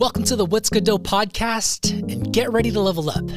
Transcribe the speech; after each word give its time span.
Welcome 0.00 0.24
to 0.24 0.36
the 0.36 0.46
What's 0.46 0.70
Good 0.70 0.84
Dough 0.84 0.96
podcast 0.96 1.90
and 2.10 2.32
get 2.32 2.50
ready 2.50 2.70
to 2.70 2.80
level 2.80 3.10
up. 3.10 3.30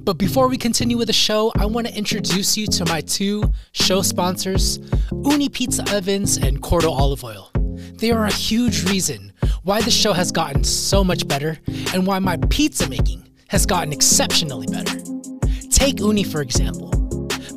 But 0.00 0.18
before 0.18 0.46
we 0.46 0.58
continue 0.58 0.98
with 0.98 1.06
the 1.06 1.14
show, 1.14 1.50
I 1.56 1.64
want 1.64 1.86
to 1.86 1.96
introduce 1.96 2.54
you 2.54 2.66
to 2.66 2.84
my 2.84 3.00
two 3.00 3.50
show 3.72 4.02
sponsors, 4.02 4.76
Ooni 5.24 5.50
Pizza 5.50 5.84
Ovens 5.96 6.36
and 6.36 6.60
Corto 6.62 6.90
Olive 6.90 7.24
Oil. 7.24 7.50
They 7.94 8.10
are 8.10 8.26
a 8.26 8.30
huge 8.30 8.84
reason 8.90 9.32
why 9.62 9.80
the 9.80 9.90
show 9.90 10.12
has 10.12 10.30
gotten 10.30 10.64
so 10.64 11.02
much 11.02 11.26
better 11.26 11.56
and 11.94 12.06
why 12.06 12.18
my 12.18 12.36
pizza 12.50 12.86
making 12.90 13.26
has 13.48 13.64
gotten 13.64 13.90
exceptionally 13.90 14.66
better. 14.66 14.98
Take 15.70 15.96
Ooni, 15.96 16.26
for 16.26 16.42
example. 16.42 16.95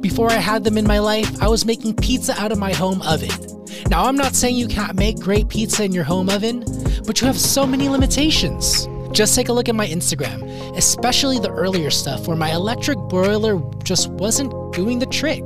Before 0.01 0.31
I 0.31 0.35
had 0.35 0.63
them 0.63 0.77
in 0.77 0.87
my 0.87 0.99
life, 0.99 1.43
I 1.43 1.49
was 1.49 1.65
making 1.65 1.97
pizza 1.97 2.33
out 2.39 2.53
of 2.53 2.57
my 2.57 2.71
home 2.73 3.01
oven. 3.01 3.29
Now, 3.89 4.05
I'm 4.05 4.15
not 4.15 4.33
saying 4.33 4.55
you 4.55 4.69
can't 4.69 4.97
make 4.97 5.19
great 5.19 5.49
pizza 5.49 5.83
in 5.83 5.91
your 5.91 6.05
home 6.05 6.29
oven, 6.29 6.63
but 7.05 7.19
you 7.19 7.27
have 7.27 7.37
so 7.37 7.67
many 7.67 7.89
limitations. 7.89 8.87
Just 9.11 9.35
take 9.35 9.49
a 9.49 9.53
look 9.53 9.67
at 9.67 9.75
my 9.75 9.87
Instagram, 9.87 10.41
especially 10.77 11.37
the 11.37 11.49
earlier 11.49 11.89
stuff 11.89 12.27
where 12.27 12.37
my 12.37 12.53
electric 12.53 12.97
broiler 13.09 13.61
just 13.83 14.09
wasn't 14.11 14.53
doing 14.73 14.99
the 14.99 15.05
trick. 15.05 15.43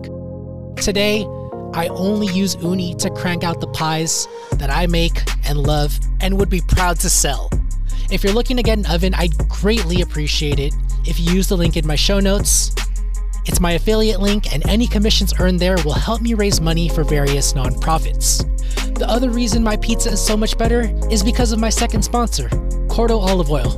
Today, 0.76 1.26
I 1.74 1.88
only 1.90 2.28
use 2.28 2.56
Ooni 2.58 2.96
to 3.00 3.10
crank 3.10 3.44
out 3.44 3.60
the 3.60 3.68
pies 3.68 4.28
that 4.54 4.70
I 4.70 4.86
make 4.86 5.20
and 5.46 5.58
love 5.58 6.00
and 6.22 6.38
would 6.38 6.50
be 6.50 6.62
proud 6.68 7.00
to 7.00 7.10
sell. 7.10 7.50
If 8.12 8.24
you're 8.24 8.34
looking 8.34 8.58
to 8.58 8.64
get 8.64 8.78
an 8.78 8.86
oven, 8.86 9.16
I'd 9.16 9.36
greatly 9.50 10.04
appreciate 10.04 10.60
it 10.60 10.76
if 11.06 11.20
you 11.20 11.34
use 11.34 11.48
the 11.48 11.58
link 11.58 11.76
in 11.76 11.88
my 11.88 11.96
show 11.96 12.20
notes. 12.20 12.70
It's 13.46 13.60
my 13.60 13.74
affiliate 13.74 14.22
link, 14.22 14.54
and 14.54 14.68
any 14.70 14.88
commissions 14.88 15.34
earned 15.40 15.60
there 15.60 15.76
will 15.84 15.94
help 15.94 16.22
me 16.22 16.34
raise 16.34 16.62
money 16.62 16.90
for 16.90 17.04
various 17.04 17.54
nonprofits. 17.54 18.44
The 18.96 19.10
other 19.10 19.30
reason 19.30 19.64
my 19.64 19.78
pizza 19.78 20.12
is 20.12 20.26
so 20.26 20.38
much 20.38 20.58
better 20.58 20.94
is 21.12 21.24
because 21.24 21.52
of 21.52 21.60
my 21.60 21.70
second 21.70 22.04
sponsor, 22.04 22.48
Corto 22.88 23.20
Olive 23.20 23.52
Oil. 23.52 23.72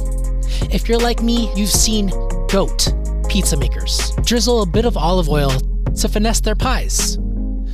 If 0.71 0.87
you're 0.87 0.99
like 0.99 1.21
me, 1.21 1.51
you've 1.55 1.71
seen 1.71 2.09
GOAT 2.47 2.93
pizza 3.27 3.57
makers 3.57 4.11
drizzle 4.23 4.61
a 4.61 4.65
bit 4.65 4.85
of 4.85 4.95
olive 4.95 5.29
oil 5.29 5.51
to 5.95 6.07
finesse 6.07 6.39
their 6.39 6.55
pies. 6.55 7.17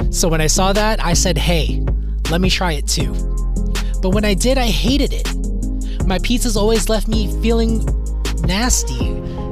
So 0.09 0.27
when 0.27 0.41
I 0.41 0.47
saw 0.47 0.73
that, 0.73 1.03
I 1.03 1.13
said, 1.13 1.37
hey, 1.37 1.85
let 2.29 2.41
me 2.41 2.49
try 2.49 2.73
it 2.73 2.87
too. 2.87 3.13
But 4.01 4.11
when 4.11 4.25
I 4.25 4.33
did, 4.33 4.57
I 4.57 4.67
hated 4.67 5.13
it. 5.13 5.27
My 6.07 6.17
pizzas 6.19 6.55
always 6.55 6.89
left 6.89 7.07
me 7.07 7.27
feeling 7.41 7.85
nasty 8.41 9.11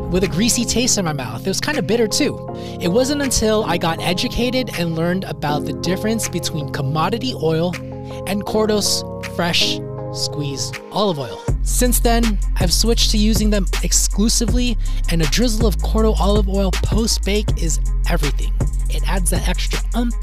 with 0.10 0.24
a 0.24 0.28
greasy 0.28 0.66
taste 0.66 0.98
in 0.98 1.06
my 1.06 1.14
mouth. 1.14 1.42
It 1.42 1.48
was 1.48 1.62
kind 1.62 1.78
of 1.78 1.88
bitter 1.88 2.08
too. 2.08 2.48
It 2.82 2.88
wasn't 2.88 3.22
until 3.22 3.64
I 3.66 3.78
got 3.78 4.02
educated 4.02 4.72
and 4.80 4.96
learned 4.96 5.24
about 5.26 5.66
the 5.66 5.74
difference 5.74 6.28
between 6.28 6.72
commodity 6.72 7.34
oil 7.36 7.76
and 8.28 8.44
Corto's 8.44 9.04
fresh 9.36 9.80
squeezed 10.14 10.80
olive 10.92 11.20
oil. 11.20 11.42
Since 11.62 12.00
then, 12.00 12.40
I've 12.56 12.74
switched 12.74 13.12
to 13.12 13.18
using 13.18 13.52
them 13.52 13.66
exclusively, 13.84 14.76
and 15.12 15.22
a 15.22 15.26
drizzle 15.26 15.68
of 15.68 15.78
Corto 15.78 16.20
olive 16.20 16.50
oil 16.50 16.72
post 16.72 17.24
bake 17.24 17.62
is 17.62 17.80
everything. 18.10 18.54
It 18.90 19.08
adds 19.08 19.30
that 19.30 19.48
extra 19.48 19.80
umph, 19.94 20.16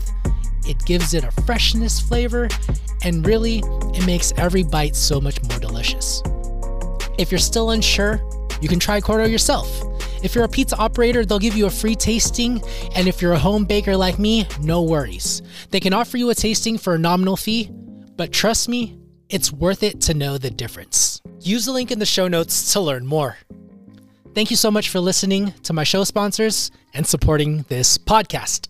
it 0.67 0.85
gives 0.85 1.15
it 1.15 1.23
a 1.23 1.31
freshness 1.43 2.01
flavor, 2.01 2.49
and 3.03 3.25
really, 3.25 3.63
it 3.95 4.05
makes 4.07 4.33
every 4.37 4.65
bite 4.65 4.97
so 4.97 5.21
much 5.21 5.41
more 5.45 5.59
delicious. 5.61 6.23
If 7.19 7.31
you're 7.31 7.39
still 7.39 7.71
unsure, 7.71 8.21
you 8.61 8.69
can 8.69 8.79
try 8.79 9.01
Corto 9.01 9.31
yourself. 9.31 9.69
If 10.23 10.35
you're 10.35 10.45
a 10.45 10.49
pizza 10.49 10.77
operator, 10.77 11.25
they'll 11.25 11.39
give 11.39 11.57
you 11.57 11.67
a 11.67 11.71
free 11.71 11.95
tasting, 11.95 12.63
and 12.95 13.07
if 13.07 13.21
you're 13.21 13.33
a 13.33 13.39
home 13.39 13.65
baker 13.65 13.97
like 13.97 14.19
me, 14.19 14.47
no 14.61 14.83
worries. 14.83 15.43
They 15.71 15.81
can 15.81 15.93
offer 15.93 16.17
you 16.17 16.31
a 16.31 16.35
tasting 16.35 16.79
for 16.79 16.95
a 16.95 16.99
nominal 16.99 17.37
fee, 17.37 17.71
but 18.17 18.33
trust 18.33 18.69
me, 18.69 18.99
it's 19.29 19.53
worth 19.53 19.83
it 19.83 20.01
to 20.03 20.15
know 20.15 20.39
the 20.39 20.51
difference. 20.51 21.21
Use 21.41 21.65
the 21.65 21.73
link 21.73 21.91
in 21.91 21.99
the 21.99 22.07
show 22.07 22.29
notes 22.29 22.73
to 22.73 22.81
learn 22.81 23.07
more. 23.07 23.37
Thank 24.35 24.51
you 24.51 24.57
so 24.57 24.71
much 24.71 24.91
for 24.91 25.01
listening 25.01 25.53
to 25.63 25.73
my 25.73 25.85
show 25.85 26.05
sponsors 26.05 26.71
and 26.93 27.07
supporting 27.07 27.65
this 27.69 27.97
podcast. 27.99 28.69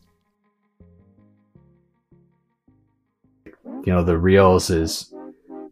You 3.54 3.92
know, 3.92 4.02
the 4.02 4.18
reels 4.18 4.70
is 4.70 5.12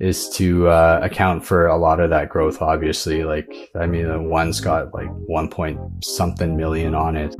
is 0.00 0.28
to 0.30 0.68
uh, 0.68 1.00
account 1.02 1.44
for 1.44 1.66
a 1.66 1.76
lot 1.76 2.00
of 2.00 2.10
that 2.10 2.28
growth. 2.28 2.60
Obviously, 2.60 3.24
like 3.24 3.70
I 3.74 3.86
mean, 3.86 4.08
the 4.08 4.20
one's 4.20 4.60
got 4.60 4.94
like 4.94 5.08
one 5.26 5.48
point 5.48 5.78
something 6.04 6.56
million 6.56 6.94
on 6.94 7.16
it. 7.16 7.34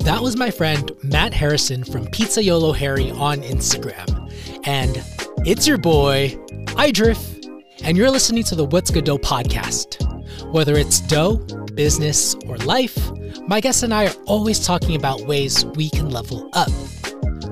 That 0.00 0.22
was 0.22 0.36
my 0.36 0.50
friend 0.50 0.90
Matt 1.02 1.34
Harrison 1.34 1.84
from 1.84 2.06
Pizza 2.06 2.42
Yolo 2.42 2.72
Harry 2.72 3.10
on 3.10 3.38
Instagram. 3.42 4.32
And 4.64 5.02
it's 5.46 5.66
your 5.66 5.78
boy, 5.78 6.38
Idriff, 6.76 7.34
and 7.82 7.96
you're 7.96 8.10
listening 8.10 8.44
to 8.44 8.54
the 8.54 8.64
What's 8.64 8.90
Good 8.90 9.04
Dough 9.04 9.18
podcast. 9.18 10.04
Whether 10.52 10.76
it's 10.76 11.00
dough, 11.00 11.36
business, 11.74 12.34
or 12.46 12.56
life, 12.58 13.10
my 13.46 13.60
guests 13.60 13.82
and 13.82 13.92
I 13.92 14.06
are 14.06 14.14
always 14.26 14.64
talking 14.64 14.96
about 14.96 15.22
ways 15.22 15.64
we 15.66 15.90
can 15.90 16.10
level 16.10 16.48
up. 16.52 16.70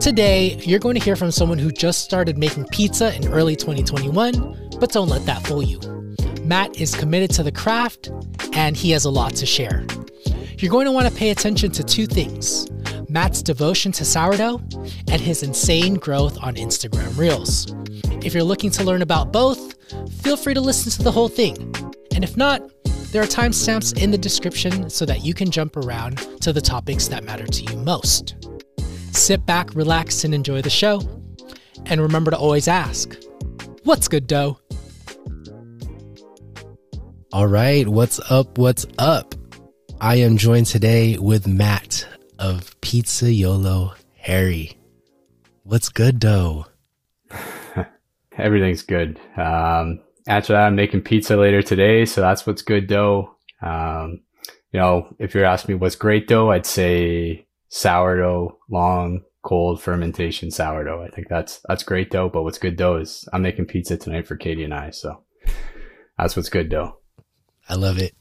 Today, 0.06 0.54
you're 0.60 0.78
going 0.78 0.94
to 0.94 1.02
hear 1.02 1.16
from 1.16 1.32
someone 1.32 1.58
who 1.58 1.72
just 1.72 2.02
started 2.02 2.38
making 2.38 2.66
pizza 2.66 3.12
in 3.16 3.26
early 3.26 3.56
2021, 3.56 4.76
but 4.78 4.92
don't 4.92 5.08
let 5.08 5.26
that 5.26 5.44
fool 5.44 5.64
you. 5.64 5.80
Matt 6.42 6.80
is 6.80 6.94
committed 6.94 7.32
to 7.32 7.42
the 7.42 7.50
craft 7.50 8.12
and 8.52 8.76
he 8.76 8.92
has 8.92 9.04
a 9.04 9.10
lot 9.10 9.34
to 9.34 9.44
share. 9.44 9.84
You're 10.58 10.70
going 10.70 10.86
to 10.86 10.92
want 10.92 11.08
to 11.08 11.12
pay 11.12 11.30
attention 11.30 11.72
to 11.72 11.82
two 11.82 12.06
things 12.06 12.68
Matt's 13.08 13.42
devotion 13.42 13.90
to 13.90 14.04
sourdough 14.04 14.62
and 15.10 15.20
his 15.20 15.42
insane 15.42 15.94
growth 15.94 16.40
on 16.40 16.54
Instagram 16.54 17.18
Reels. 17.18 17.74
If 18.24 18.32
you're 18.32 18.44
looking 18.44 18.70
to 18.70 18.84
learn 18.84 19.02
about 19.02 19.32
both, 19.32 19.74
feel 20.22 20.36
free 20.36 20.54
to 20.54 20.60
listen 20.60 20.92
to 20.92 21.02
the 21.02 21.10
whole 21.10 21.28
thing. 21.28 21.74
And 22.14 22.22
if 22.22 22.36
not, 22.36 22.62
there 23.10 23.22
are 23.22 23.26
timestamps 23.26 24.00
in 24.00 24.12
the 24.12 24.18
description 24.18 24.88
so 24.88 25.04
that 25.04 25.24
you 25.24 25.34
can 25.34 25.50
jump 25.50 25.76
around 25.76 26.18
to 26.42 26.52
the 26.52 26.60
topics 26.60 27.08
that 27.08 27.24
matter 27.24 27.48
to 27.48 27.64
you 27.64 27.76
most. 27.78 28.55
Sit 29.16 29.46
back, 29.46 29.74
relax, 29.74 30.24
and 30.24 30.34
enjoy 30.34 30.60
the 30.60 30.70
show. 30.70 31.00
And 31.86 32.02
remember 32.02 32.30
to 32.30 32.36
always 32.36 32.68
ask, 32.68 33.16
What's 33.82 34.08
good, 34.08 34.26
dough? 34.26 34.60
All 37.32 37.46
right, 37.46 37.88
what's 37.88 38.20
up? 38.30 38.58
What's 38.58 38.86
up? 38.98 39.34
I 40.02 40.16
am 40.16 40.36
joined 40.36 40.66
today 40.66 41.16
with 41.16 41.48
Matt 41.48 42.06
of 42.38 42.78
Pizza 42.82 43.32
Yolo 43.32 43.94
Harry. 44.16 44.78
What's 45.62 45.88
good, 45.88 46.20
dough? 46.20 46.66
Everything's 48.38 48.82
good. 48.82 49.18
Um, 49.36 50.00
actually, 50.28 50.58
I'm 50.58 50.76
making 50.76 51.00
pizza 51.00 51.36
later 51.36 51.62
today, 51.62 52.04
so 52.04 52.20
that's 52.20 52.46
what's 52.46 52.62
good 52.62 52.86
dough. 52.86 53.34
Um, 53.62 54.20
you 54.72 54.78
know, 54.78 55.16
if 55.18 55.34
you're 55.34 55.46
asking 55.46 55.74
me 55.74 55.78
what's 55.78 55.96
great 55.96 56.28
dough, 56.28 56.50
I'd 56.50 56.66
say 56.66 57.45
sourdough, 57.68 58.58
long, 58.70 59.22
cold 59.42 59.80
fermentation 59.80 60.50
sourdough. 60.50 61.04
I 61.04 61.08
think 61.08 61.28
that's 61.28 61.60
that's 61.68 61.82
great 61.82 62.10
dough. 62.10 62.28
But 62.28 62.42
what's 62.42 62.58
good 62.58 62.76
dough 62.76 62.96
is 62.96 63.28
I'm 63.32 63.42
making 63.42 63.66
pizza 63.66 63.96
tonight 63.96 64.26
for 64.26 64.36
Katie 64.36 64.64
and 64.64 64.74
I, 64.74 64.90
so 64.90 65.22
that's 66.18 66.36
what's 66.36 66.48
good 66.48 66.68
dough. 66.68 66.98
I 67.68 67.74
love 67.74 67.98
it. 67.98 68.14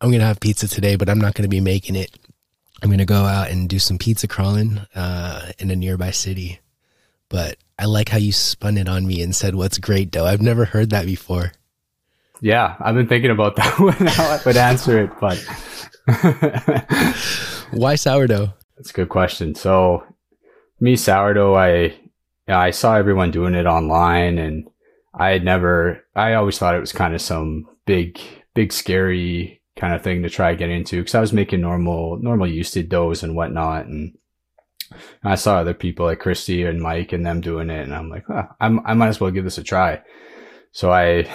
I'm 0.00 0.10
gonna 0.10 0.24
have 0.24 0.40
pizza 0.40 0.66
today, 0.68 0.96
but 0.96 1.10
I'm 1.10 1.20
not 1.20 1.34
gonna 1.34 1.48
be 1.48 1.60
making 1.60 1.96
it. 1.96 2.18
I'm 2.82 2.90
gonna 2.90 3.04
go 3.04 3.24
out 3.24 3.50
and 3.50 3.68
do 3.68 3.78
some 3.78 3.98
pizza 3.98 4.26
crawling 4.26 4.80
uh, 4.94 5.52
in 5.58 5.70
a 5.70 5.76
nearby 5.76 6.10
city. 6.10 6.60
But 7.28 7.58
I 7.78 7.84
like 7.84 8.08
how 8.08 8.18
you 8.18 8.32
spun 8.32 8.78
it 8.78 8.88
on 8.88 9.06
me 9.06 9.22
and 9.22 9.36
said, 9.36 9.54
"What's 9.54 9.78
great 9.78 10.10
dough?" 10.10 10.24
I've 10.24 10.40
never 10.40 10.64
heard 10.64 10.90
that 10.90 11.04
before. 11.04 11.52
Yeah, 12.40 12.76
I've 12.80 12.94
been 12.94 13.08
thinking 13.08 13.30
about 13.30 13.56
that 13.56 13.78
one, 13.78 14.06
how 14.06 14.30
I 14.30 14.40
would 14.44 14.56
answer 14.56 14.98
it, 14.98 15.10
but 15.20 15.36
why 17.70 17.96
sourdough? 17.96 18.54
That's 18.80 18.92
a 18.92 18.94
good 18.94 19.10
question. 19.10 19.54
So, 19.54 20.04
me 20.80 20.96
sourdough, 20.96 21.54
I 21.54 21.98
I 22.48 22.70
saw 22.70 22.96
everyone 22.96 23.30
doing 23.30 23.54
it 23.54 23.66
online, 23.66 24.38
and 24.38 24.70
I 25.12 25.32
had 25.32 25.44
never. 25.44 26.02
I 26.16 26.32
always 26.32 26.58
thought 26.58 26.74
it 26.74 26.80
was 26.80 26.90
kind 26.90 27.14
of 27.14 27.20
some 27.20 27.68
big, 27.84 28.18
big, 28.54 28.72
scary 28.72 29.60
kind 29.76 29.92
of 29.92 30.00
thing 30.00 30.22
to 30.22 30.30
try 30.30 30.52
to 30.52 30.56
get 30.56 30.70
into 30.70 30.96
because 30.96 31.14
I 31.14 31.20
was 31.20 31.34
making 31.34 31.60
normal, 31.60 32.18
normal 32.22 32.46
yeasted 32.48 32.88
doughs 32.88 33.22
and 33.22 33.36
whatnot, 33.36 33.84
and 33.84 34.16
I 35.22 35.34
saw 35.34 35.58
other 35.58 35.74
people 35.74 36.06
like 36.06 36.20
Christy 36.20 36.64
and 36.64 36.80
Mike 36.80 37.12
and 37.12 37.26
them 37.26 37.42
doing 37.42 37.68
it, 37.68 37.82
and 37.82 37.94
I'm 37.94 38.08
like, 38.08 38.24
I'm, 38.62 38.80
I 38.86 38.94
might 38.94 39.08
as 39.08 39.20
well 39.20 39.30
give 39.30 39.44
this 39.44 39.58
a 39.58 39.62
try. 39.62 40.00
So 40.72 40.90
I 40.90 41.26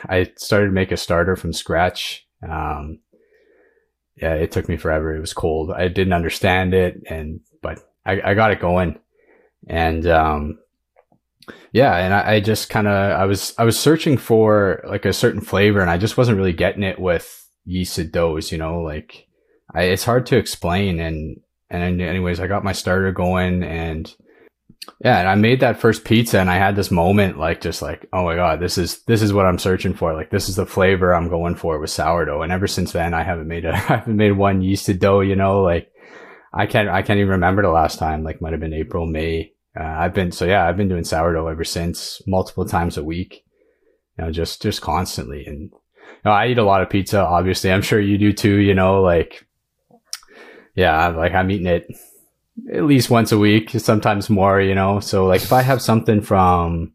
I 0.08 0.32
started 0.38 0.68
to 0.68 0.72
make 0.72 0.90
a 0.90 0.96
starter 0.96 1.36
from 1.36 1.52
scratch. 1.52 2.26
Um, 2.42 3.00
yeah, 4.16 4.34
it 4.34 4.52
took 4.52 4.68
me 4.68 4.76
forever. 4.76 5.14
It 5.14 5.20
was 5.20 5.32
cold. 5.32 5.70
I 5.70 5.88
didn't 5.88 6.12
understand 6.12 6.74
it, 6.74 7.02
and 7.08 7.40
but 7.62 7.80
I, 8.06 8.20
I 8.24 8.34
got 8.34 8.52
it 8.52 8.60
going, 8.60 8.98
and 9.68 10.06
um, 10.06 10.58
yeah, 11.72 11.96
and 11.96 12.14
I, 12.14 12.34
I 12.34 12.40
just 12.40 12.70
kind 12.70 12.86
of 12.86 12.92
I 12.92 13.24
was 13.24 13.54
I 13.58 13.64
was 13.64 13.78
searching 13.78 14.16
for 14.16 14.82
like 14.86 15.04
a 15.04 15.12
certain 15.12 15.40
flavor, 15.40 15.80
and 15.80 15.90
I 15.90 15.98
just 15.98 16.16
wasn't 16.16 16.38
really 16.38 16.52
getting 16.52 16.82
it 16.82 16.98
with 16.98 17.48
yeasted 17.66 18.12
doughs. 18.12 18.52
You 18.52 18.58
know, 18.58 18.80
like 18.80 19.26
I, 19.74 19.84
it's 19.84 20.04
hard 20.04 20.26
to 20.26 20.36
explain. 20.36 21.00
And 21.00 21.40
and 21.68 22.00
anyways, 22.00 22.38
I 22.38 22.46
got 22.46 22.64
my 22.64 22.72
starter 22.72 23.10
going, 23.10 23.64
and 23.64 24.14
Yeah, 25.04 25.18
and 25.18 25.28
I 25.28 25.34
made 25.34 25.60
that 25.60 25.80
first 25.80 26.04
pizza 26.04 26.40
and 26.40 26.50
I 26.50 26.56
had 26.56 26.76
this 26.76 26.90
moment 26.90 27.38
like 27.38 27.60
just 27.60 27.82
like, 27.82 28.06
oh 28.12 28.24
my 28.24 28.34
god, 28.34 28.60
this 28.60 28.78
is 28.78 29.02
this 29.04 29.22
is 29.22 29.32
what 29.32 29.46
I'm 29.46 29.58
searching 29.58 29.94
for. 29.94 30.14
Like 30.14 30.30
this 30.30 30.48
is 30.48 30.56
the 30.56 30.66
flavor 30.66 31.14
I'm 31.14 31.28
going 31.28 31.54
for 31.54 31.78
with 31.78 31.90
sourdough. 31.90 32.42
And 32.42 32.52
ever 32.52 32.66
since 32.66 32.92
then 32.92 33.14
I 33.14 33.22
haven't 33.22 33.48
made 33.48 33.64
a 33.64 33.70
I 33.74 33.96
haven't 33.98 34.16
made 34.16 34.32
one 34.32 34.62
yeasted 34.62 35.00
dough, 35.00 35.20
you 35.20 35.36
know, 35.36 35.62
like 35.62 35.90
I 36.52 36.66
can't 36.66 36.88
I 36.88 37.02
can't 37.02 37.18
even 37.18 37.32
remember 37.32 37.62
the 37.62 37.70
last 37.70 37.98
time, 37.98 38.24
like 38.24 38.40
might 38.40 38.52
have 38.52 38.60
been 38.60 38.72
April, 38.72 39.06
May. 39.06 39.52
Uh, 39.78 39.82
I've 39.82 40.14
been 40.14 40.30
so 40.30 40.44
yeah, 40.44 40.66
I've 40.66 40.76
been 40.76 40.88
doing 40.88 41.04
sourdough 41.04 41.48
ever 41.48 41.64
since, 41.64 42.22
multiple 42.26 42.64
times 42.64 42.96
a 42.96 43.04
week. 43.04 43.44
You 44.16 44.24
know, 44.24 44.30
just 44.30 44.62
just 44.62 44.80
constantly. 44.80 45.44
And 45.46 45.62
you 45.62 46.20
know, 46.24 46.30
I 46.30 46.46
eat 46.48 46.58
a 46.58 46.64
lot 46.64 46.82
of 46.82 46.90
pizza, 46.90 47.20
obviously. 47.20 47.72
I'm 47.72 47.82
sure 47.82 48.00
you 48.00 48.18
do 48.18 48.32
too, 48.32 48.56
you 48.56 48.74
know, 48.74 49.02
like 49.02 49.46
yeah, 50.74 51.08
like 51.08 51.32
I'm 51.32 51.50
eating 51.50 51.66
it 51.66 51.88
at 52.72 52.84
least 52.84 53.10
once 53.10 53.32
a 53.32 53.38
week, 53.38 53.70
sometimes 53.70 54.30
more, 54.30 54.60
you 54.60 54.74
know. 54.74 55.00
So 55.00 55.26
like 55.26 55.42
if 55.42 55.52
I 55.52 55.62
have 55.62 55.82
something 55.82 56.20
from 56.20 56.92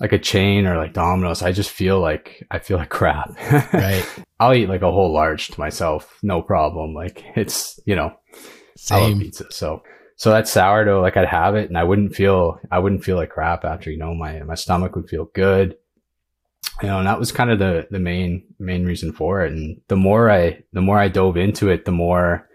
like 0.00 0.12
a 0.12 0.18
chain 0.18 0.66
or 0.66 0.76
like 0.76 0.92
Domino's, 0.92 1.42
I 1.42 1.52
just 1.52 1.70
feel 1.70 2.00
like 2.00 2.44
I 2.50 2.58
feel 2.58 2.78
like 2.78 2.90
crap. 2.90 3.36
Right. 3.72 4.04
I'll 4.40 4.54
eat 4.54 4.68
like 4.68 4.82
a 4.82 4.92
whole 4.92 5.12
large 5.12 5.48
to 5.48 5.60
myself, 5.60 6.18
no 6.22 6.42
problem. 6.42 6.94
Like 6.94 7.24
it's 7.36 7.80
you 7.86 7.96
know, 7.96 8.14
I 8.90 9.00
love 9.00 9.18
pizza. 9.18 9.46
So 9.50 9.82
so 10.16 10.30
that 10.30 10.48
sourdough, 10.48 11.00
like 11.00 11.16
I'd 11.16 11.28
have 11.28 11.54
it 11.54 11.68
and 11.68 11.78
I 11.78 11.84
wouldn't 11.84 12.14
feel 12.14 12.60
I 12.70 12.78
wouldn't 12.78 13.04
feel 13.04 13.16
like 13.16 13.30
crap 13.30 13.64
after, 13.64 13.90
you 13.90 13.98
know, 13.98 14.14
my 14.14 14.40
my 14.40 14.54
stomach 14.54 14.96
would 14.96 15.08
feel 15.08 15.26
good. 15.26 15.76
You 16.82 16.88
know, 16.88 16.98
and 16.98 17.08
that 17.08 17.18
was 17.18 17.32
kind 17.32 17.50
of 17.50 17.58
the 17.58 17.86
the 17.90 17.98
main 17.98 18.44
main 18.58 18.84
reason 18.84 19.12
for 19.12 19.44
it. 19.44 19.52
And 19.52 19.80
the 19.88 19.96
more 19.96 20.30
I 20.30 20.62
the 20.72 20.80
more 20.80 20.98
I 20.98 21.08
dove 21.08 21.36
into 21.36 21.68
it, 21.68 21.84
the 21.84 21.92
more 21.92 22.47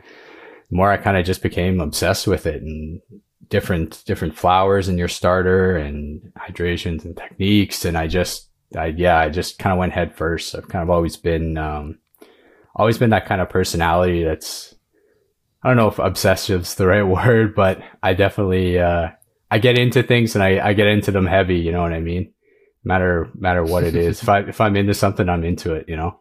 the 0.70 0.76
more 0.76 0.92
I 0.92 0.98
kind 0.98 1.18
of 1.18 1.26
just 1.26 1.42
became 1.42 1.80
obsessed 1.80 2.28
with 2.28 2.46
it 2.46 2.62
and 2.62 3.02
different 3.50 4.04
different 4.06 4.36
flours 4.36 4.90
in 4.90 4.98
your 4.98 5.08
starter 5.08 5.78
and 5.78 6.32
hydrations 6.38 7.06
and 7.06 7.16
techniques. 7.16 7.86
And 7.86 7.98
I 7.98 8.08
just 8.08 8.50
I 8.76 8.88
yeah, 8.88 9.20
I 9.20 9.30
just 9.30 9.60
kind 9.60 9.74
of 9.74 9.80
went 9.80 9.94
head 9.94 10.16
first. 10.16 10.56
I've 10.56 10.68
kind 10.68 10.84
of 10.84 10.90
always 10.90 11.18
been 11.18 11.58
um 11.58 12.00
always 12.76 12.98
been 12.98 13.12
that 13.12 13.28
kind 13.28 13.42
of 13.42 13.50
personality 13.50 14.24
that's 14.24 14.74
I 15.64 15.70
don't 15.70 15.78
know 15.78 15.88
if 15.88 15.98
obsessive's 15.98 16.76
the 16.76 16.88
right 16.88 17.04
word, 17.26 17.56
but 17.56 17.82
I 18.02 18.14
definitely 18.14 18.80
uh 18.80 19.10
I 19.52 19.60
get 19.60 19.78
into 19.78 20.02
things 20.02 20.34
and 20.34 20.44
I, 20.44 20.70
I 20.70 20.74
get 20.74 20.88
into 20.88 21.12
them 21.12 21.28
heavy, 21.28 21.60
you 21.60 21.72
know 21.72 21.84
what 21.84 21.94
I 21.94 22.00
mean? 22.00 22.34
Matter 22.84 23.30
matter 23.36 23.64
what 23.64 23.84
it 23.84 23.96
is. 23.96 24.22
if 24.22 24.30
I 24.30 24.40
if 24.40 24.60
I'm 24.60 24.76
into 24.76 24.96
something, 24.96 25.30
I'm 25.30 25.44
into 25.44 25.74
it, 25.74 25.88
you 25.88 25.96
know? 25.96 26.20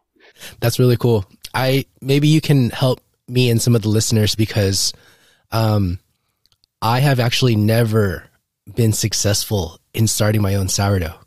That's 0.59 0.77
really 0.77 0.97
cool. 0.97 1.25
I 1.53 1.85
maybe 1.99 2.27
you 2.27 2.41
can 2.41 2.69
help 2.69 3.01
me 3.27 3.49
and 3.49 3.61
some 3.61 3.75
of 3.75 3.81
the 3.81 3.89
listeners 3.89 4.35
because 4.35 4.93
um 5.51 5.99
I 6.81 6.99
have 6.99 7.19
actually 7.21 7.55
never 7.55 8.25
been 8.75 8.91
successful 8.91 9.79
in 9.93 10.07
starting 10.07 10.41
my 10.41 10.55
own 10.55 10.67
sourdough. 10.67 11.17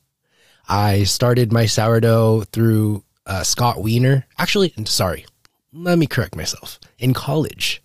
I 0.69 1.05
started 1.05 1.53
my 1.53 1.65
sourdough 1.67 2.43
through 2.53 3.05
uh, 3.25 3.43
Scott 3.43 3.83
Wiener. 3.83 4.27
Actually, 4.39 4.75
sorry, 4.85 5.25
let 5.73 5.99
me 5.99 6.07
correct 6.07 6.37
myself. 6.37 6.79
In 6.99 7.15
college, 7.15 7.83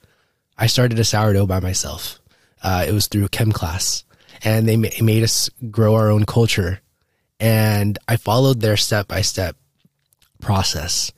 I 0.58 0.68
started 0.68 1.00
a 1.00 1.04
sourdough 1.04 1.46
by 1.46 1.60
myself. 1.60 2.20
Uh, 2.62 2.86
it 2.88 2.92
was 2.92 3.08
through 3.08 3.30
chem 3.30 3.52
class, 3.52 4.04
and 4.44 4.68
they 4.68 4.78
ma- 4.78 4.90
made 5.02 5.24
us 5.24 5.50
grow 5.70 5.96
our 5.96 6.10
own 6.10 6.26
culture. 6.26 6.82
And 7.40 7.98
I 8.08 8.18
followed 8.18 8.60
their 8.62 8.78
step 8.78 9.08
by 9.08 9.22
step 9.22 9.56
process 10.42 11.12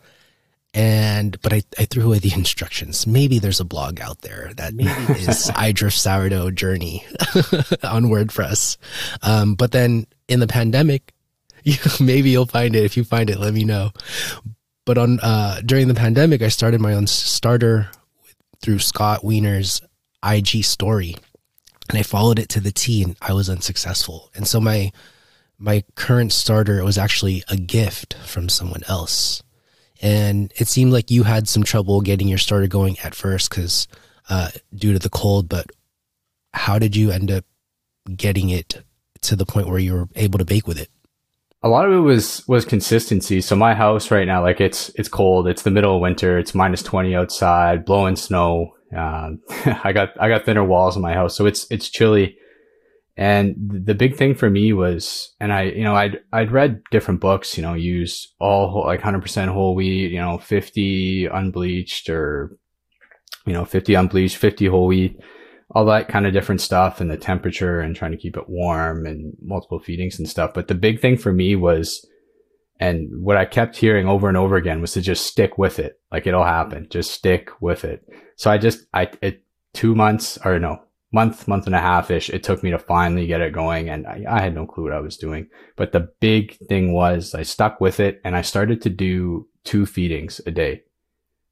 and 0.73 1.39
but 1.41 1.53
I, 1.53 1.61
I 1.77 1.85
threw 1.85 2.05
away 2.05 2.19
the 2.19 2.33
instructions. 2.35 3.05
Maybe 3.05 3.39
there's 3.39 3.59
a 3.59 3.65
blog 3.65 4.01
out 4.01 4.21
there 4.21 4.51
that 4.55 4.73
maybe 4.73 4.89
is 5.19 5.51
I 5.55 5.71
Drift 5.71 5.97
Sourdough 5.97 6.51
Journey 6.51 7.05
on 7.83 8.05
WordPress. 8.05 8.77
Um, 9.21 9.55
but 9.55 9.71
then 9.71 10.07
in 10.27 10.39
the 10.39 10.47
pandemic, 10.47 11.13
you, 11.63 11.75
maybe 11.99 12.29
you'll 12.29 12.45
find 12.45 12.75
it. 12.75 12.83
If 12.83 12.97
you 12.97 13.03
find 13.03 13.29
it, 13.29 13.39
let 13.39 13.53
me 13.53 13.63
know. 13.63 13.91
But 14.85 14.97
on 14.97 15.19
uh, 15.21 15.61
during 15.65 15.87
the 15.87 15.93
pandemic, 15.93 16.41
I 16.41 16.49
started 16.49 16.81
my 16.81 16.93
own 16.93 17.07
starter 17.07 17.89
through 18.61 18.79
Scott 18.79 19.23
Wiener's 19.23 19.81
IG 20.25 20.65
story, 20.65 21.15
and 21.89 21.97
I 21.97 22.03
followed 22.03 22.37
it 22.39 22.49
to 22.49 22.59
the 22.59 22.71
T, 22.71 23.01
and 23.01 23.15
I 23.21 23.31
was 23.31 23.49
unsuccessful. 23.49 24.29
And 24.35 24.45
so 24.45 24.59
my 24.59 24.91
my 25.57 25.85
current 25.95 26.33
starter 26.33 26.83
was 26.83 26.97
actually 26.97 27.43
a 27.47 27.55
gift 27.55 28.15
from 28.25 28.49
someone 28.49 28.81
else 28.89 29.41
and 30.03 30.51
it 30.57 30.67
seemed 30.67 30.91
like 30.91 31.09
you 31.09 31.23
had 31.23 31.47
some 31.47 31.63
trouble 31.63 32.01
getting 32.01 32.27
your 32.27 32.37
starter 32.37 32.67
going 32.67 32.99
at 32.99 33.15
first 33.15 33.49
because 33.49 33.87
uh, 34.29 34.49
due 34.75 34.91
to 34.91 34.99
the 34.99 35.09
cold. 35.09 35.47
But 35.47 35.67
how 36.53 36.77
did 36.77 36.93
you 36.93 37.09
end 37.09 37.31
up 37.31 37.45
getting 38.13 38.49
it 38.49 38.83
to 39.21 39.37
the 39.37 39.45
point 39.45 39.69
where 39.69 39.79
you 39.79 39.93
were 39.93 40.09
able 40.15 40.39
to 40.39 40.45
bake 40.45 40.67
with 40.67 40.77
it? 40.77 40.89
A 41.63 41.69
lot 41.69 41.85
of 41.85 41.93
it 41.93 41.99
was 41.99 42.45
was 42.49 42.65
consistency. 42.65 43.39
So 43.39 43.55
my 43.55 43.73
house 43.73 44.11
right 44.11 44.27
now, 44.27 44.43
like 44.43 44.59
it's 44.59 44.89
it's 44.95 45.07
cold. 45.07 45.47
It's 45.47 45.61
the 45.61 45.71
middle 45.71 45.95
of 45.95 46.01
winter. 46.01 46.37
It's 46.37 46.53
minus 46.53 46.83
twenty 46.83 47.15
outside, 47.15 47.85
blowing 47.85 48.17
snow. 48.17 48.73
Um, 48.93 49.39
I 49.83 49.93
got 49.93 50.09
I 50.19 50.27
got 50.27 50.43
thinner 50.43 50.65
walls 50.65 50.97
in 50.97 51.01
my 51.01 51.13
house, 51.13 51.33
so 51.37 51.45
it's 51.45 51.65
it's 51.71 51.87
chilly. 51.87 52.37
And 53.15 53.55
the 53.85 53.93
big 53.93 54.15
thing 54.15 54.33
for 54.33 54.49
me 54.49 54.73
was, 54.73 55.35
and 55.39 55.53
I, 55.53 55.63
you 55.63 55.83
know, 55.83 55.95
I'd, 55.95 56.21
I'd 56.31 56.51
read 56.51 56.81
different 56.89 57.19
books, 57.19 57.57
you 57.57 57.61
know, 57.61 57.75
use 57.75 58.33
all 58.39 58.83
like 58.85 59.01
100% 59.01 59.47
whole 59.49 59.75
wheat, 59.75 60.11
you 60.11 60.19
know, 60.19 60.39
50 60.39 61.27
unbleached 61.27 62.09
or, 62.09 62.57
you 63.45 63.53
know, 63.53 63.65
50 63.65 63.93
unbleached, 63.93 64.37
50 64.37 64.65
whole 64.65 64.87
wheat, 64.87 65.19
all 65.69 65.85
that 65.85 66.07
kind 66.07 66.25
of 66.25 66.33
different 66.33 66.61
stuff 66.61 67.01
and 67.01 67.11
the 67.11 67.17
temperature 67.17 67.79
and 67.79 67.95
trying 67.95 68.11
to 68.11 68.17
keep 68.17 68.35
it 68.35 68.49
warm 68.49 69.05
and 69.05 69.35
multiple 69.41 69.79
feedings 69.79 70.17
and 70.17 70.27
stuff. 70.27 70.51
But 70.55 70.67
the 70.67 70.75
big 70.75 70.99
thing 70.99 71.17
for 71.17 71.31
me 71.31 71.55
was, 71.55 72.07
and 72.79 73.09
what 73.23 73.37
I 73.37 73.45
kept 73.45 73.77
hearing 73.77 74.07
over 74.07 74.27
and 74.27 74.37
over 74.37 74.55
again 74.55 74.81
was 74.81 74.93
to 74.93 75.01
just 75.01 75.27
stick 75.27 75.59
with 75.59 75.77
it. 75.77 75.99
Like 76.11 76.25
it'll 76.25 76.43
happen. 76.43 76.87
Just 76.89 77.11
stick 77.11 77.49
with 77.61 77.85
it. 77.85 78.03
So 78.37 78.49
I 78.49 78.57
just, 78.57 78.87
I, 78.91 79.11
it, 79.21 79.43
two 79.73 79.95
months 79.95 80.37
or 80.43 80.59
no, 80.59 80.82
month, 81.13 81.47
month 81.47 81.67
and 81.67 81.75
a 81.75 81.79
half 81.79 82.11
ish, 82.11 82.29
it 82.29 82.43
took 82.43 82.63
me 82.63 82.71
to 82.71 82.79
finally 82.79 83.27
get 83.27 83.39
it 83.39 83.53
going. 83.53 83.87
And 83.89 84.07
I, 84.07 84.25
I, 84.27 84.41
had 84.41 84.55
no 84.55 84.65
clue 84.65 84.85
what 84.85 84.93
I 84.93 84.99
was 84.99 85.15
doing. 85.15 85.47
But 85.75 85.91
the 85.91 86.11
big 86.19 86.57
thing 86.57 86.91
was 86.91 87.35
I 87.35 87.43
stuck 87.43 87.79
with 87.79 87.99
it 87.99 88.19
and 88.25 88.35
I 88.35 88.41
started 88.41 88.81
to 88.81 88.89
do 88.89 89.47
two 89.63 89.85
feedings 89.85 90.41
a 90.47 90.51
day. 90.51 90.83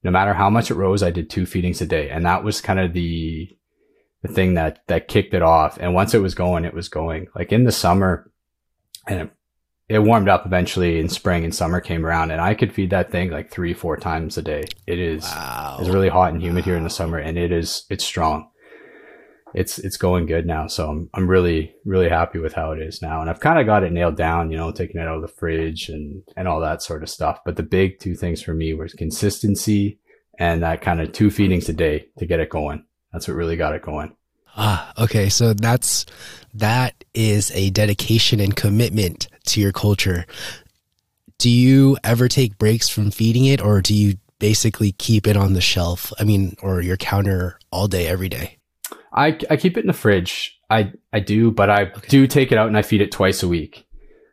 No 0.03 0.09
matter 0.09 0.33
how 0.33 0.49
much 0.49 0.71
it 0.71 0.75
rose, 0.75 1.03
I 1.03 1.11
did 1.11 1.29
two 1.29 1.45
feedings 1.45 1.79
a 1.79 1.85
day. 1.85 2.09
And 2.09 2.25
that 2.25 2.43
was 2.43 2.59
kind 2.59 2.79
of 2.79 2.93
the, 2.93 3.55
the 4.23 4.27
thing 4.27 4.55
that, 4.55 4.79
that 4.87 5.07
kicked 5.07 5.35
it 5.35 5.43
off. 5.43 5.77
And 5.79 5.93
once 5.93 6.15
it 6.15 6.23
was 6.23 6.33
going, 6.33 6.65
it 6.65 6.73
was 6.73 6.89
going 6.89 7.27
like 7.35 7.51
in 7.51 7.63
the 7.63 7.71
summer 7.71 8.31
and 9.07 9.21
it, 9.21 9.31
it 9.89 9.99
warmed 9.99 10.29
up 10.29 10.45
eventually 10.45 10.99
in 10.99 11.09
spring 11.09 11.43
and 11.43 11.53
summer 11.53 11.81
came 11.81 12.05
around 12.05 12.31
and 12.31 12.41
I 12.41 12.55
could 12.55 12.73
feed 12.73 12.89
that 12.91 13.11
thing 13.11 13.29
like 13.29 13.51
three, 13.51 13.75
four 13.75 13.97
times 13.97 14.37
a 14.39 14.41
day. 14.41 14.63
It 14.87 14.97
is, 14.97 15.23
Wow. 15.23 15.77
it's 15.79 15.89
really 15.89 16.09
hot 16.09 16.33
and 16.33 16.41
humid 16.41 16.65
here 16.65 16.77
in 16.77 16.83
the 16.83 16.89
summer 16.89 17.19
and 17.19 17.37
it 17.37 17.51
is, 17.51 17.85
it's 17.91 18.05
strong 18.05 18.50
it's 19.53 19.79
it's 19.79 19.97
going 19.97 20.25
good 20.25 20.45
now. 20.45 20.67
So 20.67 20.89
I'm 20.89 21.09
I'm 21.13 21.27
really 21.27 21.73
really 21.85 22.09
happy 22.09 22.39
with 22.39 22.53
how 22.53 22.71
it 22.71 22.81
is 22.81 23.01
now, 23.01 23.21
and 23.21 23.29
I've 23.29 23.39
kind 23.39 23.59
of 23.59 23.65
got 23.65 23.83
it 23.83 23.91
nailed 23.91 24.17
down. 24.17 24.51
You 24.51 24.57
know, 24.57 24.71
taking 24.71 24.99
it 25.01 25.07
out 25.07 25.15
of 25.15 25.21
the 25.21 25.27
fridge 25.27 25.89
and 25.89 26.23
and 26.35 26.47
all 26.47 26.59
that 26.61 26.81
sort 26.81 27.03
of 27.03 27.09
stuff. 27.09 27.39
But 27.45 27.55
the 27.55 27.63
big 27.63 27.99
two 27.99 28.15
things 28.15 28.41
for 28.41 28.53
me 28.53 28.73
was 28.73 28.93
consistency 28.93 29.99
and 30.41 30.63
that 30.63 30.81
kind 30.81 30.99
of 30.99 31.11
two 31.11 31.29
feedings 31.29 31.69
a 31.69 31.73
day 31.73 32.07
to 32.17 32.25
get 32.25 32.39
it 32.39 32.49
going. 32.49 32.83
That's 33.13 33.27
what 33.27 33.37
really 33.37 33.57
got 33.57 33.75
it 33.75 33.83
going. 33.83 34.15
Ah, 34.57 34.91
okay. 34.97 35.29
So 35.29 35.53
that's 35.53 36.05
that 36.53 37.03
is 37.13 37.51
a 37.51 37.69
dedication 37.69 38.39
and 38.39 38.55
commitment 38.55 39.27
to 39.45 39.61
your 39.61 39.71
culture. 39.71 40.25
Do 41.37 41.49
you 41.49 41.97
ever 42.03 42.27
take 42.27 42.57
breaks 42.57 42.89
from 42.89 43.11
feeding 43.11 43.45
it, 43.45 43.61
or 43.61 43.81
do 43.81 43.93
you 43.93 44.15
basically 44.39 44.91
keep 44.93 45.27
it 45.27 45.37
on 45.37 45.53
the 45.53 45.61
shelf? 45.61 46.11
I 46.19 46.23
mean, 46.23 46.55
or 46.61 46.81
your 46.81 46.97
counter 46.97 47.59
all 47.71 47.87
day, 47.87 48.07
every 48.07 48.29
day? 48.29 48.57
I, 49.13 49.37
I 49.49 49.57
keep 49.57 49.77
it 49.77 49.81
in 49.81 49.87
the 49.87 49.93
fridge. 49.93 50.59
I, 50.69 50.93
I 51.11 51.19
do, 51.19 51.51
but 51.51 51.69
I 51.69 51.83
okay. 51.83 52.07
do 52.07 52.27
take 52.27 52.51
it 52.51 52.57
out 52.57 52.67
and 52.67 52.77
I 52.77 52.81
feed 52.81 53.01
it 53.01 53.11
twice 53.11 53.43
a 53.43 53.47
week. 53.47 53.85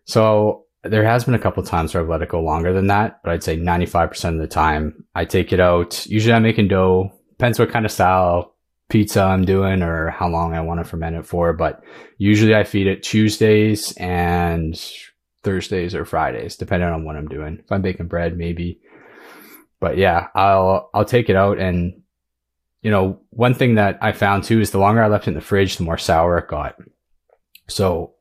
So 0.05 0.67
there 0.85 1.05
has 1.05 1.25
been 1.25 1.35
a 1.35 1.39
couple 1.39 1.63
times 1.63 1.93
where 1.93 2.03
I've 2.03 2.09
let 2.09 2.23
it 2.23 2.29
go 2.29 2.41
longer 2.41 2.73
than 2.73 2.87
that, 2.87 3.21
but 3.23 3.33
I'd 3.33 3.43
say 3.43 3.57
95% 3.57 4.35
of 4.35 4.41
the 4.41 4.47
time 4.47 5.05
I 5.15 5.25
take 5.25 5.53
it 5.53 5.61
out. 5.61 6.07
Usually 6.07 6.33
I'm 6.33 6.43
making 6.43 6.69
dough. 6.69 7.13
Depends 7.31 7.59
what 7.59 7.71
kind 7.71 7.85
of 7.85 7.93
style 7.93 8.55
pizza 8.89 9.23
I'm 9.23 9.45
doing 9.45 9.83
or 9.83 10.11
how 10.11 10.29
long 10.29 10.55
I 10.55 10.61
want 10.61 10.81
to 10.81 10.85
ferment 10.85 11.17
it 11.17 11.27
for. 11.27 11.53
But 11.53 11.83
usually 12.17 12.55
I 12.55 12.65
feed 12.65 12.87
it 12.87 13.03
Tuesdays 13.03 13.93
and 13.97 14.81
Thursdays 15.43 15.95
or 15.95 16.05
Fridays, 16.05 16.57
depending 16.57 16.89
on 16.89 17.05
what 17.05 17.17
I'm 17.17 17.29
doing. 17.29 17.59
If 17.63 17.71
I'm 17.71 17.83
baking 17.83 18.09
bread, 18.09 18.37
maybe. 18.37 18.81
But 19.81 19.99
yeah, 19.99 20.29
I'll, 20.35 20.91
I'll 20.95 21.05
take 21.05 21.29
it 21.29 21.37
out 21.37 21.59
and 21.59 22.03
you 22.89 22.93
know, 22.93 23.21
one 23.29 23.53
thing 23.53 23.75
that 23.75 23.99
I 24.01 24.13
found 24.13 24.45
too 24.45 24.63
is 24.63 24.71
the 24.71 24.79
longer 24.79 25.03
I 25.03 25.09
left 25.09 25.27
it 25.27 25.33
in 25.33 25.35
the 25.35 25.43
fridge, 25.43 25.77
the 25.77 25.83
more 25.83 25.99
sour 25.99 26.39
it 26.39 26.49
got. 26.49 26.77
So, 27.69 28.15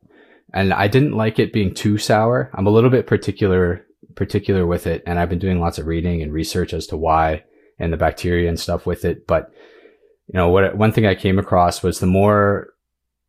and 0.52 0.74
I 0.74 0.88
didn't 0.88 1.16
like 1.16 1.38
it 1.38 1.54
being 1.54 1.72
too 1.72 1.96
sour. 1.96 2.50
I'm 2.52 2.66
a 2.66 2.70
little 2.70 2.90
bit 2.90 3.06
particular, 3.06 3.86
particular 4.14 4.66
with 4.66 4.86
it. 4.86 5.02
And 5.06 5.18
I've 5.18 5.30
been 5.30 5.38
doing 5.38 5.58
lots 5.58 5.78
of 5.78 5.86
reading 5.86 6.20
and 6.20 6.34
research 6.34 6.74
as 6.74 6.86
to 6.88 6.98
why 6.98 7.44
and 7.78 7.90
the 7.90 7.96
bacteria 7.96 8.46
and 8.46 8.60
stuff 8.60 8.84
with 8.84 9.06
it. 9.06 9.26
But, 9.26 9.50
you 10.26 10.34
know, 10.34 10.50
what, 10.50 10.76
one 10.76 10.92
thing 10.92 11.06
I 11.06 11.14
came 11.14 11.38
across 11.38 11.82
was 11.82 11.98
the 11.98 12.06
more, 12.06 12.74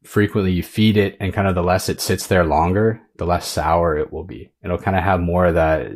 frequently 0.04 0.52
you 0.52 0.62
feed 0.62 0.98
it 0.98 1.16
and 1.22 1.34
kind 1.34 1.48
of 1.48 1.56
the 1.56 1.64
less 1.64 1.88
it 1.88 2.02
sits 2.02 2.28
there 2.28 2.44
longer, 2.44 3.02
the 3.16 3.26
less 3.26 3.48
sour 3.48 3.98
it 3.98 4.12
will 4.12 4.26
be. 4.26 4.52
It'll 4.62 4.78
kind 4.78 4.98
of 4.98 5.06
have 5.06 5.22
more 5.22 5.46
of 5.46 5.56
that. 5.56 5.90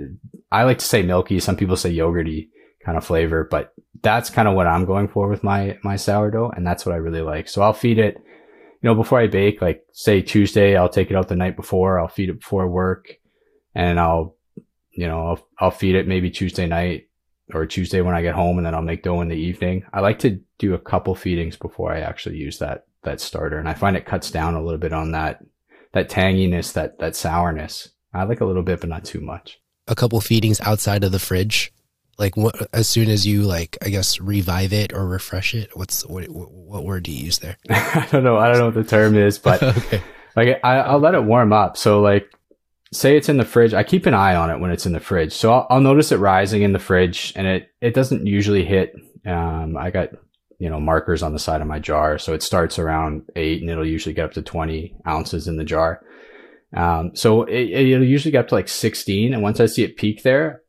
I 0.53 0.63
like 0.63 0.77
to 0.77 0.85
say 0.85 1.01
milky. 1.01 1.41
Some 1.41 1.57
people 1.57 1.75
say 1.75 1.93
yogurty 1.93 2.47
kind 2.85 2.97
of 2.97 3.05
flavor, 3.05 3.43
but 3.43 3.72
that's 4.03 4.29
kind 4.29 4.47
of 4.47 4.53
what 4.53 4.67
I'm 4.67 4.85
going 4.85 5.07
for 5.07 5.27
with 5.27 5.43
my, 5.43 5.77
my 5.83 5.95
sourdough. 5.95 6.51
And 6.51 6.67
that's 6.67 6.85
what 6.85 6.93
I 6.93 6.97
really 6.97 7.21
like. 7.21 7.47
So 7.47 7.61
I'll 7.61 7.73
feed 7.73 7.97
it, 7.97 8.15
you 8.17 8.89
know, 8.89 8.95
before 8.95 9.19
I 9.19 9.27
bake, 9.27 9.61
like 9.61 9.83
say 9.93 10.21
Tuesday, 10.21 10.75
I'll 10.75 10.89
take 10.89 11.09
it 11.09 11.15
out 11.15 11.29
the 11.29 11.35
night 11.35 11.55
before. 11.55 11.99
I'll 11.99 12.09
feed 12.09 12.29
it 12.29 12.41
before 12.41 12.67
work 12.67 13.17
and 13.73 13.99
I'll, 13.99 14.35
you 14.91 15.07
know, 15.07 15.27
I'll, 15.27 15.47
I'll 15.57 15.71
feed 15.71 15.95
it 15.95 16.07
maybe 16.07 16.29
Tuesday 16.29 16.67
night 16.67 17.07
or 17.53 17.65
Tuesday 17.65 18.01
when 18.01 18.13
I 18.13 18.21
get 18.21 18.35
home 18.35 18.57
and 18.57 18.67
then 18.67 18.75
I'll 18.75 18.81
make 18.81 19.03
dough 19.03 19.21
in 19.21 19.29
the 19.29 19.35
evening. 19.35 19.85
I 19.93 20.01
like 20.01 20.19
to 20.19 20.41
do 20.59 20.73
a 20.73 20.79
couple 20.79 21.15
feedings 21.15 21.55
before 21.55 21.93
I 21.93 22.01
actually 22.01 22.37
use 22.37 22.59
that 22.59 22.85
that 23.03 23.21
starter. 23.21 23.57
And 23.57 23.67
I 23.67 23.73
find 23.73 23.95
it 23.95 24.05
cuts 24.05 24.31
down 24.31 24.53
a 24.53 24.63
little 24.63 24.79
bit 24.79 24.93
on 24.93 25.11
that 25.11 25.43
that 25.93 26.09
tanginess, 26.09 26.73
that 26.73 26.99
that 26.99 27.15
sourness. 27.15 27.89
I 28.13 28.23
like 28.23 28.41
a 28.41 28.45
little 28.45 28.63
bit, 28.63 28.81
but 28.81 28.89
not 28.89 29.05
too 29.05 29.21
much. 29.21 29.59
A 29.87 29.95
couple 29.95 30.21
feedings 30.21 30.61
outside 30.61 31.03
of 31.03 31.11
the 31.11 31.19
fridge. 31.19 31.72
Like 32.17 32.37
what, 32.37 32.69
as 32.73 32.87
soon 32.87 33.09
as 33.09 33.25
you 33.25 33.41
like, 33.41 33.77
I 33.81 33.89
guess 33.89 34.19
revive 34.19 34.71
it 34.71 34.93
or 34.93 35.07
refresh 35.07 35.55
it. 35.55 35.75
What's 35.75 36.05
what? 36.05 36.25
What 36.25 36.85
word 36.85 37.03
do 37.03 37.11
you 37.11 37.25
use 37.25 37.39
there? 37.39 37.57
I 37.69 38.07
don't 38.11 38.23
know. 38.23 38.37
I 38.37 38.47
don't 38.47 38.59
know 38.59 38.65
what 38.65 38.75
the 38.75 38.83
term 38.83 39.15
is, 39.15 39.39
but 39.39 39.63
okay. 39.63 40.01
like 40.35 40.59
I, 40.63 40.79
I'll 40.79 40.99
let 40.99 41.15
it 41.15 41.23
warm 41.23 41.51
up. 41.51 41.75
So 41.77 42.01
like 42.01 42.29
say 42.93 43.17
it's 43.17 43.29
in 43.29 43.37
the 43.37 43.45
fridge, 43.45 43.73
I 43.73 43.83
keep 43.83 44.05
an 44.05 44.13
eye 44.13 44.35
on 44.35 44.49
it 44.49 44.59
when 44.59 44.71
it's 44.71 44.85
in 44.85 44.93
the 44.93 44.99
fridge. 44.99 45.33
So 45.33 45.51
I'll, 45.51 45.67
I'll 45.69 45.81
notice 45.81 46.11
it 46.11 46.17
rising 46.17 46.61
in 46.61 46.73
the 46.73 46.79
fridge 46.79 47.33
and 47.35 47.47
it, 47.47 47.69
it 47.81 47.93
doesn't 47.93 48.25
usually 48.25 48.65
hit, 48.65 48.93
um, 49.25 49.77
I 49.77 49.91
got, 49.91 50.09
you 50.59 50.69
know, 50.69 50.79
markers 50.79 51.23
on 51.23 51.33
the 51.33 51.39
side 51.39 51.61
of 51.61 51.67
my 51.67 51.79
jar. 51.79 52.17
So 52.17 52.33
it 52.33 52.43
starts 52.43 52.79
around 52.79 53.23
eight 53.35 53.61
and 53.61 53.69
it'll 53.69 53.87
usually 53.87 54.13
get 54.13 54.25
up 54.25 54.33
to 54.33 54.41
20 54.41 54.95
ounces 55.07 55.47
in 55.47 55.57
the 55.57 55.63
jar. 55.63 56.01
Um, 56.75 57.15
so 57.15 57.43
it, 57.43 57.69
it'll 57.69 58.03
usually 58.05 58.31
get 58.31 58.41
up 58.41 58.47
to 58.49 58.55
like 58.55 58.67
16. 58.67 59.33
And 59.33 59.43
once 59.43 59.59
I 59.59 59.65
see 59.65 59.83
it 59.83 59.97
peak 59.97 60.23
there, 60.23 60.61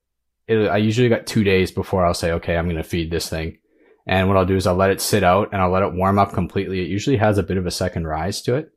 it, 0.47 0.69
I 0.69 0.77
usually 0.77 1.09
got 1.09 1.27
two 1.27 1.45
days 1.45 1.71
before 1.71 2.05
I'll 2.05 2.15
say, 2.15 2.33
okay, 2.33 2.57
I'm 2.57 2.67
going 2.67 2.77
to 2.77 2.83
feed 2.83 3.11
this 3.11 3.29
thing. 3.29 3.59
And 4.07 4.29
what 4.29 4.37
I'll 4.37 4.45
do 4.45 4.57
is 4.57 4.67
I'll 4.67 4.75
let 4.75 4.91
it 4.91 5.01
sit 5.01 5.25
out 5.25 5.51
and 5.53 5.63
I'll 5.63 5.71
let 5.71 5.83
it 5.83 5.95
warm 5.95 6.19
up 6.19 6.33
completely. 6.33 6.81
It 6.81 6.89
usually 6.89 7.17
has 7.17 7.39
a 7.39 7.43
bit 7.43 7.57
of 7.57 7.67
a 7.67 7.71
second 7.71 8.07
rise 8.07 8.43
to 8.43 8.55
it 8.55 8.71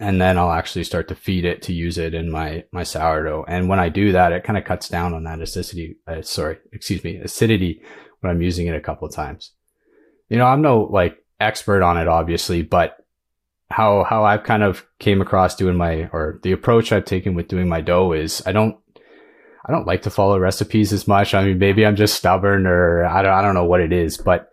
and 0.00 0.20
then 0.20 0.36
I'll 0.38 0.52
actually 0.52 0.84
start 0.84 1.08
to 1.08 1.14
feed 1.14 1.44
it 1.44 1.62
to 1.62 1.72
use 1.72 1.98
it 1.98 2.14
in 2.14 2.30
my 2.30 2.64
my 2.72 2.82
sourdough. 2.82 3.44
And 3.48 3.68
when 3.68 3.80
I 3.80 3.88
do 3.88 4.12
that, 4.12 4.32
it 4.32 4.44
kind 4.44 4.58
of 4.58 4.64
cuts 4.64 4.88
down 4.88 5.14
on 5.14 5.24
that 5.24 5.40
acidity. 5.40 5.96
Uh, 6.06 6.22
sorry, 6.22 6.58
excuse 6.72 7.02
me, 7.02 7.16
acidity 7.16 7.82
when 8.20 8.30
I'm 8.30 8.42
using 8.42 8.66
it 8.66 8.76
a 8.76 8.80
couple 8.80 9.08
of 9.08 9.14
times. 9.14 9.52
You 10.28 10.38
know, 10.38 10.46
I'm 10.46 10.62
no 10.62 10.82
like 10.82 11.16
expert 11.40 11.82
on 11.82 11.96
it, 11.96 12.08
obviously, 12.08 12.62
but 12.62 12.96
how 13.70 14.04
how 14.04 14.24
I've 14.24 14.44
kind 14.44 14.62
of 14.62 14.84
came 14.98 15.20
across 15.20 15.54
doing 15.54 15.76
my 15.76 16.08
or 16.12 16.40
the 16.42 16.52
approach 16.52 16.92
I've 16.92 17.04
taken 17.04 17.34
with 17.34 17.48
doing 17.48 17.68
my 17.68 17.80
dough 17.80 18.12
is 18.12 18.42
I 18.46 18.52
don't 18.52 18.76
I 19.66 19.72
don't 19.72 19.86
like 19.86 20.02
to 20.02 20.10
follow 20.10 20.38
recipes 20.38 20.92
as 20.92 21.06
much. 21.08 21.34
I 21.34 21.44
mean, 21.44 21.58
maybe 21.58 21.84
I'm 21.84 21.96
just 21.96 22.14
stubborn 22.14 22.66
or 22.66 23.04
I 23.04 23.22
don't 23.22 23.32
I 23.32 23.42
don't 23.42 23.54
know 23.54 23.64
what 23.64 23.80
it 23.80 23.92
is, 23.92 24.16
but 24.16 24.50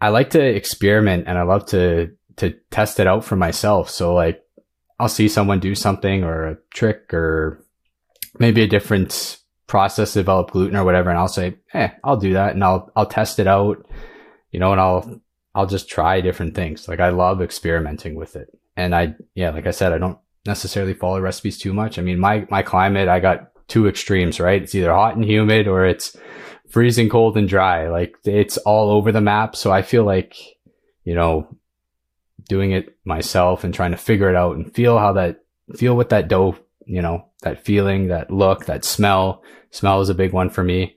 I 0.00 0.08
like 0.08 0.30
to 0.30 0.42
experiment 0.42 1.24
and 1.26 1.38
I 1.38 1.42
love 1.42 1.66
to 1.66 2.10
to 2.36 2.54
test 2.70 3.00
it 3.00 3.06
out 3.06 3.24
for 3.24 3.36
myself. 3.36 3.90
So 3.90 4.14
like 4.14 4.42
I'll 4.98 5.08
see 5.08 5.28
someone 5.28 5.60
do 5.60 5.74
something 5.74 6.24
or 6.24 6.46
a 6.46 6.58
trick 6.72 7.12
or 7.12 7.64
maybe 8.38 8.62
a 8.62 8.68
different 8.68 9.38
process 9.66 10.12
to 10.12 10.20
develop 10.20 10.50
gluten 10.50 10.76
or 10.76 10.84
whatever. 10.84 11.10
And 11.10 11.18
I'll 11.18 11.28
say, 11.28 11.56
Hey, 11.70 11.92
I'll 12.02 12.16
do 12.16 12.34
that. 12.34 12.54
And 12.54 12.62
I'll, 12.62 12.90
I'll 12.94 13.06
test 13.06 13.38
it 13.38 13.46
out, 13.46 13.86
you 14.50 14.60
know, 14.60 14.72
and 14.72 14.80
I'll, 14.80 15.20
I'll 15.54 15.66
just 15.66 15.88
try 15.88 16.20
different 16.20 16.54
things. 16.54 16.88
Like 16.88 17.00
I 17.00 17.10
love 17.10 17.40
experimenting 17.40 18.14
with 18.14 18.36
it. 18.36 18.48
And 18.76 18.94
I, 18.94 19.14
yeah, 19.34 19.50
like 19.50 19.66
I 19.66 19.70
said, 19.70 19.92
I 19.92 19.98
don't 19.98 20.18
necessarily 20.46 20.94
follow 20.94 21.20
recipes 21.20 21.58
too 21.58 21.72
much. 21.72 21.98
I 21.98 22.02
mean, 22.02 22.18
my, 22.18 22.46
my 22.50 22.62
climate, 22.62 23.08
I 23.08 23.20
got 23.20 23.50
two 23.68 23.88
extremes, 23.88 24.40
right? 24.40 24.62
It's 24.62 24.74
either 24.74 24.92
hot 24.92 25.16
and 25.16 25.24
humid 25.24 25.66
or 25.66 25.86
it's 25.86 26.16
freezing 26.68 27.08
cold 27.08 27.36
and 27.36 27.48
dry. 27.48 27.88
Like 27.88 28.16
it's 28.24 28.56
all 28.58 28.90
over 28.90 29.12
the 29.12 29.20
map. 29.20 29.56
So 29.56 29.70
I 29.70 29.82
feel 29.82 30.04
like, 30.04 30.36
you 31.04 31.14
know, 31.14 31.48
doing 32.48 32.72
it 32.72 32.96
myself 33.04 33.64
and 33.64 33.72
trying 33.72 33.92
to 33.92 33.96
figure 33.96 34.28
it 34.28 34.36
out 34.36 34.56
and 34.56 34.74
feel 34.74 34.98
how 34.98 35.14
that 35.14 35.44
feel 35.76 35.96
what 35.96 36.10
that 36.10 36.28
dough, 36.28 36.56
you 36.84 37.00
know, 37.00 37.26
that 37.42 37.64
feeling, 37.64 38.08
that 38.08 38.30
look, 38.30 38.66
that 38.66 38.84
smell. 38.84 39.42
Smell 39.70 40.00
is 40.00 40.08
a 40.08 40.14
big 40.14 40.32
one 40.32 40.50
for 40.50 40.62
me. 40.62 40.96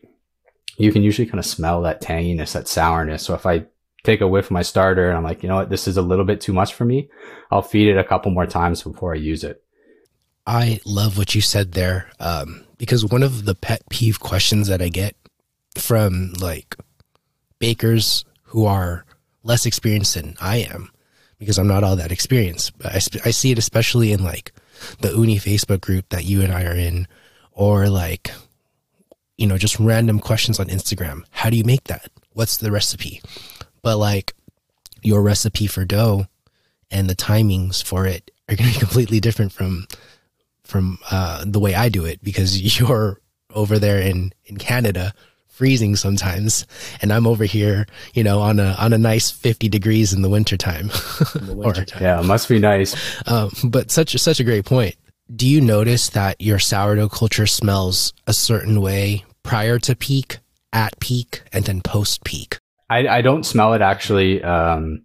You 0.78 0.92
can 0.92 1.04
usually 1.04 1.28
kind 1.28 1.40
of 1.40 1.46
smell 1.46 1.82
that 1.82 2.02
tanginess, 2.02 2.54
that 2.54 2.68
sourness. 2.68 3.24
So 3.24 3.34
if 3.34 3.46
I 3.46 3.66
take 4.04 4.22
a 4.22 4.28
whiff 4.28 4.46
of 4.46 4.52
my 4.52 4.62
starter 4.62 5.08
and 5.08 5.18
I'm 5.18 5.24
like, 5.24 5.42
you 5.42 5.50
know 5.50 5.56
what, 5.56 5.70
this 5.70 5.88
is 5.88 5.98
a 5.98 6.02
little 6.02 6.26
bit 6.26 6.42
too 6.42 6.54
much 6.54 6.74
for 6.74 6.86
me, 6.86 7.10
I'll 7.50 7.62
feed 7.62 7.88
it 7.88 7.98
a 7.98 8.04
couple 8.04 8.32
more 8.32 8.46
times 8.46 8.84
before 8.84 9.14
I 9.14 9.18
use 9.18 9.44
it. 9.44 9.64
I 10.48 10.80
love 10.86 11.18
what 11.18 11.36
you 11.36 11.42
said 11.42 11.74
there. 11.74 12.10
Um, 12.22 12.64
because 12.78 13.06
one 13.06 13.22
of 13.22 13.44
the 13.44 13.54
pet 13.54 13.82
peeve 13.90 14.20
questions 14.20 14.70
that 14.70 14.82
I 14.82 14.88
get 14.88 15.16
from 15.76 16.34
like 16.40 16.76
bakers 17.60 18.24
who 18.44 18.66
are 18.66 19.06
less 19.44 19.66
experienced 19.66 20.16
than 20.16 20.36
I 20.40 20.58
am 20.58 20.90
because 21.38 21.60
I'm 21.60 21.68
not 21.68 21.84
all 21.84 21.98
that 21.98 22.14
experienced. 22.14 22.78
But 22.78 22.94
I, 22.94 22.96
I 23.26 23.32
see 23.32 23.52
it 23.52 23.58
especially 23.58 24.14
in 24.14 24.24
like 24.24 24.54
the 25.02 25.10
Ooni 25.10 25.36
Facebook 25.36 25.82
group 25.82 26.08
that 26.10 26.24
you 26.24 26.42
and 26.42 26.54
I 26.54 26.64
are 26.64 26.76
in, 26.76 27.08
or 27.52 27.90
like, 27.90 28.32
you 29.38 29.48
know, 29.48 29.58
just 29.58 29.80
random 29.80 30.20
questions 30.20 30.60
on 30.60 30.68
Instagram. 30.68 31.24
How 31.32 31.50
do 31.50 31.58
you 31.58 31.64
make 31.64 31.86
that? 31.86 32.10
What's 32.34 32.58
the 32.58 32.72
recipe? 32.72 33.22
But 33.82 33.98
like 33.98 34.34
your 35.02 35.22
recipe 35.22 35.68
for 35.68 35.84
dough 35.84 36.28
and 36.90 37.10
the 37.10 37.16
timings 37.16 37.84
for 37.84 38.06
it 38.06 38.32
are 38.48 38.56
going 38.56 38.72
to 38.72 38.76
be 38.76 38.80
completely 38.86 39.20
different 39.20 39.52
from 39.52 39.88
from 40.68 41.00
uh, 41.12 41.44
the 41.46 41.60
way 41.60 41.76
I 41.76 41.90
do 41.90 42.06
it 42.06 42.24
because 42.24 42.80
you're 42.80 43.22
over 43.54 43.80
there 43.80 44.00
in 44.00 44.34
in 44.46 44.58
Canada 44.58 45.14
freezing 45.48 45.96
sometimes 45.96 46.68
and 47.02 47.12
I'm 47.12 47.26
over 47.26 47.44
here, 47.44 47.88
you 48.14 48.24
know, 48.24 48.40
on 48.42 48.60
a 48.60 48.76
on 48.78 48.94
a 48.94 48.98
nice 48.98 49.32
50 49.32 49.68
degrees 49.70 50.14
in 50.14 50.22
the 50.22 50.30
wintertime. 50.30 50.92
in 51.36 51.48
the 51.48 51.56
wintertime. 51.56 52.04
yeah, 52.04 52.20
it 52.20 52.26
must 52.26 52.48
be 52.48 52.60
nice. 52.60 52.96
Um, 53.28 53.50
but 53.64 53.90
such 53.90 54.16
such 54.18 54.40
a 54.40 54.44
great 54.44 54.66
point. 54.66 54.96
Do 55.36 55.48
you 55.48 55.60
notice 55.60 56.10
that 56.10 56.40
your 56.40 56.60
sourdough 56.60 57.10
culture 57.10 57.48
smells 57.48 58.14
a 58.28 58.34
certain 58.34 58.82
way 58.82 59.26
prior 59.44 59.78
to 59.80 59.96
peak, 59.96 60.38
at 60.72 60.98
peak, 61.00 61.42
and 61.52 61.66
then 61.66 61.82
post 61.82 62.24
peak? 62.24 62.60
I, 62.90 63.08
I 63.08 63.22
don't 63.22 63.46
smell 63.46 63.74
it 63.74 63.82
actually 63.82 64.42
um, 64.42 65.04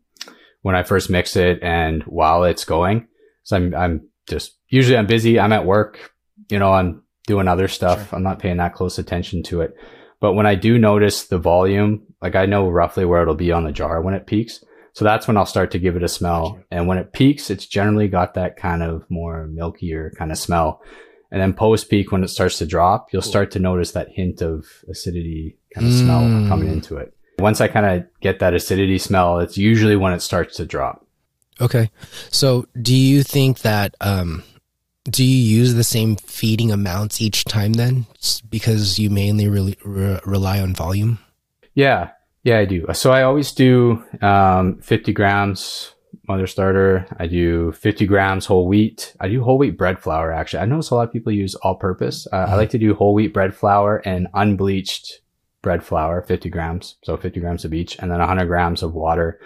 when 0.61 0.77
I 0.77 0.85
first 0.85 1.11
mix 1.11 1.35
it 1.35 1.59
and 1.63 2.05
while 2.05 2.45
it's 2.45 2.65
going. 2.65 3.09
So 3.43 3.57
I'm 3.57 3.75
I'm 3.75 4.09
just 4.29 4.57
usually 4.69 4.97
I'm 4.97 5.07
busy. 5.07 5.39
I'm 5.39 5.53
at 5.53 5.67
work. 5.67 6.13
You 6.51 6.59
know, 6.59 6.73
I'm 6.73 7.03
doing 7.27 7.49
other 7.49 7.69
stuff. 7.69 8.09
Sure. 8.09 8.17
I'm 8.17 8.23
not 8.23 8.39
paying 8.39 8.59
that 8.59 8.75
close 8.75 8.99
attention 8.99 9.43
to 9.45 9.61
it. 9.61 9.77
But 10.21 10.35
when 10.35 10.47
I 10.47 10.55
do 10.55 10.79
notice 10.79 11.27
the 11.27 11.39
volume, 11.39 12.03
like 12.21 12.37
I 12.37 12.47
know 12.47 12.69
roughly 12.69 13.05
where 13.05 13.23
it'll 13.23 13.35
be 13.35 13.53
on 13.53 13.65
the 13.65 13.73
jar 13.73 14.01
when 14.01 14.15
it 14.15 14.27
peaks. 14.27 14.65
So 14.95 15.05
that's 15.05 15.27
when 15.27 15.37
I'll 15.37 15.47
start 15.47 15.71
to 15.73 15.79
give 15.79 15.97
it 15.97 16.03
a 16.03 16.09
smell. 16.09 16.63
And 16.71 16.87
when 16.87 16.99
it 16.99 17.13
peaks, 17.13 17.51
it's 17.51 17.67
generally 17.67 18.09
got 18.09 18.35
that 18.35 18.57
kind 18.57 18.83
of 18.83 19.05
more 19.09 19.49
milkier 19.51 20.15
kind 20.17 20.31
of 20.31 20.39
smell. 20.39 20.83
And 21.31 21.41
then 21.41 21.55
post 21.55 21.89
peak, 21.89 22.13
when 22.13 22.23
it 22.23 22.29
starts 22.29 22.59
to 22.59 22.67
drop, 22.67 23.13
you'll 23.13 23.23
start 23.23 23.51
to 23.53 23.59
notice 23.59 23.93
that 23.93 24.11
hint 24.11 24.43
of 24.43 24.67
acidity 24.89 25.57
kind 25.75 25.87
of 25.87 25.93
mm. 25.95 26.01
smell 26.01 26.21
coming 26.49 26.69
into 26.69 26.99
it. 26.99 27.15
Once 27.39 27.63
I 27.63 27.69
kind 27.69 27.87
of 27.87 28.07
get 28.21 28.39
that 28.41 28.53
acidity 28.53 28.99
smell, 28.99 29.39
it's 29.39 29.57
usually 29.57 29.97
when 29.97 30.13
it 30.13 30.21
starts 30.21 30.57
to 30.59 30.67
drop. 30.67 31.07
Okay. 31.61 31.91
So 32.31 32.67
do 32.81 32.95
you 32.95 33.23
think 33.23 33.61
that, 33.61 33.95
um, 34.01 34.43
do 35.05 35.25
you 35.25 35.59
use 35.59 35.75
the 35.75 35.85
same 35.85 36.17
feeding 36.17 36.71
amounts 36.71 37.21
each 37.21 37.45
time 37.45 37.75
then? 37.75 38.07
Because 38.49 38.99
you 38.99 39.11
mainly 39.11 39.49
really 39.49 39.77
re- 39.85 40.21
rely 40.25 40.61
on 40.61 40.75
volume? 40.75 41.19
Yeah. 41.75 42.11
Yeah 42.45 42.59
i 42.59 42.65
do. 42.65 42.87
So 42.93 43.13
i 43.13 43.23
always 43.23 43.53
do 43.53 44.03
um, 44.21 44.79
50 44.81 45.13
grams 45.13 45.95
mother 46.29 46.47
starter. 46.47 47.07
I 47.19 47.27
do 47.27 47.73
50 47.73 48.07
grams 48.07 48.47
whole 48.47 48.69
wheat. 48.69 49.15
I 49.19 49.29
do 49.29 49.43
whole 49.43 49.59
wheat 49.59 49.77
bread 49.77 49.99
flour 49.99 50.33
actually. 50.33 50.61
I 50.61 50.67
notice 50.67 50.91
a 50.91 50.95
lot 50.95 51.09
of 51.09 51.13
people 51.13 51.33
use 51.33 51.55
all 51.57 51.75
purpose 51.75 52.27
uh, 52.33 52.37
mm-hmm. 52.37 52.53
i 52.53 52.57
like 52.57 52.71
to 52.71 52.79
do 52.79 52.95
whole 52.95 53.15
wheat 53.15 53.35
bread 53.35 53.55
flour 53.55 53.97
and 54.05 54.29
unbleached 54.35 55.21
bread 55.63 55.83
flour 55.85 56.23
50 56.23 56.49
grams. 56.51 56.97
So 57.03 57.17
50 57.17 57.41
grams 57.41 57.65
of 57.65 57.73
each 57.73 57.99
and 57.99 58.11
then 58.11 58.19
100 58.19 58.47
grams 58.47 58.83
of 58.83 58.95
water 58.95 59.41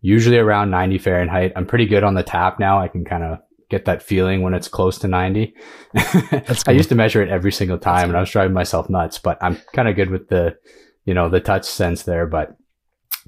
usually 0.00 0.38
around 0.38 0.70
90 0.70 0.98
fahrenheit 0.98 1.52
i'm 1.56 1.66
pretty 1.66 1.86
good 1.86 2.04
on 2.04 2.14
the 2.14 2.22
tap 2.22 2.58
now 2.58 2.80
i 2.80 2.88
can 2.88 3.04
kind 3.04 3.24
of 3.24 3.38
get 3.70 3.84
that 3.86 4.02
feeling 4.02 4.42
when 4.42 4.52
it's 4.52 4.68
close 4.68 4.98
to 4.98 5.08
90. 5.08 5.54
cool. 5.96 6.32
I 6.66 6.72
used 6.72 6.88
to 6.90 6.94
measure 6.94 7.22
it 7.22 7.30
every 7.30 7.52
single 7.52 7.78
time 7.78 8.10
and 8.10 8.16
I 8.16 8.20
was 8.20 8.30
driving 8.30 8.52
myself 8.52 8.90
nuts, 8.90 9.18
but 9.18 9.38
I'm 9.40 9.58
kind 9.72 9.88
of 9.88 9.96
good 9.96 10.10
with 10.10 10.28
the, 10.28 10.58
you 11.04 11.14
know, 11.14 11.28
the 11.28 11.40
touch 11.40 11.64
sense 11.64 12.02
there, 12.02 12.26
but 12.26 12.56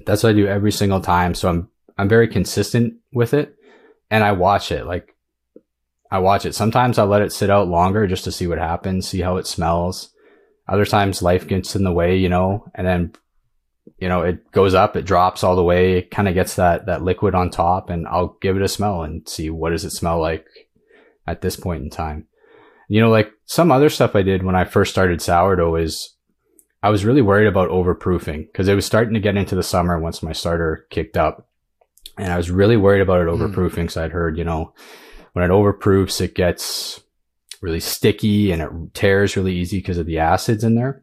that's 0.05 0.21
what 0.21 0.31
I 0.31 0.33
do 0.33 0.45
every 0.45 0.71
single 0.71 0.99
time. 0.99 1.33
So 1.33 1.49
I'm, 1.49 1.69
I'm 1.97 2.09
very 2.09 2.27
consistent 2.27 2.95
with 3.13 3.33
it 3.33 3.55
and 4.11 4.23
I 4.23 4.33
watch 4.33 4.71
it. 4.71 4.85
Like 4.85 5.15
I 6.11 6.19
watch 6.19 6.45
it. 6.45 6.53
Sometimes 6.53 6.99
I 6.99 7.03
let 7.03 7.21
it 7.21 7.31
sit 7.31 7.49
out 7.49 7.69
longer 7.69 8.05
just 8.05 8.25
to 8.25 8.31
see 8.31 8.45
what 8.45 8.59
happens, 8.59 9.07
see 9.07 9.21
how 9.21 9.37
it 9.37 9.47
smells. 9.47 10.09
Other 10.67 10.85
times 10.85 11.21
life 11.21 11.47
gets 11.47 11.75
in 11.75 11.83
the 11.83 11.91
way, 11.91 12.17
you 12.17 12.29
know, 12.29 12.65
and 12.75 12.85
then 12.85 13.13
you 14.03 14.09
know, 14.09 14.21
it 14.21 14.51
goes 14.51 14.73
up, 14.73 14.97
it 14.97 15.05
drops 15.05 15.45
all 15.45 15.55
the 15.55 15.63
way, 15.63 15.93
it 15.93 16.11
kind 16.11 16.27
of 16.27 16.33
gets 16.33 16.57
that, 16.57 16.87
that 16.87 17.03
liquid 17.03 17.33
on 17.33 17.49
top 17.49 17.89
and 17.89 18.05
I'll 18.05 18.37
give 18.41 18.57
it 18.57 18.61
a 18.61 18.67
smell 18.67 19.01
and 19.01 19.25
see 19.29 19.49
what 19.49 19.69
does 19.69 19.85
it 19.85 19.91
smell 19.91 20.19
like 20.19 20.45
at 21.25 21.39
this 21.39 21.55
point 21.55 21.83
in 21.83 21.89
time. 21.89 22.27
You 22.89 22.99
know, 22.99 23.09
like 23.09 23.31
some 23.45 23.71
other 23.71 23.89
stuff 23.89 24.13
I 24.13 24.21
did 24.21 24.43
when 24.43 24.57
I 24.57 24.65
first 24.65 24.91
started 24.91 25.21
sourdough 25.21 25.77
is 25.77 26.15
I 26.83 26.89
was 26.89 27.05
really 27.05 27.21
worried 27.21 27.47
about 27.47 27.69
overproofing 27.69 28.47
because 28.47 28.67
it 28.67 28.75
was 28.75 28.85
starting 28.85 29.13
to 29.13 29.21
get 29.21 29.37
into 29.37 29.55
the 29.55 29.63
summer 29.63 29.97
once 29.97 30.21
my 30.21 30.33
starter 30.33 30.85
kicked 30.89 31.15
up. 31.15 31.47
And 32.17 32.29
I 32.29 32.35
was 32.35 32.51
really 32.51 32.75
worried 32.75 32.99
about 32.99 33.21
it 33.21 33.33
hmm. 33.33 33.41
overproofing 33.41 33.85
mm. 33.85 34.01
I'd 34.01 34.11
heard, 34.11 34.37
you 34.37 34.43
know, 34.43 34.73
when 35.31 35.45
it 35.45 35.53
overproofs, 35.53 36.19
it 36.19 36.35
gets 36.35 36.99
really 37.61 37.79
sticky 37.79 38.51
and 38.51 38.61
it 38.61 38.69
tears 38.93 39.37
really 39.37 39.55
easy 39.55 39.77
because 39.77 39.97
of 39.97 40.07
the 40.07 40.19
acids 40.19 40.65
in 40.65 40.75
there. 40.75 41.01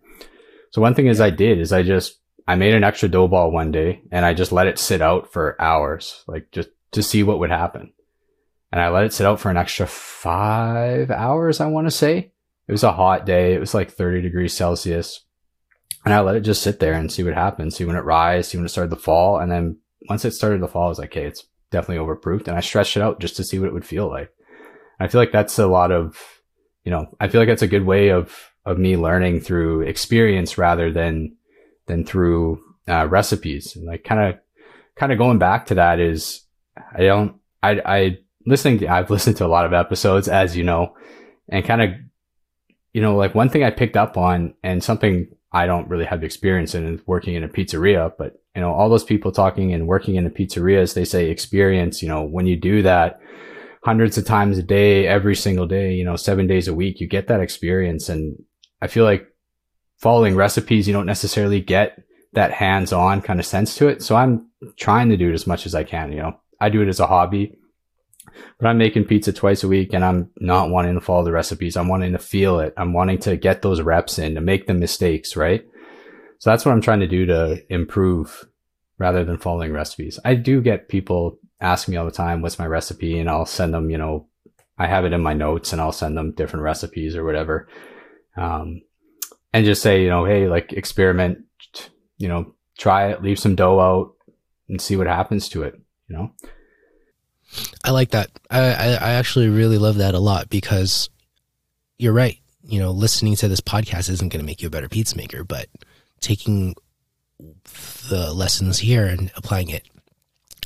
So 0.72 0.82
one 0.82 0.94
thing 0.94 1.06
is 1.06 1.18
I 1.18 1.30
did 1.30 1.58
is 1.58 1.72
I 1.72 1.82
just 1.82 2.19
I 2.50 2.56
made 2.56 2.74
an 2.74 2.82
extra 2.82 3.08
dough 3.08 3.28
ball 3.28 3.52
one 3.52 3.70
day 3.70 4.02
and 4.10 4.26
I 4.26 4.34
just 4.34 4.50
let 4.50 4.66
it 4.66 4.76
sit 4.76 5.00
out 5.00 5.32
for 5.32 5.54
hours, 5.62 6.24
like 6.26 6.50
just 6.50 6.68
to 6.90 7.00
see 7.00 7.22
what 7.22 7.38
would 7.38 7.50
happen. 7.50 7.92
And 8.72 8.80
I 8.80 8.88
let 8.88 9.04
it 9.04 9.12
sit 9.12 9.24
out 9.24 9.38
for 9.38 9.52
an 9.52 9.56
extra 9.56 9.86
five 9.86 11.12
hours, 11.12 11.60
I 11.60 11.68
want 11.68 11.86
to 11.86 11.92
say. 11.92 12.32
It 12.66 12.72
was 12.72 12.82
a 12.82 12.90
hot 12.90 13.24
day. 13.24 13.54
It 13.54 13.60
was 13.60 13.72
like 13.72 13.92
30 13.92 14.22
degrees 14.22 14.52
Celsius. 14.52 15.24
And 16.04 16.12
I 16.12 16.22
let 16.22 16.34
it 16.34 16.40
just 16.40 16.60
sit 16.60 16.80
there 16.80 16.94
and 16.94 17.12
see 17.12 17.22
what 17.22 17.34
happens, 17.34 17.76
see 17.76 17.84
when 17.84 17.94
it 17.94 18.00
rise, 18.00 18.48
see 18.48 18.58
when 18.58 18.66
it 18.66 18.70
started 18.70 18.90
to 18.90 19.00
fall. 19.00 19.38
And 19.38 19.52
then 19.52 19.78
once 20.08 20.24
it 20.24 20.32
started 20.32 20.58
to 20.58 20.66
fall, 20.66 20.86
I 20.86 20.88
was 20.88 20.98
like, 20.98 21.12
okay, 21.12 21.26
it's 21.26 21.46
definitely 21.70 22.04
overproofed. 22.04 22.48
And 22.48 22.56
I 22.56 22.60
stretched 22.60 22.96
it 22.96 23.02
out 23.04 23.20
just 23.20 23.36
to 23.36 23.44
see 23.44 23.60
what 23.60 23.68
it 23.68 23.74
would 23.74 23.86
feel 23.86 24.08
like. 24.08 24.32
And 24.98 25.06
I 25.06 25.08
feel 25.08 25.20
like 25.20 25.30
that's 25.30 25.56
a 25.60 25.68
lot 25.68 25.92
of, 25.92 26.18
you 26.82 26.90
know, 26.90 27.14
I 27.20 27.28
feel 27.28 27.40
like 27.40 27.48
that's 27.48 27.62
a 27.62 27.68
good 27.68 27.86
way 27.86 28.08
of, 28.08 28.50
of 28.64 28.76
me 28.76 28.96
learning 28.96 29.38
through 29.38 29.82
experience 29.82 30.58
rather 30.58 30.90
than 30.90 31.36
than 31.90 32.04
through 32.04 32.62
uh, 32.88 33.06
recipes. 33.06 33.74
And 33.76 33.84
like 33.84 34.04
kind 34.04 34.20
of 34.20 34.40
kind 34.94 35.12
of 35.12 35.18
going 35.18 35.38
back 35.38 35.66
to 35.66 35.74
that 35.74 35.98
is 35.98 36.42
I 36.94 37.02
don't 37.02 37.36
I 37.62 37.80
I 37.84 38.18
listening 38.46 38.78
to 38.78 38.88
I've 38.88 39.10
listened 39.10 39.36
to 39.38 39.46
a 39.46 39.48
lot 39.48 39.66
of 39.66 39.72
episodes 39.72 40.28
as 40.28 40.56
you 40.56 40.64
know, 40.64 40.94
and 41.48 41.64
kind 41.64 41.82
of 41.82 41.90
you 42.92 43.02
know 43.02 43.16
like 43.16 43.34
one 43.34 43.48
thing 43.48 43.64
I 43.64 43.70
picked 43.70 43.96
up 43.96 44.16
on 44.16 44.54
and 44.62 44.82
something 44.82 45.28
I 45.52 45.66
don't 45.66 45.88
really 45.88 46.04
have 46.04 46.22
experience 46.22 46.74
in 46.74 46.94
is 46.94 47.06
working 47.06 47.34
in 47.34 47.42
a 47.42 47.48
pizzeria, 47.48 48.12
but 48.16 48.40
you 48.54 48.62
know 48.62 48.72
all 48.72 48.88
those 48.88 49.04
people 49.04 49.32
talking 49.32 49.74
and 49.74 49.88
working 49.88 50.14
in 50.14 50.24
the 50.24 50.30
pizzerias 50.30 50.94
they 50.94 51.04
say 51.04 51.28
experience. 51.28 52.02
You 52.02 52.08
know 52.08 52.22
when 52.22 52.46
you 52.46 52.56
do 52.56 52.82
that 52.82 53.20
hundreds 53.82 54.16
of 54.16 54.26
times 54.26 54.58
a 54.58 54.62
day, 54.62 55.06
every 55.08 55.34
single 55.34 55.66
day, 55.66 55.92
you 55.92 56.04
know 56.04 56.16
seven 56.16 56.46
days 56.46 56.68
a 56.68 56.74
week, 56.74 57.00
you 57.00 57.08
get 57.08 57.26
that 57.26 57.40
experience, 57.40 58.08
and 58.08 58.40
I 58.80 58.86
feel 58.86 59.04
like 59.04 59.26
following 60.00 60.34
recipes, 60.34 60.86
you 60.86 60.94
don't 60.94 61.06
necessarily 61.06 61.60
get 61.60 62.02
that 62.32 62.52
hands 62.52 62.92
on 62.92 63.20
kind 63.20 63.38
of 63.38 63.46
sense 63.46 63.74
to 63.76 63.88
it. 63.88 64.02
So 64.02 64.16
I'm 64.16 64.48
trying 64.76 65.10
to 65.10 65.16
do 65.16 65.30
it 65.30 65.34
as 65.34 65.46
much 65.46 65.66
as 65.66 65.74
I 65.74 65.84
can. 65.84 66.12
You 66.12 66.18
know, 66.18 66.40
I 66.60 66.68
do 66.70 66.82
it 66.82 66.88
as 66.88 67.00
a 67.00 67.06
hobby, 67.06 67.58
but 68.58 68.66
I'm 68.66 68.78
making 68.78 69.04
pizza 69.04 69.32
twice 69.32 69.62
a 69.62 69.68
week 69.68 69.92
and 69.92 70.04
I'm 70.04 70.30
not 70.38 70.70
wanting 70.70 70.94
to 70.94 71.00
follow 71.00 71.24
the 71.24 71.32
recipes. 71.32 71.76
I'm 71.76 71.88
wanting 71.88 72.12
to 72.12 72.18
feel 72.18 72.60
it. 72.60 72.72
I'm 72.76 72.92
wanting 72.92 73.18
to 73.20 73.36
get 73.36 73.62
those 73.62 73.82
reps 73.82 74.18
in 74.18 74.34
to 74.34 74.40
make 74.40 74.66
the 74.66 74.74
mistakes, 74.74 75.36
right? 75.36 75.66
So 76.38 76.50
that's 76.50 76.64
what 76.64 76.72
I'm 76.72 76.80
trying 76.80 77.00
to 77.00 77.06
do 77.06 77.26
to 77.26 77.62
improve 77.68 78.46
rather 78.96 79.24
than 79.24 79.38
following 79.38 79.72
recipes. 79.72 80.18
I 80.24 80.34
do 80.34 80.62
get 80.62 80.88
people 80.88 81.38
ask 81.60 81.88
me 81.88 81.96
all 81.96 82.06
the 82.06 82.10
time, 82.10 82.40
what's 82.40 82.58
my 82.58 82.66
recipe? 82.66 83.18
And 83.18 83.28
I'll 83.28 83.44
send 83.44 83.74
them, 83.74 83.90
you 83.90 83.98
know, 83.98 84.28
I 84.78 84.86
have 84.86 85.04
it 85.04 85.12
in 85.12 85.20
my 85.20 85.34
notes 85.34 85.72
and 85.72 85.80
I'll 85.80 85.92
send 85.92 86.16
them 86.16 86.32
different 86.32 86.62
recipes 86.62 87.16
or 87.16 87.24
whatever. 87.24 87.68
Um, 88.36 88.80
and 89.52 89.64
just 89.64 89.82
say, 89.82 90.02
you 90.02 90.08
know, 90.08 90.24
hey, 90.24 90.48
like 90.48 90.72
experiment, 90.72 91.44
you 92.18 92.28
know, 92.28 92.54
try 92.78 93.08
it, 93.08 93.22
leave 93.22 93.38
some 93.38 93.56
dough 93.56 93.80
out 93.80 94.14
and 94.68 94.80
see 94.80 94.96
what 94.96 95.06
happens 95.06 95.48
to 95.50 95.62
it, 95.62 95.80
you 96.08 96.16
know? 96.16 96.32
I 97.84 97.90
like 97.90 98.10
that. 98.10 98.30
I, 98.50 98.60
I, 98.60 99.12
actually 99.14 99.48
really 99.48 99.78
love 99.78 99.96
that 99.96 100.14
a 100.14 100.20
lot 100.20 100.48
because 100.48 101.10
you're 101.98 102.12
right. 102.12 102.38
You 102.62 102.78
know, 102.78 102.92
listening 102.92 103.34
to 103.36 103.48
this 103.48 103.60
podcast 103.60 104.08
isn't 104.08 104.28
going 104.28 104.40
to 104.40 104.46
make 104.46 104.62
you 104.62 104.68
a 104.68 104.70
better 104.70 104.88
pizza 104.88 105.16
maker, 105.16 105.42
but 105.42 105.66
taking 106.20 106.76
the 108.08 108.32
lessons 108.32 108.78
here 108.78 109.06
and 109.06 109.32
applying 109.36 109.70
it 109.70 109.88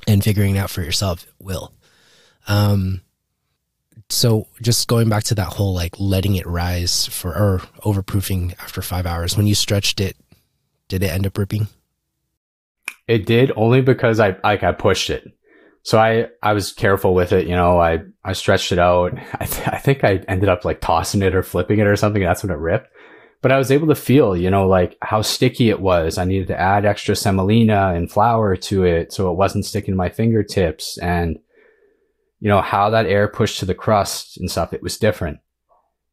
and 0.06 0.22
figuring 0.22 0.56
it 0.56 0.58
out 0.58 0.70
for 0.70 0.82
yourself 0.82 1.26
will. 1.38 1.72
Um, 2.46 3.00
so 4.14 4.46
just 4.62 4.88
going 4.88 5.08
back 5.08 5.24
to 5.24 5.34
that 5.34 5.48
whole 5.48 5.74
like 5.74 5.98
letting 5.98 6.36
it 6.36 6.46
rise 6.46 7.06
for 7.06 7.30
or 7.36 7.58
overproofing 7.82 8.54
after 8.60 8.80
five 8.80 9.06
hours 9.06 9.36
when 9.36 9.46
you 9.46 9.54
stretched 9.54 10.00
it 10.00 10.16
did 10.88 11.02
it 11.02 11.10
end 11.10 11.26
up 11.26 11.38
ripping? 11.38 11.68
It 13.08 13.26
did 13.26 13.52
only 13.56 13.80
because 13.80 14.20
i 14.20 14.36
like 14.42 14.62
i 14.62 14.72
pushed 14.72 15.10
it. 15.10 15.24
So 15.82 15.98
i 15.98 16.28
i 16.42 16.52
was 16.52 16.72
careful 16.72 17.14
with 17.14 17.32
it 17.32 17.46
you 17.46 17.54
know 17.54 17.78
i 17.80 18.00
i 18.24 18.32
stretched 18.32 18.72
it 18.72 18.78
out. 18.78 19.12
I, 19.40 19.44
th- 19.44 19.68
I 19.68 19.78
think 19.78 20.04
i 20.04 20.22
ended 20.28 20.48
up 20.48 20.64
like 20.64 20.80
tossing 20.80 21.22
it 21.22 21.34
or 21.34 21.42
flipping 21.42 21.78
it 21.78 21.86
or 21.86 21.96
something 21.96 22.22
that's 22.22 22.42
when 22.42 22.52
it 22.52 22.58
ripped. 22.58 22.88
But 23.42 23.52
i 23.52 23.58
was 23.58 23.70
able 23.70 23.88
to 23.88 23.94
feel 23.94 24.36
you 24.36 24.50
know 24.50 24.66
like 24.68 24.96
how 25.02 25.22
sticky 25.22 25.70
it 25.70 25.80
was. 25.80 26.16
I 26.16 26.24
needed 26.24 26.48
to 26.48 26.60
add 26.60 26.86
extra 26.86 27.16
semolina 27.16 27.92
and 27.94 28.10
flour 28.10 28.56
to 28.56 28.84
it 28.84 29.12
so 29.12 29.30
it 29.30 29.36
wasn't 29.36 29.66
sticking 29.66 29.92
to 29.92 29.98
my 29.98 30.08
fingertips 30.08 30.98
and 30.98 31.38
you 32.44 32.50
know, 32.50 32.60
how 32.60 32.90
that 32.90 33.06
air 33.06 33.26
pushed 33.26 33.60
to 33.60 33.64
the 33.64 33.74
crust 33.74 34.36
and 34.36 34.50
stuff, 34.50 34.74
it 34.74 34.82
was 34.82 34.98
different. 34.98 35.38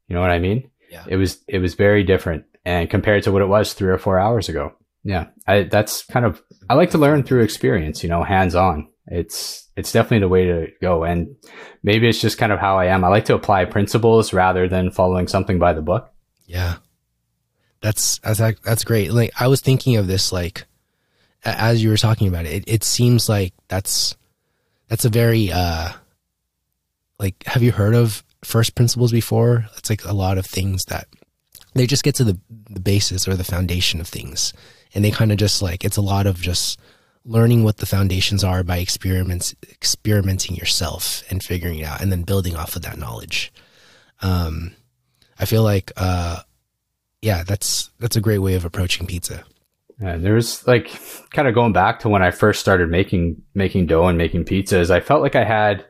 You 0.07 0.15
know 0.15 0.21
what 0.21 0.31
I 0.31 0.39
mean? 0.39 0.71
Yeah. 0.89 1.03
It 1.05 1.17
was, 1.17 1.43
it 1.45 1.59
was 1.59 1.73
very 1.73 2.05
different 2.05 2.45
and 2.63 2.89
compared 2.89 3.23
to 3.23 3.33
what 3.33 3.41
it 3.41 3.49
was 3.49 3.73
three 3.73 3.91
or 3.91 3.97
four 3.97 4.17
hours 4.17 4.47
ago. 4.47 4.71
Yeah. 5.03 5.27
I, 5.45 5.63
that's 5.63 6.05
kind 6.05 6.25
of, 6.25 6.41
I 6.69 6.75
like 6.75 6.91
to 6.91 6.97
learn 6.97 7.23
through 7.23 7.41
experience, 7.41 8.01
you 8.01 8.07
know, 8.07 8.23
hands 8.23 8.55
on. 8.55 8.87
It's, 9.07 9.67
it's 9.75 9.91
definitely 9.91 10.19
the 10.19 10.29
way 10.29 10.45
to 10.45 10.67
go. 10.81 11.03
And 11.03 11.35
maybe 11.83 12.07
it's 12.07 12.21
just 12.21 12.37
kind 12.37 12.53
of 12.53 12.59
how 12.59 12.77
I 12.77 12.85
am. 12.85 13.03
I 13.03 13.09
like 13.09 13.25
to 13.25 13.35
apply 13.35 13.65
principles 13.65 14.31
rather 14.31 14.69
than 14.69 14.89
following 14.89 15.27
something 15.27 15.59
by 15.59 15.73
the 15.73 15.81
book. 15.81 16.13
Yeah. 16.45 16.77
That's, 17.81 18.19
that's, 18.19 18.39
that's 18.61 18.85
great. 18.85 19.11
Like 19.11 19.31
I 19.37 19.49
was 19.49 19.59
thinking 19.59 19.97
of 19.97 20.07
this, 20.07 20.31
like, 20.31 20.65
as 21.43 21.83
you 21.83 21.89
were 21.89 21.97
talking 21.97 22.29
about 22.29 22.45
it, 22.45 22.53
it, 22.53 22.63
it 22.67 22.83
seems 22.85 23.27
like 23.27 23.53
that's, 23.67 24.15
that's 24.87 25.03
a 25.03 25.09
very, 25.09 25.51
uh, 25.51 25.91
like 27.21 27.43
have 27.45 27.61
you 27.61 27.71
heard 27.71 27.95
of 27.95 28.23
first 28.43 28.75
principles 28.75 29.11
before? 29.11 29.67
It's 29.77 29.89
like 29.89 30.03
a 30.03 30.13
lot 30.13 30.37
of 30.37 30.45
things 30.45 30.85
that 30.85 31.07
they 31.73 31.87
just 31.87 32.03
get 32.03 32.15
to 32.15 32.23
the, 32.23 32.37
the 32.69 32.79
basis 32.79 33.27
or 33.27 33.35
the 33.35 33.43
foundation 33.43 34.01
of 34.01 34.07
things. 34.07 34.53
And 34.93 35.05
they 35.05 35.11
kind 35.11 35.31
of 35.31 35.37
just 35.37 35.61
like 35.61 35.85
it's 35.85 35.97
a 35.97 36.01
lot 36.01 36.27
of 36.27 36.41
just 36.41 36.79
learning 37.23 37.63
what 37.63 37.77
the 37.77 37.85
foundations 37.85 38.43
are 38.43 38.63
by 38.63 38.79
experiments 38.79 39.55
experimenting 39.71 40.55
yourself 40.55 41.23
and 41.29 41.43
figuring 41.43 41.79
it 41.79 41.85
out 41.85 42.01
and 42.01 42.11
then 42.11 42.23
building 42.23 42.55
off 42.55 42.75
of 42.75 42.81
that 42.81 42.97
knowledge. 42.97 43.53
Um 44.21 44.75
I 45.39 45.45
feel 45.45 45.63
like 45.63 45.91
uh 45.95 46.41
yeah, 47.21 47.43
that's 47.43 47.91
that's 47.99 48.15
a 48.15 48.21
great 48.21 48.39
way 48.39 48.55
of 48.55 48.65
approaching 48.65 49.05
pizza. 49.05 49.43
Yeah, 50.01 50.17
there's 50.17 50.65
like 50.65 50.89
kind 51.29 51.47
of 51.47 51.53
going 51.53 51.73
back 51.73 51.99
to 51.99 52.09
when 52.09 52.23
I 52.23 52.31
first 52.31 52.59
started 52.59 52.89
making 52.89 53.43
making 53.53 53.85
dough 53.85 54.07
and 54.07 54.17
making 54.17 54.45
pizzas. 54.45 54.89
I 54.89 54.99
felt 54.99 55.21
like 55.21 55.35
I 55.35 55.43
had 55.43 55.85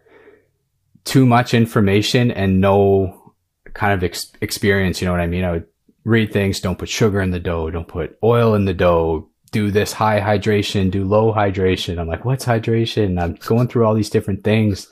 too 1.03 1.25
much 1.25 1.53
information 1.53 2.31
and 2.31 2.61
no 2.61 3.33
kind 3.73 3.93
of 3.93 4.03
ex- 4.03 4.31
experience. 4.41 5.01
You 5.01 5.05
know 5.05 5.11
what 5.11 5.21
I 5.21 5.27
mean? 5.27 5.43
I 5.43 5.51
would 5.51 5.67
read 6.03 6.31
things. 6.31 6.59
Don't 6.59 6.79
put 6.79 6.89
sugar 6.89 7.21
in 7.21 7.31
the 7.31 7.39
dough. 7.39 7.69
Don't 7.69 7.87
put 7.87 8.17
oil 8.23 8.55
in 8.55 8.65
the 8.65 8.73
dough. 8.73 9.29
Do 9.51 9.71
this 9.71 9.93
high 9.93 10.19
hydration. 10.19 10.91
Do 10.91 11.03
low 11.03 11.33
hydration. 11.33 11.99
I'm 11.99 12.07
like, 12.07 12.25
what's 12.25 12.45
hydration? 12.45 13.05
And 13.05 13.19
I'm 13.19 13.35
going 13.35 13.67
through 13.67 13.85
all 13.85 13.95
these 13.95 14.09
different 14.09 14.43
things. 14.43 14.87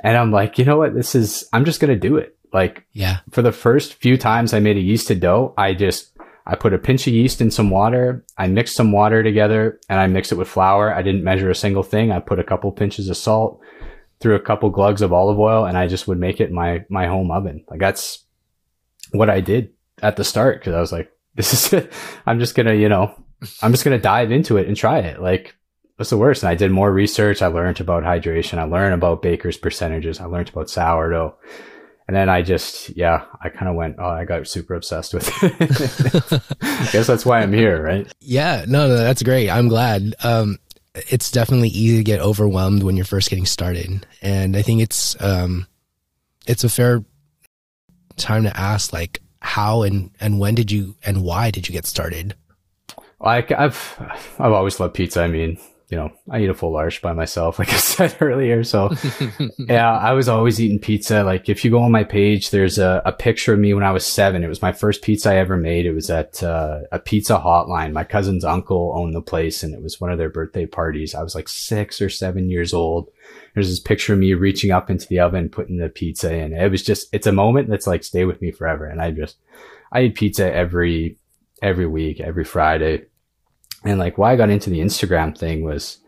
And 0.00 0.16
I'm 0.16 0.30
like, 0.30 0.58
you 0.58 0.64
know 0.64 0.76
what? 0.76 0.94
This 0.94 1.14
is, 1.14 1.48
I'm 1.52 1.64
just 1.64 1.80
going 1.80 1.92
to 1.92 2.08
do 2.08 2.16
it. 2.16 2.36
Like, 2.52 2.86
yeah, 2.92 3.18
for 3.30 3.42
the 3.42 3.50
first 3.50 3.94
few 3.94 4.16
times 4.16 4.54
I 4.54 4.60
made 4.60 4.76
a 4.76 4.82
yeasted 4.82 5.18
dough, 5.18 5.54
I 5.58 5.74
just, 5.74 6.16
I 6.46 6.54
put 6.54 6.74
a 6.74 6.78
pinch 6.78 7.06
of 7.06 7.12
yeast 7.12 7.40
in 7.40 7.50
some 7.50 7.70
water. 7.70 8.24
I 8.38 8.46
mixed 8.46 8.76
some 8.76 8.92
water 8.92 9.22
together 9.24 9.80
and 9.88 9.98
I 9.98 10.06
mixed 10.06 10.30
it 10.30 10.36
with 10.36 10.46
flour. 10.46 10.94
I 10.94 11.02
didn't 11.02 11.24
measure 11.24 11.50
a 11.50 11.54
single 11.54 11.82
thing. 11.82 12.12
I 12.12 12.20
put 12.20 12.38
a 12.38 12.44
couple 12.44 12.70
pinches 12.70 13.08
of 13.08 13.16
salt 13.16 13.60
through 14.20 14.36
a 14.36 14.40
couple 14.40 14.70
glugs 14.70 15.02
of 15.02 15.12
olive 15.12 15.38
oil 15.38 15.64
and 15.64 15.76
I 15.76 15.86
just 15.86 16.08
would 16.08 16.18
make 16.18 16.40
it 16.40 16.52
my, 16.52 16.84
my 16.88 17.06
home 17.06 17.30
oven. 17.30 17.64
Like 17.68 17.80
that's 17.80 18.24
what 19.12 19.30
I 19.30 19.40
did 19.40 19.72
at 20.02 20.16
the 20.16 20.24
start. 20.24 20.62
Cause 20.62 20.74
I 20.74 20.80
was 20.80 20.92
like, 20.92 21.10
this 21.34 21.72
is. 21.72 21.88
I'm 22.26 22.38
just 22.38 22.54
to, 22.54 22.76
you 22.76 22.88
know, 22.88 23.14
I'm 23.60 23.72
just 23.72 23.84
to 23.84 23.98
dive 23.98 24.30
into 24.30 24.56
it 24.56 24.68
and 24.68 24.76
try 24.76 25.00
it. 25.00 25.20
Like, 25.20 25.56
what's 25.96 26.10
the 26.10 26.16
worst? 26.16 26.42
And 26.42 26.50
I 26.50 26.54
did 26.54 26.70
more 26.70 26.92
research. 26.92 27.42
I 27.42 27.48
learned 27.48 27.80
about 27.80 28.04
hydration. 28.04 28.58
I 28.58 28.64
learned 28.64 28.94
about 28.94 29.22
baker's 29.22 29.56
percentages. 29.56 30.20
I 30.20 30.26
learned 30.26 30.50
about 30.50 30.70
sourdough. 30.70 31.36
And 32.06 32.14
then 32.14 32.28
I 32.28 32.42
just, 32.42 32.94
yeah, 32.96 33.24
I 33.40 33.48
kind 33.48 33.68
of 33.68 33.76
went, 33.76 33.96
oh, 33.98 34.06
I 34.06 34.26
got 34.26 34.46
super 34.46 34.74
obsessed 34.74 35.14
with 35.14 35.26
it. 35.42 36.42
I 36.62 36.88
guess 36.92 37.06
that's 37.06 37.24
why 37.24 37.40
I'm 37.40 37.52
here, 37.52 37.82
right? 37.82 38.06
Yeah, 38.20 38.64
no, 38.66 38.88
no, 38.88 38.96
that's 38.96 39.22
great. 39.22 39.50
I'm 39.50 39.68
glad. 39.68 40.14
Um, 40.22 40.58
it's 40.94 41.30
definitely 41.30 41.68
easy 41.68 41.98
to 41.98 42.04
get 42.04 42.20
overwhelmed 42.20 42.82
when 42.82 42.96
you're 42.96 43.04
first 43.04 43.30
getting 43.30 43.46
started. 43.46 44.06
And 44.22 44.56
I 44.56 44.62
think 44.62 44.80
it's 44.80 45.20
um 45.20 45.66
it's 46.46 46.64
a 46.64 46.68
fair 46.68 47.04
time 48.16 48.44
to 48.44 48.56
ask 48.56 48.92
like 48.92 49.20
how 49.40 49.82
and 49.82 50.10
and 50.20 50.38
when 50.38 50.54
did 50.54 50.70
you 50.70 50.96
and 51.04 51.22
why 51.22 51.50
did 51.50 51.68
you 51.68 51.72
get 51.72 51.86
started? 51.86 52.34
Like 53.20 53.50
I've 53.52 53.96
I've 54.38 54.52
always 54.52 54.78
loved 54.78 54.94
pizza. 54.94 55.22
I 55.22 55.28
mean, 55.28 55.58
you 55.90 55.98
know, 55.98 56.10
I 56.30 56.40
eat 56.40 56.48
a 56.48 56.54
full 56.54 56.72
large 56.72 57.02
by 57.02 57.12
myself, 57.12 57.58
like 57.60 57.72
I 57.72 57.76
said 57.76 58.16
earlier. 58.20 58.64
So 58.64 58.90
yeah, 59.58 59.90
I 59.92 60.12
was 60.12 60.28
always 60.28 60.60
eating 60.60 60.78
pizza. 60.78 61.22
Like 61.22 61.48
if 61.48 61.64
you 61.64 61.70
go 61.70 61.82
on 61.82 61.92
my 61.92 62.04
page, 62.04 62.50
there's 62.50 62.78
a, 62.78 63.02
a 63.04 63.12
picture 63.12 63.52
of 63.52 63.60
me 63.60 63.74
when 63.74 63.84
I 63.84 63.92
was 63.92 64.06
seven. 64.06 64.42
It 64.42 64.48
was 64.48 64.62
my 64.62 64.72
first 64.72 65.02
pizza 65.02 65.30
I 65.30 65.36
ever 65.36 65.56
made. 65.56 65.86
It 65.86 65.92
was 65.92 66.10
at 66.10 66.42
uh, 66.42 66.80
a 66.90 66.98
pizza 66.98 67.38
hotline. 67.38 67.92
My 67.92 68.04
cousin's 68.04 68.44
uncle 68.44 68.94
owned 68.96 69.14
the 69.14 69.20
place 69.20 69.62
and 69.62 69.74
it 69.74 69.82
was 69.82 70.00
one 70.00 70.10
of 70.10 70.18
their 70.18 70.30
birthday 70.30 70.66
parties. 70.66 71.14
I 71.14 71.22
was 71.22 71.34
like 71.34 71.48
six 71.48 72.00
or 72.00 72.08
seven 72.08 72.48
years 72.50 72.72
old. 72.72 73.10
There's 73.52 73.68
this 73.68 73.80
picture 73.80 74.14
of 74.14 74.18
me 74.18 74.34
reaching 74.34 74.70
up 74.70 74.90
into 74.90 75.06
the 75.06 75.20
oven, 75.20 75.48
putting 75.48 75.76
the 75.76 75.88
pizza 75.88 76.34
in. 76.34 76.54
It 76.54 76.70
was 76.70 76.82
just, 76.82 77.08
it's 77.12 77.26
a 77.26 77.32
moment 77.32 77.68
that's 77.68 77.86
like 77.86 78.04
stay 78.04 78.24
with 78.24 78.40
me 78.40 78.50
forever. 78.50 78.86
And 78.86 79.00
I 79.00 79.10
just, 79.10 79.36
I 79.92 80.02
eat 80.02 80.16
pizza 80.16 80.52
every, 80.52 81.18
every 81.62 81.86
week, 81.86 82.20
every 82.20 82.44
Friday 82.44 83.04
and 83.84 83.98
like 83.98 84.18
why 84.18 84.32
I 84.32 84.36
got 84.36 84.50
into 84.50 84.70
the 84.70 84.80
Instagram 84.80 85.36
thing 85.36 85.64
was 85.64 85.98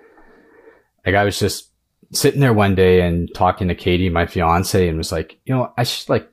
like 1.05 1.15
I 1.15 1.25
was 1.25 1.39
just 1.39 1.71
sitting 2.13 2.41
there 2.41 2.53
one 2.53 2.75
day 2.75 3.01
and 3.03 3.29
talking 3.35 3.69
to 3.69 3.75
Katie, 3.75 4.09
my 4.09 4.27
fiance, 4.27 4.89
and 4.89 4.99
was 4.99 5.13
like, 5.13 5.39
you 5.45 5.55
know, 5.55 5.73
I 5.77 5.85
should 5.85 6.09
like 6.09 6.31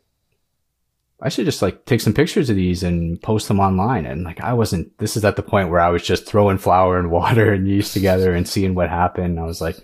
I 1.22 1.30
should 1.30 1.46
just 1.46 1.62
like 1.62 1.86
take 1.86 2.02
some 2.02 2.14
pictures 2.14 2.50
of 2.50 2.58
these 2.58 2.84
and 2.84 3.22
post 3.22 3.48
them 3.48 3.60
online. 3.60 4.06
And 4.06 4.24
like 4.24 4.42
I 4.42 4.54
wasn't 4.54 4.98
this 4.98 5.16
is 5.16 5.24
at 5.24 5.36
the 5.36 5.44
point 5.44 5.70
where 5.70 5.80
I 5.80 5.90
was 5.90 6.04
just 6.04 6.26
throwing 6.26 6.58
flour 6.58 7.00
and 7.00 7.12
water 7.20 7.54
and 7.54 7.68
yeast 7.68 7.94
together 7.94 8.34
and 8.34 8.48
seeing 8.48 8.76
what 8.76 8.90
happened. 8.90 9.40
I 9.40 9.44
was 9.44 9.62
like, 9.62 9.78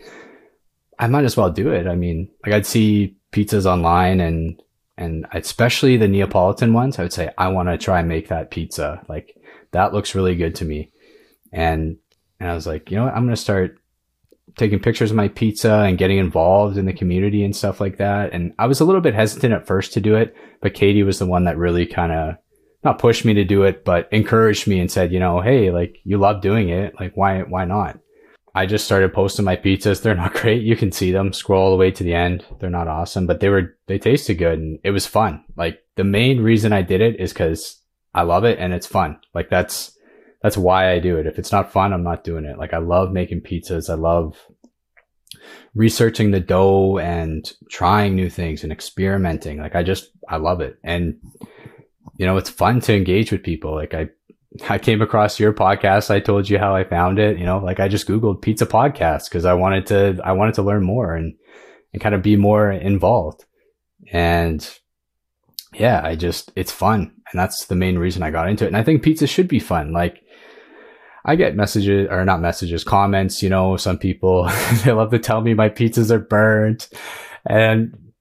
I 0.98 1.08
might 1.08 1.26
as 1.26 1.38
well 1.38 1.50
do 1.50 1.72
it. 1.72 1.88
I 1.88 1.96
mean, 1.96 2.30
like 2.46 2.54
I'd 2.54 2.66
see 2.66 3.16
pizzas 3.32 3.66
online 3.66 4.20
and 4.20 4.62
and 4.98 5.26
especially 5.32 5.96
the 5.96 6.10
Neapolitan 6.10 6.74
ones, 6.74 7.00
I 7.00 7.04
would 7.04 7.14
say, 7.14 7.32
I 7.38 7.48
want 7.48 7.70
to 7.70 7.78
try 7.78 8.00
and 8.00 8.10
make 8.10 8.28
that 8.28 8.52
pizza. 8.52 9.02
Like 9.08 9.34
that 9.72 9.94
looks 9.94 10.14
really 10.14 10.36
good 10.36 10.56
to 10.56 10.66
me. 10.66 10.92
And, 11.52 11.98
and 12.40 12.50
I 12.50 12.54
was 12.54 12.68
like, 12.68 12.92
you 12.92 12.98
know 12.98 13.06
what? 13.06 13.16
I'm 13.16 13.28
to 13.28 13.36
start 13.36 13.80
taking 14.58 14.80
pictures 14.80 15.12
of 15.12 15.18
my 15.18 15.28
pizza 15.28 15.72
and 15.72 15.98
getting 15.98 16.18
involved 16.18 16.78
in 16.78 16.86
the 16.86 16.94
community 16.94 17.44
and 17.44 17.56
stuff 17.56 17.80
like 17.80 17.98
that. 17.98 18.34
And 18.34 18.54
I 18.60 18.68
was 18.68 18.80
a 18.80 18.86
little 18.86 19.02
bit 19.02 19.16
hesitant 19.16 19.54
at 19.54 19.68
first 19.68 19.94
to 19.94 20.02
do 20.02 20.16
it, 20.16 20.36
but 20.62 20.74
Katie 20.74 21.04
was 21.04 21.20
the 21.20 21.26
one 21.26 21.46
that 21.46 21.58
really 21.58 21.86
kind 21.86 22.12
of 22.12 22.36
not 22.84 23.00
pushed 23.00 23.26
me 23.26 23.34
to 23.34 23.44
do 23.44 23.64
it, 23.64 23.84
but 23.84 24.08
encouraged 24.12 24.68
me 24.68 24.80
and 24.80 24.92
said, 24.92 25.12
you 25.12 25.20
know, 25.20 25.42
hey, 25.42 25.72
like 25.72 25.98
you 26.04 26.18
love 26.18 26.42
doing 26.42 26.70
it. 26.70 26.94
Like 27.00 27.16
why, 27.16 27.42
why 27.42 27.66
not? 27.66 28.00
I 28.56 28.66
just 28.66 28.86
started 28.86 29.14
posting 29.14 29.46
my 29.46 29.56
pizzas. 29.56 30.02
They're 30.02 30.16
not 30.16 30.34
great. 30.42 30.64
You 30.64 30.76
can 30.76 30.92
see 30.92 31.12
them 31.12 31.34
scroll 31.34 31.66
all 31.66 31.72
the 31.72 31.78
way 31.78 31.92
to 31.92 32.04
the 32.04 32.14
end. 32.14 32.46
They're 32.60 32.70
not 32.70 32.88
awesome, 32.88 33.28
but 33.28 33.40
they 33.40 33.50
were, 33.50 33.78
they 33.88 34.00
tasted 34.00 34.36
good 34.36 34.60
and 34.60 34.80
it 34.84 34.92
was 34.92 35.06
fun. 35.06 35.44
Like 35.56 35.80
the 35.96 36.04
main 36.04 36.42
reason 36.42 36.74
I 36.74 36.82
did 36.82 37.02
it 37.02 37.20
is 37.20 37.34
because 37.34 37.82
I 38.14 38.24
love 38.24 38.44
it 38.44 38.60
and 38.60 38.74
it's 38.74 38.88
fun. 38.88 39.20
Like 39.34 39.50
that's, 39.50 39.98
that's 40.42 40.58
why 40.58 40.92
I 40.92 41.00
do 41.00 41.18
it. 41.18 41.28
If 41.28 41.38
it's 41.38 41.52
not 41.52 41.72
fun, 41.72 41.92
I'm 41.92 42.04
not 42.04 42.24
doing 42.24 42.46
it. 42.46 42.58
Like 42.58 42.74
I 42.74 42.78
love 42.78 43.12
making 43.12 43.42
pizzas. 43.42 43.90
I 43.90 43.96
love 43.96 44.38
researching 45.76 46.32
the 46.32 46.40
dough 46.40 46.98
and 46.98 47.52
trying 47.70 48.16
new 48.16 48.30
things 48.30 48.64
and 48.64 48.72
experimenting. 48.72 49.60
Like 49.60 49.76
I 49.76 49.84
just, 49.84 50.12
I 50.28 50.38
love 50.38 50.62
it. 50.62 50.78
And, 50.84 51.18
you 52.18 52.26
know, 52.26 52.38
it's 52.38 52.50
fun 52.50 52.80
to 52.82 52.96
engage 52.96 53.32
with 53.32 53.44
people. 53.44 53.76
Like 53.76 53.94
I, 53.94 54.10
I 54.70 54.78
came 54.78 55.02
across 55.02 55.40
your 55.40 55.54
podcast. 55.54 56.10
I 56.10 56.20
told 56.20 56.50
you 56.50 56.58
how 56.58 56.76
I 56.76 56.84
found 56.84 57.20
it. 57.20 57.38
You 57.38 57.46
know, 57.46 57.60
like 57.60 57.80
I 57.80 57.88
just 57.88 58.08
Googled 58.08 58.42
pizza 58.42 58.66
podcast 58.66 59.26
because 59.26 59.46
I 59.46 59.54
wanted 59.54 59.88
to, 59.88 60.20
I 60.24 60.32
wanted 60.32 60.56
to 60.56 60.64
learn 60.64 60.84
more 60.84 61.16
and, 61.16 61.36
and 61.94 62.02
kind 62.02 62.16
of 62.16 62.22
be 62.22 62.36
more 62.36 62.72
involved. 62.72 63.46
And 64.12 64.68
yeah, 65.74 66.02
I 66.04 66.16
just, 66.16 66.52
it's 66.56 66.72
fun. 66.72 67.14
And 67.32 67.40
that's 67.40 67.66
the 67.66 67.76
main 67.76 68.00
reason 68.00 68.24
I 68.24 68.32
got 68.32 68.50
into 68.50 68.64
it. 68.64 68.70
And 68.70 68.78
I 68.78 68.84
think 68.84 69.04
pizza 69.04 69.28
should 69.28 69.48
be 69.48 69.60
fun. 69.60 69.92
Like, 69.92 70.24
I 71.26 71.36
get 71.36 71.56
messages 71.56 72.08
or 72.10 72.24
not 72.26 72.42
messages, 72.42 72.84
comments, 72.84 73.44
you 73.44 73.50
know, 73.50 73.78
some 73.78 73.98
people, 73.98 74.50
they 74.84 74.92
love 74.92 75.12
to 75.12 75.20
tell 75.20 75.42
me 75.42 75.54
my 75.54 75.70
pizzas 75.70 76.12
are 76.12 76.20
burnt 76.20 76.90
and 77.46 78.12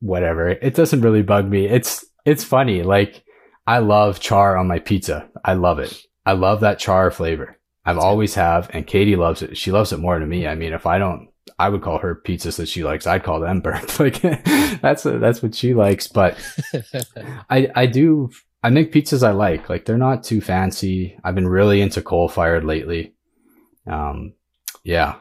whatever. 0.00 0.48
It 0.48 0.74
doesn't 0.74 1.00
really 1.00 1.22
bug 1.22 1.48
me. 1.48 1.66
It's, 1.66 2.04
it's 2.24 2.44
funny. 2.44 2.82
Like 2.82 3.24
I 3.66 3.78
love 3.78 4.20
char 4.20 4.56
on 4.56 4.68
my 4.68 4.78
pizza. 4.78 5.28
I 5.44 5.54
love 5.54 5.78
it. 5.78 5.96
I 6.24 6.32
love 6.32 6.60
that 6.60 6.78
char 6.78 7.10
flavor. 7.10 7.58
I've 7.84 7.98
always 7.98 8.34
have. 8.34 8.68
And 8.72 8.86
Katie 8.86 9.16
loves 9.16 9.42
it. 9.42 9.56
She 9.56 9.70
loves 9.70 9.92
it 9.92 9.98
more 9.98 10.18
than 10.18 10.28
me. 10.28 10.46
I 10.46 10.54
mean, 10.56 10.72
if 10.72 10.86
I 10.86 10.98
don't, 10.98 11.28
I 11.58 11.68
would 11.68 11.82
call 11.82 11.98
her 11.98 12.14
pizzas 12.14 12.56
that 12.56 12.68
she 12.68 12.84
likes. 12.84 13.06
I'd 13.06 13.22
call 13.22 13.40
them 13.40 13.60
burnt. 13.62 13.98
like 13.98 14.20
that's, 14.80 15.04
that's 15.04 15.42
what 15.42 15.54
she 15.54 15.74
likes. 15.74 16.08
But 16.08 16.36
I, 17.48 17.70
I 17.74 17.86
do 17.86 18.30
I 18.66 18.70
make 18.70 18.90
pizzas 18.90 19.24
I 19.24 19.30
like. 19.30 19.68
Like 19.68 19.84
they're 19.84 19.96
not 19.96 20.24
too 20.24 20.40
fancy. 20.40 21.16
I've 21.22 21.36
been 21.36 21.46
really 21.46 21.80
into 21.80 22.02
coal 22.02 22.28
fired 22.28 22.64
lately. 22.64 23.14
Um, 23.86 24.34
yeah, 24.82 25.20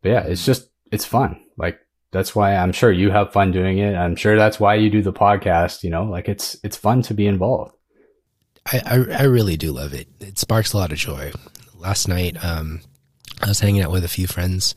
but 0.00 0.08
yeah, 0.08 0.22
it's 0.22 0.46
just 0.46 0.70
it's 0.90 1.04
fun. 1.04 1.38
Like 1.58 1.80
that's 2.12 2.34
why 2.34 2.56
I'm 2.56 2.72
sure 2.72 2.90
you 2.90 3.10
have 3.10 3.30
fun 3.30 3.52
doing 3.52 3.76
it. 3.76 3.94
I'm 3.94 4.16
sure 4.16 4.36
that's 4.36 4.58
why 4.58 4.76
you 4.76 4.88
do 4.88 5.02
the 5.02 5.12
podcast. 5.12 5.82
You 5.82 5.90
know, 5.90 6.04
like 6.04 6.30
it's 6.30 6.56
it's 6.64 6.78
fun 6.78 7.02
to 7.02 7.12
be 7.12 7.26
involved. 7.26 7.76
I 8.72 8.80
I, 8.86 8.94
I 9.18 9.22
really 9.24 9.58
do 9.58 9.70
love 9.72 9.92
it. 9.92 10.08
It 10.18 10.38
sparks 10.38 10.72
a 10.72 10.78
lot 10.78 10.90
of 10.90 10.96
joy. 10.96 11.32
Last 11.74 12.08
night, 12.08 12.42
um, 12.42 12.80
I 13.42 13.48
was 13.48 13.60
hanging 13.60 13.82
out 13.82 13.92
with 13.92 14.04
a 14.06 14.08
few 14.08 14.26
friends, 14.26 14.74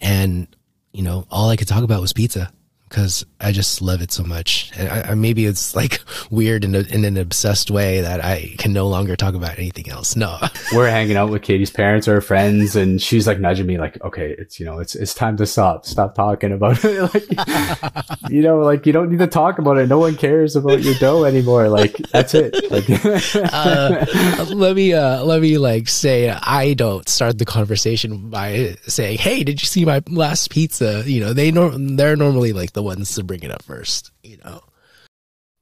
and 0.00 0.48
you 0.94 1.02
know, 1.02 1.26
all 1.30 1.50
I 1.50 1.56
could 1.56 1.68
talk 1.68 1.84
about 1.84 2.00
was 2.00 2.14
pizza 2.14 2.50
because 2.92 3.24
I 3.40 3.52
just 3.52 3.80
love 3.80 4.02
it 4.02 4.12
so 4.12 4.22
much. 4.22 4.70
And 4.76 4.86
I, 4.86 5.12
I, 5.12 5.14
maybe 5.14 5.46
it's 5.46 5.74
like 5.74 6.00
weird 6.30 6.62
in, 6.62 6.74
a, 6.74 6.80
in 6.80 7.06
an 7.06 7.16
obsessed 7.16 7.70
way 7.70 8.02
that 8.02 8.22
I 8.22 8.54
can 8.58 8.74
no 8.74 8.86
longer 8.86 9.16
talk 9.16 9.34
about 9.34 9.58
anything 9.58 9.88
else. 9.88 10.14
No, 10.14 10.38
we're 10.74 10.90
hanging 10.90 11.16
out 11.16 11.30
with 11.30 11.40
Katie's 11.40 11.70
parents 11.70 12.06
or 12.06 12.20
friends, 12.20 12.76
and 12.76 13.00
she's 13.00 13.26
like 13.26 13.40
nudging 13.40 13.66
me, 13.66 13.78
like, 13.78 13.98
"Okay, 14.04 14.36
it's 14.38 14.60
you 14.60 14.66
know, 14.66 14.78
it's 14.78 14.94
it's 14.94 15.14
time 15.14 15.38
to 15.38 15.46
stop, 15.46 15.86
stop 15.86 16.14
talking 16.14 16.52
about 16.52 16.84
it. 16.84 17.02
like, 17.14 18.30
you 18.30 18.42
know, 18.42 18.58
like 18.58 18.84
you 18.84 18.92
don't 18.92 19.10
need 19.10 19.20
to 19.20 19.26
talk 19.26 19.58
about 19.58 19.78
it. 19.78 19.88
No 19.88 19.98
one 19.98 20.14
cares 20.14 20.54
about 20.54 20.82
your 20.82 20.94
dough 20.96 21.24
anymore. 21.24 21.70
Like 21.70 21.96
that's 22.12 22.34
it. 22.34 22.54
Like, 22.70 22.84
uh, 23.54 24.44
let 24.54 24.76
me 24.76 24.92
uh, 24.92 25.24
let 25.24 25.40
me 25.40 25.56
like 25.56 25.88
say 25.88 26.28
I 26.28 26.74
don't 26.74 27.08
start 27.08 27.38
the 27.38 27.46
conversation 27.46 28.28
by 28.28 28.76
saying, 28.86 29.16
"Hey, 29.16 29.44
did 29.44 29.62
you 29.62 29.66
see 29.66 29.86
my 29.86 30.02
last 30.10 30.50
pizza?" 30.50 31.02
You 31.06 31.20
know, 31.20 31.32
they 31.32 31.50
nor- 31.50 31.72
they're 31.72 32.16
normally 32.16 32.52
like 32.52 32.72
the 32.72 32.81
the 32.82 32.86
ones 32.86 33.14
to 33.14 33.22
bring 33.22 33.42
it 33.42 33.50
up 33.50 33.62
first, 33.62 34.10
you 34.22 34.38
know. 34.44 34.60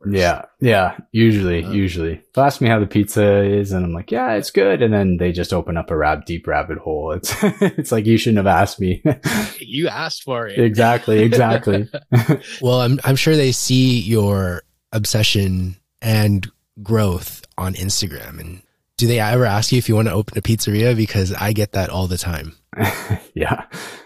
Yeah, 0.07 0.47
yeah. 0.61 0.97
Usually, 1.13 1.63
um, 1.63 1.75
usually, 1.75 2.23
they'll 2.33 2.45
ask 2.45 2.63
me 2.63 2.69
how 2.69 2.81
the 2.81 2.87
pizza 2.87 3.43
is, 3.43 3.73
and 3.73 3.85
I'm 3.85 3.93
like, 3.93 4.11
"Yeah, 4.11 4.33
it's 4.33 4.51
good." 4.51 4.81
And 4.81 4.95
then 4.95 5.19
they 5.19 5.31
just 5.31 5.53
open 5.53 5.77
up 5.77 5.91
a 5.91 5.97
rab 5.97 6.25
deep 6.25 6.47
rabbit 6.47 6.79
hole. 6.79 7.13
It's 7.17 7.37
it's 7.61 7.93
like 7.93 8.07
you 8.07 8.17
shouldn't 8.17 8.39
have 8.39 8.47
asked 8.47 8.81
me. 8.81 9.03
you 9.59 9.89
asked 9.89 10.23
for 10.23 10.47
it. 10.47 10.59
exactly, 10.59 11.23
exactly. 11.23 11.87
well, 12.63 12.81
I'm 12.81 12.99
I'm 13.05 13.17
sure 13.17 13.37
they 13.37 13.53
see 13.53 14.01
your 14.01 14.63
obsession 14.91 15.77
and 16.01 16.51
growth 16.83 17.45
on 17.59 17.75
Instagram. 17.75 18.41
And 18.41 18.63
do 18.97 19.07
they 19.07 19.21
ever 19.21 19.45
ask 19.45 19.71
you 19.71 19.77
if 19.77 19.89
you 19.89 19.97
want 19.97 20.09
to 20.09 20.15
open 20.15 20.39
a 20.39 20.41
pizzeria? 20.41 20.97
Because 20.97 21.35
I 21.35 21.53
get 21.53 21.73
that 21.73 21.91
all 21.91 22.07
the 22.07 22.17
time. 22.17 22.57
yeah. 23.35 23.65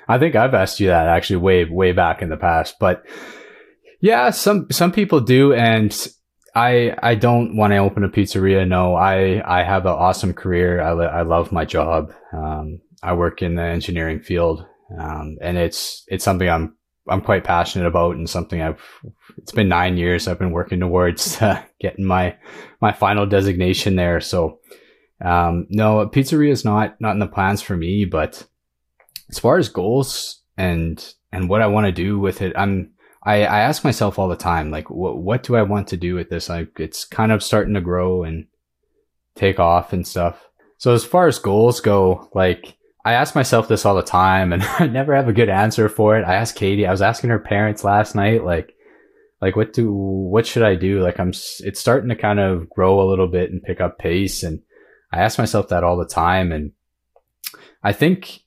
I 0.08 0.18
think 0.18 0.36
I've 0.36 0.54
asked 0.54 0.80
you 0.80 0.88
that 0.88 1.06
actually 1.06 1.36
way, 1.36 1.64
way 1.64 1.92
back 1.92 2.22
in 2.22 2.28
the 2.28 2.36
past, 2.36 2.76
but 2.78 3.04
yeah, 4.00 4.30
some, 4.30 4.66
some 4.70 4.92
people 4.92 5.20
do. 5.20 5.54
And 5.54 5.96
I, 6.54 6.94
I 7.02 7.14
don't 7.14 7.56
want 7.56 7.72
to 7.72 7.78
open 7.78 8.04
a 8.04 8.08
pizzeria. 8.08 8.66
No, 8.68 8.94
I, 8.94 9.42
I 9.44 9.64
have 9.64 9.86
an 9.86 9.92
awesome 9.92 10.34
career. 10.34 10.80
I, 10.80 10.90
I 10.90 11.22
love 11.22 11.52
my 11.52 11.64
job. 11.64 12.12
Um, 12.32 12.80
I 13.02 13.14
work 13.14 13.42
in 13.42 13.54
the 13.54 13.62
engineering 13.62 14.20
field. 14.20 14.66
Um, 14.98 15.36
and 15.40 15.56
it's, 15.56 16.04
it's 16.08 16.24
something 16.24 16.48
I'm, 16.48 16.76
I'm 17.08 17.22
quite 17.22 17.44
passionate 17.44 17.86
about 17.86 18.16
and 18.16 18.28
something 18.28 18.62
I've, 18.62 18.82
it's 19.38 19.52
been 19.52 19.68
nine 19.68 19.96
years 19.96 20.28
I've 20.28 20.38
been 20.38 20.52
working 20.52 20.80
towards 20.80 21.40
uh, 21.42 21.62
getting 21.80 22.04
my, 22.04 22.36
my 22.80 22.92
final 22.92 23.26
designation 23.26 23.96
there. 23.96 24.20
So, 24.20 24.60
um, 25.24 25.66
no, 25.70 26.06
pizzeria 26.08 26.50
is 26.50 26.64
not, 26.64 27.00
not 27.00 27.12
in 27.12 27.20
the 27.20 27.26
plans 27.26 27.62
for 27.62 27.76
me, 27.76 28.04
but 28.04 28.46
as 29.28 29.38
far 29.38 29.58
as 29.58 29.68
goals 29.68 30.42
and 30.56 31.14
and 31.32 31.48
what 31.48 31.62
I 31.62 31.66
want 31.66 31.86
to 31.86 31.92
do 31.92 32.18
with 32.18 32.42
it, 32.42 32.52
I'm 32.56 32.92
I, 33.24 33.44
I 33.44 33.60
ask 33.60 33.84
myself 33.84 34.18
all 34.18 34.28
the 34.28 34.36
time, 34.36 34.70
like, 34.70 34.90
what 34.90 35.18
what 35.18 35.42
do 35.42 35.56
I 35.56 35.62
want 35.62 35.88
to 35.88 35.96
do 35.96 36.14
with 36.14 36.28
this? 36.28 36.48
Like, 36.48 36.78
it's 36.78 37.04
kind 37.04 37.32
of 37.32 37.42
starting 37.42 37.74
to 37.74 37.80
grow 37.80 38.22
and 38.22 38.46
take 39.34 39.58
off 39.58 39.92
and 39.92 40.06
stuff. 40.06 40.48
So 40.78 40.92
as 40.92 41.04
far 41.04 41.26
as 41.26 41.38
goals 41.38 41.80
go, 41.80 42.28
like 42.34 42.76
I 43.04 43.14
ask 43.14 43.34
myself 43.34 43.68
this 43.68 43.86
all 43.86 43.94
the 43.94 44.02
time, 44.02 44.52
and 44.52 44.62
I 44.78 44.86
never 44.86 45.14
have 45.14 45.28
a 45.28 45.32
good 45.32 45.48
answer 45.48 45.88
for 45.88 46.18
it. 46.18 46.24
I 46.24 46.34
asked 46.34 46.56
Katie. 46.56 46.86
I 46.86 46.92
was 46.92 47.02
asking 47.02 47.30
her 47.30 47.38
parents 47.38 47.84
last 47.84 48.14
night, 48.14 48.44
like, 48.44 48.74
like 49.40 49.56
what 49.56 49.72
do 49.72 49.90
what 49.90 50.46
should 50.46 50.62
I 50.62 50.74
do? 50.74 51.00
Like 51.00 51.18
I'm, 51.18 51.30
it's 51.30 51.80
starting 51.80 52.10
to 52.10 52.16
kind 52.16 52.40
of 52.40 52.68
grow 52.70 53.00
a 53.00 53.08
little 53.08 53.28
bit 53.28 53.50
and 53.50 53.62
pick 53.62 53.80
up 53.80 53.98
pace, 53.98 54.42
and 54.42 54.62
I 55.10 55.20
ask 55.20 55.38
myself 55.38 55.68
that 55.68 55.84
all 55.84 55.96
the 55.96 56.06
time, 56.06 56.52
and 56.52 56.72
I 57.82 57.92
think 57.92 58.43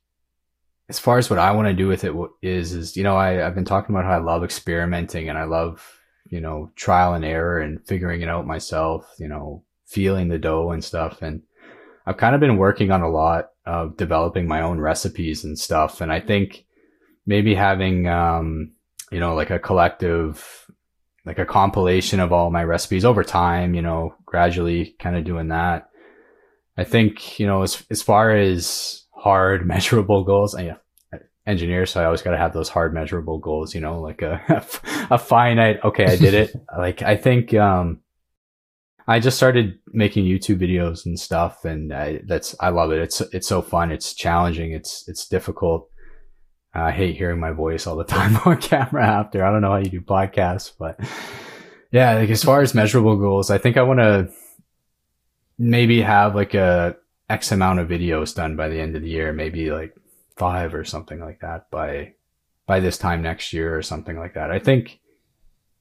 as 0.89 1.00
far 1.00 1.17
as 1.17 1.30
what 1.30 1.39
I 1.39 1.52
want 1.52 1.67
to 1.67 1.73
do 1.73 1.88
with 1.88 2.04
it 2.04 2.13
is, 2.41 2.73
is, 2.73 2.95
you 2.95 3.04
know, 3.04 3.15
I, 3.15 3.45
I've 3.45 3.56
been 3.56 3.65
talking 3.65 3.93
about 3.93 4.06
how 4.06 4.13
I 4.13 4.23
love 4.23 4.43
experimenting 4.43 5.28
and 5.28 5.38
I 5.38 5.43
love, 5.43 6.00
you 6.30 6.39
know, 6.39 6.71
trial 6.76 7.13
and 7.13 7.26
error 7.26 7.60
and 7.60 7.86
figuring 7.86 8.21
it 8.21 8.30
out 8.30 8.47
myself, 8.47 9.06
you 9.19 9.28
know, 9.28 9.63
feeling 9.86 10.30
the 10.30 10.38
dough 10.38 10.71
and 10.71 10.84
stuff. 10.84 11.21
And 11.21 11.41
I've 12.06 12.17
kind 12.17 12.36
of 12.36 12.41
been 12.41 12.58
working 12.58 12.91
on 12.91 13.02
a 13.02 13.10
lot 13.10 13.50
of 13.65 13.97
developing 13.97 14.47
my 14.47 14.62
own 14.62 14.80
recipes 14.80 15.43
and 15.43 15.60
stuff. 15.60 16.00
And 16.00 16.12
I 16.12 16.21
think 16.21 16.65
maybe 17.26 17.54
having, 17.54 18.08
um, 18.08 18.71
you 19.12 19.19
know, 19.19 19.36
like 19.36 19.50
a 19.50 19.60
collective, 19.60 20.65
like 21.26 21.39
a 21.39 21.45
compilation 21.45 22.21
of 22.21 22.32
all 22.32 22.50
my 22.50 22.63
recipes 22.63 23.04
over 23.04 23.26
time, 23.26 23.76
you 23.76 23.82
know, 23.82 24.15
gradually 24.26 24.95
kind 25.00 25.17
of 25.17 25.26
doing 25.26 25.50
that. 25.50 25.89
I 26.78 26.86
think, 26.86 27.39
you 27.39 27.47
know, 27.47 27.63
as, 27.63 27.84
as 27.89 28.02
far 28.02 28.32
as 28.32 29.04
hard 29.17 29.65
measurable 29.73 30.23
goals, 30.23 30.56
yeah, 30.60 30.75
engineer, 31.45 31.86
so 31.86 32.01
I 32.01 32.06
always 32.06 32.21
got 32.21 32.32
to 32.32 32.38
have 32.38 32.53
those 32.53 32.69
hard 32.69 32.93
measurable 32.93 33.39
goals, 33.39 33.73
you 33.73 33.82
know, 33.82 33.99
like 34.01 34.21
a, 34.21 34.41
a 35.10 35.17
finite, 35.17 35.84
okay, 35.84 36.06
I 36.06 36.15
did 36.15 36.34
it. 36.34 36.56
like, 36.77 37.01
I 37.01 37.15
think, 37.15 37.53
um, 37.53 38.01
I 39.10 39.19
just 39.21 39.38
started 39.38 39.80
making 39.88 40.25
YouTube 40.25 40.60
videos 40.60 41.06
and 41.06 41.17
stuff, 41.17 41.63
and 41.63 41.93
I, 41.93 42.19
that's 42.25 42.56
I 42.60 42.69
love 42.69 42.91
it. 42.91 42.99
It's 42.99 43.21
it's 43.21 43.47
so 43.47 43.62
fun. 43.62 43.89
It's 43.89 44.13
challenging. 44.13 44.73
It's 44.73 45.08
it's 45.08 45.30
difficult. 45.30 45.89
I 46.73 46.91
hate 46.91 47.15
hearing 47.15 47.39
my 47.39 47.51
voice 47.51 47.88
all 47.88 47.95
the 47.95 48.03
time 48.03 48.36
on 48.45 48.58
camera 48.58 49.08
after. 49.08 49.45
I 49.45 49.51
don't 49.51 49.62
know 49.62 49.71
how 49.71 49.77
you 49.77 49.89
do 49.89 50.01
podcasts, 50.01 50.73
but 50.77 50.99
yeah, 51.91 52.15
like 52.15 52.30
as 52.30 52.43
far 52.43 52.62
as 52.62 52.73
measurable 52.73 53.15
goals, 53.15 53.49
I 53.49 53.58
think 53.58 53.77
I 53.77 53.84
want 53.84 53.99
to 53.99 54.30
maybe 55.58 56.01
have 56.01 56.36
like 56.36 56.53
a 56.53 56.97
X 57.30 57.52
amount 57.52 57.80
of 57.80 57.90
videos 57.90 58.34
done 58.34 58.56
by 58.56 58.70
the 58.70 58.80
end 58.80 58.96
of 58.96 59.02
the 59.02 59.10
year, 59.10 59.34
maybe 59.34 59.72
like 59.72 59.94
five 60.38 60.74
or 60.74 60.84
something 60.84 61.20
like 61.20 61.40
that 61.42 61.70
by 61.72 62.13
by 62.66 62.80
this 62.80 62.98
time 62.98 63.22
next 63.22 63.54
year 63.54 63.76
or 63.78 63.82
something 63.82 64.18
like 64.18 64.34
that. 64.36 64.52
I 64.52 64.60
think 64.60 65.00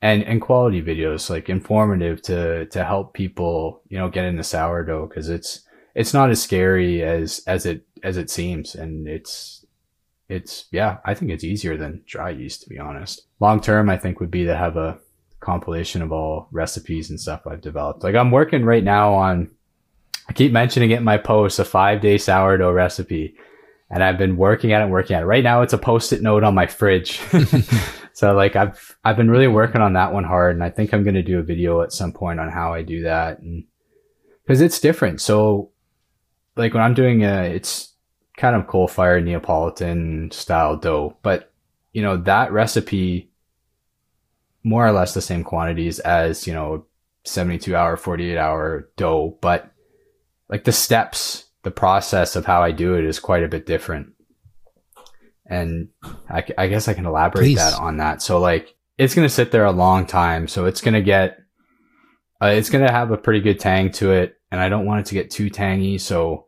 and 0.03 0.23
and 0.25 0.41
quality 0.41 0.83
videos 0.83 1.31
like 1.31 1.49
informative 1.49 2.23
to 2.23 2.67
to 2.67 2.85
help 2.85 3.15
people 3.15 3.83
you 3.89 3.99
know 3.99 4.09
get 4.09 4.25
into 4.25 4.43
sourdough 4.43 5.07
because 5.07 5.29
it's 5.29 5.63
it's 5.95 6.13
not 6.13 6.31
as 6.31 6.43
scary 6.43 7.03
as 7.03 7.43
as 7.47 7.67
it 7.67 7.87
as 8.03 8.17
it 8.17 8.31
seems. 8.31 8.75
And 8.75 9.07
it's 9.07 9.65
it's 10.29 10.67
yeah 10.73 10.99
i 11.05 11.15
think 11.15 11.31
it's 11.31 11.45
easier 11.45 11.77
than 11.77 12.03
dry 12.07 12.31
yeast 12.31 12.63
to 12.63 12.69
be 12.69 12.79
honest. 12.79 13.23
Long 13.41 13.61
term 13.61 13.89
i 13.89 13.97
think 13.97 14.19
would 14.21 14.31
be 14.31 14.45
to 14.45 14.57
have 14.57 14.77
a 14.77 14.99
compilation 15.39 16.03
of 16.03 16.11
all 16.11 16.49
recipes 16.51 17.11
and 17.11 17.21
stuff 17.21 17.47
i've 17.47 17.61
developed. 17.61 18.03
Like 18.03 18.17
i'm 18.17 18.31
working 18.31 18.65
right 18.65 18.85
now 18.85 19.15
on 19.15 19.51
i 20.29 20.33
keep 20.33 20.53
mentioning 20.53 20.91
it 20.91 20.99
in 20.99 21.05
my 21.05 21.19
posts 21.19 21.59
a 21.59 21.65
five 21.65 22.01
day 22.01 22.19
sourdough 22.19 22.73
recipe. 22.73 23.37
And 23.89 24.03
i've 24.03 24.19
been 24.19 24.37
working 24.37 24.73
at 24.73 24.83
it 24.83 24.91
working 24.91 25.17
at 25.17 25.23
it. 25.23 25.27
Right 25.27 25.45
now 25.45 25.63
it's 25.63 25.73
a 25.73 25.79
post-it 25.79 26.23
note 26.23 26.45
on 26.45 26.55
my 26.55 26.67
fridge. 26.67 27.21
So 28.17 28.33
like 28.33 28.57
I've 28.57 28.97
I've 29.05 29.19
been 29.19 29.31
really 29.31 29.47
working 29.47 29.83
on 29.83 29.93
that 29.93 30.15
one 30.15 30.25
hard, 30.25 30.55
and 30.55 30.65
I 30.65 30.71
think 30.71 30.95
I'm 30.95 31.03
going 31.03 31.17
to 31.17 31.23
do 31.23 31.39
a 31.39 31.43
video 31.43 31.83
at 31.83 31.93
some 31.93 32.13
point 32.13 32.41
on 32.41 32.49
how 32.49 32.73
I 32.73 32.81
do 32.81 33.03
that, 33.03 33.41
and 33.41 33.65
because 34.43 34.63
it's 34.63 34.81
different. 34.81 35.21
So 35.21 35.71
like 36.57 36.73
when 36.73 36.83
I'm 36.83 36.95
doing 36.95 37.25
a, 37.25 37.43
it's 37.43 37.93
kind 38.39 38.57
of 38.57 38.69
coal 38.69 38.89
fired 38.89 39.27
Neapolitan 39.27 40.31
style 40.31 40.79
dough, 40.79 41.19
but 41.21 41.53
you 41.93 42.01
know 42.01 42.17
that 42.17 42.53
recipe 42.53 43.29
more 44.65 44.87
or 44.87 44.93
less 44.93 45.13
the 45.13 45.21
same 45.21 45.45
quantities 45.45 45.99
as 45.99 46.47
you 46.47 46.55
know 46.55 46.87
72 47.25 47.77
hour 47.77 47.99
48 47.99 48.39
hour 48.39 48.89
dough 48.97 49.37
but 49.43 49.71
like 50.49 50.65
the 50.65 50.73
steps 50.73 51.45
the 51.63 51.71
process 51.71 52.37
of 52.37 52.47
how 52.47 52.63
i 52.63 52.71
do 52.71 52.95
it 52.95 53.05
is 53.05 53.19
quite 53.19 53.43
a 53.43 53.49
bit 53.49 53.67
different 53.67 54.13
and 55.49 55.89
I, 56.29 56.45
I 56.59 56.67
guess 56.69 56.89
I 56.89 56.95
can 56.95 57.07
elaborate 57.07 57.45
Please. 57.45 57.59
that 57.59 57.75
on 57.75 57.99
that. 57.99 58.23
So 58.23 58.39
like 58.39 58.75
it's 58.99 59.15
going 59.15 59.27
to 59.27 59.33
sit 59.33 59.53
there 59.53 59.65
a 59.65 59.73
long 59.73 60.07
time. 60.07 60.49
So 60.49 60.65
it's 60.65 60.81
going 60.81 60.95
to 60.95 61.03
get, 61.03 61.39
uh, 62.41 62.47
it's 62.47 62.71
going 62.71 62.85
to 62.85 62.93
have 62.93 63.11
a 63.11 63.17
pretty 63.17 63.41
good 63.41 63.61
tang 63.61 63.91
to 63.93 64.13
it. 64.13 64.39
And 64.51 64.61
I 64.61 64.69
don't 64.69 64.87
want 64.87 65.01
it 65.01 65.07
to 65.07 65.15
get 65.15 65.31
too 65.31 65.51
tangy. 65.51 65.99
So, 65.99 66.47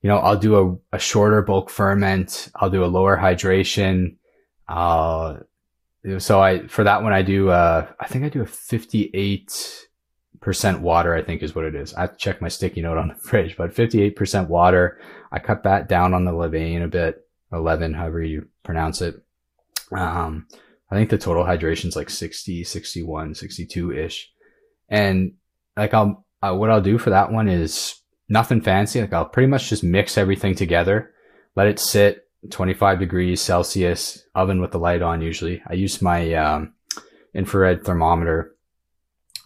you 0.00 0.08
know, 0.08 0.18
I'll 0.18 0.38
do 0.38 0.80
a, 0.92 0.96
a 0.96 0.98
shorter 0.98 1.42
bulk 1.42 1.70
ferment. 1.70 2.48
I'll 2.54 2.70
do 2.70 2.84
a 2.84 2.86
lower 2.86 3.16
hydration. 3.16 4.16
Uh, 4.68 5.38
so 6.18 6.40
I, 6.40 6.66
for 6.66 6.84
that 6.84 7.02
one, 7.02 7.12
I 7.12 7.22
do, 7.22 7.50
uh, 7.50 7.86
I 8.00 8.06
think 8.06 8.24
I 8.24 8.28
do 8.28 8.42
a 8.42 8.46
58 8.46 9.86
percent 10.42 10.80
water, 10.80 11.14
I 11.14 11.22
think 11.22 11.42
is 11.42 11.54
what 11.54 11.64
it 11.64 11.74
is. 11.74 11.94
I 11.94 12.02
have 12.02 12.12
to 12.12 12.18
check 12.18 12.42
my 12.42 12.48
sticky 12.48 12.82
note 12.82 12.98
on 12.98 13.08
the 13.08 13.14
fridge, 13.22 13.56
but 13.56 13.74
58% 13.74 14.48
water. 14.48 15.00
I 15.30 15.38
cut 15.38 15.62
that 15.62 15.88
down 15.88 16.12
on 16.12 16.24
the 16.24 16.32
levain 16.32 16.84
a 16.84 16.88
bit. 16.88 17.26
11, 17.52 17.94
however 17.94 18.22
you 18.22 18.48
pronounce 18.62 19.02
it. 19.02 19.22
Um, 19.92 20.46
I 20.90 20.94
think 20.94 21.10
the 21.10 21.18
total 21.18 21.44
hydration 21.44 21.86
is 21.86 21.96
like 21.96 22.10
60, 22.10 22.64
61, 22.64 23.34
62 23.34 23.92
ish. 23.92 24.32
And 24.88 25.34
like 25.76 25.94
I'll, 25.94 26.24
what 26.40 26.70
I'll 26.70 26.80
do 26.80 26.98
for 26.98 27.10
that 27.10 27.30
one 27.30 27.48
is 27.48 27.96
nothing 28.28 28.62
fancy. 28.62 29.00
Like 29.00 29.12
I'll 29.12 29.26
pretty 29.26 29.48
much 29.48 29.68
just 29.68 29.84
mix 29.84 30.16
everything 30.16 30.54
together, 30.54 31.12
let 31.56 31.66
it 31.66 31.78
sit 31.78 32.26
25 32.50 32.98
degrees 32.98 33.40
Celsius, 33.40 34.24
oven 34.34 34.60
with 34.60 34.72
the 34.72 34.78
light 34.78 35.02
on 35.02 35.20
usually. 35.20 35.62
I 35.66 35.74
use 35.74 36.00
my, 36.00 36.32
um, 36.34 36.72
infrared 37.34 37.84
thermometer 37.84 38.51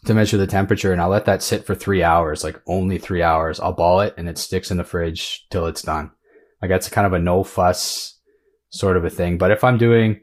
to 0.04 0.14
measure 0.14 0.36
the 0.36 0.46
temperature 0.46 0.92
and 0.92 1.00
I'll 1.00 1.08
let 1.08 1.24
that 1.24 1.42
sit 1.42 1.64
for 1.64 1.74
three 1.74 2.02
hours, 2.02 2.44
like 2.44 2.60
only 2.66 2.98
three 2.98 3.22
hours. 3.22 3.58
I'll 3.58 3.72
ball 3.72 4.00
it 4.00 4.14
and 4.16 4.28
it 4.28 4.38
sticks 4.38 4.70
in 4.70 4.76
the 4.76 4.84
fridge 4.84 5.46
till 5.50 5.66
it's 5.66 5.82
done. 5.82 6.10
Like 6.62 6.70
that's 6.70 6.88
kind 6.88 7.06
of 7.06 7.12
a 7.12 7.18
no 7.18 7.44
fuss 7.44 8.18
sort 8.70 8.96
of 8.96 9.04
a 9.04 9.10
thing. 9.10 9.38
But 9.38 9.50
if 9.50 9.64
I'm 9.64 9.78
doing, 9.78 10.20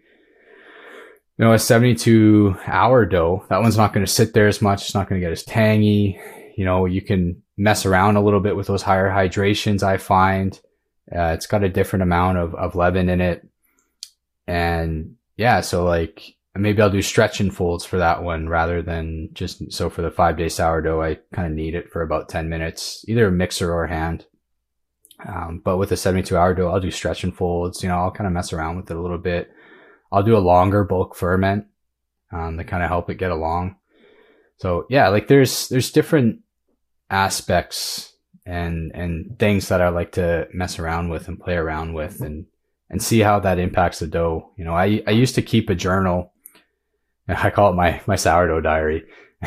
you 1.37 1.45
know, 1.45 1.53
a 1.53 1.59
72 1.59 2.57
hour 2.65 3.05
dough, 3.05 3.45
that 3.49 3.61
one's 3.61 3.77
not 3.77 3.93
going 3.93 4.05
to 4.05 4.11
sit 4.11 4.33
there 4.33 4.47
as 4.47 4.61
much. 4.61 4.83
It's 4.83 4.95
not 4.95 5.09
going 5.09 5.19
to 5.19 5.25
get 5.25 5.31
as 5.31 5.43
tangy. 5.43 6.19
You 6.55 6.65
know, 6.65 6.85
you 6.85 7.01
can 7.01 7.41
mess 7.57 7.85
around 7.85 8.15
a 8.15 8.21
little 8.21 8.39
bit 8.39 8.55
with 8.55 8.67
those 8.67 8.83
higher 8.83 9.09
hydrations. 9.09 9.83
I 9.83 9.97
find 9.97 10.59
uh, 11.13 11.33
it's 11.33 11.47
got 11.47 11.63
a 11.63 11.69
different 11.69 12.03
amount 12.03 12.37
of, 12.37 12.55
of 12.55 12.75
leaven 12.75 13.09
in 13.09 13.21
it. 13.21 13.47
And 14.47 15.15
yeah, 15.37 15.61
so 15.61 15.85
like 15.85 16.35
maybe 16.61 16.81
I'll 16.81 16.89
do 16.89 17.01
stretch 17.01 17.39
and 17.39 17.53
folds 17.53 17.83
for 17.83 17.97
that 17.97 18.21
one 18.21 18.47
rather 18.47 18.81
than 18.81 19.29
just 19.33 19.71
so 19.71 19.89
for 19.89 20.01
the 20.01 20.11
five 20.11 20.37
day 20.37 20.49
sourdough, 20.49 21.01
I 21.01 21.19
kind 21.33 21.47
of 21.47 21.53
knead 21.53 21.73
it 21.73 21.91
for 21.91 22.01
about 22.01 22.29
10 22.29 22.47
minutes, 22.47 23.03
either 23.07 23.27
a 23.27 23.31
mixer 23.31 23.73
or 23.73 23.87
hand. 23.87 24.25
Um, 25.25 25.61
but 25.63 25.77
with 25.77 25.91
a 25.91 25.97
72 25.97 26.35
hour 26.35 26.53
dough, 26.53 26.69
I'll 26.69 26.79
do 26.79 26.91
stretch 26.91 27.23
and 27.23 27.35
folds. 27.35 27.81
You 27.81 27.89
know, 27.89 27.95
I'll 27.95 28.11
kind 28.11 28.27
of 28.27 28.33
mess 28.33 28.53
around 28.53 28.77
with 28.77 28.91
it 28.91 28.97
a 28.97 29.01
little 29.01 29.17
bit. 29.17 29.51
I'll 30.11 30.23
do 30.23 30.37
a 30.37 30.39
longer 30.39 30.83
bulk 30.83 31.15
ferment 31.15 31.65
um, 32.31 32.57
to 32.57 32.63
kind 32.63 32.83
of 32.83 32.89
help 32.89 33.09
it 33.09 33.15
get 33.15 33.31
along. 33.31 33.77
So 34.57 34.85
yeah, 34.89 35.07
like 35.09 35.27
there's 35.27 35.69
there's 35.69 35.91
different 35.91 36.41
aspects 37.09 38.13
and 38.45 38.91
and 38.93 39.37
things 39.39 39.69
that 39.69 39.81
I 39.81 39.89
like 39.89 40.13
to 40.13 40.47
mess 40.53 40.79
around 40.79 41.09
with 41.09 41.27
and 41.27 41.39
play 41.39 41.55
around 41.55 41.93
with 41.93 42.21
and 42.21 42.45
and 42.89 43.01
see 43.01 43.19
how 43.19 43.39
that 43.39 43.59
impacts 43.59 43.99
the 43.99 44.07
dough. 44.07 44.51
You 44.57 44.65
know, 44.65 44.73
I 44.73 45.01
I 45.07 45.11
used 45.11 45.35
to 45.35 45.41
keep 45.41 45.69
a 45.69 45.75
journal. 45.75 46.32
I 47.27 47.49
call 47.49 47.71
it 47.71 47.75
my 47.75 48.01
my 48.05 48.15
sourdough 48.15 48.61
diary. 48.61 49.05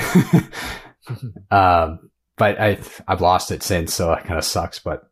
um, 1.51 2.11
but 2.37 2.61
I 2.61 2.79
I've 3.09 3.21
lost 3.21 3.51
it 3.51 3.63
since, 3.63 3.95
so 3.95 4.13
it 4.13 4.25
kind 4.25 4.39
of 4.39 4.45
sucks. 4.45 4.79
But 4.79 5.11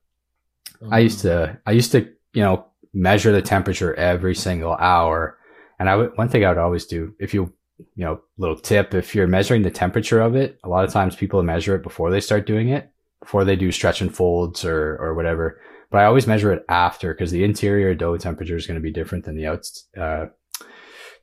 I 0.90 1.00
used 1.00 1.20
to, 1.20 1.58
I 1.66 1.72
used 1.72 1.92
to, 1.92 2.08
you 2.32 2.42
know, 2.42 2.66
measure 2.92 3.32
the 3.32 3.42
temperature 3.42 3.94
every 3.94 4.34
single 4.34 4.74
hour. 4.74 5.38
And 5.78 5.88
I 5.88 5.96
would, 5.96 6.16
one 6.16 6.28
thing 6.28 6.44
I 6.44 6.48
would 6.48 6.58
always 6.58 6.86
do, 6.86 7.14
if 7.18 7.34
you, 7.34 7.52
you 7.96 8.04
know, 8.04 8.20
little 8.38 8.56
tip, 8.56 8.94
if 8.94 9.14
you're 9.14 9.26
measuring 9.26 9.62
the 9.62 9.70
temperature 9.70 10.20
of 10.20 10.36
it, 10.36 10.58
a 10.62 10.68
lot 10.68 10.84
of 10.84 10.92
times 10.92 11.16
people 11.16 11.42
measure 11.42 11.74
it 11.74 11.82
before 11.82 12.10
they 12.10 12.20
start 12.20 12.46
doing 12.46 12.68
it, 12.68 12.90
before 13.20 13.44
they 13.44 13.56
do 13.56 13.72
stretch 13.72 14.00
and 14.00 14.14
folds 14.14 14.64
or, 14.64 14.96
or 14.96 15.14
whatever. 15.14 15.60
But 15.90 16.02
I 16.02 16.04
always 16.04 16.26
measure 16.26 16.52
it 16.52 16.64
after 16.68 17.12
because 17.12 17.30
the 17.30 17.44
interior 17.44 17.94
dough 17.94 18.16
temperature 18.16 18.56
is 18.56 18.66
going 18.66 18.76
to 18.76 18.82
be 18.82 18.92
different 18.92 19.24
than 19.24 19.36
the 19.36 19.46
outs, 19.46 19.88
uh, 19.96 20.26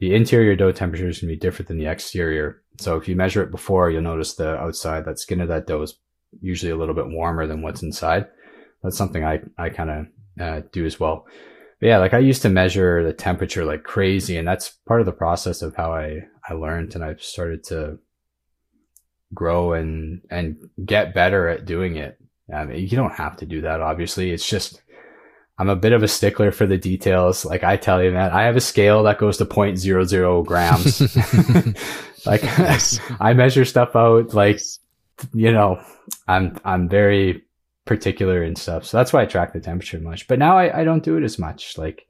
the 0.02 0.14
interior 0.14 0.58
dough 0.58 0.74
temperature 0.74 1.08
is 1.08 1.22
going 1.22 1.30
to 1.30 1.36
be 1.36 1.40
different 1.40 1.70
than 1.70 1.78
the 1.78 1.86
exterior. 1.86 2.62
So 2.80 2.98
if 2.98 3.08
you 3.08 3.16
measure 3.16 3.42
it 3.42 3.52
before, 3.52 3.90
you'll 3.90 4.02
notice 4.02 4.34
the 4.34 4.58
outside, 4.58 5.06
that 5.06 5.20
skin 5.20 5.40
of 5.40 5.48
that 5.48 5.68
dough 5.68 5.84
is 5.84 5.98
usually 6.42 6.72
a 6.74 6.76
little 6.76 6.96
bit 6.96 7.08
warmer 7.08 7.48
than 7.48 7.62
what's 7.62 7.84
inside 7.84 8.28
that's 8.84 8.98
something 8.98 9.24
I, 9.24 9.42
I 9.58 9.70
kind 9.70 9.90
of 9.90 10.08
uh, 10.40 10.62
do 10.72 10.86
as 10.86 11.00
well. 11.00 11.26
But 11.80 11.88
yeah, 11.88 11.98
like 11.98 12.14
I 12.14 12.20
used 12.20 12.42
to 12.44 12.50
measure 12.50 13.04
the 13.04 13.14
temperature 13.14 13.66
like 13.66 13.84
crazy, 13.84 14.38
and 14.38 14.48
that's 14.48 14.70
part 14.88 15.00
of 15.00 15.06
the 15.06 15.12
process 15.12 15.62
of 15.62 15.76
how 15.76 15.94
I, 15.94 16.20
I 16.48 16.54
learned 16.54 16.96
and 16.96 17.04
I've 17.04 17.22
started 17.22 17.64
to 17.66 18.00
grow 19.34 19.74
and, 19.74 20.22
and 20.30 20.58
get 20.84 21.14
better 21.14 21.48
at 21.48 21.66
doing 21.66 21.96
it. 21.96 22.18
I 22.54 22.66
mean, 22.66 22.80
you 22.82 22.90
don't 22.90 23.14
have 23.14 23.38
to 23.38 23.46
do 23.46 23.62
that, 23.62 23.82
obviously. 23.82 24.32
It's 24.32 24.48
just, 24.48 24.82
I'm 25.62 25.70
a 25.70 25.76
bit 25.76 25.94
of 25.94 26.02
a 26.02 26.08
stickler 26.08 26.52
for 26.52 26.66
the 26.66 26.80
details. 26.80 27.46
Like 27.46 27.64
I 27.64 27.78
tell 27.78 28.04
you, 28.04 28.10
man, 28.12 28.32
I 28.32 28.46
have 28.46 28.56
a 28.56 28.62
scale 28.62 29.04
that 29.04 29.20
goes 29.20 29.38
to 29.38 29.46
0.00 29.46 30.44
grams. 30.44 31.02
like 32.26 32.42
I 33.22 33.34
measure 33.34 33.64
stuff 33.64 33.96
out 33.96 34.34
like, 34.34 34.60
you 35.36 35.52
know, 35.52 35.80
I'm, 36.28 36.60
I'm 36.66 36.90
very 36.90 37.44
particular 37.86 38.42
and 38.42 38.58
stuff. 38.58 38.86
So 38.86 38.98
that's 38.98 39.14
why 39.14 39.22
I 39.22 39.28
track 39.28 39.54
the 39.54 39.60
temperature 39.60 40.00
much. 40.00 40.28
But 40.28 40.40
now 40.40 40.58
I, 40.58 40.82
I 40.82 40.84
don't 40.84 41.04
do 41.04 41.16
it 41.18 41.24
as 41.24 41.38
much. 41.38 41.78
Like 41.78 42.08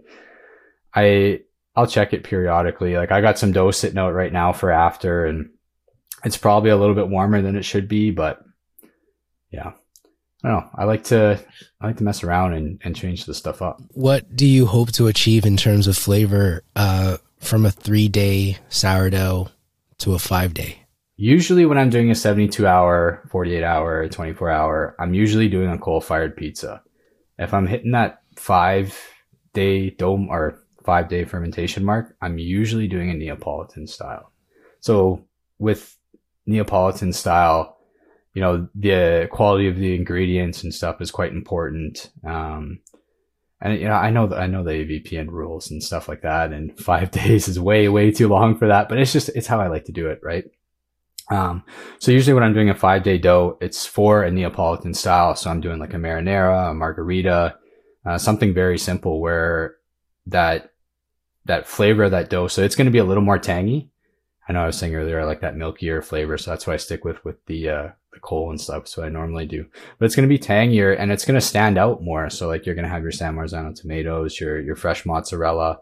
I 0.96 1.42
I'll 1.76 1.88
check 1.88 2.14
it 2.14 2.24
periodically. 2.24 2.96
Like 2.96 3.12
I 3.12 3.20
got 3.20 3.38
some 3.38 3.52
dough 3.52 3.72
sitting 3.72 3.98
out 3.98 4.14
right 4.14 4.32
now 4.32 4.54
for 4.54 4.72
after 4.72 5.26
and 5.26 5.50
it's 6.24 6.38
probably 6.38 6.70
a 6.70 6.78
little 6.78 6.96
bit 6.96 7.10
warmer 7.10 7.42
than 7.42 7.58
it 7.58 7.66
should 7.66 7.90
be, 7.90 8.12
but 8.12 8.42
yeah. 9.52 9.74
I 10.44 10.48
don't 10.48 10.58
know. 10.60 10.70
I 10.76 10.86
like 10.86 11.04
to 11.06 11.40
I 11.80 11.88
like 11.88 11.98
to 11.98 12.04
mess 12.04 12.24
around 12.24 12.54
and, 12.54 12.80
and 12.84 12.96
change 12.96 13.26
the 13.26 13.34
stuff 13.34 13.62
up. 13.62 13.82
What 13.90 14.36
do 14.36 14.46
you 14.46 14.66
hope 14.66 14.92
to 14.94 15.08
achieve 15.08 15.46
in 15.46 15.58
terms 15.58 15.88
of 15.88 15.98
flavor 15.98 16.64
uh, 16.76 17.18
from 17.40 17.66
a 17.66 17.72
three 17.72 18.08
day 18.08 18.58
sourdough 18.70 19.50
to 20.00 20.14
a 20.14 20.20
five 20.20 20.54
day? 20.54 20.78
Usually, 21.16 21.68
when 21.68 21.78
I'm 21.78 21.92
doing 21.92 22.10
a 22.10 22.16
72 22.16 22.66
hour, 22.66 23.22
48 23.30 23.64
hour, 23.64 24.10
24 24.10 24.50
hour, 24.50 24.96
I'm 25.00 25.14
usually 25.14 25.48
doing 25.50 25.70
a 25.70 25.78
coal 25.78 26.02
fired 26.02 26.36
pizza. 26.36 26.82
If 27.38 27.54
I'm 27.54 27.68
hitting 27.68 27.92
that 27.92 28.24
five 28.36 29.00
day 29.54 29.92
dome 29.92 30.30
or 30.30 30.64
five 30.84 31.10
day 31.10 31.26
fermentation 31.26 31.86
mark, 31.86 32.16
I'm 32.22 32.40
usually 32.40 32.88
doing 32.88 33.12
a 33.12 33.14
Neapolitan 33.14 33.86
style. 33.86 34.32
So 34.80 35.26
with 35.60 35.96
Neapolitan 36.48 37.14
style, 37.14 37.78
you 38.34 38.42
know, 38.42 38.68
the 38.76 39.28
quality 39.32 39.68
of 39.68 39.78
the 39.78 39.96
ingredients 39.96 40.64
and 40.64 40.74
stuff 40.74 41.02
is 41.02 41.12
quite 41.12 41.34
important. 41.34 42.12
Um, 42.26 42.80
and 43.62 43.80
you 43.80 43.88
know, 43.88 43.94
I 43.94 44.10
know 44.10 44.28
that 44.28 44.40
I 44.40 44.48
know 44.48 44.64
the 44.64 44.72
AVPN 44.72 45.28
rules 45.30 45.70
and 45.70 45.84
stuff 45.84 46.08
like 46.08 46.22
that, 46.22 46.52
and 46.52 46.78
five 46.80 47.12
days 47.12 47.48
is 47.48 47.60
way, 47.60 47.88
way 47.90 48.12
too 48.12 48.28
long 48.28 48.58
for 48.58 48.68
that. 48.68 48.90
But 48.90 49.00
it's 49.00 49.14
just 49.14 49.30
it's 49.30 49.48
how 49.48 49.60
I 49.60 49.68
like 49.68 49.86
to 49.86 49.92
do 49.92 50.08
it, 50.08 50.20
right? 50.24 50.46
Um, 51.30 51.64
so 52.00 52.12
usually 52.12 52.34
when 52.34 52.44
I'm 52.44 52.54
doing 52.54 52.70
a 52.70 52.76
five 52.76 53.04
day 53.04 53.18
dough, 53.18 53.58
it's 53.62 53.86
for 53.86 54.24
a 54.24 54.32
Neapolitan 54.32 54.94
style. 54.94 55.36
So 55.36 55.50
I'm 55.50 55.62
doing 55.62 55.80
like 55.80 55.94
a 55.94 55.98
marinara, 55.98 56.72
a 56.72 56.74
margherita, 56.74 57.58
uh, 58.06 58.18
something 58.18 58.54
very 58.54 58.78
simple 58.78 59.22
where 59.22 59.76
that 60.28 60.74
that 61.46 61.68
flavor 61.68 62.04
of 62.04 62.12
that 62.12 62.30
dough. 62.30 62.48
So 62.48 62.64
it's 62.64 62.76
going 62.76 62.86
to 62.86 62.92
be 62.92 62.98
a 62.98 63.04
little 63.04 63.24
more 63.24 63.40
tangy. 63.40 63.90
I 64.48 64.54
know 64.54 64.64
I 64.64 64.66
was 64.66 64.78
saying 64.78 64.96
earlier 64.96 65.22
I 65.22 65.26
like 65.26 65.42
that 65.42 65.56
milkier 65.56 66.04
flavor, 66.04 66.38
so 66.38 66.52
that's 66.52 66.68
why 66.68 66.74
I 66.74 66.78
stick 66.78 67.06
with 67.06 67.24
with 67.24 67.46
the 67.46 67.70
uh, 67.70 67.90
the 68.14 68.20
coal 68.20 68.50
and 68.50 68.60
stuff. 68.60 68.88
So 68.88 69.04
I 69.04 69.10
normally 69.10 69.46
do, 69.46 69.66
but 69.98 70.06
it's 70.06 70.16
going 70.16 70.28
to 70.28 70.34
be 70.34 70.40
tangier 70.40 70.94
and 70.94 71.12
it's 71.12 71.26
going 71.26 71.40
to 71.40 71.46
stand 71.46 71.78
out 71.78 72.04
more. 72.04 72.30
So 72.30 72.48
like 72.48 72.66
you're 72.66 72.76
going 72.76 72.86
to 72.86 72.92
have 72.92 73.04
your 73.04 73.12
San 73.12 73.36
Marzano 73.36 73.76
tomatoes, 73.76 74.40
your 74.40 74.60
your 74.60 74.76
fresh 74.76 75.06
mozzarella. 75.06 75.80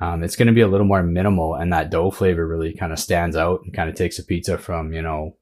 Um, 0.00 0.22
it's 0.22 0.36
going 0.36 0.48
to 0.48 0.54
be 0.54 0.62
a 0.62 0.68
little 0.68 0.86
more 0.86 1.02
minimal, 1.02 1.54
and 1.54 1.72
that 1.72 1.90
dough 1.90 2.10
flavor 2.10 2.46
really 2.46 2.72
kind 2.72 2.92
of 2.92 2.98
stands 2.98 3.36
out 3.36 3.60
and 3.64 3.74
kind 3.74 3.90
of 3.90 3.96
takes 3.96 4.18
a 4.18 4.24
pizza 4.24 4.56
from 4.56 4.92
you 4.92 5.02
know 5.02 5.36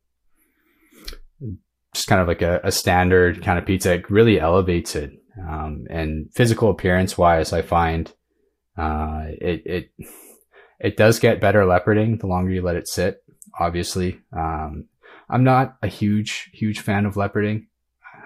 just 1.94 2.08
kind 2.08 2.20
of 2.20 2.28
like 2.28 2.42
a, 2.42 2.60
a 2.64 2.72
standard 2.72 3.42
kind 3.42 3.58
of 3.58 3.66
pizza. 3.66 3.94
It 3.94 4.10
really 4.10 4.40
elevates 4.40 4.94
it. 4.94 5.12
Um, 5.38 5.86
and 5.88 6.28
physical 6.34 6.70
appearance 6.70 7.16
wise, 7.16 7.52
I 7.52 7.62
find 7.62 8.12
uh, 8.76 9.26
it 9.40 9.62
it 9.64 9.90
it 10.80 10.96
does 10.96 11.18
get 11.18 11.40
better 11.40 11.62
leoparding 11.62 12.20
the 12.20 12.26
longer 12.26 12.50
you 12.50 12.62
let 12.62 12.76
it 12.76 12.88
sit. 12.88 13.22
Obviously, 13.58 14.20
um, 14.32 14.86
I'm 15.30 15.44
not 15.44 15.76
a 15.82 15.88
huge 15.88 16.50
huge 16.52 16.80
fan 16.80 17.06
of 17.06 17.14
leoparding. 17.14 17.66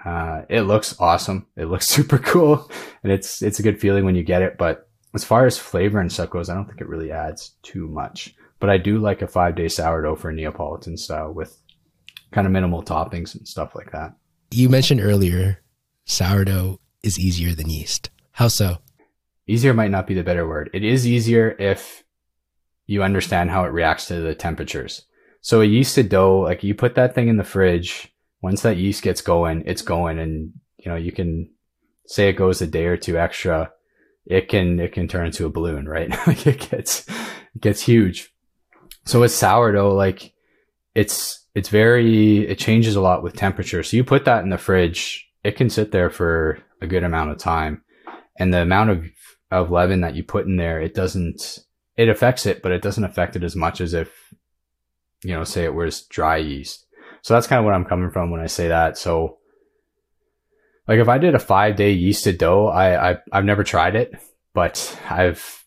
Uh, 0.05 0.41
it 0.49 0.61
looks 0.61 0.99
awesome. 0.99 1.47
It 1.55 1.65
looks 1.65 1.87
super 1.97 2.17
cool, 2.17 2.69
and 3.03 3.11
it's 3.11 3.41
it's 3.41 3.59
a 3.59 3.63
good 3.63 3.79
feeling 3.79 4.05
when 4.05 4.15
you 4.15 4.23
get 4.23 4.41
it. 4.41 4.57
But 4.57 4.89
as 5.13 5.23
far 5.23 5.45
as 5.45 5.57
flavor 5.57 5.99
and 5.99 6.11
stuff 6.11 6.29
goes, 6.29 6.49
I 6.49 6.55
don't 6.55 6.65
think 6.65 6.81
it 6.81 6.87
really 6.87 7.11
adds 7.11 7.55
too 7.61 7.87
much. 7.87 8.35
But 8.59 8.69
I 8.69 8.77
do 8.77 8.97
like 8.97 9.21
a 9.21 9.27
five 9.27 9.55
day 9.55 9.67
sourdough 9.67 10.15
for 10.15 10.31
Neapolitan 10.31 10.97
style 10.97 11.31
with 11.31 11.57
kind 12.31 12.47
of 12.47 12.53
minimal 12.53 12.83
toppings 12.83 13.35
and 13.35 13.47
stuff 13.47 13.75
like 13.75 13.91
that. 13.91 14.15
You 14.51 14.69
mentioned 14.69 15.01
earlier 15.01 15.59
sourdough 16.05 16.79
is 17.03 17.19
easier 17.19 17.53
than 17.53 17.69
yeast. 17.69 18.09
How 18.31 18.47
so? 18.47 18.77
Easier 19.47 19.73
might 19.73 19.91
not 19.91 20.07
be 20.07 20.13
the 20.13 20.23
better 20.23 20.47
word. 20.47 20.69
It 20.73 20.83
is 20.83 21.05
easier 21.05 21.55
if 21.59 22.03
you 22.87 23.03
understand 23.03 23.51
how 23.51 23.65
it 23.65 23.71
reacts 23.73 24.07
to 24.07 24.21
the 24.21 24.33
temperatures. 24.33 25.05
So 25.43 25.61
a 25.61 25.65
yeasted 25.65 26.09
dough, 26.09 26.39
like 26.39 26.63
you 26.63 26.73
put 26.73 26.95
that 26.95 27.13
thing 27.13 27.27
in 27.27 27.37
the 27.37 27.43
fridge, 27.43 28.11
once 28.41 28.61
that 28.63 28.77
yeast 28.77 29.03
gets 29.03 29.21
going, 29.21 29.63
it's 29.67 29.83
going 29.83 30.17
and 30.17 30.53
you 30.77 30.89
know, 30.89 30.97
you 30.97 31.11
can 31.11 31.49
say 32.07 32.27
it 32.27 32.33
goes 32.33 32.61
a 32.61 32.67
day 32.67 32.85
or 32.85 32.97
two 32.97 33.17
extra, 33.17 33.71
it 34.25 34.49
can 34.49 34.79
it 34.79 34.93
can 34.93 35.07
turn 35.07 35.27
into 35.27 35.45
a 35.45 35.51
balloon, 35.51 35.87
right? 35.87 36.09
like 36.27 36.47
it 36.47 36.69
gets 36.71 37.07
it 37.07 37.61
gets 37.61 37.81
huge. 37.81 38.33
So 39.05 39.19
with 39.19 39.31
sourdough, 39.31 39.93
like 39.93 40.33
it's 40.95 41.45
it's 41.53 41.69
very 41.69 42.47
it 42.47 42.57
changes 42.57 42.95
a 42.95 43.01
lot 43.01 43.21
with 43.21 43.35
temperature. 43.35 43.83
So 43.83 43.97
you 43.97 44.03
put 44.03 44.25
that 44.25 44.43
in 44.43 44.49
the 44.49 44.57
fridge, 44.57 45.29
it 45.43 45.57
can 45.57 45.69
sit 45.69 45.91
there 45.91 46.09
for 46.09 46.59
a 46.81 46.87
good 46.87 47.03
amount 47.03 47.31
of 47.31 47.37
time. 47.37 47.83
And 48.37 48.53
the 48.53 48.61
amount 48.61 48.89
of, 48.89 49.05
of 49.51 49.71
leaven 49.71 50.01
that 50.01 50.15
you 50.15 50.23
put 50.23 50.45
in 50.45 50.55
there, 50.55 50.81
it 50.81 50.93
doesn't, 50.93 51.59
it 51.97 52.09
affects 52.09 52.45
it, 52.45 52.61
but 52.61 52.71
it 52.71 52.81
doesn't 52.81 53.03
affect 53.03 53.35
it 53.35 53.43
as 53.43 53.55
much 53.55 53.81
as 53.81 53.93
if, 53.93 54.33
you 55.23 55.33
know, 55.33 55.43
say 55.43 55.63
it 55.63 55.73
was 55.73 56.03
dry 56.03 56.37
yeast. 56.37 56.85
So 57.21 57.33
that's 57.33 57.47
kind 57.47 57.59
of 57.59 57.65
what 57.65 57.73
I'm 57.73 57.85
coming 57.85 58.11
from 58.11 58.31
when 58.31 58.41
I 58.41 58.47
say 58.47 58.67
that. 58.67 58.97
So 58.97 59.37
like 60.87 60.99
if 60.99 61.07
I 61.07 61.17
did 61.17 61.35
a 61.35 61.39
five 61.39 61.75
day 61.75 61.97
yeasted 61.97 62.37
dough, 62.37 62.67
I, 62.67 63.11
I 63.11 63.17
I've 63.31 63.45
never 63.45 63.63
tried 63.63 63.95
it, 63.95 64.13
but 64.53 64.99
I've 65.09 65.65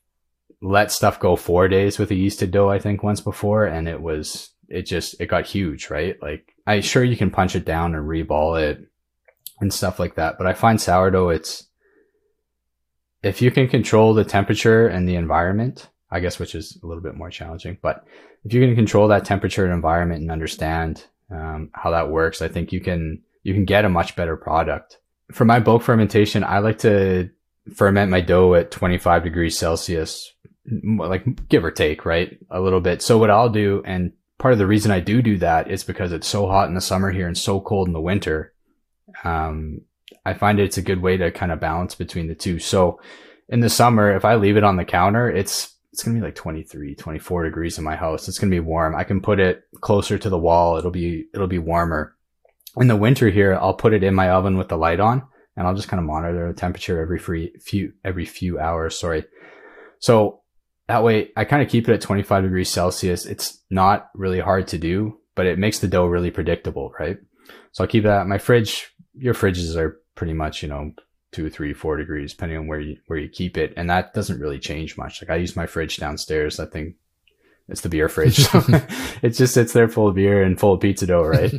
let 0.61 0.93
stuff 0.93 1.21
go 1.21 1.37
four 1.37 1.69
days 1.69 1.99
with 1.99 2.11
a 2.11 2.15
yeasted 2.15 2.51
dough, 2.51 2.71
I 2.71 2.79
think 2.79 3.03
once 3.03 3.21
before. 3.21 3.65
And 3.65 3.89
it 3.89 4.01
was, 4.01 4.51
it 4.69 4.83
just, 4.83 5.21
it 5.21 5.27
got 5.27 5.47
huge, 5.47 5.91
right? 5.91 6.21
Like 6.21 6.55
I 6.67 6.81
sure 6.81 7.05
you 7.05 7.17
can 7.17 7.31
punch 7.31 7.55
it 7.57 7.65
down 7.65 7.95
and 7.95 8.07
reball 8.07 8.61
it 8.61 8.87
and 9.61 9.73
stuff 9.73 9.99
like 9.99 10.17
that. 10.17 10.39
But 10.39 10.47
I 10.47 10.55
find 10.55 10.81
sourdough, 10.81 11.31
it's, 11.31 11.65
if 13.23 13.41
you 13.43 13.51
can 13.51 13.69
control 13.69 14.15
the 14.15 14.25
temperature 14.25 14.87
and 14.87 15.09
the 15.09 15.17
environment, 15.17 15.89
I 16.11 16.21
guess, 16.21 16.39
which 16.39 16.55
is 16.55 16.79
a 16.83 16.87
little 16.87 17.03
bit 17.03 17.17
more 17.17 17.31
challenging, 17.31 17.79
but 17.83 18.05
if 18.47 18.55
you 18.55 18.67
can 18.67 18.75
control 18.75 19.09
that 19.09 19.25
temperature 19.25 19.65
and 19.65 19.75
environment 19.75 20.23
and 20.23 20.31
understand 20.31 21.05
um, 21.31 21.71
how 21.73 21.91
that 21.91 22.11
works, 22.11 22.41
I 22.41 22.49
think 22.49 22.73
you 22.73 22.81
can, 22.81 23.23
you 23.43 23.53
can 23.53 23.65
get 23.65 23.85
a 23.85 23.91
much 23.91 24.17
better 24.17 24.37
product. 24.37 24.99
For 25.33 25.45
my 25.45 25.61
bulk 25.61 25.83
fermentation, 25.83 26.45
I 26.45 26.61
like 26.61 26.79
to 26.79 27.31
ferment 27.75 28.11
my 28.11 28.21
dough 28.21 28.55
at 28.55 28.71
25 28.71 29.25
degrees 29.25 29.59
Celsius, 29.59 30.33
like 30.99 31.49
give 31.49 31.65
or 31.65 31.71
take, 31.71 32.05
right? 32.05 32.39
A 32.51 32.61
little 32.61 32.81
bit. 32.81 33.03
So 33.03 33.19
what 33.19 33.31
I'll 33.31 33.51
do, 33.51 33.83
and 33.85 34.13
part 34.39 34.53
of 34.53 34.59
the 34.59 34.67
reason 34.67 34.91
I 34.91 35.01
do 35.01 35.21
do 35.21 35.39
that 35.39 35.71
is 35.71 35.85
because 35.85 36.13
it's 36.13 36.29
so 36.29 36.47
hot 36.47 36.69
in 36.69 36.75
the 36.75 36.81
summer 36.81 37.11
here 37.11 37.27
and 37.27 37.37
so 37.37 37.61
cold 37.61 37.89
in 37.89 37.93
the 37.93 38.01
winter 38.01 38.53
um, 39.25 39.83
I 40.25 40.35
find 40.35 40.59
it's 40.59 40.79
a 40.79 40.83
good 40.83 41.03
way 41.03 41.17
to 41.17 41.31
kind 41.31 41.53
of 41.53 41.61
balance 41.61 41.95
between 41.95 42.29
the 42.29 42.35
two. 42.35 42.59
So 42.59 43.01
in 43.49 43.61
the 43.61 43.71
summer, 43.71 44.15
if 44.15 44.25
I 44.25 44.35
leave 44.35 44.57
it 44.57 44.65
on 44.65 44.77
the 44.77 44.85
counter, 44.85 45.31
it's 45.31 45.75
it's 45.97 46.03
going 46.03 46.15
to 46.15 46.21
be 46.21 46.27
like 46.27 46.35
23, 46.35 46.95
24 46.95 47.45
degrees 47.45 47.79
in 47.79 47.85
my 47.85 47.97
house. 47.97 48.29
It's 48.29 48.39
going 48.39 48.51
to 48.51 48.55
be 48.55 48.61
warm. 48.61 48.95
I 48.95 49.03
can 49.03 49.23
put 49.23 49.41
it 49.41 49.63
closer 49.81 50.19
to 50.19 50.29
the 50.29 50.37
wall. 50.37 50.77
It'll 50.77 50.91
be 50.91 51.25
it'll 51.33 51.47
be 51.47 51.59
warmer. 51.59 52.15
In 52.77 52.87
the 52.87 52.97
winter 52.97 53.31
here, 53.31 53.55
I'll 53.55 53.73
put 53.73 53.95
it 53.95 54.05
in 54.05 54.15
my 54.15 54.29
oven 54.29 54.59
with 54.59 54.69
the 54.69 54.77
light 54.77 55.01
on 55.01 55.27
and 55.57 55.67
I'll 55.67 55.75
just 55.75 55.89
kind 55.89 55.99
of 55.99 56.05
monitor 56.05 56.49
the 56.49 56.53
temperature 56.53 57.01
every 57.01 57.19
free, 57.19 57.55
few 57.63 57.95
every 58.05 58.27
few 58.27 58.59
hours, 58.59 58.99
sorry. 58.99 59.25
So 59.99 60.43
that 60.87 61.03
way 61.03 61.31
I 61.35 61.47
kind 61.47 61.63
of 61.63 61.71
keep 61.71 61.89
it 61.89 61.95
at 61.95 62.03
25 62.03 62.43
degrees 62.43 62.69
Celsius. 62.69 63.25
It's 63.25 63.63
not 63.71 64.11
really 64.15 64.41
hard 64.41 64.69
to 64.69 64.79
do, 64.79 65.19
but 65.35 65.47
it 65.47 65.59
makes 65.59 65.79
the 65.79 65.89
dough 65.89 66.05
really 66.05 66.31
predictable, 66.31 66.93
right? 67.01 67.17
So 67.73 67.85
I'll 67.85 67.89
keep 67.89 68.05
that. 68.05 68.27
My 68.27 68.37
fridge 68.37 68.95
your 69.15 69.33
fridges 69.33 69.77
are 69.77 69.99
pretty 70.15 70.35
much, 70.35 70.63
you 70.63 70.69
know, 70.69 70.93
two, 71.37 71.51
three, 71.51 71.75
four 71.75 71.99
degrees, 71.99 72.33
depending 72.33 72.57
on 72.57 72.67
where 72.67 72.81
you 72.81 72.97
where 73.09 73.19
you 73.19 73.29
keep 73.29 73.59
it, 73.59 73.75
and 73.77 73.91
that 73.91 74.15
doesn't 74.15 74.41
really 74.41 74.59
change 74.59 74.97
much. 74.97 75.21
Like 75.21 75.31
I 75.31 75.37
use 75.37 75.55
my 75.55 75.67
fridge 75.67 75.99
downstairs. 75.99 76.59
I 76.59 76.65
think 76.65 76.95
it's 77.69 77.83
the 77.83 77.91
beer 77.91 78.09
fridge. 78.09 78.37
So 78.37 78.63
it 79.23 79.31
just 79.31 79.53
sits 79.53 79.75
there 79.75 79.89
full 79.89 80.09
of 80.09 80.15
beer 80.15 80.43
and 80.43 80.59
full 80.59 80.73
of 80.73 80.81
pizza 80.81 81.07
dough, 81.07 81.23
right? 81.23 81.53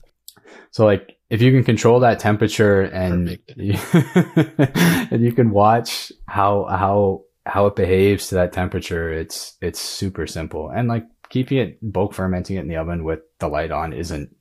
so 0.70 0.84
like 0.84 1.16
if 1.30 1.40
you 1.40 1.50
can 1.50 1.64
control 1.64 2.00
that 2.00 2.18
temperature 2.18 2.82
and 2.82 3.38
you, 3.56 3.78
and 3.94 5.24
you 5.24 5.32
can 5.32 5.50
watch 5.50 6.12
how 6.26 6.66
how 6.66 7.22
how 7.46 7.66
it 7.66 7.74
behaves 7.74 8.28
to 8.28 8.34
that 8.34 8.52
temperature, 8.52 9.10
it's 9.10 9.56
it's 9.62 9.80
super 9.80 10.26
simple. 10.26 10.68
And 10.68 10.88
like 10.88 11.06
keeping 11.30 11.56
it 11.56 11.78
bulk 11.80 12.12
fermenting 12.12 12.58
it 12.58 12.60
in 12.60 12.68
the 12.68 12.76
oven 12.76 13.02
with 13.02 13.20
the 13.38 13.48
light 13.48 13.72
on 13.72 13.94
isn't 13.94 14.36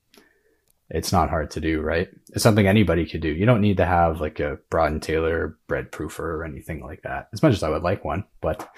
it's 0.89 1.11
not 1.11 1.29
hard 1.29 1.51
to 1.51 1.61
do, 1.61 1.81
right? 1.81 2.09
It's 2.33 2.43
something 2.43 2.67
anybody 2.67 3.05
could 3.05 3.21
do. 3.21 3.29
You 3.29 3.45
don't 3.45 3.61
need 3.61 3.77
to 3.77 3.85
have 3.85 4.21
like 4.21 4.39
a 4.39 4.59
Brød 4.69 4.87
and 4.87 5.01
Taylor 5.01 5.57
bread 5.67 5.91
proofer 5.91 6.19
or 6.19 6.43
anything 6.43 6.83
like 6.83 7.01
that. 7.03 7.29
As 7.33 7.41
much 7.41 7.53
as 7.53 7.63
I 7.63 7.69
would 7.69 7.83
like 7.83 8.05
one, 8.05 8.23
but 8.41 8.69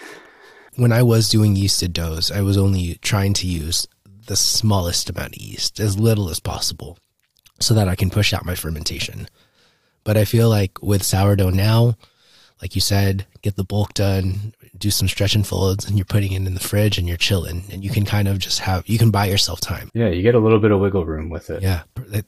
when 0.76 0.92
I 0.92 1.04
was 1.04 1.30
doing 1.30 1.56
yeasted 1.56 1.92
doughs, 1.92 2.32
I 2.32 2.42
was 2.42 2.58
only 2.58 2.96
trying 3.02 3.34
to 3.36 3.48
use 3.48 3.88
the 4.28 4.36
smallest 4.36 5.10
amount 5.10 5.36
of 5.36 5.42
yeast, 5.42 5.80
as 5.80 5.98
little 5.98 6.30
as 6.30 6.40
possible, 6.40 6.98
so 7.60 7.74
that 7.74 7.88
I 7.88 7.96
can 7.96 8.10
push 8.10 8.34
out 8.34 8.46
my 8.46 8.56
fermentation. 8.56 9.28
But 10.04 10.18
I 10.18 10.26
feel 10.26 10.50
like 10.50 10.82
with 10.82 11.04
sourdough 11.04 11.50
now, 11.50 11.96
like 12.62 12.76
you 12.76 12.82
said, 12.82 13.26
get 13.42 13.56
the 13.56 13.64
bulk 13.64 13.94
done, 13.94 14.54
do 14.78 14.90
some 14.90 15.08
stretch 15.08 15.36
and 15.36 15.46
folds, 15.46 15.86
and 15.86 15.98
you're 15.98 16.06
putting 16.06 16.32
it 16.32 16.46
in 16.46 16.54
the 16.54 16.60
fridge 16.60 16.98
and 16.98 17.08
you're 17.08 17.18
chilling, 17.18 17.64
and 17.72 17.84
you 17.84 17.90
can 17.90 18.06
kind 18.06 18.28
of 18.28 18.40
just 18.40 18.60
have 18.60 18.88
you 18.88 18.98
can 18.98 19.12
buy 19.12 19.26
yourself 19.26 19.60
time. 19.60 19.92
Yeah, 19.94 20.10
you 20.10 20.22
get 20.22 20.36
a 20.36 20.40
little 20.40 20.60
bit 20.60 20.72
of 20.72 20.80
wiggle 20.80 21.06
room 21.06 21.30
with 21.30 21.50
it. 21.50 21.62
Yeah, 21.62 21.84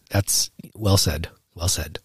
that's 0.10 0.52
well 0.76 0.98
said. 0.98 1.30
Well 1.56 1.68
said. 1.68 2.00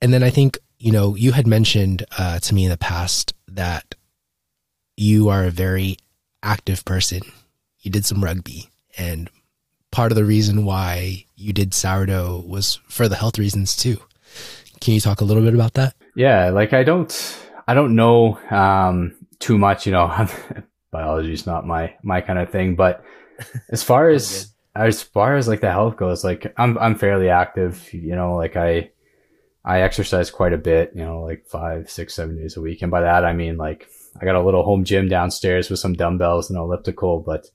And 0.00 0.12
then 0.12 0.22
I 0.22 0.30
think 0.30 0.58
you 0.78 0.92
know 0.92 1.14
you 1.14 1.32
had 1.32 1.46
mentioned 1.46 2.04
uh, 2.18 2.38
to 2.40 2.54
me 2.54 2.64
in 2.64 2.70
the 2.70 2.78
past 2.78 3.34
that 3.48 3.94
you 4.96 5.28
are 5.28 5.44
a 5.44 5.50
very 5.50 5.96
active 6.42 6.84
person. 6.84 7.20
You 7.80 7.90
did 7.90 8.04
some 8.04 8.24
rugby, 8.24 8.70
and 8.96 9.28
part 9.90 10.12
of 10.12 10.16
the 10.16 10.24
reason 10.24 10.64
why 10.64 11.26
you 11.36 11.52
did 11.52 11.74
sourdough 11.74 12.44
was 12.46 12.78
for 12.88 13.08
the 13.08 13.16
health 13.16 13.38
reasons 13.38 13.76
too. 13.76 13.98
Can 14.80 14.94
you 14.94 15.00
talk 15.00 15.20
a 15.20 15.24
little 15.24 15.42
bit 15.42 15.54
about 15.54 15.74
that? 15.74 15.94
Yeah, 16.14 16.50
like 16.50 16.72
I 16.72 16.82
don't, 16.82 17.38
I 17.66 17.74
don't 17.74 17.94
know 17.94 18.38
um, 18.50 19.14
too 19.38 19.58
much. 19.58 19.86
You 19.86 19.92
know, 19.92 20.28
biology 20.90 21.32
is 21.32 21.46
not 21.46 21.66
my 21.66 21.94
my 22.02 22.20
kind 22.20 22.38
of 22.38 22.50
thing. 22.50 22.76
But 22.76 23.04
as 23.70 23.82
far 23.82 24.10
as 24.10 24.52
as 24.74 25.02
far 25.02 25.36
as 25.36 25.48
like 25.48 25.60
the 25.60 25.70
health 25.70 25.96
goes, 25.96 26.24
like 26.24 26.52
I'm 26.56 26.78
I'm 26.78 26.94
fairly 26.94 27.28
active. 27.28 27.92
You 27.92 28.16
know, 28.16 28.36
like 28.36 28.56
I 28.56 28.90
I 29.64 29.82
exercise 29.82 30.30
quite 30.30 30.52
a 30.52 30.58
bit. 30.58 30.92
You 30.94 31.04
know, 31.04 31.22
like 31.22 31.46
five, 31.46 31.90
six, 31.90 32.14
seven 32.14 32.36
days 32.36 32.56
a 32.56 32.60
week, 32.60 32.82
and 32.82 32.90
by 32.90 33.02
that 33.02 33.24
I 33.24 33.32
mean 33.32 33.56
like 33.56 33.88
I 34.20 34.24
got 34.24 34.36
a 34.36 34.42
little 34.42 34.64
home 34.64 34.84
gym 34.84 35.08
downstairs 35.08 35.70
with 35.70 35.78
some 35.78 35.94
dumbbells 35.94 36.50
and 36.50 36.58
elliptical, 36.58 37.20
but 37.20 37.46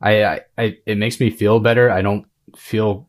I, 0.00 0.24
I, 0.24 0.40
I 0.58 0.78
it 0.84 0.98
makes 0.98 1.20
me 1.20 1.30
feel 1.30 1.60
better. 1.60 1.90
I 1.90 2.02
don't 2.02 2.26
feel 2.56 3.08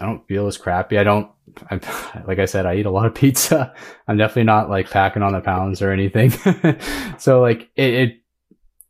I 0.00 0.06
don't 0.06 0.26
feel 0.26 0.46
as 0.46 0.58
crappy. 0.58 0.98
I 0.98 1.04
don't, 1.04 1.30
I'm, 1.70 1.80
like 2.26 2.38
I 2.38 2.44
said, 2.44 2.66
I 2.66 2.76
eat 2.76 2.86
a 2.86 2.90
lot 2.90 3.06
of 3.06 3.14
pizza. 3.14 3.74
I'm 4.08 4.16
definitely 4.16 4.44
not 4.44 4.70
like 4.70 4.90
packing 4.90 5.22
on 5.22 5.32
the 5.32 5.40
pounds 5.40 5.82
or 5.82 5.90
anything. 5.90 6.30
so 7.18 7.40
like 7.40 7.70
it, 7.76 7.94
it, 7.94 8.22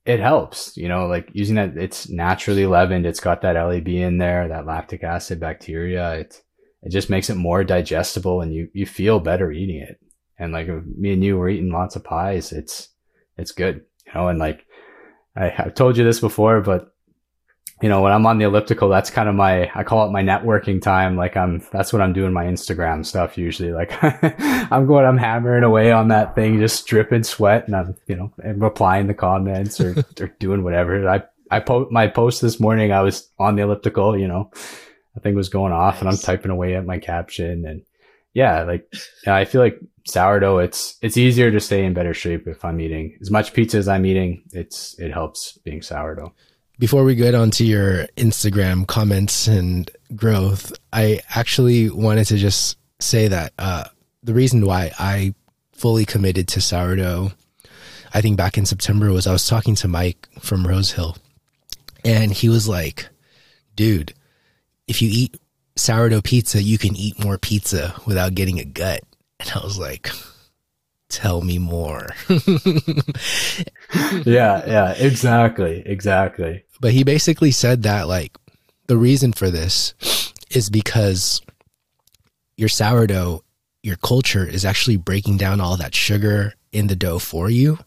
it 0.04 0.20
helps, 0.20 0.76
you 0.76 0.88
know, 0.88 1.06
like 1.06 1.28
using 1.32 1.56
that, 1.56 1.76
it's 1.76 2.08
naturally 2.08 2.66
leavened. 2.66 3.06
It's 3.06 3.20
got 3.20 3.42
that 3.42 3.56
LAB 3.56 3.88
in 3.88 4.18
there, 4.18 4.48
that 4.48 4.66
lactic 4.66 5.04
acid 5.04 5.38
bacteria. 5.38 6.14
It, 6.14 6.42
it 6.82 6.90
just 6.90 7.10
makes 7.10 7.28
it 7.28 7.34
more 7.34 7.64
digestible 7.64 8.40
and 8.40 8.54
you, 8.54 8.68
you 8.72 8.86
feel 8.86 9.20
better 9.20 9.52
eating 9.52 9.82
it. 9.82 10.00
And 10.38 10.52
like 10.52 10.68
me 10.68 11.12
and 11.12 11.24
you 11.24 11.36
were 11.36 11.48
eating 11.48 11.72
lots 11.72 11.96
of 11.96 12.04
pies. 12.04 12.52
It's, 12.52 12.88
it's 13.36 13.52
good, 13.52 13.84
you 14.06 14.12
know, 14.14 14.28
and 14.28 14.38
like 14.38 14.64
I, 15.36 15.52
I've 15.58 15.74
told 15.74 15.96
you 15.96 16.04
this 16.04 16.20
before, 16.20 16.60
but 16.60 16.94
you 17.80 17.88
know, 17.88 18.02
when 18.02 18.12
I'm 18.12 18.26
on 18.26 18.38
the 18.38 18.44
elliptical, 18.44 18.88
that's 18.88 19.10
kind 19.10 19.28
of 19.28 19.34
my, 19.36 19.70
I 19.74 19.84
call 19.84 20.06
it 20.06 20.10
my 20.10 20.22
networking 20.22 20.82
time. 20.82 21.16
Like 21.16 21.36
I'm, 21.36 21.62
that's 21.70 21.92
what 21.92 22.02
I'm 22.02 22.12
doing 22.12 22.32
my 22.32 22.44
Instagram 22.44 23.06
stuff 23.06 23.38
usually. 23.38 23.72
Like 23.72 23.92
I'm 24.02 24.86
going, 24.86 25.06
I'm 25.06 25.18
hammering 25.18 25.62
away 25.62 25.92
on 25.92 26.08
that 26.08 26.34
thing, 26.34 26.58
just 26.58 26.86
dripping 26.86 27.22
sweat 27.22 27.66
and 27.66 27.76
I'm, 27.76 27.96
you 28.06 28.16
know, 28.16 28.32
and 28.42 28.60
replying 28.60 29.06
the 29.06 29.14
comments 29.14 29.80
or, 29.80 29.94
or 30.20 30.26
doing 30.40 30.64
whatever. 30.64 31.08
I, 31.08 31.22
I 31.50 31.60
post 31.60 31.92
my 31.92 32.08
post 32.08 32.42
this 32.42 32.58
morning. 32.58 32.90
I 32.92 33.02
was 33.02 33.30
on 33.38 33.54
the 33.54 33.62
elliptical, 33.62 34.18
you 34.18 34.26
know, 34.26 34.50
I 35.16 35.20
think 35.20 35.36
was 35.36 35.48
going 35.48 35.72
off 35.72 35.94
nice. 35.94 36.00
and 36.00 36.10
I'm 36.10 36.16
typing 36.16 36.50
away 36.50 36.74
at 36.74 36.84
my 36.84 36.98
caption 36.98 37.64
and 37.64 37.82
yeah, 38.34 38.64
like 38.64 38.92
I 39.26 39.44
feel 39.44 39.60
like 39.60 39.80
sourdough, 40.04 40.58
it's, 40.58 40.96
it's 41.00 41.16
easier 41.16 41.50
to 41.50 41.60
stay 41.60 41.84
in 41.84 41.94
better 41.94 42.14
shape 42.14 42.46
if 42.46 42.64
I'm 42.64 42.80
eating 42.80 43.16
as 43.20 43.30
much 43.30 43.52
pizza 43.52 43.78
as 43.78 43.88
I'm 43.88 44.04
eating. 44.04 44.42
It's, 44.52 44.98
it 44.98 45.12
helps 45.12 45.58
being 45.64 45.82
sourdough. 45.82 46.34
Before 46.78 47.02
we 47.02 47.16
get 47.16 47.34
onto 47.34 47.64
your 47.64 48.06
Instagram 48.16 48.86
comments 48.86 49.48
and 49.48 49.90
growth, 50.14 50.72
I 50.92 51.20
actually 51.34 51.90
wanted 51.90 52.26
to 52.26 52.36
just 52.36 52.78
say 53.00 53.26
that 53.26 53.52
uh, 53.58 53.84
the 54.22 54.32
reason 54.32 54.64
why 54.64 54.92
I 54.96 55.34
fully 55.72 56.04
committed 56.04 56.46
to 56.48 56.60
sourdough, 56.60 57.32
I 58.14 58.20
think 58.20 58.36
back 58.36 58.56
in 58.56 58.64
September, 58.64 59.10
was 59.10 59.26
I 59.26 59.32
was 59.32 59.48
talking 59.48 59.74
to 59.76 59.88
Mike 59.88 60.28
from 60.38 60.66
Rosehill, 60.66 61.16
and 62.04 62.32
he 62.32 62.48
was 62.48 62.68
like, 62.68 63.08
dude, 63.74 64.14
if 64.86 65.02
you 65.02 65.08
eat 65.10 65.36
sourdough 65.74 66.22
pizza, 66.22 66.62
you 66.62 66.78
can 66.78 66.94
eat 66.94 67.22
more 67.22 67.38
pizza 67.38 67.94
without 68.06 68.34
getting 68.34 68.60
a 68.60 68.64
gut. 68.64 69.00
And 69.40 69.50
I 69.54 69.64
was 69.64 69.78
like, 69.78 70.10
tell 71.08 71.40
me 71.42 71.58
more. 71.58 72.10
yeah, 74.24 74.62
yeah, 74.66 74.92
exactly, 74.92 75.82
exactly. 75.86 76.64
But 76.80 76.92
he 76.92 77.04
basically 77.04 77.50
said 77.50 77.82
that 77.82 78.08
like 78.08 78.36
the 78.86 78.96
reason 78.96 79.32
for 79.32 79.50
this 79.50 79.94
is 80.50 80.70
because 80.70 81.40
your 82.56 82.68
sourdough, 82.68 83.44
your 83.82 83.96
culture 83.96 84.46
is 84.46 84.64
actually 84.64 84.96
breaking 84.96 85.36
down 85.36 85.60
all 85.60 85.76
that 85.76 85.94
sugar 85.94 86.54
in 86.72 86.86
the 86.88 86.96
dough 86.96 87.18
for 87.18 87.48
you. 87.50 87.78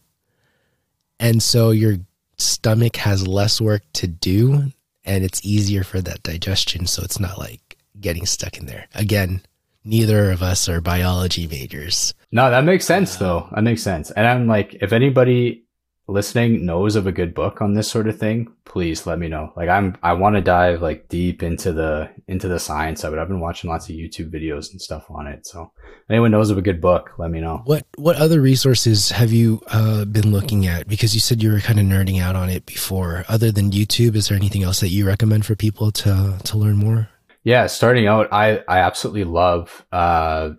And 1.20 1.42
so 1.42 1.70
your 1.70 1.96
stomach 2.38 2.96
has 2.96 3.26
less 3.26 3.60
work 3.60 3.82
to 3.94 4.06
do 4.06 4.72
and 5.04 5.24
it's 5.24 5.44
easier 5.44 5.84
for 5.84 6.00
that 6.00 6.22
digestion. 6.22 6.86
So 6.86 7.02
it's 7.02 7.20
not 7.20 7.38
like 7.38 7.76
getting 8.00 8.26
stuck 8.26 8.58
in 8.58 8.66
there. 8.66 8.86
Again, 8.94 9.42
neither 9.84 10.30
of 10.30 10.42
us 10.42 10.68
are 10.68 10.80
biology 10.80 11.46
majors. 11.46 12.14
No, 12.30 12.50
that 12.50 12.64
makes 12.64 12.84
sense 12.84 13.16
though. 13.16 13.48
That 13.52 13.62
makes 13.62 13.82
sense. 13.82 14.10
And 14.10 14.26
I'm 14.26 14.46
like, 14.46 14.74
if 14.80 14.92
anybody 14.92 15.64
listening 16.08 16.66
knows 16.66 16.96
of 16.96 17.06
a 17.06 17.12
good 17.12 17.32
book 17.32 17.62
on 17.62 17.74
this 17.74 17.90
sort 17.90 18.08
of 18.08 18.18
thing, 18.18 18.52
please 18.64 19.06
let 19.06 19.18
me 19.18 19.28
know. 19.28 19.52
Like 19.56 19.68
I'm, 19.68 19.96
I 20.02 20.14
want 20.14 20.36
to 20.36 20.42
dive 20.42 20.82
like 20.82 21.08
deep 21.08 21.42
into 21.42 21.72
the, 21.72 22.10
into 22.26 22.48
the 22.48 22.58
science 22.58 23.04
of 23.04 23.12
it. 23.12 23.18
I've 23.18 23.28
been 23.28 23.40
watching 23.40 23.70
lots 23.70 23.88
of 23.88 23.94
YouTube 23.94 24.30
videos 24.30 24.70
and 24.72 24.80
stuff 24.80 25.06
on 25.10 25.26
it. 25.26 25.46
So 25.46 25.72
anyone 26.10 26.32
knows 26.32 26.50
of 26.50 26.58
a 26.58 26.62
good 26.62 26.80
book, 26.80 27.10
let 27.18 27.30
me 27.30 27.40
know. 27.40 27.62
What, 27.64 27.86
what 27.96 28.16
other 28.16 28.40
resources 28.40 29.10
have 29.10 29.32
you 29.32 29.62
uh, 29.68 30.04
been 30.04 30.32
looking 30.32 30.66
at? 30.66 30.88
Because 30.88 31.14
you 31.14 31.20
said 31.20 31.42
you 31.42 31.52
were 31.52 31.60
kind 31.60 31.78
of 31.78 31.86
nerding 31.86 32.20
out 32.20 32.36
on 32.36 32.50
it 32.50 32.66
before. 32.66 33.24
Other 33.28 33.52
than 33.52 33.70
YouTube, 33.70 34.16
is 34.16 34.28
there 34.28 34.36
anything 34.36 34.64
else 34.64 34.80
that 34.80 34.88
you 34.88 35.06
recommend 35.06 35.46
for 35.46 35.54
people 35.54 35.92
to, 35.92 36.38
to 36.42 36.58
learn 36.58 36.76
more? 36.76 37.08
Yeah, 37.44 37.66
starting 37.66 38.06
out, 38.06 38.28
I, 38.32 38.62
I 38.68 38.78
absolutely 38.78 39.24
love, 39.24 39.84
uh, 39.92 40.50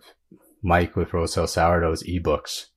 Mike 0.66 0.96
with 0.96 1.14
Rosehill 1.14 1.48
Sourdough's 1.48 2.04
ebooks. 2.04 2.68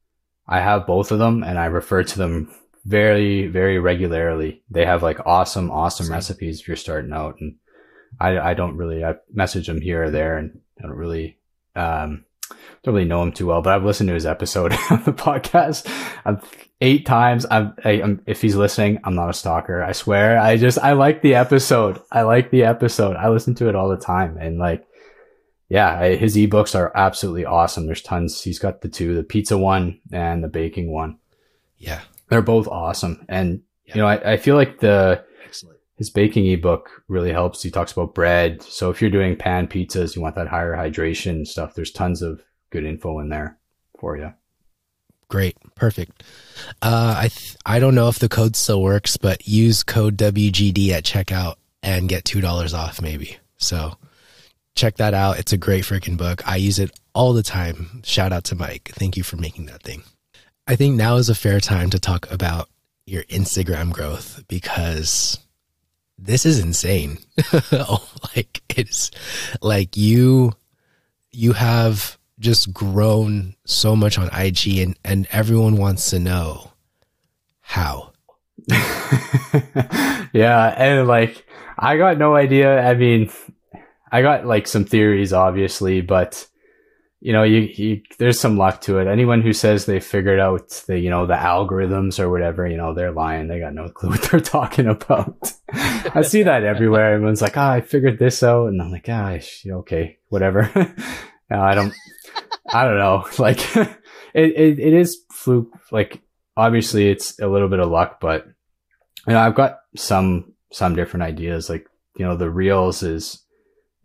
I 0.48 0.60
have 0.60 0.86
both 0.86 1.12
of 1.12 1.18
them 1.18 1.42
and 1.42 1.58
I 1.58 1.66
refer 1.66 2.02
to 2.02 2.18
them 2.18 2.54
very, 2.84 3.48
very 3.48 3.78
regularly. 3.78 4.62
They 4.70 4.86
have 4.86 5.02
like 5.02 5.26
awesome, 5.26 5.70
awesome 5.70 6.10
recipes 6.10 6.60
if 6.60 6.68
you're 6.68 6.76
starting 6.76 7.12
out. 7.12 7.36
And 7.40 7.56
I, 8.20 8.38
I 8.38 8.54
don't 8.54 8.76
really, 8.76 9.04
I 9.04 9.16
message 9.32 9.66
them 9.66 9.80
here 9.80 10.04
or 10.04 10.10
there 10.10 10.38
and 10.38 10.60
I 10.78 10.82
don't 10.82 10.96
really, 10.96 11.38
um, 11.74 12.24
don't 12.84 12.94
really 12.94 13.08
know 13.08 13.22
him 13.22 13.32
too 13.32 13.46
well, 13.46 13.60
but 13.60 13.74
I've 13.74 13.84
listened 13.84 14.08
to 14.08 14.14
his 14.14 14.26
episode 14.26 14.72
on 14.90 15.02
the 15.02 15.12
podcast 15.12 15.90
I've, 16.24 16.48
eight 16.80 17.06
times. 17.06 17.44
I'm, 17.50 17.74
I, 17.84 17.92
am 17.92 18.22
if 18.26 18.40
he's 18.40 18.54
listening, 18.54 19.00
I'm 19.02 19.14
not 19.14 19.30
a 19.30 19.34
stalker. 19.34 19.82
I 19.82 19.92
swear. 19.92 20.38
I 20.38 20.56
just, 20.56 20.78
I 20.78 20.92
like 20.92 21.22
the 21.22 21.34
episode. 21.34 22.00
I 22.12 22.22
like 22.22 22.50
the 22.50 22.64
episode. 22.64 23.16
I 23.16 23.30
listen 23.30 23.54
to 23.56 23.68
it 23.68 23.74
all 23.74 23.88
the 23.88 23.96
time. 23.96 24.36
And 24.36 24.58
like, 24.58 24.86
yeah, 25.68 26.04
his 26.10 26.36
ebooks 26.36 26.74
are 26.74 26.92
absolutely 26.94 27.44
awesome. 27.44 27.86
There's 27.86 28.02
tons. 28.02 28.42
He's 28.42 28.58
got 28.58 28.82
the 28.82 28.88
two, 28.88 29.14
the 29.14 29.24
pizza 29.24 29.58
one 29.58 30.00
and 30.12 30.42
the 30.42 30.48
baking 30.48 30.92
one. 30.92 31.18
Yeah. 31.76 32.02
They're 32.28 32.42
both 32.42 32.68
awesome. 32.68 33.24
And, 33.28 33.62
yeah. 33.86 33.94
you 33.94 34.00
know, 34.00 34.06
I, 34.06 34.32
I 34.32 34.36
feel 34.36 34.54
like 34.54 34.80
the, 34.80 35.24
Excellent. 35.44 35.78
his 35.96 36.10
baking 36.10 36.46
ebook 36.46 37.02
really 37.08 37.32
helps. 37.32 37.62
He 37.62 37.70
talks 37.70 37.92
about 37.92 38.14
bread. 38.14 38.62
So 38.62 38.90
if 38.90 39.00
you're 39.00 39.10
doing 39.10 39.36
pan 39.36 39.66
pizzas, 39.66 40.14
you 40.14 40.22
want 40.22 40.36
that 40.36 40.48
higher 40.48 40.74
hydration 40.74 41.46
stuff. 41.46 41.74
There's 41.74 41.90
tons 41.92 42.22
of 42.22 42.42
good 42.70 42.84
info 42.84 43.18
in 43.18 43.28
there 43.28 43.58
for 43.98 44.16
you. 44.16 44.32
Great. 45.28 45.56
Perfect. 45.74 46.22
Uh, 46.80 47.16
I, 47.18 47.28
th- 47.28 47.56
I 47.66 47.80
don't 47.80 47.96
know 47.96 48.08
if 48.08 48.20
the 48.20 48.28
code 48.28 48.54
still 48.54 48.82
works, 48.82 49.16
but 49.16 49.48
use 49.48 49.82
code 49.82 50.16
WGD 50.16 50.90
at 50.90 51.04
checkout 51.04 51.56
and 51.82 52.08
get 52.08 52.24
$2 52.24 52.74
off 52.74 53.02
maybe. 53.02 53.36
So, 53.56 53.96
check 54.76 54.96
that 54.96 55.14
out. 55.14 55.38
It's 55.38 55.52
a 55.52 55.56
great 55.56 55.84
freaking 55.84 56.16
book. 56.16 56.46
I 56.46 56.56
use 56.56 56.78
it 56.78 56.92
all 57.14 57.32
the 57.32 57.42
time. 57.42 58.02
Shout 58.04 58.32
out 58.32 58.44
to 58.44 58.54
Mike. 58.54 58.92
Thank 58.94 59.16
you 59.16 59.24
for 59.24 59.36
making 59.36 59.66
that 59.66 59.82
thing. 59.82 60.04
I 60.68 60.76
think 60.76 60.96
now 60.96 61.16
is 61.16 61.28
a 61.28 61.34
fair 61.34 61.58
time 61.58 61.90
to 61.90 61.98
talk 61.98 62.30
about 62.30 62.68
your 63.06 63.24
Instagram 63.24 63.92
growth 63.92 64.44
because 64.48 65.38
this 66.18 66.44
is 66.44 66.58
insane. 66.58 67.18
oh, 67.72 68.08
like 68.36 68.62
it's 68.76 69.10
like 69.62 69.96
you 69.96 70.52
you 71.30 71.52
have 71.54 72.18
just 72.38 72.72
grown 72.72 73.54
so 73.64 73.96
much 73.96 74.18
on 74.18 74.28
IG 74.34 74.78
and 74.78 74.98
and 75.04 75.26
everyone 75.30 75.76
wants 75.76 76.10
to 76.10 76.18
know 76.18 76.72
how. 77.60 78.12
yeah, 80.32 80.74
and 80.76 81.06
like 81.06 81.46
I 81.78 81.96
got 81.96 82.18
no 82.18 82.34
idea. 82.34 82.80
I 82.80 82.94
mean, 82.94 83.30
I 84.10 84.22
got 84.22 84.46
like 84.46 84.66
some 84.66 84.84
theories, 84.84 85.32
obviously, 85.32 86.00
but 86.00 86.46
you 87.20 87.32
know, 87.32 87.42
you, 87.42 87.60
you, 87.74 88.02
there's 88.18 88.38
some 88.38 88.58
luck 88.58 88.82
to 88.82 88.98
it. 88.98 89.08
Anyone 89.08 89.40
who 89.42 89.52
says 89.52 89.86
they 89.86 90.00
figured 90.00 90.38
out 90.38 90.68
the, 90.86 90.98
you 90.98 91.10
know, 91.10 91.26
the 91.26 91.34
algorithms 91.34 92.20
or 92.20 92.30
whatever, 92.30 92.68
you 92.68 92.76
know, 92.76 92.94
they're 92.94 93.10
lying. 93.10 93.48
They 93.48 93.58
got 93.58 93.74
no 93.74 93.88
clue 93.94 94.10
what 94.10 94.22
they're 94.22 94.40
talking 94.40 94.86
about. 94.86 95.52
I 95.72 96.22
see 96.22 96.42
that 96.42 96.62
everywhere. 96.62 97.14
Everyone's 97.14 97.42
like, 97.42 97.56
ah, 97.56 97.70
oh, 97.70 97.72
I 97.72 97.80
figured 97.80 98.18
this 98.18 98.42
out. 98.42 98.68
And 98.68 98.80
I'm 98.80 98.92
like, 98.92 99.08
ah, 99.08 99.38
okay, 99.66 100.18
whatever. 100.28 100.70
no, 101.50 101.60
I 101.60 101.74
don't, 101.74 101.94
I 102.72 102.84
don't 102.84 102.98
know. 102.98 103.26
Like 103.38 103.76
it, 103.76 103.98
it, 104.34 104.78
it 104.78 104.92
is 104.92 105.24
fluke. 105.32 105.72
Like 105.90 106.20
obviously 106.56 107.08
it's 107.08 107.38
a 107.40 107.48
little 107.48 107.68
bit 107.68 107.80
of 107.80 107.90
luck, 107.90 108.20
but 108.20 108.46
you 109.26 109.32
know, 109.32 109.40
I've 109.40 109.54
got 109.54 109.80
some, 109.96 110.52
some 110.70 110.94
different 110.94 111.24
ideas. 111.24 111.70
Like, 111.70 111.88
you 112.16 112.24
know, 112.24 112.36
the 112.36 112.50
reels 112.50 113.02
is, 113.02 113.42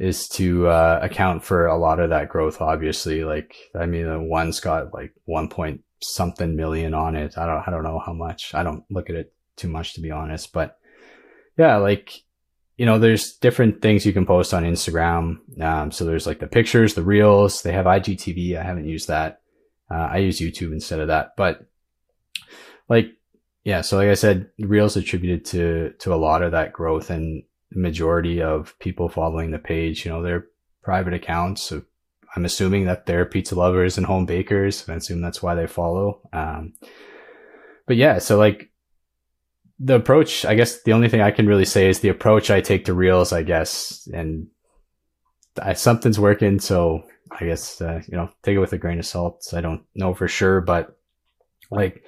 is 0.01 0.27
to 0.27 0.67
uh, 0.67 0.99
account 0.99 1.43
for 1.43 1.67
a 1.67 1.77
lot 1.77 1.99
of 1.99 2.09
that 2.09 2.27
growth. 2.27 2.59
Obviously, 2.59 3.23
like 3.23 3.55
I 3.79 3.85
mean, 3.85 4.05
the 4.05 4.19
one's 4.19 4.59
got 4.59 4.93
like 4.95 5.13
one 5.25 5.47
point 5.47 5.81
something 6.01 6.55
million 6.55 6.95
on 6.95 7.15
it. 7.15 7.37
I 7.37 7.45
don't 7.45 7.67
I 7.67 7.69
don't 7.69 7.83
know 7.83 7.99
how 8.03 8.13
much. 8.13 8.55
I 8.55 8.63
don't 8.63 8.83
look 8.89 9.11
at 9.11 9.15
it 9.15 9.33
too 9.57 9.67
much 9.67 9.93
to 9.93 10.01
be 10.01 10.09
honest, 10.09 10.53
but 10.53 10.79
yeah, 11.55 11.77
like 11.77 12.23
you 12.77 12.87
know, 12.87 12.97
there's 12.97 13.33
different 13.33 13.83
things 13.83 14.03
you 14.03 14.11
can 14.11 14.25
post 14.25 14.55
on 14.55 14.63
Instagram. 14.63 15.61
Um, 15.61 15.91
so 15.91 16.03
there's 16.03 16.25
like 16.25 16.39
the 16.39 16.47
pictures, 16.47 16.95
the 16.95 17.03
reels. 17.03 17.61
They 17.61 17.73
have 17.73 17.85
IGTV. 17.85 18.57
I 18.57 18.63
haven't 18.63 18.87
used 18.87 19.07
that. 19.07 19.41
Uh, 19.91 20.09
I 20.13 20.17
use 20.17 20.39
YouTube 20.39 20.73
instead 20.73 20.99
of 20.99 21.09
that. 21.09 21.35
But 21.37 21.63
like, 22.89 23.11
yeah. 23.63 23.81
So 23.81 23.97
like 23.97 24.09
I 24.09 24.15
said, 24.15 24.49
reels 24.57 24.97
attributed 24.97 25.45
to 25.45 25.93
to 25.99 26.11
a 26.11 26.15
lot 26.15 26.41
of 26.41 26.53
that 26.53 26.73
growth 26.73 27.11
and 27.11 27.43
majority 27.71 28.41
of 28.41 28.77
people 28.79 29.09
following 29.09 29.51
the 29.51 29.59
page. 29.59 30.05
You 30.05 30.11
know, 30.11 30.21
they're 30.21 30.47
private 30.83 31.13
accounts. 31.13 31.61
So 31.63 31.83
I'm 32.35 32.45
assuming 32.45 32.85
that 32.85 33.05
they're 33.05 33.25
pizza 33.25 33.55
lovers 33.55 33.97
and 33.97 34.05
home 34.05 34.25
bakers. 34.25 34.87
I 34.87 34.95
assume 34.95 35.21
that's 35.21 35.43
why 35.43 35.55
they 35.55 35.67
follow. 35.67 36.21
Um, 36.33 36.73
but 37.87 37.97
yeah, 37.97 38.19
so 38.19 38.37
like 38.37 38.71
the 39.79 39.95
approach, 39.95 40.45
I 40.45 40.55
guess 40.55 40.83
the 40.83 40.93
only 40.93 41.09
thing 41.09 41.21
I 41.21 41.31
can 41.31 41.47
really 41.47 41.65
say 41.65 41.89
is 41.89 41.99
the 41.99 42.09
approach 42.09 42.49
I 42.49 42.61
take 42.61 42.85
to 42.85 42.93
reels, 42.93 43.33
I 43.33 43.43
guess, 43.43 44.07
and 44.13 44.47
I, 45.61 45.73
something's 45.73 46.19
working. 46.19 46.59
So 46.59 47.03
I 47.31 47.45
guess, 47.45 47.81
uh, 47.81 48.01
you 48.07 48.15
know, 48.15 48.29
take 48.43 48.55
it 48.55 48.59
with 48.59 48.73
a 48.73 48.77
grain 48.77 48.99
of 48.99 49.05
salt. 49.05 49.53
I 49.53 49.61
don't 49.61 49.83
know 49.95 50.13
for 50.13 50.27
sure, 50.27 50.61
but 50.61 50.97
like 51.69 52.03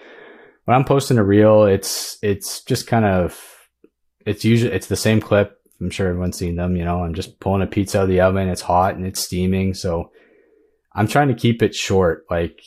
when 0.65 0.77
I'm 0.77 0.85
posting 0.85 1.17
a 1.17 1.23
reel, 1.23 1.63
it's, 1.63 2.17
it's 2.21 2.61
just 2.63 2.87
kind 2.87 3.05
of, 3.05 3.52
it's 4.25 4.45
usually, 4.45 4.73
it's 4.73 4.87
the 4.87 4.95
same 4.95 5.21
clip. 5.21 5.59
I'm 5.81 5.89
sure 5.89 6.07
everyone's 6.07 6.37
seen 6.37 6.55
them, 6.55 6.75
you 6.75 6.85
know, 6.85 7.03
I'm 7.03 7.13
just 7.13 7.39
pulling 7.39 7.61
a 7.61 7.67
pizza 7.67 7.99
out 7.99 8.03
of 8.03 8.09
the 8.09 8.21
oven. 8.21 8.47
It's 8.47 8.61
hot 8.61 8.95
and 8.95 9.05
it's 9.05 9.19
steaming. 9.19 9.73
So 9.73 10.11
I'm 10.93 11.07
trying 11.07 11.27
to 11.27 11.33
keep 11.33 11.61
it 11.61 11.75
short, 11.75 12.25
like, 12.29 12.61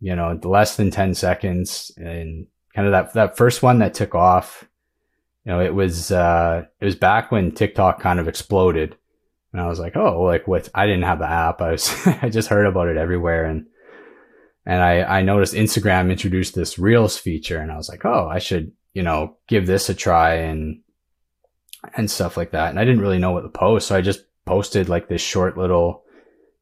you 0.00 0.16
know, 0.16 0.38
less 0.42 0.76
than 0.76 0.90
10 0.90 1.14
seconds 1.14 1.92
and 1.96 2.46
kind 2.74 2.86
of 2.86 2.92
that 2.92 3.12
that 3.14 3.36
first 3.36 3.62
one 3.62 3.78
that 3.80 3.94
took 3.94 4.14
off. 4.14 4.66
You 5.44 5.52
know, 5.52 5.60
it 5.60 5.74
was 5.74 6.10
uh, 6.10 6.64
it 6.80 6.84
was 6.84 6.96
back 6.96 7.32
when 7.32 7.52
TikTok 7.52 8.00
kind 8.00 8.20
of 8.20 8.28
exploded, 8.28 8.96
and 9.52 9.60
I 9.60 9.66
was 9.66 9.78
like, 9.78 9.96
oh, 9.96 10.22
like 10.22 10.46
what? 10.46 10.68
I 10.74 10.86
didn't 10.86 11.04
have 11.04 11.18
the 11.18 11.30
app. 11.30 11.60
I 11.60 11.72
was 11.72 11.94
I 12.22 12.28
just 12.28 12.48
heard 12.48 12.66
about 12.66 12.88
it 12.88 12.96
everywhere, 12.96 13.44
and 13.46 13.66
and 14.66 14.82
I 14.82 15.02
I 15.02 15.22
noticed 15.22 15.54
Instagram 15.54 16.10
introduced 16.10 16.54
this 16.54 16.78
Reels 16.78 17.16
feature, 17.16 17.58
and 17.58 17.72
I 17.72 17.76
was 17.76 17.88
like, 17.88 18.04
oh, 18.04 18.28
I 18.30 18.38
should 18.38 18.72
you 18.92 19.02
know 19.02 19.36
give 19.48 19.66
this 19.66 19.88
a 19.88 19.94
try 19.94 20.34
and 20.34 20.80
and 21.94 22.10
stuff 22.10 22.36
like 22.36 22.52
that. 22.52 22.70
And 22.70 22.78
I 22.78 22.84
didn't 22.84 23.00
really 23.00 23.18
know 23.18 23.32
what 23.32 23.42
to 23.42 23.48
post, 23.48 23.88
so 23.88 23.96
I 23.96 24.00
just 24.00 24.24
posted 24.44 24.88
like 24.88 25.08
this 25.08 25.22
short 25.22 25.56
little 25.56 26.04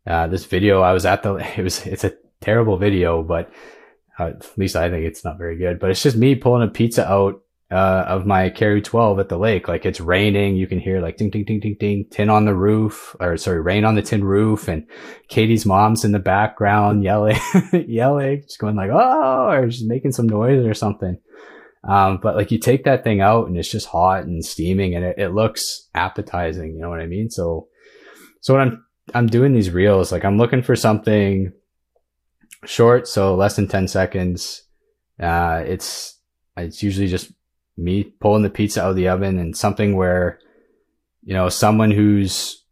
uh, 0.07 0.27
this 0.27 0.45
video. 0.45 0.83
I 0.83 0.93
was 0.93 1.07
at 1.07 1.23
the 1.23 1.35
it 1.59 1.63
was 1.63 1.87
it's 1.87 2.05
a 2.05 2.15
terrible 2.41 2.79
video, 2.79 3.23
but 3.23 3.51
uh, 4.19 4.29
at 4.29 4.59
least 4.59 4.77
I 4.77 4.91
think 4.91 5.07
it's 5.07 5.25
not 5.25 5.39
very 5.39 5.57
good, 5.57 5.79
but 5.79 5.91
it's 5.91 6.03
just 6.03 6.17
me 6.17 6.35
pulling 6.35 6.67
a 6.67 6.71
pizza 6.71 7.09
out 7.11 7.43
uh, 7.71 8.05
of 8.09 8.25
my 8.25 8.49
Karu 8.49 8.83
12 8.83 9.19
at 9.19 9.29
the 9.29 9.39
lake. 9.39 9.69
Like 9.69 9.85
it's 9.85 10.01
raining. 10.01 10.57
You 10.57 10.67
can 10.67 10.81
hear 10.81 11.01
like 11.01 11.19
ding, 11.19 11.31
ding, 11.31 11.45
ding, 11.45 11.61
ding, 11.61 11.77
ding, 11.79 12.07
tin 12.11 12.31
on 12.31 12.47
the 12.47 12.55
roof 12.55 13.15
or 13.21 13.37
sorry, 13.37 13.61
rain 13.61 13.85
on 13.85 13.95
the 13.95 14.03
tin 14.03 14.25
roof. 14.25 14.69
And 14.69 14.87
Katie's 15.29 15.67
mom's 15.67 16.05
in 16.05 16.13
the 16.13 16.19
background 16.19 17.05
yelling, 17.05 17.39
yelling, 17.73 18.43
just 18.43 18.59
going 18.59 18.77
like, 18.77 18.91
Oh, 18.93 19.49
or 19.51 19.69
just 19.69 19.87
making 19.87 20.13
some 20.13 20.29
noise 20.29 20.65
or 20.65 20.75
something. 20.75 21.19
Um, 21.85 22.19
but 22.23 22.37
like 22.37 22.51
you 22.51 22.59
take 22.59 22.85
that 22.85 23.05
thing 23.05 23.21
out 23.21 23.47
and 23.47 23.57
it's 23.57 23.71
just 23.71 23.87
hot 23.87 24.25
and 24.25 24.45
steaming 24.45 24.95
and 24.95 25.05
it, 25.05 25.19
it 25.19 25.29
looks 25.31 25.89
appetizing. 25.95 26.75
You 26.75 26.81
know 26.81 26.91
what 26.91 27.01
I 27.01 27.07
mean? 27.07 27.31
So, 27.31 27.69
so 28.41 28.55
when 28.55 28.69
I'm, 28.69 28.85
I'm 29.15 29.27
doing 29.27 29.53
these 29.53 29.71
reels, 29.71 30.13
like 30.13 30.25
I'm 30.25 30.39
looking 30.39 30.63
for 30.63 30.77
something 30.77 31.53
short, 32.65 33.07
so 33.07 33.35
less 33.35 33.57
than 33.57 33.69
10 33.69 33.89
seconds. 33.89 34.63
Uh, 35.21 35.63
it's, 35.67 36.19
it's 36.57 36.83
usually 36.83 37.09
just 37.09 37.33
me 37.77 38.05
pulling 38.05 38.43
the 38.43 38.51
pizza 38.51 38.83
out 38.83 38.91
of 38.91 38.97
the 38.97 39.09
oven 39.09 39.39
and 39.39 39.57
something 39.57 39.97
where, 39.97 40.41
you 41.23 41.35
know, 41.35 41.49
someone 41.49 41.91
who's, 41.91 42.65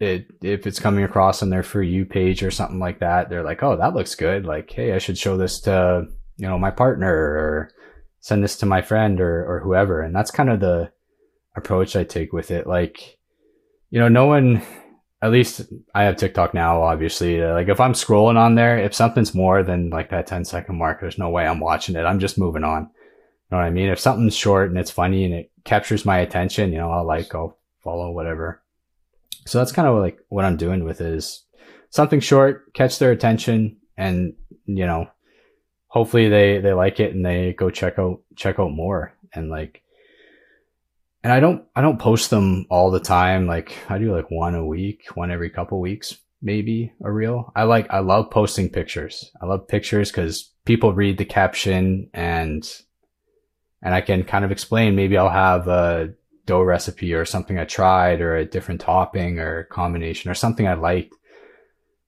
it, 0.00 0.26
if 0.42 0.66
it's 0.66 0.80
coming 0.80 1.04
across 1.04 1.42
on 1.42 1.50
their 1.50 1.62
For 1.62 1.82
You 1.82 2.04
page 2.04 2.42
or 2.42 2.50
something 2.50 2.78
like 2.78 3.00
that, 3.00 3.30
they're 3.30 3.44
like, 3.44 3.62
oh, 3.62 3.76
that 3.76 3.94
looks 3.94 4.14
good. 4.14 4.44
Like, 4.44 4.70
hey, 4.70 4.92
I 4.92 4.98
should 4.98 5.18
show 5.18 5.36
this 5.36 5.60
to, 5.62 6.06
you 6.36 6.46
know, 6.46 6.58
my 6.58 6.70
partner 6.70 7.12
or 7.12 7.70
send 8.28 8.44
this 8.44 8.58
to 8.58 8.66
my 8.66 8.82
friend 8.82 9.22
or, 9.22 9.44
or 9.46 9.60
whoever. 9.60 10.02
And 10.02 10.14
that's 10.14 10.30
kind 10.30 10.50
of 10.50 10.60
the 10.60 10.92
approach 11.56 11.96
I 11.96 12.04
take 12.04 12.30
with 12.30 12.50
it. 12.50 12.66
Like, 12.66 13.16
you 13.88 13.98
know, 13.98 14.08
no 14.08 14.26
one, 14.26 14.62
at 15.22 15.30
least 15.30 15.62
I 15.94 16.02
have 16.02 16.18
TikTok 16.18 16.52
now, 16.52 16.82
obviously. 16.82 17.42
Uh, 17.42 17.54
like 17.54 17.68
if 17.68 17.80
I'm 17.80 17.94
scrolling 17.94 18.36
on 18.36 18.54
there, 18.54 18.78
if 18.78 18.94
something's 18.94 19.34
more 19.34 19.62
than 19.62 19.88
like 19.88 20.10
that 20.10 20.26
10 20.26 20.44
second 20.44 20.76
mark, 20.76 21.00
there's 21.00 21.16
no 21.16 21.30
way 21.30 21.46
I'm 21.46 21.58
watching 21.58 21.96
it. 21.96 22.02
I'm 22.02 22.20
just 22.20 22.36
moving 22.36 22.64
on. 22.64 22.82
You 22.82 23.56
know 23.56 23.56
what 23.58 23.66
I 23.66 23.70
mean? 23.70 23.88
If 23.88 23.98
something's 23.98 24.36
short 24.36 24.68
and 24.68 24.78
it's 24.78 24.90
funny 24.90 25.24
and 25.24 25.32
it 25.32 25.50
captures 25.64 26.04
my 26.04 26.18
attention, 26.18 26.70
you 26.70 26.78
know, 26.78 26.90
I'll 26.90 27.06
like, 27.06 27.34
I'll 27.34 27.58
follow, 27.82 28.10
whatever. 28.10 28.62
So 29.46 29.56
that's 29.56 29.72
kind 29.72 29.88
of 29.88 29.96
like 29.96 30.18
what 30.28 30.44
I'm 30.44 30.58
doing 30.58 30.84
with 30.84 31.00
it 31.00 31.14
is 31.14 31.44
something 31.88 32.20
short, 32.20 32.74
catch 32.74 32.98
their 32.98 33.10
attention 33.10 33.78
and, 33.96 34.34
you 34.66 34.84
know, 34.84 35.08
hopefully 35.88 36.28
they, 36.28 36.58
they 36.58 36.72
like 36.72 37.00
it 37.00 37.14
and 37.14 37.24
they 37.24 37.52
go 37.52 37.70
check 37.70 37.98
out, 37.98 38.20
check 38.36 38.58
out 38.58 38.70
more. 38.70 39.12
And 39.34 39.50
like, 39.50 39.82
and 41.22 41.32
I 41.32 41.40
don't 41.40 41.64
I 41.74 41.80
don't 41.80 41.98
post 41.98 42.30
them 42.30 42.66
all 42.70 42.90
the 42.90 43.00
time. 43.00 43.46
Like 43.46 43.76
I 43.88 43.98
do 43.98 44.14
like 44.14 44.30
one 44.30 44.54
a 44.54 44.64
week, 44.64 45.04
one 45.14 45.30
every 45.30 45.50
couple 45.50 45.80
weeks, 45.80 46.16
maybe 46.40 46.92
a 47.02 47.10
reel. 47.10 47.52
I 47.56 47.64
like 47.64 47.90
I 47.90 47.98
love 47.98 48.30
posting 48.30 48.70
pictures. 48.70 49.30
I 49.40 49.46
love 49.46 49.68
pictures 49.68 50.10
because 50.10 50.50
people 50.64 50.92
read 50.92 51.18
the 51.18 51.24
caption 51.24 52.10
and 52.14 52.66
and 53.82 53.94
I 53.94 54.00
can 54.00 54.24
kind 54.24 54.44
of 54.44 54.52
explain. 54.52 54.96
Maybe 54.96 55.18
I'll 55.18 55.28
have 55.28 55.68
a 55.68 56.14
dough 56.46 56.62
recipe 56.62 57.12
or 57.14 57.24
something 57.24 57.58
I 57.58 57.64
tried 57.64 58.20
or 58.20 58.36
a 58.36 58.44
different 58.44 58.80
topping 58.80 59.38
or 59.38 59.64
combination 59.64 60.30
or 60.30 60.34
something 60.34 60.66
I 60.66 60.74
liked. 60.74 61.14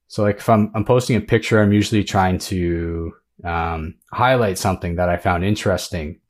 So 0.07 0.23
like 0.23 0.37
if 0.37 0.49
I'm 0.49 0.71
I'm 0.73 0.85
posting 0.85 1.15
a 1.17 1.21
picture, 1.21 1.61
I'm 1.61 1.73
usually 1.73 2.03
trying 2.03 2.39
to 2.39 3.13
um, 3.43 3.95
highlight 4.11 4.57
something 4.57 4.95
that 4.95 5.09
I 5.09 5.17
found 5.17 5.43
interesting 5.43 6.21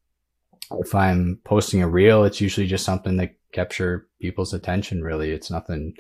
if 0.79 0.95
I'm 0.95 1.39
posting 1.43 1.81
a 1.81 1.87
reel, 1.87 2.23
it's 2.23 2.41
usually 2.41 2.67
just 2.67 2.85
something 2.85 3.17
that 3.17 3.35
capture 3.51 4.07
people's 4.21 4.53
attention. 4.53 5.03
Really, 5.03 5.31
it's 5.31 5.51
nothing, 5.51 5.95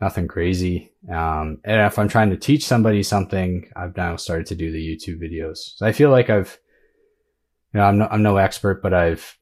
nothing 0.00 0.28
crazy. 0.28 0.92
Um, 1.10 1.60
and 1.64 1.86
if 1.86 1.98
I'm 1.98 2.08
trying 2.08 2.30
to 2.30 2.36
teach 2.36 2.66
somebody 2.66 3.02
something, 3.02 3.70
I've 3.74 3.96
now 3.96 4.16
started 4.16 4.46
to 4.46 4.54
do 4.54 4.70
the 4.70 4.96
YouTube 4.96 5.20
videos. 5.20 5.76
So 5.76 5.86
I 5.86 5.92
feel 5.92 6.10
like 6.10 6.30
I've, 6.30 6.58
you 7.72 7.80
know, 7.80 7.86
I'm 7.86 7.98
no, 7.98 8.08
I'm 8.10 8.22
no 8.22 8.36
expert, 8.36 8.82
but 8.82 8.94
I've 8.94 9.36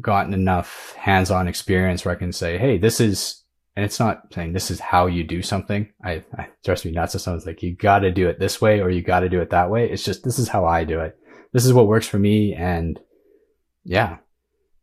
gotten 0.00 0.34
enough 0.34 0.94
hands-on 0.96 1.48
experience 1.48 2.04
where 2.04 2.14
I 2.14 2.18
can 2.18 2.32
say, 2.32 2.58
Hey, 2.58 2.76
this 2.76 3.00
is, 3.00 3.44
and 3.76 3.84
it's 3.84 4.00
not 4.00 4.32
saying 4.32 4.52
this 4.52 4.70
is 4.70 4.80
how 4.80 5.06
you 5.06 5.22
do 5.22 5.42
something. 5.42 5.88
I, 6.02 6.24
I 6.36 6.48
trust 6.64 6.84
me, 6.84 6.90
not 6.90 7.12
so 7.12 7.18
someone's 7.18 7.46
like, 7.46 7.62
you 7.62 7.76
got 7.76 8.00
to 8.00 8.10
do 8.10 8.28
it 8.28 8.40
this 8.40 8.60
way 8.60 8.80
or 8.80 8.90
you 8.90 9.02
got 9.02 9.20
to 9.20 9.28
do 9.28 9.40
it 9.40 9.50
that 9.50 9.70
way. 9.70 9.88
It's 9.90 10.02
just, 10.02 10.24
this 10.24 10.38
is 10.38 10.48
how 10.48 10.64
I 10.64 10.84
do 10.84 11.00
it. 11.00 11.18
This 11.52 11.66
is 11.66 11.72
what 11.72 11.86
works 11.86 12.08
for 12.08 12.18
me. 12.18 12.54
And 12.54 12.98
yeah, 13.84 14.16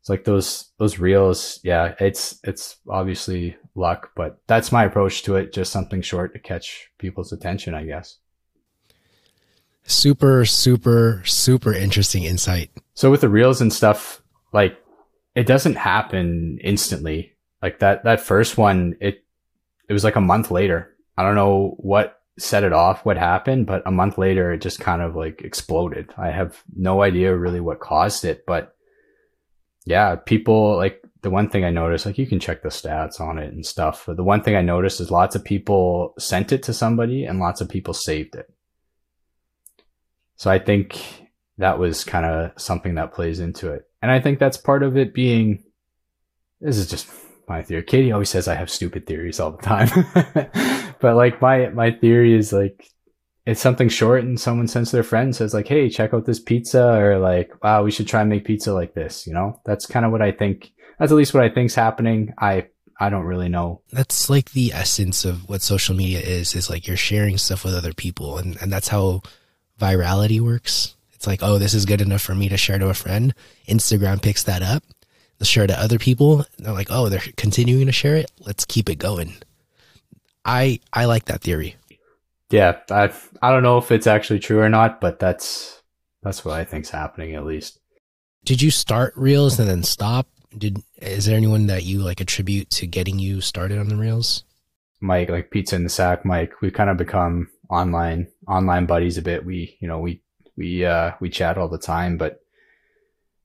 it's 0.03 0.09
like 0.09 0.25
those 0.25 0.71
those 0.79 0.99
reels. 0.99 1.61
Yeah, 1.63 1.95
it's 1.97 2.37
it's 2.43 2.75
obviously 2.89 3.55
luck, 3.73 4.11
but 4.15 4.37
that's 4.47 4.71
my 4.71 4.83
approach 4.83 5.23
to 5.23 5.37
it. 5.37 5.53
Just 5.53 5.71
something 5.71 6.01
short 6.01 6.33
to 6.33 6.39
catch 6.39 6.89
people's 6.97 7.31
attention, 7.31 7.73
I 7.73 7.85
guess. 7.85 8.17
Super, 9.85 10.43
super, 10.45 11.21
super 11.25 11.73
interesting 11.73 12.23
insight. 12.23 12.69
So 12.93 13.11
with 13.11 13.21
the 13.21 13.29
reels 13.29 13.61
and 13.61 13.71
stuff, 13.71 14.21
like 14.51 14.77
it 15.35 15.47
doesn't 15.47 15.75
happen 15.75 16.59
instantly. 16.61 17.32
Like 17.64 17.80
that 17.80 18.03
that 18.03 18.20
first 18.20 18.57
one, 18.57 18.97
it 18.99 19.24
it 19.88 19.93
was 19.93 20.03
like 20.03 20.18
a 20.18 20.22
month 20.22 20.51
later. 20.51 20.93
I 21.18 21.24
don't 21.24 21.36
know 21.36 21.76
what 21.78 22.20
set 22.38 22.66
it 22.66 22.74
off, 22.74 23.05
what 23.05 23.18
happened, 23.18 23.68
but 23.68 23.84
a 23.86 23.91
month 23.91 24.18
later 24.18 24.51
it 24.51 24.61
just 24.61 24.82
kind 24.82 25.01
of 25.01 25.16
like 25.16 25.41
exploded. 25.41 26.14
I 26.18 26.32
have 26.32 26.61
no 26.76 27.01
idea 27.01 27.36
really 27.36 27.61
what 27.61 27.80
caused 27.80 28.26
it, 28.26 28.45
but 28.45 28.76
yeah, 29.86 30.16
people 30.16 30.76
like 30.76 30.99
the 31.22 31.30
one 31.30 31.47
thing 31.47 31.64
I 31.64 31.70
noticed, 31.70 32.05
like 32.05 32.18
you 32.18 32.28
can 32.28 32.41
check 32.41 32.64
the 32.64 32.70
stats 32.70 33.22
on 33.22 33.38
it 33.38 33.53
and 33.53 33.66
stuff. 33.66 34.03
But 34.07 34.18
the 34.18 34.26
one 34.26 34.43
thing 34.43 34.57
I 34.57 34.61
noticed 34.61 34.99
is 34.99 35.09
lots 35.09 35.36
of 35.36 35.45
people 35.45 36.16
sent 36.20 36.51
it 36.51 36.64
to 36.64 36.74
somebody 36.74 37.24
and 37.24 37.39
lots 37.39 37.61
of 37.61 37.70
people 37.70 37.93
saved 37.93 38.36
it. 38.36 38.53
So 40.36 40.51
I 40.51 40.59
think 40.59 41.01
that 41.59 41.80
was 41.80 42.03
kind 42.03 42.26
of 42.26 42.51
something 42.59 42.95
that 42.95 43.14
plays 43.14 43.39
into 43.39 43.72
it. 43.72 43.84
And 44.01 44.11
I 44.11 44.20
think 44.20 44.38
that's 44.38 44.57
part 44.57 44.84
of 44.84 44.97
it 44.97 45.14
being, 45.14 45.64
this 46.59 46.78
is 46.78 46.89
just 46.89 47.07
my 47.53 47.63
theory. 47.63 47.83
Katie 47.83 48.11
always 48.11 48.29
says 48.29 48.47
I 48.47 48.55
have 48.55 48.69
stupid 48.69 49.05
theories 49.05 49.39
all 49.39 49.51
the 49.51 49.61
time. 49.61 49.89
but 50.99 51.15
like 51.15 51.41
my, 51.41 51.69
my 51.69 51.91
theory 51.91 52.33
is 52.33 52.51
like 52.51 52.89
it's 53.45 53.61
something 53.61 53.89
short 53.89 54.23
and 54.23 54.39
someone 54.39 54.67
sends 54.67 54.91
their 54.91 55.03
friend 55.03 55.35
says 55.35 55.53
like, 55.53 55.67
Hey, 55.67 55.89
check 55.89 56.13
out 56.13 56.25
this 56.25 56.39
pizza 56.39 56.97
or 56.97 57.19
like, 57.19 57.51
wow, 57.63 57.83
we 57.83 57.91
should 57.91 58.07
try 58.07 58.21
and 58.21 58.29
make 58.29 58.45
pizza 58.45 58.73
like 58.73 58.93
this. 58.93 59.27
You 59.27 59.33
know, 59.33 59.59
that's 59.65 59.85
kind 59.85 60.05
of 60.05 60.11
what 60.11 60.21
I 60.21 60.31
think. 60.31 60.71
That's 60.97 61.11
at 61.11 61.15
least 61.15 61.33
what 61.33 61.43
I 61.43 61.49
think's 61.49 61.75
happening. 61.75 62.33
I, 62.37 62.67
I 62.99 63.09
don't 63.09 63.25
really 63.25 63.49
know. 63.49 63.81
That's 63.91 64.29
like 64.29 64.51
the 64.51 64.71
essence 64.71 65.25
of 65.25 65.49
what 65.49 65.61
social 65.61 65.95
media 65.95 66.21
is, 66.21 66.55
is 66.55 66.69
like 66.69 66.87
you're 66.87 66.97
sharing 66.97 67.37
stuff 67.37 67.65
with 67.65 67.75
other 67.75 67.93
people 67.93 68.37
and, 68.37 68.59
and 68.61 68.71
that's 68.71 68.87
how 68.87 69.21
virality 69.79 70.39
works. 70.39 70.95
It's 71.13 71.27
like, 71.27 71.43
oh, 71.43 71.57
this 71.57 71.73
is 71.73 71.85
good 71.85 72.01
enough 72.01 72.21
for 72.21 72.35
me 72.35 72.49
to 72.49 72.57
share 72.57 72.79
to 72.79 72.89
a 72.89 72.93
friend. 72.93 73.33
Instagram 73.67 74.21
picks 74.21 74.43
that 74.43 74.61
up. 74.61 74.83
Share 75.49 75.63
it 75.63 75.67
to 75.67 75.79
other 75.79 75.99
people. 75.99 76.45
They're 76.57 76.73
like, 76.73 76.89
oh, 76.89 77.09
they're 77.09 77.23
continuing 77.37 77.85
to 77.85 77.91
share 77.91 78.15
it. 78.15 78.31
Let's 78.39 78.65
keep 78.65 78.89
it 78.89 78.95
going. 78.95 79.33
I 80.45 80.79
I 80.91 81.05
like 81.05 81.25
that 81.25 81.41
theory. 81.41 81.75
Yeah, 82.49 82.79
I 82.91 83.11
I 83.41 83.51
don't 83.51 83.63
know 83.63 83.77
if 83.77 83.91
it's 83.91 84.07
actually 84.07 84.39
true 84.39 84.59
or 84.59 84.69
not, 84.69 85.01
but 85.01 85.19
that's 85.19 85.81
that's 86.21 86.45
what 86.45 86.55
I 86.55 86.63
think's 86.63 86.89
happening 86.89 87.35
at 87.35 87.45
least. 87.45 87.79
Did 88.45 88.61
you 88.61 88.71
start 88.71 89.13
reels 89.15 89.59
and 89.59 89.69
then 89.69 89.83
stop? 89.83 90.27
Did 90.57 90.83
is 90.97 91.25
there 91.25 91.37
anyone 91.37 91.67
that 91.67 91.83
you 91.83 91.99
like 91.99 92.21
attribute 92.21 92.69
to 92.71 92.87
getting 92.87 93.19
you 93.19 93.41
started 93.41 93.79
on 93.79 93.89
the 93.89 93.95
reels? 93.95 94.43
Mike, 95.01 95.29
like 95.29 95.51
Pizza 95.51 95.75
in 95.75 95.83
the 95.83 95.89
Sack, 95.89 96.25
Mike, 96.25 96.61
we 96.61 96.71
kind 96.71 96.89
of 96.89 96.97
become 96.97 97.49
online 97.69 98.27
online 98.47 98.85
buddies 98.85 99.17
a 99.17 99.21
bit. 99.21 99.45
We 99.45 99.77
you 99.79 99.87
know 99.87 99.99
we 99.99 100.21
we 100.55 100.85
uh 100.85 101.11
we 101.19 101.29
chat 101.29 101.57
all 101.57 101.69
the 101.69 101.77
time, 101.77 102.17
but 102.17 102.39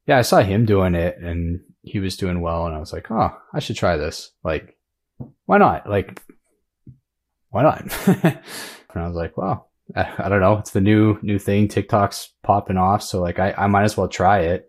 yeah, 0.07 0.19
I 0.19 0.23
saw 0.23 0.39
him 0.39 0.65
doing 0.65 0.95
it 0.95 1.19
and 1.19 1.61
he 1.83 2.01
was 2.01 2.17
doing 2.17 2.41
well, 2.41 2.67
and 2.67 2.75
I 2.75 2.79
was 2.79 2.93
like, 2.93 3.11
oh, 3.11 3.37
I 3.53 3.61
should 3.61 3.77
try 3.77 3.97
this. 3.97 4.33
Like, 4.43 4.77
why 5.47 5.59
not? 5.59 5.89
Like, 5.89 6.21
why 7.51 7.63
not? 7.63 7.81
and 8.07 8.41
I 8.95 9.07
was 9.07 9.17
like, 9.17 9.37
well, 9.37 9.71
I, 9.95 10.13
I, 10.19 10.29
don't 10.29 10.41
know. 10.41 10.59
It's 10.59 10.73
the 10.73 10.81
new 10.81 11.19
new 11.23 11.39
thing. 11.39 11.69
TikTok's 11.69 12.33
popping 12.43 12.77
off, 12.77 13.03
so 13.03 13.21
like, 13.21 13.39
I, 13.39 13.55
I 13.57 13.67
might 13.67 13.85
as 13.85 13.97
well 13.97 14.09
try 14.09 14.41
it. 14.41 14.69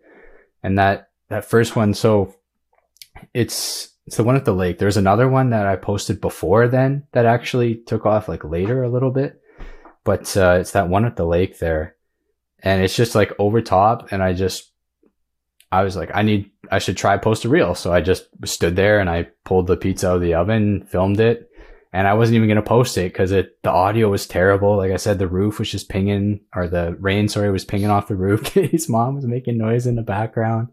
And 0.62 0.78
that 0.78 1.08
that 1.28 1.44
first 1.44 1.76
one, 1.76 1.94
so 1.94 2.34
it's 3.34 3.90
it's 4.06 4.16
the 4.16 4.24
one 4.24 4.36
at 4.36 4.44
the 4.44 4.54
lake. 4.54 4.78
There's 4.78 4.96
another 4.96 5.28
one 5.28 5.50
that 5.50 5.66
I 5.66 5.76
posted 5.76 6.20
before 6.20 6.68
then 6.68 7.06
that 7.12 7.26
actually 7.26 7.76
took 7.76 8.06
off 8.06 8.28
like 8.28 8.44
later 8.44 8.82
a 8.82 8.90
little 8.90 9.10
bit, 9.10 9.40
but 10.04 10.36
uh, 10.36 10.58
it's 10.60 10.72
that 10.72 10.88
one 10.88 11.04
at 11.04 11.16
the 11.16 11.26
lake 11.26 11.58
there, 11.58 11.96
and 12.60 12.82
it's 12.82 12.96
just 12.96 13.14
like 13.14 13.32
over 13.38 13.60
top, 13.60 14.10
and 14.10 14.22
I 14.22 14.32
just 14.32 14.69
I 15.72 15.82
was 15.82 15.96
like, 15.96 16.10
I 16.14 16.22
need, 16.22 16.50
I 16.70 16.78
should 16.78 16.96
try 16.96 17.16
post 17.16 17.44
a 17.44 17.48
reel. 17.48 17.74
So 17.74 17.92
I 17.92 18.00
just 18.00 18.28
stood 18.44 18.76
there 18.76 18.98
and 18.98 19.08
I 19.08 19.28
pulled 19.44 19.66
the 19.66 19.76
pizza 19.76 20.08
out 20.08 20.16
of 20.16 20.22
the 20.22 20.34
oven, 20.34 20.86
filmed 20.90 21.20
it, 21.20 21.50
and 21.92 22.06
I 22.06 22.14
wasn't 22.14 22.36
even 22.36 22.48
going 22.48 22.56
to 22.56 22.62
post 22.62 22.96
it 22.98 23.12
because 23.12 23.32
it, 23.32 23.60
the 23.62 23.70
audio 23.70 24.08
was 24.08 24.26
terrible. 24.26 24.76
Like 24.76 24.92
I 24.92 24.96
said, 24.96 25.18
the 25.18 25.26
roof 25.26 25.58
was 25.58 25.70
just 25.70 25.88
pinging, 25.88 26.40
or 26.54 26.68
the 26.68 26.96
rain, 27.00 27.28
sorry, 27.28 27.50
was 27.50 27.64
pinging 27.64 27.90
off 27.90 28.08
the 28.08 28.16
roof. 28.16 28.46
His 28.54 28.88
mom 28.88 29.16
was 29.16 29.26
making 29.26 29.58
noise 29.58 29.86
in 29.86 29.96
the 29.96 30.02
background. 30.02 30.68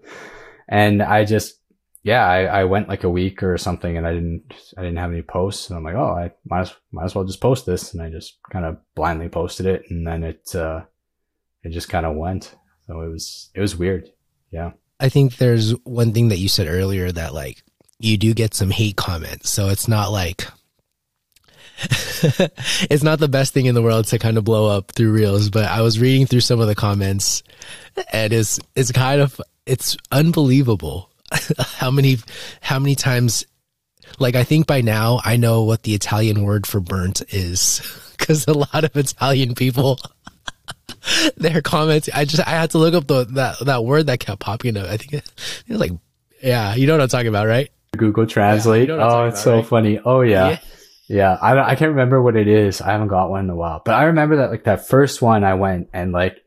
And 0.67 1.01
I 1.01 1.25
just, 1.25 1.59
yeah, 2.03 2.25
I, 2.25 2.43
I 2.43 2.63
went 2.65 2.87
like 2.87 3.03
a 3.03 3.09
week 3.09 3.41
or 3.41 3.57
something 3.57 3.97
and 3.97 4.05
I 4.05 4.13
didn't, 4.13 4.53
I 4.77 4.81
didn't 4.81 4.97
have 4.97 5.11
any 5.11 5.23
posts. 5.23 5.69
And 5.69 5.77
I'm 5.77 5.83
like, 5.83 5.95
oh, 5.95 6.11
I 6.11 6.31
might 6.45 6.61
as, 6.61 6.75
might 6.91 7.05
as 7.05 7.15
well 7.15 7.25
just 7.25 7.41
post 7.41 7.65
this. 7.65 7.93
And 7.93 8.01
I 8.01 8.09
just 8.09 8.37
kind 8.51 8.65
of 8.65 8.77
blindly 8.95 9.29
posted 9.29 9.65
it. 9.65 9.83
And 9.89 10.05
then 10.05 10.23
it, 10.23 10.55
uh, 10.55 10.81
it 11.63 11.69
just 11.69 11.89
kind 11.89 12.05
of 12.05 12.15
went. 12.15 12.55
So 12.85 13.01
it 13.01 13.09
was, 13.09 13.49
it 13.55 13.61
was 13.61 13.75
weird. 13.75 14.09
Yeah. 14.51 14.71
I 14.99 15.09
think 15.09 15.37
there's 15.37 15.71
one 15.83 16.13
thing 16.13 16.29
that 16.29 16.39
you 16.39 16.49
said 16.49 16.67
earlier 16.67 17.11
that 17.11 17.33
like 17.33 17.63
you 17.99 18.17
do 18.17 18.33
get 18.33 18.53
some 18.53 18.69
hate 18.69 18.95
comments. 18.95 19.49
So 19.49 19.69
it's 19.69 19.87
not 19.87 20.11
like 20.11 20.45
it's 22.89 23.03
not 23.03 23.19
the 23.19 23.27
best 23.27 23.53
thing 23.53 23.67
in 23.67 23.75
the 23.75 23.81
world 23.81 24.05
to 24.07 24.17
kind 24.17 24.37
of 24.37 24.43
blow 24.43 24.75
up 24.75 24.91
through 24.91 25.11
reels, 25.11 25.49
but 25.49 25.65
I 25.65 25.81
was 25.81 25.99
reading 25.99 26.25
through 26.25 26.41
some 26.41 26.59
of 26.59 26.67
the 26.67 26.75
comments 26.75 27.43
and 28.11 28.33
it's 28.33 28.59
it's 28.75 28.91
kind 28.91 29.21
of 29.21 29.39
it's 29.65 29.97
unbelievable 30.11 31.11
how 31.59 31.91
many 31.91 32.17
how 32.61 32.79
many 32.79 32.95
times 32.95 33.45
like 34.19 34.35
I 34.35 34.43
think 34.43 34.65
by 34.65 34.81
now 34.81 35.19
I 35.23 35.37
know 35.37 35.63
what 35.63 35.83
the 35.83 35.93
Italian 35.93 36.43
word 36.43 36.65
for 36.65 36.79
burnt 36.79 37.21
is 37.29 37.81
cuz 38.17 38.47
a 38.47 38.53
lot 38.53 38.83
of 38.83 38.95
Italian 38.95 39.53
people 39.53 39.99
their 41.37 41.61
comments. 41.61 42.09
I 42.13 42.25
just 42.25 42.45
I 42.47 42.51
had 42.51 42.71
to 42.71 42.77
look 42.77 42.93
up 42.93 43.07
the 43.07 43.25
that 43.25 43.59
that 43.65 43.83
word 43.83 44.07
that 44.07 44.19
kept 44.19 44.39
popping 44.39 44.77
up. 44.77 44.87
I 44.87 44.97
think 44.97 45.13
it, 45.13 45.31
it 45.67 45.71
was 45.71 45.79
like 45.79 45.91
yeah, 46.41 46.75
you 46.75 46.87
know 46.87 46.93
what 46.93 47.01
I'm 47.01 47.09
talking 47.09 47.27
about, 47.27 47.47
right? 47.47 47.69
Google 47.95 48.27
Translate. 48.27 48.87
Yeah, 48.87 48.95
you 48.95 48.99
know 48.99 49.07
oh, 49.07 49.25
it's 49.25 49.41
about, 49.41 49.43
so 49.43 49.55
right? 49.55 49.65
funny. 49.65 49.99
Oh 50.03 50.21
yeah. 50.21 50.49
yeah. 50.49 50.59
Yeah, 51.09 51.37
I 51.41 51.71
I 51.71 51.75
can't 51.75 51.91
remember 51.91 52.21
what 52.21 52.35
it 52.35 52.49
is. 52.49 52.81
I 52.81 52.91
haven't 52.91 53.07
got 53.07 53.29
one 53.29 53.45
in 53.45 53.49
a 53.49 53.55
while, 53.55 53.81
but 53.83 53.95
I 53.95 54.05
remember 54.05 54.37
that 54.37 54.51
like 54.51 54.65
that 54.65 54.87
first 54.87 55.21
one 55.21 55.45
I 55.45 55.53
went 55.53 55.89
and 55.93 56.11
like 56.11 56.43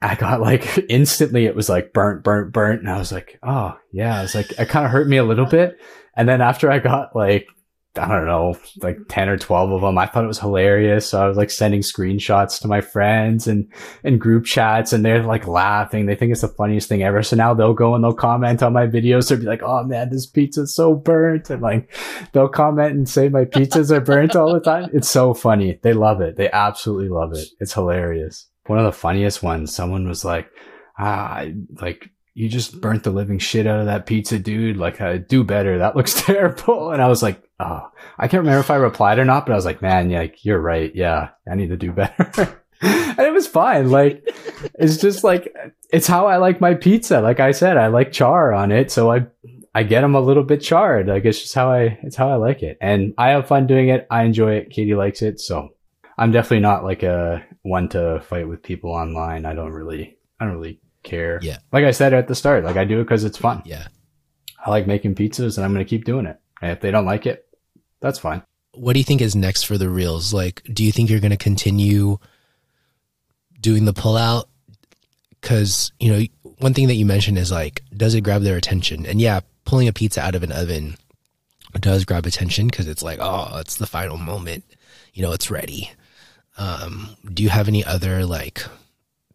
I 0.00 0.14
got 0.14 0.40
like 0.40 0.84
instantly 0.88 1.46
it 1.46 1.56
was 1.56 1.68
like 1.68 1.92
burnt, 1.92 2.22
burnt, 2.22 2.52
burnt, 2.52 2.80
and 2.80 2.90
I 2.90 2.98
was 2.98 3.10
like, 3.10 3.38
oh 3.42 3.76
yeah, 3.92 4.22
it's 4.22 4.34
like 4.34 4.52
it 4.52 4.68
kind 4.68 4.86
of 4.86 4.92
hurt 4.92 5.08
me 5.08 5.16
a 5.16 5.24
little 5.24 5.46
bit, 5.46 5.78
and 6.14 6.28
then 6.28 6.40
after 6.40 6.70
I 6.70 6.78
got 6.78 7.16
like 7.16 7.48
I 7.96 8.06
don't 8.06 8.26
know, 8.26 8.56
like 8.82 8.98
10 9.08 9.28
or 9.28 9.36
12 9.36 9.72
of 9.72 9.80
them. 9.80 9.98
I 9.98 10.06
thought 10.06 10.22
it 10.22 10.28
was 10.28 10.38
hilarious. 10.38 11.08
So 11.10 11.20
I 11.20 11.26
was 11.26 11.36
like 11.36 11.50
sending 11.50 11.80
screenshots 11.80 12.60
to 12.60 12.68
my 12.68 12.80
friends 12.80 13.48
and, 13.48 13.66
and 14.04 14.20
group 14.20 14.44
chats 14.44 14.92
and 14.92 15.04
they're 15.04 15.24
like 15.24 15.48
laughing. 15.48 16.06
They 16.06 16.14
think 16.14 16.30
it's 16.30 16.42
the 16.42 16.48
funniest 16.48 16.88
thing 16.88 17.02
ever. 17.02 17.24
So 17.24 17.34
now 17.34 17.52
they'll 17.52 17.74
go 17.74 17.96
and 17.96 18.04
they'll 18.04 18.12
comment 18.12 18.62
on 18.62 18.72
my 18.72 18.86
videos. 18.86 19.28
They'll 19.28 19.40
be 19.40 19.44
like, 19.44 19.62
Oh 19.64 19.82
man, 19.82 20.10
this 20.10 20.26
pizza's 20.26 20.74
so 20.74 20.94
burnt. 20.94 21.50
And 21.50 21.62
like 21.62 21.92
they'll 22.32 22.48
comment 22.48 22.92
and 22.92 23.08
say 23.08 23.28
my 23.28 23.44
pizzas 23.44 23.90
are 23.90 24.00
burnt 24.00 24.36
all 24.36 24.54
the 24.54 24.60
time. 24.60 24.90
It's 24.92 25.10
so 25.10 25.34
funny. 25.34 25.80
They 25.82 25.92
love 25.92 26.20
it. 26.20 26.36
They 26.36 26.48
absolutely 26.50 27.08
love 27.08 27.32
it. 27.32 27.48
It's 27.58 27.74
hilarious. 27.74 28.46
One 28.66 28.78
of 28.78 28.84
the 28.84 28.92
funniest 28.92 29.42
ones, 29.42 29.74
someone 29.74 30.06
was 30.06 30.24
like, 30.24 30.48
ah, 30.96 31.44
like 31.80 32.08
you 32.34 32.48
just 32.48 32.80
burnt 32.80 33.02
the 33.02 33.10
living 33.10 33.38
shit 33.38 33.66
out 33.66 33.80
of 33.80 33.86
that 33.86 34.06
pizza, 34.06 34.38
dude. 34.38 34.76
Like, 34.76 35.28
do 35.28 35.42
better. 35.42 35.78
That 35.78 35.96
looks 35.96 36.14
terrible. 36.24 36.92
And 36.92 37.02
I 37.02 37.08
was 37.08 37.22
like, 37.22 37.42
oh, 37.60 37.90
I 38.18 38.28
can't 38.28 38.40
remember 38.40 38.60
if 38.60 38.70
I 38.70 38.76
replied 38.76 39.18
or 39.18 39.24
not, 39.24 39.46
but 39.46 39.52
I 39.52 39.56
was 39.56 39.64
like, 39.64 39.82
man, 39.82 40.10
like, 40.10 40.44
you're 40.44 40.60
right. 40.60 40.94
Yeah, 40.94 41.30
I 41.50 41.54
need 41.54 41.68
to 41.68 41.76
do 41.76 41.92
better. 41.92 42.62
and 42.82 43.18
it 43.18 43.32
was 43.32 43.46
fine. 43.46 43.90
Like, 43.90 44.22
it's 44.78 44.96
just 44.96 45.22
like, 45.22 45.54
it's 45.92 46.06
how 46.06 46.26
I 46.26 46.38
like 46.38 46.60
my 46.60 46.74
pizza. 46.74 47.20
Like 47.20 47.40
I 47.40 47.52
said, 47.52 47.76
I 47.76 47.88
like 47.88 48.12
char 48.12 48.52
on 48.52 48.72
it. 48.72 48.90
So 48.90 49.12
I, 49.12 49.26
I 49.74 49.82
get 49.82 50.00
them 50.00 50.14
a 50.14 50.20
little 50.20 50.42
bit 50.42 50.62
charred. 50.62 51.06
Like, 51.06 51.24
it's 51.24 51.40
just 51.40 51.54
how 51.54 51.70
I, 51.70 51.98
it's 52.02 52.16
how 52.16 52.30
I 52.30 52.36
like 52.36 52.62
it. 52.62 52.78
And 52.80 53.14
I 53.18 53.30
have 53.30 53.46
fun 53.46 53.66
doing 53.66 53.88
it. 53.88 54.06
I 54.10 54.22
enjoy 54.24 54.54
it. 54.54 54.70
Katie 54.70 54.94
likes 54.94 55.22
it. 55.22 55.38
So 55.40 55.70
I'm 56.18 56.32
definitely 56.32 56.60
not 56.60 56.84
like 56.84 57.02
a 57.02 57.44
one 57.62 57.88
to 57.90 58.20
fight 58.20 58.48
with 58.48 58.62
people 58.62 58.90
online. 58.90 59.44
I 59.44 59.54
don't 59.54 59.72
really, 59.72 60.18
I 60.40 60.46
don't 60.46 60.54
really 60.54 60.80
care. 61.02 61.38
Yeah. 61.42 61.58
Like 61.72 61.84
I 61.84 61.90
said 61.90 62.14
at 62.14 62.28
the 62.28 62.34
start, 62.34 62.64
like 62.64 62.76
I 62.76 62.84
do 62.84 63.00
it 63.00 63.04
because 63.04 63.24
it's 63.24 63.38
fun. 63.38 63.62
Yeah. 63.64 63.88
I 64.64 64.70
like 64.70 64.86
making 64.86 65.14
pizzas 65.14 65.56
and 65.56 65.64
I'm 65.64 65.72
going 65.72 65.84
to 65.84 65.88
keep 65.88 66.04
doing 66.04 66.26
it. 66.26 66.38
And 66.60 66.72
if 66.72 66.80
they 66.80 66.90
don't 66.90 67.06
like 67.06 67.26
it, 67.26 67.46
that's 68.00 68.18
fine. 68.18 68.42
What 68.72 68.92
do 68.92 69.00
you 69.00 69.04
think 69.04 69.20
is 69.20 69.34
next 69.34 69.64
for 69.64 69.78
the 69.78 69.88
reels? 69.88 70.32
Like, 70.32 70.62
do 70.72 70.84
you 70.84 70.92
think 70.92 71.10
you're 71.10 71.20
going 71.20 71.30
to 71.30 71.36
continue 71.36 72.18
doing 73.60 73.84
the 73.84 73.92
pullout? 73.92 74.44
Because, 75.40 75.92
you 75.98 76.12
know, 76.12 76.24
one 76.58 76.74
thing 76.74 76.88
that 76.88 76.94
you 76.94 77.06
mentioned 77.06 77.38
is 77.38 77.50
like, 77.50 77.82
does 77.96 78.14
it 78.14 78.20
grab 78.22 78.42
their 78.42 78.56
attention? 78.56 79.06
And 79.06 79.20
yeah, 79.20 79.40
pulling 79.64 79.88
a 79.88 79.92
pizza 79.92 80.20
out 80.20 80.34
of 80.34 80.42
an 80.42 80.52
oven 80.52 80.96
does 81.78 82.04
grab 82.04 82.26
attention 82.26 82.66
because 82.66 82.88
it's 82.88 83.02
like, 83.02 83.18
oh, 83.20 83.58
it's 83.58 83.76
the 83.76 83.86
final 83.86 84.18
moment. 84.18 84.64
You 85.14 85.22
know, 85.22 85.32
it's 85.32 85.50
ready. 85.50 85.90
Um, 86.58 87.16
do 87.32 87.42
you 87.42 87.48
have 87.48 87.68
any 87.68 87.84
other 87.84 88.24
like 88.24 88.62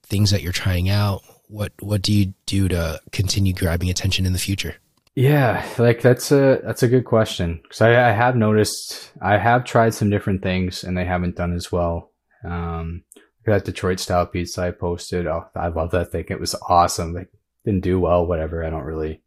things 0.04 0.32
that 0.32 0.44
you're 0.44 0.52
trying 0.52 0.90
out? 0.90 1.24
what 1.48 1.72
what 1.80 2.02
do 2.02 2.14
you 2.14 2.34
do 2.46 2.68
to 2.68 3.00
continue 3.12 3.54
grabbing 3.54 3.90
attention 3.90 4.26
in 4.26 4.34
the 4.34 4.40
future? 4.40 4.76
Yeah, 5.16 5.66
like 5.78 6.02
that's 6.02 6.30
a 6.34 6.60
that's 6.64 6.84
a 6.84 6.90
good 6.90 7.06
question 7.06 7.62
because 7.64 7.80
I, 7.80 8.10
I 8.10 8.12
have 8.12 8.36
noticed 8.36 9.12
I 9.22 9.38
have 9.38 9.64
tried 9.64 9.94
some 9.94 10.10
different 10.10 10.44
things 10.44 10.84
and 10.84 10.98
they 10.98 11.06
haven't 11.06 11.38
done 11.38 11.54
as 11.54 11.72
well. 11.72 12.12
Um, 12.44 13.04
that 13.46 13.64
Detroit 13.64 14.02
style 14.02 14.26
pizza 14.26 14.64
I 14.64 14.72
posted, 14.72 15.26
oh, 15.26 15.48
I 15.56 15.70
love 15.70 15.92
that 15.92 16.12
thing. 16.12 16.26
It 16.30 16.40
was 16.40 16.54
awesome. 16.68 17.14
Like 17.14 17.30
didn't 17.64 17.84
do 17.84 17.98
well, 18.00 18.28
whatever. 18.28 18.66
I 18.66 18.70
don't 18.70 18.84
really 18.84 19.22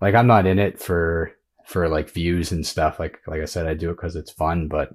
like. 0.00 0.14
I'm 0.14 0.28
not 0.28 0.46
in 0.46 0.60
it 0.60 0.80
for 0.80 1.32
for 1.66 1.88
like 1.88 2.10
views 2.10 2.52
and 2.52 2.64
stuff. 2.64 3.00
Like 3.00 3.18
like 3.26 3.42
I 3.42 3.46
said, 3.46 3.66
I 3.66 3.74
do 3.74 3.90
it 3.90 3.96
because 3.96 4.14
it's 4.14 4.30
fun. 4.30 4.68
But 4.68 4.94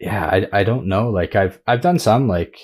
yeah, 0.00 0.26
I 0.26 0.48
I 0.52 0.64
don't 0.64 0.88
know. 0.88 1.10
Like 1.10 1.36
I've 1.36 1.60
I've 1.68 1.82
done 1.82 2.00
some 2.00 2.26
like 2.26 2.58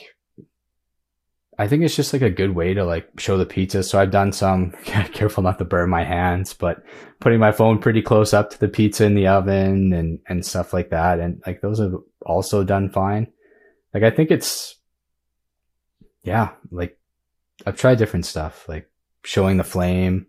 I 1.60 1.66
think 1.66 1.82
it's 1.82 1.96
just 1.96 2.12
like 2.12 2.22
a 2.22 2.30
good 2.30 2.54
way 2.54 2.72
to 2.74 2.84
like 2.84 3.08
show 3.18 3.36
the 3.36 3.44
pizza. 3.44 3.82
So 3.82 3.98
I've 3.98 4.12
done 4.12 4.32
some 4.32 4.70
careful 4.84 5.42
not 5.42 5.58
to 5.58 5.64
burn 5.64 5.90
my 5.90 6.04
hands, 6.04 6.54
but 6.54 6.84
putting 7.18 7.40
my 7.40 7.50
phone 7.50 7.80
pretty 7.80 8.00
close 8.00 8.32
up 8.32 8.50
to 8.50 8.60
the 8.60 8.68
pizza 8.68 9.04
in 9.04 9.16
the 9.16 9.26
oven 9.26 9.92
and, 9.92 10.20
and 10.28 10.46
stuff 10.46 10.72
like 10.72 10.90
that. 10.90 11.18
And 11.18 11.42
like 11.44 11.60
those 11.60 11.80
have 11.80 11.94
also 12.24 12.62
done 12.62 12.90
fine. 12.90 13.26
Like 13.92 14.04
I 14.04 14.10
think 14.10 14.30
it's, 14.30 14.76
yeah, 16.22 16.50
like 16.70 16.96
I've 17.66 17.76
tried 17.76 17.98
different 17.98 18.26
stuff, 18.26 18.68
like 18.68 18.88
showing 19.24 19.56
the 19.56 19.64
flame 19.64 20.26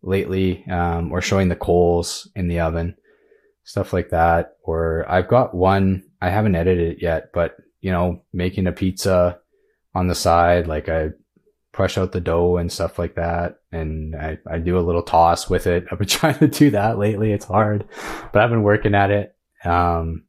lately, 0.00 0.64
um, 0.70 1.12
or 1.12 1.20
showing 1.20 1.48
the 1.48 1.56
coals 1.56 2.30
in 2.34 2.48
the 2.48 2.60
oven, 2.60 2.96
stuff 3.64 3.92
like 3.92 4.08
that. 4.08 4.56
Or 4.62 5.04
I've 5.06 5.28
got 5.28 5.54
one, 5.54 6.04
I 6.22 6.30
haven't 6.30 6.54
edited 6.54 6.92
it 6.92 7.02
yet, 7.02 7.30
but 7.34 7.56
you 7.82 7.90
know, 7.90 8.22
making 8.32 8.66
a 8.66 8.72
pizza 8.72 9.41
on 9.94 10.08
the 10.08 10.14
side. 10.14 10.66
Like 10.66 10.88
I 10.88 11.10
push 11.72 11.96
out 11.96 12.12
the 12.12 12.20
dough 12.20 12.56
and 12.56 12.70
stuff 12.70 12.98
like 12.98 13.14
that. 13.14 13.56
And 13.70 14.14
I, 14.14 14.38
I 14.50 14.58
do 14.58 14.78
a 14.78 14.80
little 14.80 15.02
toss 15.02 15.48
with 15.48 15.66
it. 15.66 15.86
I've 15.92 15.98
been 15.98 16.08
trying 16.08 16.38
to 16.38 16.48
do 16.48 16.70
that 16.70 16.98
lately. 16.98 17.32
It's 17.32 17.46
hard, 17.46 17.88
but 18.32 18.42
I've 18.42 18.50
been 18.50 18.62
working 18.62 18.94
at 18.94 19.10
it. 19.10 19.34
Um, 19.64 20.24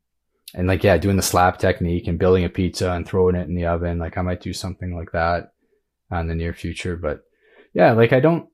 and 0.54 0.68
like, 0.68 0.84
yeah, 0.84 0.98
doing 0.98 1.16
the 1.16 1.24
slap 1.24 1.58
technique 1.58 2.08
and 2.08 2.20
building 2.20 2.46
a 2.46 2.50
pizza 2.50 2.92
and 2.92 3.08
throwing 3.08 3.36
it 3.36 3.48
in 3.48 3.56
the 3.56 3.66
oven. 3.66 3.98
Like 3.98 4.18
I 4.18 4.22
might 4.22 4.42
do 4.42 4.54
something 4.54 4.96
like 4.96 5.12
that 5.12 5.54
in 6.12 6.28
the 6.28 6.36
near 6.36 6.54
future, 6.54 6.96
but 6.96 7.24
yeah, 7.74 7.94
like 7.94 8.14
I 8.14 8.20
don't, 8.20 8.48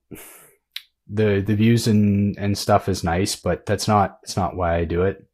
the 1.12 1.42
the 1.44 1.56
views 1.56 1.86
and 1.86 2.36
and 2.38 2.56
stuff 2.56 2.88
is 2.88 3.04
nice, 3.04 3.36
but 3.36 3.66
that's 3.66 3.88
not 3.88 4.18
it's 4.22 4.36
not 4.36 4.56
why 4.56 4.76
I 4.76 4.84
do 4.84 5.02
it. 5.02 5.26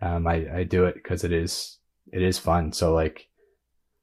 Um, 0.00 0.26
I 0.26 0.46
I 0.58 0.64
do 0.64 0.84
it 0.84 0.94
because 0.94 1.24
it 1.24 1.32
is 1.32 1.78
it 2.12 2.22
is 2.22 2.38
fun. 2.38 2.72
So 2.72 2.94
like, 2.94 3.28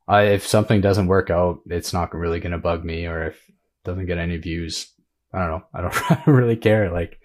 I 0.08 0.24
if 0.24 0.46
something 0.46 0.82
doesn't 0.82 1.08
work 1.08 1.30
out, 1.30 1.62
it's 1.68 1.94
not 1.94 2.14
really 2.14 2.40
gonna 2.40 2.58
bug 2.60 2.84
me, 2.84 3.06
or 3.08 3.28
if 3.28 3.36
it 3.36 3.56
doesn't 3.84 4.06
get 4.06 4.18
any 4.18 4.38
views, 4.38 4.92
I 5.34 5.40
don't 5.40 5.50
know. 5.50 5.64
I 5.74 5.82
don't, 5.82 6.12
I 6.12 6.24
don't 6.26 6.36
really 6.36 6.56
care. 6.58 6.92
Like, 6.92 7.20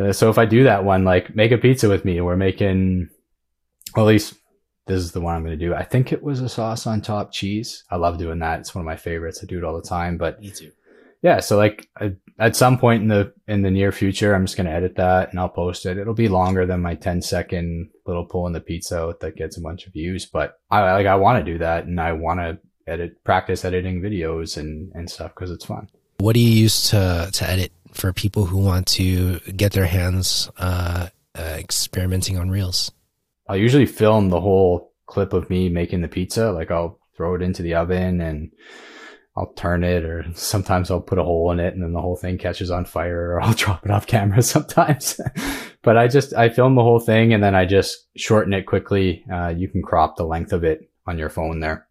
uh, 0.00 0.12
so 0.12 0.30
if 0.30 0.38
I 0.38 0.44
do 0.46 0.64
that 0.64 0.84
one, 0.84 1.04
like 1.04 1.34
make 1.34 1.52
a 1.52 1.58
pizza 1.58 1.88
with 1.88 2.04
me, 2.04 2.20
we're 2.20 2.36
making, 2.36 3.08
well, 3.94 4.06
at 4.06 4.08
least 4.08 4.34
this 4.86 4.98
is 5.00 5.12
the 5.12 5.20
one 5.20 5.34
I'm 5.34 5.42
going 5.44 5.58
to 5.58 5.64
do. 5.66 5.74
I 5.74 5.82
think 5.82 6.12
it 6.12 6.22
was 6.22 6.40
a 6.40 6.48
sauce 6.48 6.86
on 6.86 7.00
top 7.00 7.32
cheese. 7.32 7.82
I 7.90 7.96
love 7.96 8.18
doing 8.18 8.38
that. 8.40 8.60
It's 8.60 8.74
one 8.74 8.82
of 8.82 8.86
my 8.86 8.96
favorites. 8.96 9.40
I 9.42 9.46
do 9.46 9.58
it 9.58 9.64
all 9.64 9.74
the 9.80 9.88
time, 9.88 10.16
but 10.16 10.40
Me 10.40 10.50
too. 10.50 10.70
yeah. 11.22 11.40
So 11.40 11.56
like 11.56 11.88
I, 11.98 12.14
at 12.38 12.56
some 12.56 12.78
point 12.78 13.02
in 13.02 13.08
the, 13.08 13.32
in 13.48 13.62
the 13.62 13.70
near 13.70 13.92
future, 13.92 14.34
I'm 14.34 14.46
just 14.46 14.56
going 14.56 14.66
to 14.66 14.72
edit 14.72 14.96
that 14.96 15.30
and 15.30 15.40
I'll 15.40 15.48
post 15.48 15.86
it. 15.86 15.98
It'll 15.98 16.14
be 16.14 16.28
longer 16.28 16.66
than 16.66 16.82
my 16.82 16.94
10 16.94 17.22
second 17.22 17.90
little 18.06 18.24
pull 18.24 18.46
in 18.46 18.52
the 18.52 18.60
pizza 18.60 18.98
out 18.98 19.20
that 19.20 19.36
gets 19.36 19.56
a 19.56 19.60
bunch 19.60 19.86
of 19.86 19.92
views, 19.92 20.26
but 20.26 20.58
I 20.70 20.92
like, 20.92 21.06
I 21.06 21.16
want 21.16 21.44
to 21.44 21.52
do 21.52 21.58
that 21.58 21.86
and 21.86 22.00
I 22.00 22.12
want 22.12 22.40
to 22.40 22.58
edit, 22.86 23.22
practice 23.24 23.64
editing 23.64 24.00
videos 24.00 24.56
and, 24.56 24.92
and 24.94 25.10
stuff 25.10 25.34
because 25.34 25.50
it's 25.50 25.64
fun. 25.64 25.88
What 26.18 26.34
do 26.34 26.40
you 26.40 26.62
use 26.62 26.90
to 26.90 27.28
to 27.30 27.48
edit 27.48 27.72
for 27.92 28.12
people 28.12 28.46
who 28.46 28.58
want 28.58 28.86
to 28.88 29.38
get 29.40 29.72
their 29.72 29.86
hands 29.86 30.50
uh, 30.56 31.08
uh, 31.34 31.56
experimenting 31.58 32.38
on 32.38 32.48
reels? 32.48 32.90
I'll 33.48 33.56
usually 33.56 33.86
film 33.86 34.30
the 34.30 34.40
whole 34.40 34.92
clip 35.06 35.32
of 35.32 35.50
me 35.50 35.68
making 35.68 36.00
the 36.00 36.08
pizza. 36.08 36.50
Like 36.52 36.70
I'll 36.70 36.98
throw 37.16 37.34
it 37.34 37.42
into 37.42 37.62
the 37.62 37.74
oven 37.74 38.20
and 38.20 38.50
I'll 39.36 39.52
turn 39.52 39.84
it 39.84 40.04
or 40.04 40.24
sometimes 40.34 40.90
I'll 40.90 41.00
put 41.00 41.18
a 41.18 41.22
hole 41.22 41.50
in 41.50 41.60
it 41.60 41.74
and 41.74 41.82
then 41.82 41.92
the 41.92 42.00
whole 42.00 42.16
thing 42.16 42.38
catches 42.38 42.70
on 42.70 42.86
fire 42.86 43.32
or 43.32 43.40
I'll 43.42 43.52
drop 43.52 43.84
it 43.84 43.90
off 43.90 44.06
camera 44.06 44.42
sometimes. 44.42 45.20
but 45.82 45.96
I 45.96 46.08
just, 46.08 46.34
I 46.34 46.48
film 46.48 46.74
the 46.74 46.82
whole 46.82 47.00
thing 47.00 47.34
and 47.34 47.44
then 47.44 47.54
I 47.54 47.66
just 47.66 48.06
shorten 48.16 48.54
it 48.54 48.66
quickly. 48.66 49.24
Uh, 49.32 49.48
you 49.48 49.68
can 49.68 49.82
crop 49.82 50.16
the 50.16 50.24
length 50.24 50.52
of 50.52 50.64
it 50.64 50.90
on 51.06 51.18
your 51.18 51.28
phone 51.28 51.60
there. 51.60 51.86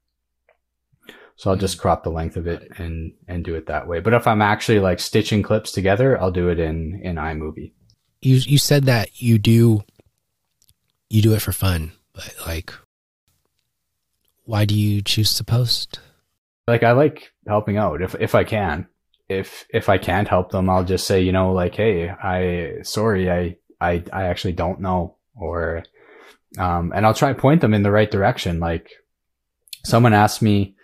So 1.38 1.52
I'll 1.52 1.58
just 1.58 1.80
crop 1.80 2.04
the 2.04 2.10
length 2.10 2.38
of 2.38 2.48
it 2.48 2.72
and, 2.78 3.14
and 3.28 3.44
do 3.44 3.56
it 3.56 3.68
that 3.68 3.88
way. 3.88 4.00
But 4.00 4.14
if 4.14 4.26
I'm 4.26 4.42
actually 4.42 4.80
like 4.80 5.00
stitching 5.00 5.44
clips 5.44 5.72
together, 5.72 6.20
I'll 6.20 6.32
do 6.32 6.48
it 6.50 6.60
in, 6.60 7.02
in 7.04 7.18
iMovie. 7.18 7.74
You 8.22 8.38
you 8.38 8.58
said 8.58 8.86
that 8.86 9.22
you 9.22 9.38
do 9.38 9.84
you 11.10 11.22
do 11.22 11.34
it 11.34 11.42
for 11.42 11.52
fun, 11.52 11.92
but 12.14 12.34
like, 12.48 12.74
why 14.46 14.66
do 14.66 14.74
you 14.74 15.02
choose 15.02 15.36
to 15.36 15.44
post? 15.44 16.00
like 16.68 16.84
I 16.84 16.94
like 16.94 17.32
helping 17.48 17.78
out 17.78 18.02
if 18.02 18.16
if 18.20 18.36
I 18.36 18.44
can. 18.44 18.88
If 19.28 19.66
if 19.70 19.90
I 19.90 19.98
can't 19.98 20.28
help 20.28 20.52
them, 20.52 20.70
I'll 20.70 20.84
just 20.84 21.08
say, 21.08 21.22
you 21.22 21.32
know, 21.32 21.52
like, 21.52 21.76
hey, 21.76 22.10
I 22.10 22.84
sorry, 22.84 23.32
I 23.32 23.58
I 23.82 24.04
I 24.14 24.24
actually 24.26 24.54
don't 24.54 24.82
know, 24.82 25.16
or 25.36 25.84
um, 26.60 26.94
and 26.96 27.06
I'll 27.06 27.14
try 27.14 27.34
point 27.34 27.62
them 27.62 27.74
in 27.74 27.84
the 27.84 27.92
right 27.92 28.10
direction. 28.10 28.60
Like 28.60 28.92
someone 29.84 30.14
asked 30.14 30.42
me 30.42 30.76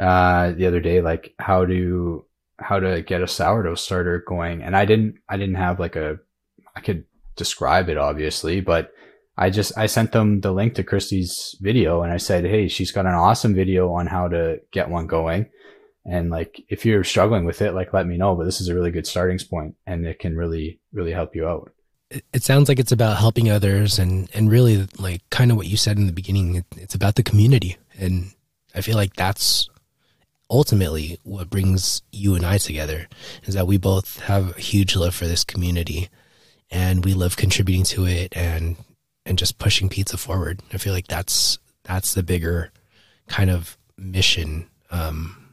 uh 0.00 0.52
the 0.52 0.66
other 0.66 0.80
day, 0.80 1.00
like 1.00 1.34
how 1.38 1.64
to 1.64 2.24
how 2.58 2.80
to 2.80 3.02
get 3.02 3.22
a 3.22 3.28
sourdough 3.28 3.76
starter 3.76 4.24
going, 4.26 4.62
and 4.62 4.76
I 4.76 4.84
didn't 4.84 5.16
I 5.28 5.36
didn't 5.36 5.56
have 5.56 5.78
like 5.78 5.94
a 5.94 6.18
I 6.74 6.80
could 6.80 7.04
describe 7.36 7.88
it 7.88 7.98
obviously, 7.98 8.60
but 8.60 8.92
I 9.38 9.50
just 9.50 9.76
I 9.76 9.86
sent 9.86 10.12
them 10.12 10.40
the 10.40 10.52
link 10.52 10.74
to 10.74 10.82
Christy's 10.82 11.56
video 11.60 12.02
and 12.02 12.12
I 12.12 12.16
said, 12.16 12.44
"Hey, 12.44 12.68
she's 12.68 12.90
got 12.90 13.06
an 13.06 13.14
awesome 13.14 13.54
video 13.54 13.92
on 13.92 14.06
how 14.06 14.28
to 14.28 14.60
get 14.72 14.90
one 14.90 15.06
going." 15.06 15.46
And 16.08 16.30
like 16.30 16.64
if 16.68 16.86
you're 16.86 17.04
struggling 17.04 17.44
with 17.44 17.60
it, 17.62 17.72
like 17.72 17.92
let 17.92 18.06
me 18.06 18.16
know, 18.16 18.34
but 18.36 18.44
this 18.44 18.60
is 18.60 18.68
a 18.68 18.74
really 18.74 18.92
good 18.92 19.06
starting 19.06 19.38
point 19.38 19.74
and 19.86 20.06
it 20.06 20.18
can 20.18 20.36
really 20.36 20.78
really 20.92 21.12
help 21.12 21.34
you 21.34 21.48
out. 21.48 21.72
It, 22.32 22.44
sounds 22.44 22.68
like 22.68 22.78
it's 22.78 22.92
about 22.92 23.16
helping 23.16 23.50
others, 23.50 23.98
and 23.98 24.30
and 24.32 24.48
really 24.48 24.86
like 24.96 25.28
kind 25.30 25.50
of 25.50 25.56
what 25.56 25.66
you 25.66 25.76
said 25.76 25.98
in 25.98 26.06
the 26.06 26.12
beginning. 26.12 26.54
It, 26.54 26.64
it's 26.76 26.94
about 26.94 27.16
the 27.16 27.24
community, 27.24 27.78
and 27.98 28.32
I 28.76 28.80
feel 28.80 28.94
like 28.94 29.16
that's 29.16 29.68
ultimately 30.48 31.18
what 31.24 31.50
brings 31.50 32.02
you 32.12 32.36
and 32.36 32.46
I 32.46 32.58
together 32.58 33.08
is 33.42 33.54
that 33.54 33.66
we 33.66 33.76
both 33.76 34.20
have 34.20 34.56
a 34.56 34.60
huge 34.60 34.94
love 34.94 35.16
for 35.16 35.26
this 35.26 35.42
community, 35.42 36.08
and 36.70 37.04
we 37.04 37.12
love 37.12 37.36
contributing 37.36 37.82
to 37.86 38.06
it 38.06 38.36
and 38.36 38.76
and 39.24 39.36
just 39.36 39.58
pushing 39.58 39.88
pizza 39.88 40.16
forward. 40.16 40.60
I 40.72 40.78
feel 40.78 40.92
like 40.92 41.08
that's 41.08 41.58
that's 41.82 42.14
the 42.14 42.22
bigger 42.22 42.70
kind 43.26 43.50
of 43.50 43.76
mission 43.98 44.68
um, 44.92 45.45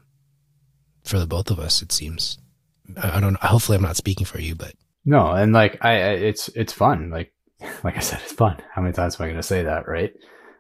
for 1.04 1.20
the 1.20 1.28
both 1.28 1.52
of 1.52 1.60
us. 1.60 1.82
It 1.82 1.92
seems. 1.92 2.38
I, 2.98 3.18
I 3.18 3.20
don't. 3.20 3.38
Hopefully, 3.38 3.78
I'm 3.78 3.84
not 3.84 3.98
speaking 3.98 4.26
for 4.26 4.40
you, 4.40 4.56
but 4.56 4.74
No, 5.06 5.32
and 5.32 5.54
like 5.54 5.78
I, 5.82 5.92
I 5.92 6.10
it's 6.14 6.50
it's 6.50 6.74
fun. 6.74 7.10
Like 7.10 7.34
like 7.84 7.98
I 7.98 8.02
said, 8.02 8.22
it's 8.24 8.34
fun. 8.34 8.58
How 8.72 8.82
many 8.82 8.94
times 8.94 9.20
am 9.20 9.24
I 9.24 9.28
going 9.28 9.38
to 9.38 9.44
say 9.44 9.64
that, 9.64 9.88
right? 9.88 10.14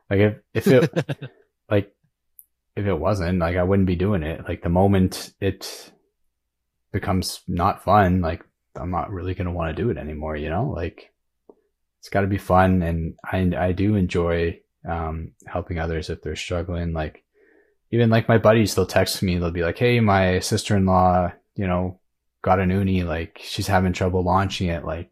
Like 0.09 0.19
if 0.19 0.37
if 0.53 0.67
it 0.67 1.31
like 1.69 1.93
if 2.75 2.85
it 2.85 2.93
wasn't, 2.99 3.39
like 3.39 3.57
I 3.57 3.63
wouldn't 3.63 3.87
be 3.87 3.95
doing 3.95 4.23
it. 4.23 4.47
Like 4.47 4.61
the 4.63 4.69
moment 4.69 5.33
it 5.39 5.91
becomes 6.91 7.41
not 7.47 7.83
fun, 7.83 8.21
like 8.21 8.43
I'm 8.75 8.91
not 8.91 9.11
really 9.11 9.33
going 9.33 9.47
to 9.47 9.51
want 9.53 9.75
to 9.75 9.81
do 9.81 9.89
it 9.89 9.97
anymore, 9.97 10.35
you 10.35 10.49
know? 10.49 10.69
Like 10.69 11.11
it's 11.99 12.09
got 12.09 12.21
to 12.21 12.27
be 12.27 12.37
fun 12.37 12.81
and 12.81 13.15
I 13.23 13.67
I 13.67 13.71
do 13.71 13.95
enjoy 13.95 14.59
um 14.87 15.31
helping 15.47 15.79
others 15.79 16.09
if 16.09 16.21
they're 16.21 16.35
struggling 16.35 16.91
like 16.91 17.23
even 17.93 18.09
like 18.09 18.27
my 18.27 18.39
buddies 18.39 18.73
they'll 18.73 18.87
text 18.87 19.21
me. 19.21 19.37
They'll 19.37 19.51
be 19.51 19.61
like 19.61 19.77
hey 19.77 19.99
my 19.99 20.39
sister-in-law 20.39 21.31
you 21.55 21.67
know 21.67 21.99
got 22.41 22.59
an 22.59 22.71
Ooni 22.71 23.05
like 23.05 23.39
she's 23.43 23.67
having 23.67 23.93
trouble 23.93 24.23
launching 24.23 24.67
it. 24.67 24.83
Like 24.83 25.11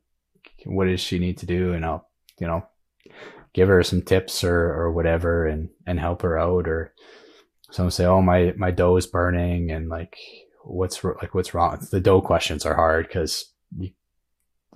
what 0.65 0.86
does 0.86 0.99
she 0.99 1.19
need 1.19 1.38
to 1.38 1.45
do? 1.45 1.73
And 1.73 1.86
I'll 1.86 2.09
you 2.39 2.47
know 2.47 2.65
give 3.53 3.67
her 3.67 3.84
some 3.84 4.01
tips 4.01 4.43
or 4.43 4.73
or 4.73 4.91
whatever 4.91 5.45
and 5.45 5.69
and 5.86 5.99
help 5.99 6.23
her 6.23 6.39
out. 6.39 6.67
Or 6.67 6.93
someone 7.69 7.91
say 7.91 8.05
oh 8.05 8.21
my 8.21 8.53
my 8.57 8.71
dough 8.71 8.97
is 8.97 9.05
burning 9.05 9.69
and 9.69 9.88
like 9.88 10.17
what's 10.63 11.03
like 11.03 11.36
what's 11.36 11.53
wrong? 11.53 11.86
The 11.91 11.99
dough 11.99 12.21
questions 12.21 12.65
are 12.65 12.75
hard 12.75 13.07
because 13.07 13.53
you 13.77 13.91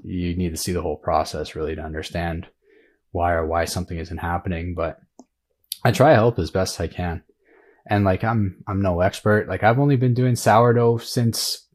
you 0.04 0.36
need 0.36 0.52
to 0.52 0.58
see 0.58 0.74
the 0.74 0.82
whole 0.84 0.98
process 0.98 1.56
really 1.56 1.76
to 1.76 1.82
understand 1.82 2.48
why 3.12 3.32
or 3.32 3.48
why 3.48 3.66
something 3.66 3.98
isn't 3.98 4.18
happening. 4.18 4.76
But 4.76 5.00
i 5.84 5.92
try 5.92 6.10
to 6.10 6.16
help 6.16 6.40
as 6.40 6.50
best 6.50 6.82
i 6.82 6.88
can 6.88 7.24
and 7.88 8.06
like 8.06 8.24
i'm 8.24 8.64
i'm 8.68 8.82
no 8.82 9.02
expert 9.02 9.48
like 9.48 9.64
i've 9.64 9.80
only 9.80 9.96
been 9.96 10.14
doing 10.14 10.36
sourdough 10.36 10.98
since 10.98 11.68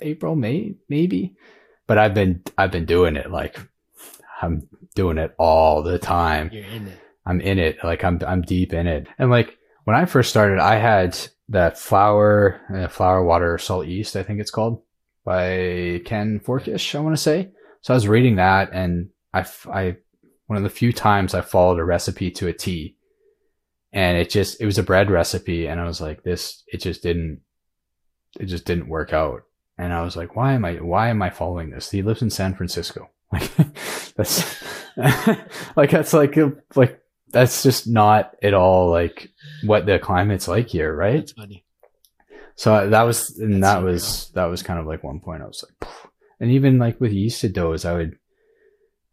april 0.00 0.34
may 0.34 0.74
maybe 0.88 1.34
but 1.86 1.98
i've 1.98 2.14
been 2.14 2.42
i've 2.58 2.72
been 2.72 2.84
doing 2.84 3.16
it 3.16 3.30
like 3.30 3.58
i'm 4.42 4.66
doing 4.94 5.18
it 5.18 5.34
all 5.38 5.82
the 5.82 5.98
time 5.98 6.50
you're 6.52 6.64
in 6.64 6.88
it. 6.88 6.98
I'm 7.26 7.40
in 7.40 7.58
it. 7.58 7.82
Like 7.82 8.04
I'm, 8.04 8.20
I'm 8.26 8.42
deep 8.42 8.72
in 8.72 8.86
it. 8.86 9.06
And 9.18 9.30
like 9.30 9.58
when 9.84 9.96
I 9.96 10.04
first 10.04 10.30
started, 10.30 10.58
I 10.58 10.76
had 10.76 11.16
that 11.48 11.78
flour, 11.78 12.60
uh, 12.74 12.88
flour, 12.88 13.24
water, 13.24 13.58
salt, 13.58 13.86
yeast, 13.86 14.16
I 14.16 14.22
think 14.22 14.40
it's 14.40 14.50
called 14.50 14.82
by 15.24 16.02
Ken 16.04 16.40
Forkish, 16.40 16.94
I 16.94 17.00
want 17.00 17.16
to 17.16 17.22
say. 17.22 17.50
So 17.80 17.94
I 17.94 17.96
was 17.96 18.08
reading 18.08 18.36
that 18.36 18.70
and 18.72 19.10
I 19.32 19.46
I 19.70 19.96
one 20.46 20.56
of 20.56 20.62
the 20.62 20.70
few 20.70 20.92
times 20.92 21.34
I 21.34 21.40
followed 21.40 21.78
a 21.78 21.84
recipe 21.84 22.30
to 22.32 22.48
a 22.48 22.52
T 22.52 22.96
and 23.94 24.18
it 24.18 24.28
just, 24.28 24.60
it 24.60 24.66
was 24.66 24.76
a 24.76 24.82
bread 24.82 25.08
recipe. 25.08 25.66
And 25.68 25.80
I 25.80 25.84
was 25.84 26.00
like, 26.00 26.24
this, 26.24 26.64
it 26.66 26.78
just 26.78 27.02
didn't, 27.02 27.40
it 28.40 28.46
just 28.46 28.64
didn't 28.64 28.88
work 28.88 29.12
out. 29.12 29.42
And 29.78 29.92
I 29.92 30.02
was 30.02 30.16
like, 30.16 30.34
why 30.34 30.52
am 30.52 30.64
I, 30.64 30.74
why 30.74 31.08
am 31.10 31.22
I 31.22 31.30
following 31.30 31.70
this? 31.70 31.92
He 31.92 32.02
lives 32.02 32.20
in 32.20 32.28
San 32.30 32.54
Francisco. 32.54 33.08
Like 33.32 33.50
that's, 34.16 34.62
like, 35.76 35.90
that's 35.90 36.12
like, 36.12 36.36
like, 36.76 37.00
that's 37.30 37.64
just 37.64 37.88
not 37.88 38.36
at 38.44 38.54
all 38.54 38.90
like 38.90 39.28
what 39.64 39.86
the 39.86 39.98
climate's 39.98 40.46
like 40.46 40.68
here, 40.68 40.94
right? 40.94 41.16
That's 41.16 41.32
funny. 41.32 41.64
So 42.54 42.88
that 42.90 43.02
was, 43.02 43.36
and 43.38 43.60
That's 43.60 43.74
that 43.74 43.82
was, 43.82 44.30
that 44.34 44.44
was 44.44 44.62
kind 44.62 44.78
of 44.78 44.86
like 44.86 45.02
one 45.02 45.18
point 45.18 45.42
I 45.42 45.46
was 45.46 45.64
like, 45.64 45.90
"Phew." 45.90 46.10
and 46.38 46.50
even 46.52 46.78
like 46.78 47.00
with 47.00 47.10
yeasted 47.10 47.54
doughs, 47.54 47.84
I 47.84 47.94
would, 47.94 48.18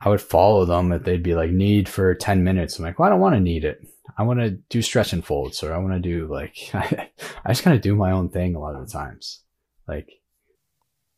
I 0.03 0.09
would 0.09 0.21
follow 0.21 0.65
them 0.65 0.91
if 0.91 1.03
they'd 1.03 1.23
be 1.23 1.35
like 1.35 1.51
knead 1.51 1.87
for 1.87 2.15
10 2.15 2.43
minutes. 2.43 2.77
I'm 2.77 2.85
like, 2.85 2.97
well, 2.97 3.07
I 3.07 3.11
don't 3.11 3.19
want 3.19 3.35
to 3.35 3.39
knead 3.39 3.63
it. 3.63 3.85
I 4.17 4.23
want 4.23 4.39
to 4.39 4.51
do 4.51 4.81
stretch 4.81 5.13
and 5.13 5.23
folds 5.23 5.63
or 5.63 5.73
I 5.73 5.77
want 5.77 5.93
to 5.93 5.99
do 5.99 6.27
like, 6.27 6.57
I 6.73 7.09
just 7.49 7.63
kind 7.63 7.75
of 7.75 7.81
do 7.81 7.95
my 7.95 8.11
own 8.11 8.29
thing 8.29 8.55
a 8.55 8.59
lot 8.59 8.75
of 8.75 8.85
the 8.85 8.91
times. 8.91 9.41
Like, 9.87 10.09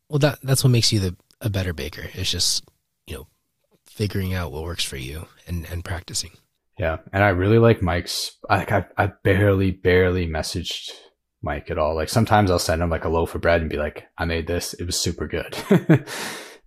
Well, 0.09 0.19
that 0.19 0.39
that's 0.43 0.63
what 0.63 0.71
makes 0.71 0.91
you 0.91 0.99
the 0.99 1.15
a 1.41 1.49
better 1.49 1.73
baker. 1.73 2.05
It's 2.13 2.31
just 2.31 2.63
you 3.07 3.15
know 3.15 3.27
figuring 3.85 4.33
out 4.33 4.51
what 4.51 4.63
works 4.63 4.83
for 4.83 4.97
you 4.97 5.27
and 5.47 5.65
and 5.69 5.83
practicing. 5.83 6.31
Yeah, 6.79 6.97
and 7.11 7.23
I 7.23 7.29
really 7.29 7.59
like 7.59 7.83
Mike's. 7.83 8.37
Like 8.49 8.71
I, 8.71 8.85
I 8.97 9.11
barely, 9.23 9.71
barely 9.71 10.27
messaged 10.27 10.89
Mike 11.41 11.69
at 11.69 11.77
all. 11.77 11.95
Like 11.95 12.09
sometimes 12.09 12.49
I'll 12.49 12.57
send 12.57 12.81
him 12.81 12.89
like 12.89 13.05
a 13.05 13.09
loaf 13.09 13.35
of 13.35 13.41
bread 13.41 13.61
and 13.61 13.69
be 13.69 13.77
like, 13.77 14.07
"I 14.17 14.25
made 14.25 14.47
this. 14.47 14.73
It 14.73 14.85
was 14.85 14.99
super 14.99 15.27
good." 15.27 15.55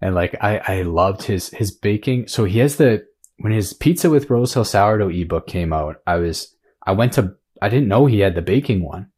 and 0.00 0.14
like 0.14 0.36
I, 0.40 0.58
I 0.58 0.82
loved 0.82 1.22
his 1.22 1.50
his 1.50 1.70
baking. 1.70 2.28
So 2.28 2.44
he 2.44 2.58
has 2.60 2.76
the 2.76 3.06
when 3.38 3.52
his 3.52 3.72
pizza 3.72 4.10
with 4.10 4.30
Rosehill 4.30 4.64
sourdough 4.64 5.10
ebook 5.10 5.46
came 5.46 5.72
out. 5.72 5.96
I 6.06 6.16
was 6.16 6.54
I 6.86 6.92
went 6.92 7.12
to 7.14 7.34
I 7.60 7.68
didn't 7.68 7.88
know 7.88 8.06
he 8.06 8.20
had 8.20 8.34
the 8.34 8.42
baking 8.42 8.84
one. 8.84 9.10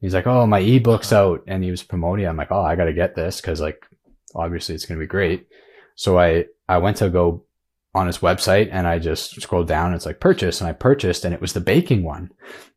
He's 0.00 0.14
like, 0.14 0.26
"Oh, 0.26 0.46
my 0.46 0.60
ebook's 0.60 1.12
uh-huh. 1.12 1.30
out," 1.30 1.44
and 1.46 1.64
he 1.64 1.70
was 1.70 1.82
promoting. 1.82 2.26
it. 2.26 2.28
I'm 2.28 2.36
like, 2.36 2.52
"Oh, 2.52 2.60
I 2.60 2.76
got 2.76 2.84
to 2.84 2.92
get 2.92 3.14
this 3.14 3.40
because 3.40 3.60
like 3.60 3.86
obviously 4.34 4.74
it's 4.74 4.86
going 4.86 4.98
to 4.98 5.04
be 5.04 5.08
great. 5.08 5.46
So 5.94 6.18
I, 6.18 6.46
I 6.68 6.78
went 6.78 6.98
to 6.98 7.08
go 7.08 7.44
on 7.94 8.06
his 8.08 8.18
website 8.18 8.68
and 8.72 8.86
I 8.86 8.98
just 8.98 9.40
scrolled 9.40 9.68
down. 9.68 9.86
And 9.86 9.94
it's 9.94 10.06
like 10.06 10.20
purchase 10.20 10.60
and 10.60 10.68
I 10.68 10.72
purchased 10.72 11.24
and 11.24 11.32
it 11.32 11.40
was 11.40 11.52
the 11.52 11.60
baking 11.60 12.02
one. 12.02 12.30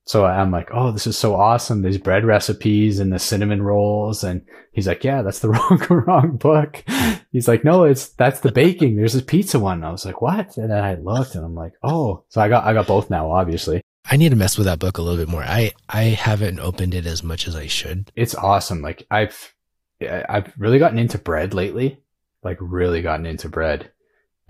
So 0.06 0.26
I'm 0.26 0.52
like, 0.52 0.70
oh, 0.72 0.92
this 0.92 1.08
is 1.08 1.18
so 1.18 1.36
awesome. 1.36 1.82
These 1.82 1.98
bread 1.98 2.24
recipes 2.24 3.00
and 3.00 3.12
the 3.12 3.20
cinnamon 3.20 3.64
rolls. 3.64 4.24
And 4.24 4.46
he's 4.72 4.88
like, 4.88 5.04
yeah, 5.04 5.22
that's 5.22 5.40
the 5.40 5.50
wrong, 5.50 5.86
wrong 5.90 6.38
book. 6.38 6.84
He's 7.32 7.48
like, 7.48 7.64
no, 7.64 7.84
it's, 7.84 8.10
that's 8.10 8.40
the 8.40 8.52
baking. 8.52 8.96
There's 8.96 9.16
a 9.16 9.22
pizza 9.22 9.60
one. 9.60 9.78
And 9.78 9.86
I 9.86 9.92
was 9.92 10.06
like, 10.06 10.22
what? 10.22 10.58
And 10.58 10.72
then 10.72 10.84
I 10.84 10.96
looked 10.96 11.36
and 11.36 11.44
I'm 11.44 11.56
like, 11.56 11.74
oh, 11.84 12.24
so 12.30 12.42
I 12.42 12.50
got, 12.50 12.66
I 12.66 12.74
got 12.74 12.88
both 12.88 13.10
now, 13.10 13.32
obviously. 13.32 13.82
I 14.10 14.18
need 14.18 14.30
to 14.30 14.38
mess 14.38 14.58
with 14.58 14.66
that 14.66 14.80
book 14.80 14.98
a 14.98 15.02
little 15.02 15.18
bit 15.18 15.30
more. 15.30 15.44
I, 15.44 15.74
I 15.90 16.04
haven't 16.04 16.60
opened 16.60 16.94
it 16.94 17.06
as 17.06 17.24
much 17.24 17.48
as 17.48 17.56
I 17.56 17.68
should. 17.68 18.12
It's 18.16 18.36
awesome. 18.36 18.82
Like 18.82 19.06
I've, 19.12 19.54
I've 20.02 20.54
really 20.58 20.80
gotten 20.80 20.98
into 20.98 21.18
bread 21.18 21.54
lately, 21.54 22.02
like 22.44 22.58
really 22.62 23.02
gotten 23.02 23.26
into 23.26 23.50
bread 23.50 23.92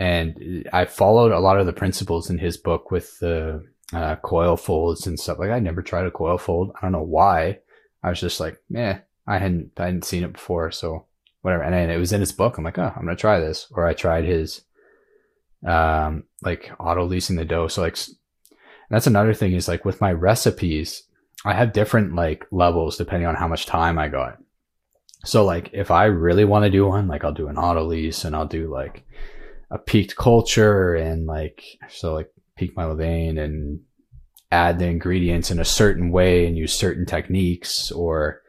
and 0.00 0.68
I 0.72 0.84
followed 0.84 1.32
a 1.32 1.40
lot 1.40 1.58
of 1.58 1.66
the 1.66 1.72
principles 1.72 2.30
in 2.30 2.38
his 2.38 2.56
book 2.56 2.90
with 2.90 3.18
the 3.18 3.64
uh, 3.92 4.16
coil 4.16 4.56
folds 4.56 5.06
and 5.06 5.18
stuff. 5.18 5.38
Like 5.38 5.50
I 5.50 5.58
never 5.58 5.82
tried 5.82 6.06
a 6.06 6.10
coil 6.10 6.38
fold. 6.38 6.72
I 6.76 6.82
don't 6.82 6.92
know 6.92 7.02
why. 7.02 7.58
I 8.02 8.10
was 8.10 8.20
just 8.20 8.38
like, 8.38 8.58
eh, 8.74 8.98
I 9.26 9.38
hadn't 9.38 9.72
I 9.76 9.86
hadn't 9.86 10.04
seen 10.04 10.22
it 10.22 10.34
before, 10.34 10.70
so 10.70 11.06
whatever. 11.48 11.64
And 11.64 11.74
then 11.74 11.90
it 11.90 11.98
was 11.98 12.12
in 12.12 12.20
his 12.20 12.32
book. 12.32 12.58
I'm 12.58 12.64
like, 12.64 12.78
oh, 12.78 12.92
I'm 12.94 13.04
gonna 13.04 13.16
try 13.16 13.40
this. 13.40 13.66
Or 13.72 13.86
I 13.86 13.94
tried 13.94 14.24
his 14.24 14.62
um 15.66 16.24
like 16.42 16.70
autolysing 16.78 17.36
the 17.36 17.44
dough. 17.44 17.68
So 17.68 17.82
like 17.82 17.96
that's 18.90 19.06
another 19.06 19.34
thing 19.34 19.52
is 19.52 19.68
like 19.68 19.84
with 19.84 20.00
my 20.00 20.12
recipes, 20.12 21.02
I 21.44 21.54
have 21.54 21.72
different 21.72 22.14
like 22.14 22.46
levels 22.50 22.96
depending 22.96 23.26
on 23.26 23.34
how 23.34 23.48
much 23.48 23.66
time 23.66 23.98
I 23.98 24.08
got. 24.08 24.38
So 25.24 25.44
like 25.44 25.70
if 25.72 25.90
I 25.90 26.04
really 26.04 26.44
want 26.44 26.64
to 26.64 26.70
do 26.70 26.86
one, 26.86 27.08
like 27.08 27.24
I'll 27.24 27.32
do 27.32 27.48
an 27.48 27.56
autolyse 27.56 28.24
and 28.24 28.36
I'll 28.36 28.46
do 28.46 28.72
like 28.72 29.04
a 29.70 29.78
peaked 29.78 30.16
culture 30.16 30.94
and 30.94 31.26
like 31.26 31.62
so 31.88 32.14
like 32.14 32.30
peak 32.56 32.76
my 32.76 32.84
levain 32.84 33.38
and 33.38 33.80
add 34.50 34.78
the 34.78 34.86
ingredients 34.86 35.50
in 35.50 35.58
a 35.58 35.64
certain 35.64 36.10
way 36.10 36.46
and 36.46 36.56
use 36.56 36.72
certain 36.72 37.04
techniques 37.04 37.90
or 37.92 38.40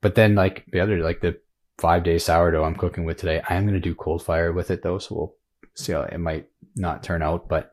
but 0.00 0.14
then 0.14 0.34
like 0.34 0.64
the 0.72 0.80
other 0.80 1.02
like 1.02 1.20
the 1.20 1.38
five 1.82 2.04
day 2.04 2.16
sourdough 2.16 2.62
I'm 2.62 2.76
cooking 2.76 3.04
with 3.04 3.18
today, 3.18 3.42
I 3.48 3.56
am 3.56 3.66
gonna 3.66 3.80
do 3.80 3.94
cold 3.94 4.22
fire 4.22 4.52
with 4.52 4.70
it 4.70 4.84
though, 4.84 4.98
so 4.98 5.14
we'll 5.14 5.34
see 5.74 5.92
how 5.92 6.02
it 6.02 6.18
might 6.18 6.46
not 6.76 7.02
turn 7.02 7.22
out. 7.22 7.48
But 7.48 7.72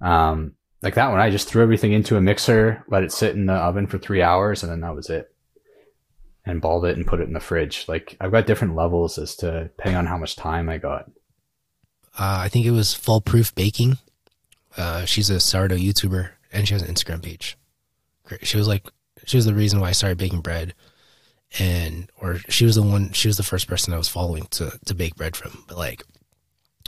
um 0.00 0.54
like 0.82 0.96
that 0.96 1.10
one 1.10 1.20
I 1.20 1.30
just 1.30 1.48
threw 1.48 1.62
everything 1.62 1.92
into 1.92 2.16
a 2.16 2.20
mixer, 2.20 2.84
let 2.88 3.04
it 3.04 3.12
sit 3.12 3.36
in 3.36 3.46
the 3.46 3.52
oven 3.54 3.86
for 3.86 3.98
three 3.98 4.22
hours 4.22 4.64
and 4.64 4.72
then 4.72 4.80
that 4.80 4.94
was 4.94 5.08
it. 5.08 5.32
And 6.44 6.60
balled 6.60 6.84
it 6.84 6.96
and 6.96 7.06
put 7.06 7.20
it 7.20 7.28
in 7.28 7.32
the 7.32 7.40
fridge. 7.40 7.84
Like 7.86 8.16
I've 8.20 8.32
got 8.32 8.46
different 8.46 8.74
levels 8.74 9.18
as 9.18 9.36
to 9.36 9.70
depending 9.76 9.98
on 9.98 10.06
how 10.06 10.18
much 10.18 10.34
time 10.34 10.68
I 10.68 10.78
got. 10.78 11.08
Uh, 12.18 12.42
I 12.42 12.48
think 12.48 12.66
it 12.66 12.72
was 12.72 12.92
Foolproof 12.92 13.54
Baking. 13.54 13.98
Uh, 14.76 15.04
she's 15.04 15.30
a 15.30 15.38
sourdough 15.38 15.76
YouTuber 15.76 16.30
and 16.52 16.66
she 16.66 16.74
has 16.74 16.82
an 16.82 16.92
Instagram 16.92 17.22
page. 17.22 17.56
She 18.42 18.56
was 18.56 18.66
like, 18.66 18.84
she 19.24 19.36
was 19.36 19.46
the 19.46 19.54
reason 19.54 19.78
why 19.78 19.90
I 19.90 19.92
started 19.92 20.18
baking 20.18 20.40
bread, 20.40 20.74
and 21.58 22.10
or 22.20 22.38
she 22.48 22.64
was 22.64 22.76
the 22.76 22.82
one, 22.82 23.12
she 23.12 23.28
was 23.28 23.36
the 23.36 23.42
first 23.42 23.68
person 23.68 23.92
I 23.94 23.98
was 23.98 24.08
following 24.08 24.46
to 24.50 24.78
to 24.84 24.94
bake 24.94 25.16
bread 25.16 25.36
from. 25.36 25.64
But 25.68 25.78
like, 25.78 26.04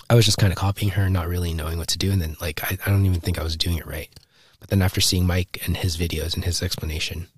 I 0.09 0.15
was 0.15 0.25
just 0.25 0.39
kind 0.39 0.53
of 0.53 0.59
copying 0.59 0.93
her, 0.93 1.09
not 1.09 1.29
really 1.29 1.55
knowing 1.55 1.79
what 1.79 1.89
to 1.89 1.99
do, 1.99 2.11
and 2.11 2.21
then 2.21 2.37
like 2.41 2.63
I, 2.65 2.79
I 2.85 2.91
don't 2.91 3.07
even 3.07 3.21
think 3.21 3.39
I 3.39 3.45
was 3.45 3.57
doing 3.57 3.79
it 3.79 3.87
right. 3.87 4.11
But 4.59 4.69
then 4.69 4.83
after 4.83 5.01
seeing 5.01 5.27
Mike 5.27 5.63
and 5.65 5.77
his 5.77 5.97
videos 5.97 6.35
and 6.35 6.45
his 6.45 6.63
explanation, 6.63 7.29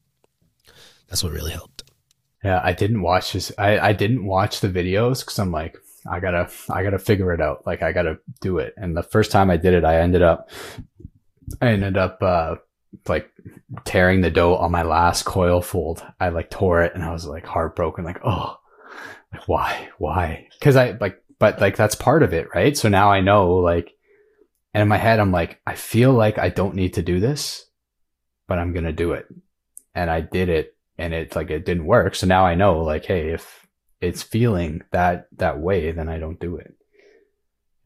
that's 1.08 1.22
what 1.22 1.32
really 1.32 1.52
helped. 1.52 1.84
Yeah, 2.42 2.60
I 2.62 2.72
didn't 2.72 3.02
watch 3.02 3.32
his. 3.32 3.52
I 3.56 3.78
I 3.78 3.92
didn't 3.92 4.24
watch 4.24 4.60
the 4.60 4.68
videos 4.68 5.20
because 5.20 5.38
I'm 5.38 5.52
like, 5.52 5.76
I 6.10 6.18
gotta, 6.18 6.50
I 6.68 6.82
gotta 6.82 6.98
figure 6.98 7.32
it 7.32 7.40
out. 7.40 7.66
Like 7.66 7.82
I 7.82 7.92
gotta 7.92 8.18
do 8.40 8.58
it. 8.58 8.74
And 8.76 8.96
the 8.96 9.02
first 9.02 9.30
time 9.30 9.50
I 9.50 9.56
did 9.56 9.74
it, 9.74 9.84
I 9.84 10.00
ended 10.00 10.22
up, 10.22 10.50
I 11.60 11.68
ended 11.68 11.96
up, 11.96 12.22
uh, 12.22 12.56
like 13.06 13.30
tearing 13.84 14.20
the 14.20 14.30
dough 14.30 14.56
on 14.56 14.70
my 14.70 14.82
last 14.82 15.24
coil 15.24 15.60
fold. 15.60 16.04
I 16.20 16.28
like 16.28 16.50
tore 16.50 16.82
it 16.82 16.94
and 16.94 17.02
I 17.02 17.12
was 17.12 17.26
like 17.26 17.46
heartbroken, 17.46 18.04
like, 18.04 18.20
oh, 18.24 18.58
like, 19.32 19.48
why, 19.48 19.88
why? 19.98 20.48
Cause 20.60 20.76
I 20.76 20.96
like, 21.00 21.22
but 21.38 21.60
like 21.60 21.76
that's 21.76 21.94
part 21.94 22.22
of 22.22 22.32
it, 22.32 22.48
right? 22.54 22.76
So 22.76 22.88
now 22.88 23.10
I 23.10 23.20
know 23.20 23.54
like, 23.56 23.94
and 24.74 24.82
in 24.82 24.88
my 24.88 24.98
head, 24.98 25.20
I'm 25.20 25.32
like, 25.32 25.60
I 25.66 25.74
feel 25.74 26.12
like 26.12 26.38
I 26.38 26.48
don't 26.48 26.74
need 26.74 26.94
to 26.94 27.02
do 27.02 27.20
this, 27.20 27.66
but 28.46 28.58
I'm 28.58 28.72
going 28.72 28.84
to 28.84 28.92
do 28.92 29.12
it. 29.12 29.26
And 29.94 30.10
I 30.10 30.20
did 30.20 30.48
it 30.48 30.76
and 30.96 31.12
it's 31.12 31.36
like, 31.36 31.50
it 31.50 31.66
didn't 31.66 31.84
work. 31.84 32.14
So 32.14 32.26
now 32.26 32.46
I 32.46 32.54
know 32.54 32.82
like, 32.82 33.04
Hey, 33.04 33.30
if, 33.30 33.62
it's 34.02 34.22
feeling 34.22 34.82
that 34.90 35.28
that 35.38 35.60
way, 35.60 35.92
then 35.92 36.08
I 36.08 36.18
don't 36.18 36.40
do 36.40 36.56
it. 36.56 36.74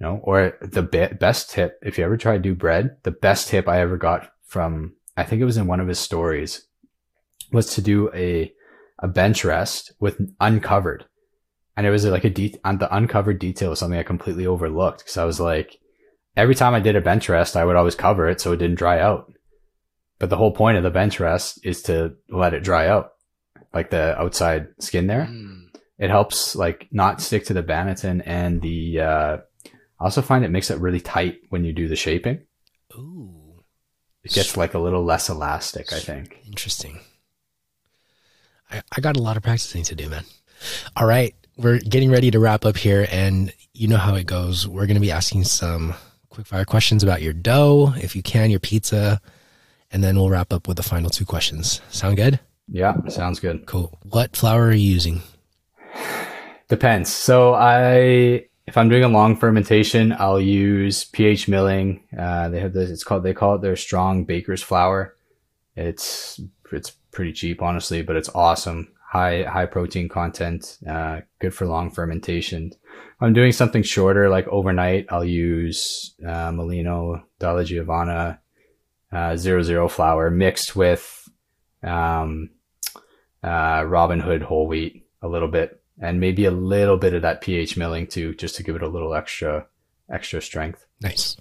You 0.01 0.07
know, 0.07 0.21
or 0.23 0.57
the 0.63 0.83
be- 0.83 1.15
best 1.15 1.51
tip, 1.51 1.79
if 1.83 1.99
you 1.99 2.05
ever 2.05 2.17
try 2.17 2.33
to 2.33 2.43
do 2.43 2.55
bread, 2.55 2.97
the 3.03 3.11
best 3.11 3.49
tip 3.49 3.69
I 3.69 3.81
ever 3.81 3.99
got 3.99 4.33
from, 4.47 4.95
I 5.17 5.25
think 5.25 5.41
it 5.41 5.47
was 5.47 5.57
in 5.57 5.67
one 5.67 5.81
of 5.81 5.89
his 5.89 5.99
stories, 5.99 6.67
was 7.53 7.75
to 7.75 7.83
do 7.83 8.11
a, 8.15 8.53
a 8.99 9.09
bench 9.09 9.45
rest 9.45 9.93
with 10.01 10.21
uncovered. 10.41 11.07
And 11.77 11.87
it 11.87 11.91
was 11.91 12.05
like 12.05 12.25
a 12.25 12.31
de- 12.31 12.59
on 12.65 12.79
the 12.79 12.95
uncovered 12.95 13.39
detail 13.39 13.71
was 13.71 13.79
something 13.79 13.99
I 13.99 14.03
completely 14.03 14.47
overlooked 14.47 15.01
because 15.01 15.17
I 15.19 15.25
was 15.25 15.41
like, 15.41 15.79
every 16.37 16.55
time 16.55 16.75
I 16.75 16.81
did 16.81 16.97
a 16.97 17.01
bench 17.01 17.29
rest, 17.29 17.57
I 17.57 17.65
would 17.65 17.77
always 17.77 17.95
cover 17.95 18.29
it 18.29 18.41
so 18.41 18.53
it 18.53 18.59
didn't 18.59 18.79
dry 18.79 18.99
out. 18.99 19.33
But 20.19 20.31
the 20.31 20.37
whole 20.37 20.53
point 20.53 20.79
of 20.79 20.83
the 20.83 20.91
bench 20.91 21.21
rest 21.21 21.61
is 21.65 21.83
to 21.83 22.15
let 22.31 22.55
it 22.55 22.65
dry 22.65 22.89
out, 22.89 23.13
like 23.75 23.91
the 23.91 24.19
outside 24.19 24.69
skin 24.81 25.07
there. 25.07 25.27
Mm. 25.31 25.67
It 25.99 26.09
helps 26.11 26.57
like 26.57 26.89
not 26.91 27.21
stick 27.21 27.45
to 27.47 27.55
the 27.55 27.63
banneton 27.63 28.23
and 28.25 28.63
the, 28.63 29.01
uh, 29.01 29.37
I 30.01 30.05
also 30.05 30.23
find 30.23 30.45
it 30.45 30.51
makes 30.51 30.71
it 30.71 30.81
really 30.81 31.01
tight 31.01 31.39
when 31.51 31.65
you 31.65 31.73
do 31.73 31.89
the 31.89 31.97
shaping. 31.97 32.41
Ooh. 32.95 33.36
It 34.27 34.35
gets 34.35 34.57
like 34.57 34.75
a 34.75 34.79
little 34.79 35.05
less 35.05 35.29
elastic, 35.29 35.93
I 35.93 36.01
think. 36.01 36.39
Interesting. 36.47 36.99
I, 38.71 38.83
I 38.97 39.01
got 39.01 39.17
a 39.17 39.23
lot 39.23 39.37
of 39.37 39.43
practicing 39.45 39.85
to 39.85 39.95
do, 39.95 40.09
man. 40.09 40.25
All 40.97 41.07
right. 41.07 41.35
We're 41.57 41.79
getting 41.79 42.11
ready 42.11 42.31
to 42.33 42.41
wrap 42.41 42.65
up 42.65 42.77
here 42.77 43.07
and 43.11 43.53
you 43.73 43.87
know 43.87 43.97
how 43.97 44.15
it 44.17 44.27
goes. 44.27 44.67
We're 44.67 44.87
going 44.87 44.97
to 44.97 45.01
be 45.01 45.13
asking 45.13 45.45
some 45.45 45.95
quick 46.29 46.47
fire 46.47 46.65
questions 46.65 47.03
about 47.03 47.23
your 47.23 47.33
dough, 47.33 47.95
if 47.97 48.17
you 48.17 48.23
can, 48.23 48.51
your 48.51 48.61
pizza, 48.61 49.21
and 49.93 50.03
then 50.03 50.17
we'll 50.17 50.29
wrap 50.29 50.53
up 50.53 50.67
with 50.67 50.77
the 50.77 50.83
final 50.83 51.09
two 51.09 51.25
questions. 51.25 51.81
Sound 51.89 52.17
good? 52.17 52.41
Yeah, 52.69 52.97
sounds 53.09 53.39
good. 53.39 53.65
Cool. 53.67 53.97
What 54.03 54.37
flour 54.37 54.67
are 54.67 54.73
you 54.73 54.93
using? 54.93 55.23
Depends. 56.69 57.11
So 57.11 57.55
I, 57.55 58.47
if 58.67 58.77
I'm 58.77 58.89
doing 58.89 59.05
a 59.05 59.09
long 59.09 59.37
fermentation, 59.37 60.13
I'll 60.13 60.41
use 60.41 61.05
pH 61.05 61.47
milling. 61.47 62.03
Uh, 62.17 62.49
they 62.49 62.61
have 62.61 62.73
this. 62.73 62.91
It's 62.91 63.05
called. 63.05 63.23
They 63.23 63.35
call 63.35 63.55
it 63.55 63.63
their 63.63 63.77
strong 63.77 64.25
baker's 64.25 64.63
flour. 64.63 65.17
It's 65.77 66.41
it's 66.73 66.91
pretty 67.13 67.33
cheap, 67.33 67.63
honestly, 67.63 68.03
but 68.03 68.17
it's 68.17 68.29
awesome. 68.35 68.93
High 69.09 69.45
high 69.45 69.67
protein 69.67 70.09
content. 70.09 70.79
Uh, 70.89 71.21
good 71.39 71.55
for 71.55 71.67
long 71.67 71.91
fermentation. 71.91 72.73
If 72.73 73.23
I'm 73.23 73.33
doing 73.33 73.53
something 73.53 73.85
shorter, 73.85 74.29
like 74.29 74.49
overnight, 74.49 75.07
I'll 75.11 75.25
use 75.25 76.15
uh, 76.27 76.51
Molino 76.51 77.25
Dalla 77.39 77.65
Giovanna 77.65 78.41
uh, 79.13 79.37
zero 79.37 79.63
zero 79.63 79.89
flour 79.89 80.29
mixed 80.29 80.75
with 80.75 81.29
um, 81.85 82.51
uh, 83.45 83.85
Robin 83.87 84.19
Hood 84.19 84.43
whole 84.43 84.67
wheat 84.67 85.07
a 85.23 85.29
little 85.29 85.49
bit 85.49 85.81
and 86.01 86.21
maybe 86.21 86.45
a 86.45 86.51
little 86.51 86.97
bit 86.97 87.15
of 87.15 87.23
that 87.23 87.41
pH 87.41 87.77
milling 87.77 88.07
too, 88.07 88.35
just 88.35 88.57
to 88.57 88.63
give 88.63 88.77
it 88.77 88.83
a 88.83 88.89
little 88.89 89.15
extra 89.15 89.67
extra 90.11 90.41
strength. 90.41 90.87
Nice. 91.01 91.37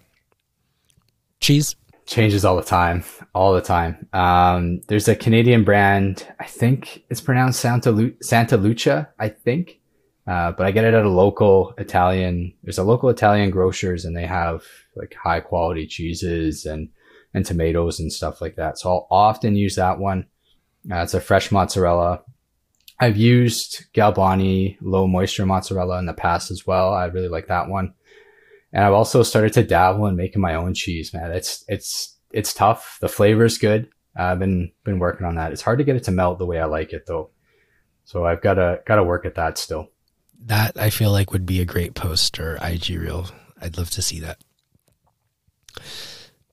Cheese 1.39 1.75
changes 2.05 2.45
all 2.45 2.55
the 2.55 2.63
time, 2.63 3.03
all 3.33 3.53
the 3.53 3.61
time. 3.61 4.07
Um, 4.13 4.81
there's 4.87 5.07
a 5.07 5.15
Canadian 5.15 5.63
brand, 5.63 6.27
I 6.39 6.45
think 6.45 7.03
it's 7.09 7.21
pronounced 7.21 7.59
Santa 7.59 7.91
Lu- 7.91 8.15
Santa 8.21 8.57
Lucia, 8.57 9.09
I 9.19 9.29
think, 9.29 9.79
uh, 10.27 10.51
but 10.51 10.65
I 10.65 10.71
get 10.71 10.85
it 10.85 10.93
at 10.93 11.05
a 11.05 11.09
local 11.09 11.73
Italian. 11.77 12.53
There's 12.63 12.77
a 12.77 12.83
local 12.83 13.09
Italian 13.09 13.51
grocers, 13.51 14.05
and 14.05 14.15
they 14.15 14.25
have 14.25 14.63
like 14.95 15.15
high 15.21 15.39
quality 15.39 15.87
cheeses 15.87 16.65
and 16.65 16.89
and 17.33 17.45
tomatoes 17.45 17.99
and 17.99 18.11
stuff 18.11 18.39
like 18.39 18.55
that. 18.55 18.79
So 18.79 18.89
I'll 18.89 19.07
often 19.09 19.55
use 19.55 19.75
that 19.75 19.99
one. 19.99 20.27
Uh, 20.89 20.97
it's 20.97 21.13
a 21.13 21.19
fresh 21.19 21.51
mozzarella. 21.51 22.21
I've 22.99 23.17
used 23.17 23.91
Galbani 23.93 24.77
low 24.81 25.07
moisture 25.07 25.45
mozzarella 25.45 25.99
in 25.99 26.05
the 26.05 26.13
past 26.13 26.51
as 26.51 26.65
well. 26.65 26.93
I 26.93 27.05
really 27.05 27.27
like 27.27 27.47
that 27.47 27.67
one. 27.67 27.93
And 28.71 28.83
I've 28.83 28.93
also 28.93 29.23
started 29.23 29.53
to 29.53 29.63
dabble 29.63 30.07
in 30.07 30.15
making 30.15 30.41
my 30.41 30.55
own 30.55 30.73
cheese, 30.73 31.13
man. 31.13 31.31
It's, 31.31 31.63
it's, 31.67 32.15
it's 32.31 32.53
tough. 32.53 32.97
The 33.01 33.09
flavor 33.09 33.45
is 33.45 33.57
good. 33.57 33.89
I've 34.15 34.39
been, 34.39 34.71
been 34.83 34.99
working 34.99 35.25
on 35.25 35.35
that. 35.35 35.51
It's 35.51 35.61
hard 35.61 35.79
to 35.79 35.83
get 35.83 35.97
it 35.97 36.03
to 36.05 36.11
melt 36.11 36.39
the 36.39 36.45
way 36.45 36.59
I 36.59 36.65
like 36.65 36.93
it 36.93 37.05
though. 37.05 37.31
So 38.05 38.25
I've 38.25 38.41
got 38.41 38.55
to, 38.55 38.79
got 38.85 38.95
to 38.95 39.03
work 39.03 39.25
at 39.25 39.35
that 39.35 39.57
still. 39.57 39.89
That 40.45 40.77
I 40.77 40.89
feel 40.89 41.11
like 41.11 41.31
would 41.31 41.45
be 41.45 41.59
a 41.59 41.65
great 41.65 41.95
post 41.95 42.39
or 42.39 42.57
IG 42.61 42.89
reel. 42.89 43.27
I'd 43.61 43.77
love 43.77 43.89
to 43.91 44.01
see 44.01 44.19
that. 44.21 44.37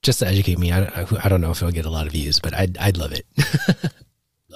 Just 0.03 0.19
to 0.21 0.27
educate 0.27 0.59
me, 0.59 0.73
I, 0.73 1.07
I 1.23 1.29
don't 1.29 1.41
know 1.41 1.51
if 1.53 1.59
it'll 1.59 1.71
get 1.71 1.85
a 1.85 1.91
lot 1.91 2.07
of 2.07 2.13
views, 2.13 2.41
but 2.41 2.55
I'd, 2.55 2.77
I'd 2.79 2.97
love 2.97 3.13
it. 3.13 3.27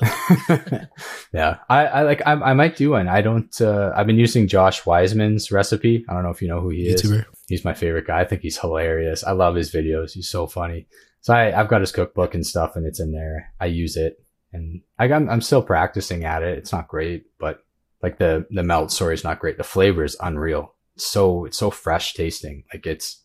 yeah, 1.32 1.58
I, 1.68 1.86
I 1.86 2.02
like. 2.02 2.22
I, 2.26 2.32
I 2.32 2.54
might 2.54 2.76
do 2.76 2.90
one. 2.90 3.08
I 3.08 3.20
don't. 3.20 3.60
Uh, 3.60 3.92
I've 3.94 4.06
been 4.06 4.18
using 4.18 4.48
Josh 4.48 4.84
Weissman's 4.84 5.50
recipe. 5.50 6.04
I 6.08 6.14
don't 6.14 6.22
know 6.22 6.30
if 6.30 6.42
you 6.42 6.48
know 6.48 6.60
who 6.60 6.70
he 6.70 6.88
YouTuber. 6.88 7.20
is. 7.20 7.24
He's 7.48 7.64
my 7.64 7.74
favorite 7.74 8.06
guy. 8.06 8.20
I 8.20 8.24
think 8.24 8.42
he's 8.42 8.58
hilarious. 8.58 9.24
I 9.24 9.32
love 9.32 9.54
his 9.54 9.72
videos. 9.72 10.12
He's 10.12 10.28
so 10.28 10.46
funny. 10.46 10.86
So 11.20 11.34
I, 11.34 11.58
I've 11.58 11.68
got 11.68 11.80
his 11.80 11.92
cookbook 11.92 12.34
and 12.34 12.46
stuff, 12.46 12.76
and 12.76 12.86
it's 12.86 13.00
in 13.00 13.12
there. 13.12 13.52
I 13.60 13.66
use 13.66 13.96
it, 13.96 14.22
and 14.52 14.82
I, 14.98 15.04
I'm 15.06 15.28
I'm 15.28 15.40
still 15.40 15.62
practicing 15.62 16.24
at 16.24 16.42
it. 16.42 16.58
It's 16.58 16.72
not 16.72 16.88
great, 16.88 17.26
but 17.38 17.64
like 18.02 18.18
the 18.18 18.46
the 18.50 18.62
melt 18.62 18.92
story 18.92 19.14
is 19.14 19.24
not 19.24 19.40
great. 19.40 19.56
The 19.56 19.64
flavor 19.64 20.04
is 20.04 20.16
unreal. 20.20 20.74
It's 20.94 21.06
so 21.06 21.44
it's 21.44 21.58
so 21.58 21.70
fresh 21.70 22.14
tasting. 22.14 22.64
Like 22.72 22.86
it's 22.86 23.22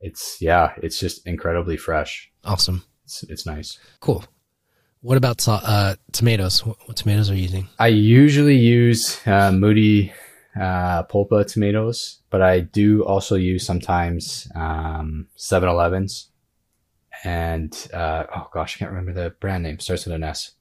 it's 0.00 0.38
yeah, 0.40 0.74
it's 0.82 0.98
just 0.98 1.26
incredibly 1.26 1.76
fresh. 1.76 2.30
Awesome. 2.44 2.84
It's 3.04 3.22
it's 3.24 3.46
nice. 3.46 3.78
Cool. 4.00 4.24
What 5.04 5.18
about 5.18 5.46
uh, 5.46 5.96
tomatoes? 6.12 6.64
What, 6.64 6.78
what 6.88 6.96
tomatoes 6.96 7.30
are 7.30 7.34
you 7.34 7.42
using? 7.42 7.68
I 7.78 7.88
usually 7.88 8.56
use 8.56 9.20
uh, 9.26 9.50
Mutti 9.50 10.10
uh, 10.58 11.02
Polpa 11.02 11.46
tomatoes, 11.46 12.20
but 12.30 12.40
I 12.40 12.60
do 12.60 13.04
also 13.04 13.34
use 13.34 13.66
sometimes 13.66 14.50
um, 14.54 15.26
7-Elevens. 15.36 16.28
And 17.22 17.76
uh, 17.92 18.24
oh 18.34 18.48
gosh, 18.50 18.76
I 18.76 18.78
can't 18.78 18.92
remember 18.92 19.12
the 19.12 19.28
brand 19.28 19.64
name. 19.64 19.78
Starts 19.78 20.06
with 20.06 20.14
an 20.14 20.24
S. 20.24 20.52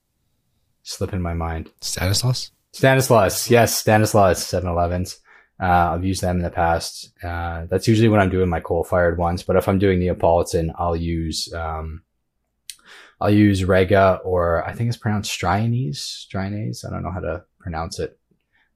Slipping 0.82 1.22
my 1.22 1.34
mind. 1.34 1.72
Stanislaus? 1.80 2.52
Stanislaus, 2.74 3.50
yes, 3.50 3.78
Stanislaus 3.78 4.44
7-Elevens. 4.44 5.20
Uh, 5.58 5.94
I've 5.94 6.04
used 6.04 6.22
them 6.22 6.36
in 6.36 6.44
the 6.44 6.50
past. 6.50 7.14
Uh, 7.24 7.66
that's 7.70 7.88
usually 7.88 8.10
when 8.10 8.20
I'm 8.20 8.30
doing 8.30 8.50
my 8.50 8.60
coal-fired 8.60 9.18
ones. 9.18 9.42
But 9.42 9.56
if 9.56 9.70
I'm 9.70 9.80
doing 9.80 10.00
Neapolitan, 10.00 10.74
I'll 10.78 10.98
use 10.98 11.48
um, 11.54 12.02
I'll 13.24 13.34
use 13.34 13.64
Rega 13.64 14.20
or 14.26 14.68
I 14.68 14.74
think 14.74 14.90
it's 14.90 14.98
pronounced 14.98 15.32
Strianese. 15.32 16.28
Strianese. 16.28 16.86
I 16.86 16.90
don't 16.90 17.04
know 17.04 17.12
how 17.12 17.22
to 17.22 17.46
pronounce 17.58 17.98
it. 17.98 18.20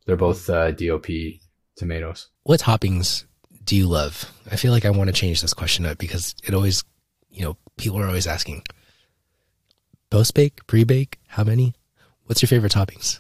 They're 0.06 0.16
both 0.16 0.50
uh, 0.50 0.72
DOP 0.72 1.08
tomatoes. 1.76 2.30
What 2.44 2.62
toppings 2.62 3.26
do 3.66 3.76
you 3.76 3.88
love? 3.88 4.32
I 4.50 4.56
feel 4.56 4.72
like 4.72 4.86
I 4.86 4.90
want 4.90 5.10
to 5.10 5.14
change 5.14 5.42
this 5.42 5.54
question 5.54 5.86
up 5.86 5.98
because 5.98 6.34
it 6.46 6.54
always, 6.54 6.86
you 7.30 7.44
know, 7.44 7.58
people 7.76 8.00
are 8.00 8.08
always 8.08 8.26
asking. 8.26 8.64
Post 10.10 10.34
bake, 10.34 10.66
pre 10.66 10.86
bake, 10.86 11.20
how 11.28 11.44
many? 11.44 11.74
What's 12.24 12.42
your 12.42 12.48
favorite 12.48 12.72
toppings? 12.72 13.20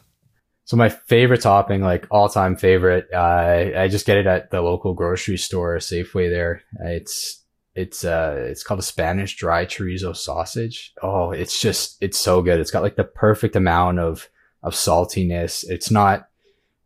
So 0.63 0.77
my 0.77 0.87
favorite 0.87 1.41
topping, 1.41 1.81
like 1.81 2.07
all 2.09 2.29
time 2.29 2.55
favorite, 2.55 3.09
uh, 3.13 3.71
I 3.77 3.89
just 3.89 4.05
get 4.05 4.17
it 4.17 4.27
at 4.27 4.49
the 4.49 4.61
local 4.61 4.93
grocery 4.93 5.37
store, 5.37 5.75
Safeway. 5.79 6.29
There, 6.29 6.61
it's 6.79 7.43
it's 7.77 8.03
uh 8.03 8.35
it's 8.49 8.63
called 8.63 8.79
a 8.79 8.83
Spanish 8.83 9.35
dry 9.35 9.65
chorizo 9.65 10.15
sausage. 10.15 10.93
Oh, 11.03 11.31
it's 11.31 11.61
just 11.61 11.97
it's 12.01 12.17
so 12.17 12.41
good. 12.41 12.59
It's 12.59 12.71
got 12.71 12.81
like 12.81 12.95
the 12.95 13.03
perfect 13.03 13.55
amount 13.55 13.99
of 13.99 14.29
of 14.63 14.73
saltiness. 14.73 15.63
It's 15.69 15.91
not 15.91 16.27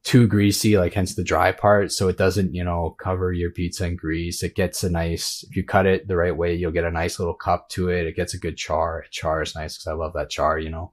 too 0.03 0.27
greasy, 0.27 0.77
like 0.77 0.93
hence 0.93 1.15
the 1.15 1.23
dry 1.23 1.53
part, 1.53 1.93
so 1.93 2.09
it 2.09 2.17
doesn't 2.17 2.53
you 2.53 2.63
know 2.63 2.95
cover 2.99 3.31
your 3.31 3.51
pizza 3.51 3.85
in 3.85 3.95
grease. 3.95 4.43
It 4.43 4.53
gets 4.53 4.83
a 4.83 4.89
nice 4.89 5.45
if 5.49 5.55
you 5.55 5.63
cut 5.63 5.85
it 5.85 6.09
the 6.09 6.17
right 6.17 6.35
way, 6.35 6.53
you'll 6.55 6.71
get 6.71 6.83
a 6.83 6.91
nice 6.91 7.19
little 7.19 7.35
cup 7.35 7.69
to 7.69 7.87
it. 7.87 8.05
It 8.05 8.17
gets 8.17 8.33
a 8.33 8.39
good 8.39 8.57
char. 8.57 9.05
Char 9.11 9.41
is 9.41 9.55
nice 9.55 9.77
because 9.77 9.87
I 9.87 9.93
love 9.93 10.11
that 10.13 10.29
char. 10.29 10.59
You 10.59 10.71
know, 10.71 10.91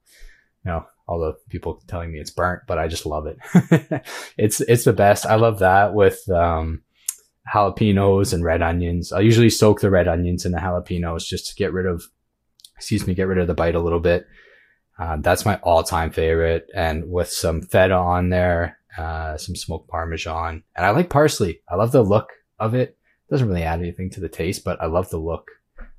you 0.65 0.71
know 0.71 0.87
all 1.09 1.19
the 1.19 1.37
people 1.49 1.83
telling 1.89 2.13
me 2.13 2.21
it's 2.21 2.31
burnt, 2.31 2.63
but 2.69 2.79
I 2.79 2.87
just 2.87 3.05
love 3.05 3.27
it. 3.27 3.39
it's 4.39 4.61
it's 4.61 4.85
the 4.85 4.93
best. 4.93 5.27
I 5.27 5.35
love 5.35 5.59
that 5.59 5.93
with 5.93 6.29
um 6.29 6.83
jalapenos 7.55 8.33
and 8.33 8.45
red 8.45 8.63
onions. 8.63 9.13
I'll 9.13 9.23
usually 9.23 9.51
soak 9.51 9.81
the 9.81 9.91
red 9.91 10.09
onions 10.09 10.45
in 10.45 10.53
the 10.53 10.59
jalapenos 10.59 11.27
just 11.27 11.49
to 11.49 11.55
get 11.55 11.73
rid 11.73 11.87
of, 11.87 12.05
excuse 12.77 13.07
me, 13.07 13.15
get 13.15 13.29
rid 13.29 13.39
of 13.39 13.47
the 13.47 13.55
bite 13.55 13.75
a 13.75 13.81
little 13.81 14.01
bit. 14.01 14.27
Uh, 14.99 15.17
that's 15.21 15.45
my 15.45 15.57
all-time 15.57 16.11
favorite, 16.11 16.69
and 16.75 17.09
with 17.09 17.31
some 17.31 17.63
feta 17.63 17.95
on 17.95 18.31
there, 18.31 18.79
uh, 18.97 19.37
some 19.37 19.55
smoked 19.55 19.89
parmesan, 19.89 20.65
and 20.75 20.87
I 20.87 20.91
like 20.91 21.09
parsley. 21.09 21.61
I 21.69 21.77
love 21.77 21.93
the 21.93 22.03
look 22.03 22.31
of 22.59 22.75
it. 22.75 22.97
Doesn't 23.31 23.47
really 23.47 23.63
add 23.63 23.79
anything 23.79 24.11
to 24.11 24.21
the 24.21 24.29
taste, 24.29 24.65
but 24.65 24.81
I 24.83 24.87
love 24.87 25.09
the 25.11 25.19
look, 25.19 25.51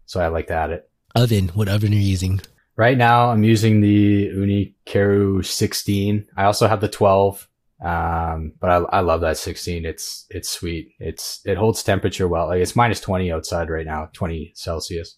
so 0.06 0.20
I 0.20 0.28
like 0.28 0.47
to 0.47 0.54
add 0.54 0.72
it. 0.72 0.89
Oven. 1.16 1.50
What 1.50 1.70
oven 1.70 1.93
are 1.93 1.95
you 1.95 2.02
using? 2.02 2.41
Right 2.76 2.97
now, 2.97 3.30
I'm 3.30 3.43
using 3.43 3.82
the 3.82 4.30
Ooni 4.30 4.74
Karu 4.86 5.45
16. 5.45 6.28
I 6.38 6.45
also 6.45 6.68
have 6.68 6.82
the 6.82 6.88
12. 6.88 7.49
Um, 7.84 8.54
but 8.60 8.70
I, 8.70 8.98
I 8.98 9.00
love 9.00 9.22
that 9.22 9.38
16. 9.38 9.86
It's, 9.86 10.26
it's 10.30 10.50
sweet. 10.50 10.94
It's, 11.00 11.42
it 11.46 11.58
holds 11.58 11.82
temperature 11.82 12.28
well. 12.28 12.48
Like 12.48 12.62
it's 12.62 12.76
minus 12.76 13.00
20 13.00 13.32
outside 13.32 13.70
right 13.70 13.86
now, 13.86 14.10
20 14.14 14.52
Celsius. 14.56 15.16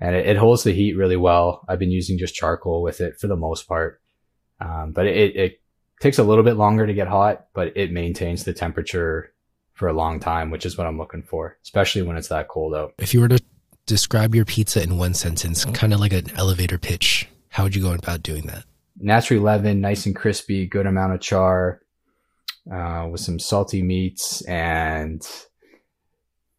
And 0.00 0.14
it, 0.14 0.26
it 0.26 0.36
holds 0.36 0.64
the 0.64 0.72
heat 0.72 0.96
really 0.96 1.16
well. 1.16 1.64
I've 1.68 1.78
been 1.78 1.90
using 1.90 2.18
just 2.18 2.34
charcoal 2.34 2.82
with 2.82 3.00
it 3.00 3.18
for 3.18 3.26
the 3.26 3.36
most 3.36 3.66
part. 3.66 4.00
Um, 4.60 4.92
but 4.92 5.06
it, 5.06 5.36
it 5.36 5.60
takes 6.00 6.18
a 6.18 6.24
little 6.24 6.44
bit 6.44 6.56
longer 6.56 6.86
to 6.86 6.94
get 6.94 7.08
hot, 7.08 7.46
but 7.54 7.76
it 7.76 7.92
maintains 7.92 8.44
the 8.44 8.52
temperature 8.52 9.32
for 9.72 9.88
a 9.88 9.92
long 9.92 10.20
time, 10.20 10.50
which 10.50 10.66
is 10.66 10.76
what 10.76 10.86
I'm 10.86 10.98
looking 10.98 11.22
for, 11.22 11.56
especially 11.62 12.02
when 12.02 12.16
it's 12.16 12.28
that 12.28 12.48
cold 12.48 12.74
out. 12.74 12.94
If 12.98 13.14
you 13.14 13.20
were 13.20 13.28
to 13.28 13.40
describe 13.86 14.34
your 14.34 14.44
pizza 14.44 14.82
in 14.82 14.98
one 14.98 15.14
sentence, 15.14 15.64
kind 15.64 15.94
of 15.94 16.00
like 16.00 16.12
an 16.12 16.30
elevator 16.36 16.78
pitch, 16.78 17.28
how 17.48 17.64
would 17.64 17.74
you 17.74 17.82
go 17.82 17.92
about 17.92 18.22
doing 18.22 18.42
that? 18.46 18.64
Naturally 18.98 19.42
leavened, 19.42 19.80
nice 19.80 20.06
and 20.06 20.14
crispy, 20.16 20.66
good 20.66 20.86
amount 20.86 21.14
of 21.14 21.20
char, 21.20 21.80
uh, 22.72 23.08
with 23.10 23.20
some 23.20 23.38
salty 23.38 23.82
meats 23.82 24.42
and 24.42 25.26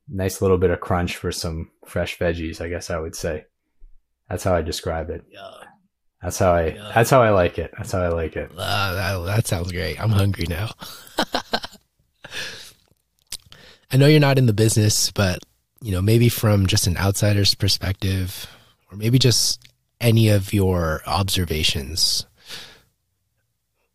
nice 0.08 0.42
little 0.42 0.58
bit 0.58 0.72
of 0.72 0.80
crunch 0.80 1.16
for 1.16 1.32
some 1.32 1.70
fresh 1.86 2.18
veggies. 2.18 2.62
I 2.62 2.70
guess 2.70 2.90
I 2.90 3.00
would 3.00 3.16
say 3.16 3.46
that's 4.30 4.44
how 4.44 4.56
I 4.56 4.62
describe 4.62 5.10
it. 5.10 5.24
Yeah. 5.32 5.52
That's 6.22 6.38
how 6.38 6.54
I. 6.54 6.68
Yeah. 6.68 6.92
That's 6.94 7.10
how 7.10 7.22
I 7.22 7.30
like 7.30 7.58
it. 7.58 7.72
That's 7.78 7.92
how 7.94 8.02
I 8.02 8.10
like 8.10 8.36
it. 8.36 8.52
Uh, 8.58 8.94
that, 8.94 9.26
that 9.26 9.48
sounds 9.48 9.72
great. 9.72 10.02
I'm 10.02 10.10
hungry 10.10 10.48
now. 10.50 10.72
I 13.92 13.98
know 13.98 14.06
you're 14.08 14.20
not 14.20 14.38
in 14.38 14.46
the 14.46 14.54
business, 14.54 15.12
but 15.12 15.40
you 15.82 15.92
know 15.92 16.02
maybe 16.02 16.28
from 16.28 16.68
just 16.68 16.88
an 16.88 16.98
outsider's 16.98 17.56
perspective, 17.56 18.48
or 18.92 18.98
maybe 18.98 19.18
just 19.18 19.62
any 20.02 20.30
of 20.30 20.54
your 20.54 21.02
observations 21.06 22.26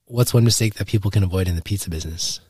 what's 0.07 0.35
one 0.35 0.45
mistake 0.45 0.75
that 0.75 0.87
people 0.87 1.11
can 1.11 1.23
avoid 1.23 1.49
in 1.49 1.57
the 1.57 1.63
pizza 1.63 1.91
business? 1.91 2.41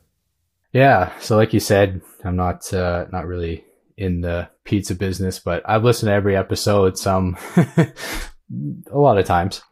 Yeah, 0.73 1.13
so 1.21 1.37
like 1.37 1.53
you 1.53 1.61
said, 1.61 2.01
I'm 2.25 2.37
not 2.37 2.73
uh, 2.75 3.07
not 3.13 3.27
really 3.27 3.65
in 3.97 4.21
the 4.23 4.49
pizza 4.65 4.95
business, 4.95 5.39
but 5.39 5.63
I've 5.65 5.85
listened 5.85 6.09
to 6.09 6.15
every 6.15 6.37
episode 6.37 6.99
some 6.99 7.37
a 7.57 8.99
lot 8.99 9.19
of 9.19 9.25
times. 9.25 9.63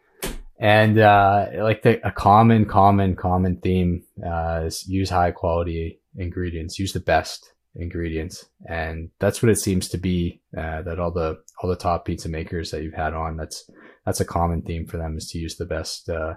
And 0.58 0.98
uh, 0.98 1.48
like 1.56 1.82
the 1.82 2.06
a 2.06 2.12
common, 2.12 2.66
common, 2.66 3.16
common 3.16 3.56
theme 3.56 4.04
uh, 4.24 4.62
is 4.66 4.86
use 4.86 5.10
high 5.10 5.32
quality 5.32 6.00
ingredients, 6.16 6.78
use 6.78 6.92
the 6.92 7.00
best 7.00 7.52
ingredients, 7.74 8.44
and 8.68 9.10
that's 9.18 9.42
what 9.42 9.50
it 9.50 9.58
seems 9.58 9.88
to 9.88 9.98
be. 9.98 10.40
Uh, 10.56 10.82
that 10.82 11.00
all 11.00 11.10
the 11.10 11.42
all 11.60 11.68
the 11.68 11.74
top 11.74 12.04
pizza 12.04 12.28
makers 12.28 12.70
that 12.70 12.84
you've 12.84 12.94
had 12.94 13.12
on, 13.12 13.36
that's 13.36 13.68
that's 14.06 14.20
a 14.20 14.24
common 14.24 14.62
theme 14.62 14.86
for 14.86 14.98
them 14.98 15.16
is 15.16 15.28
to 15.30 15.38
use 15.38 15.56
the 15.56 15.66
best 15.66 16.08
uh, 16.08 16.34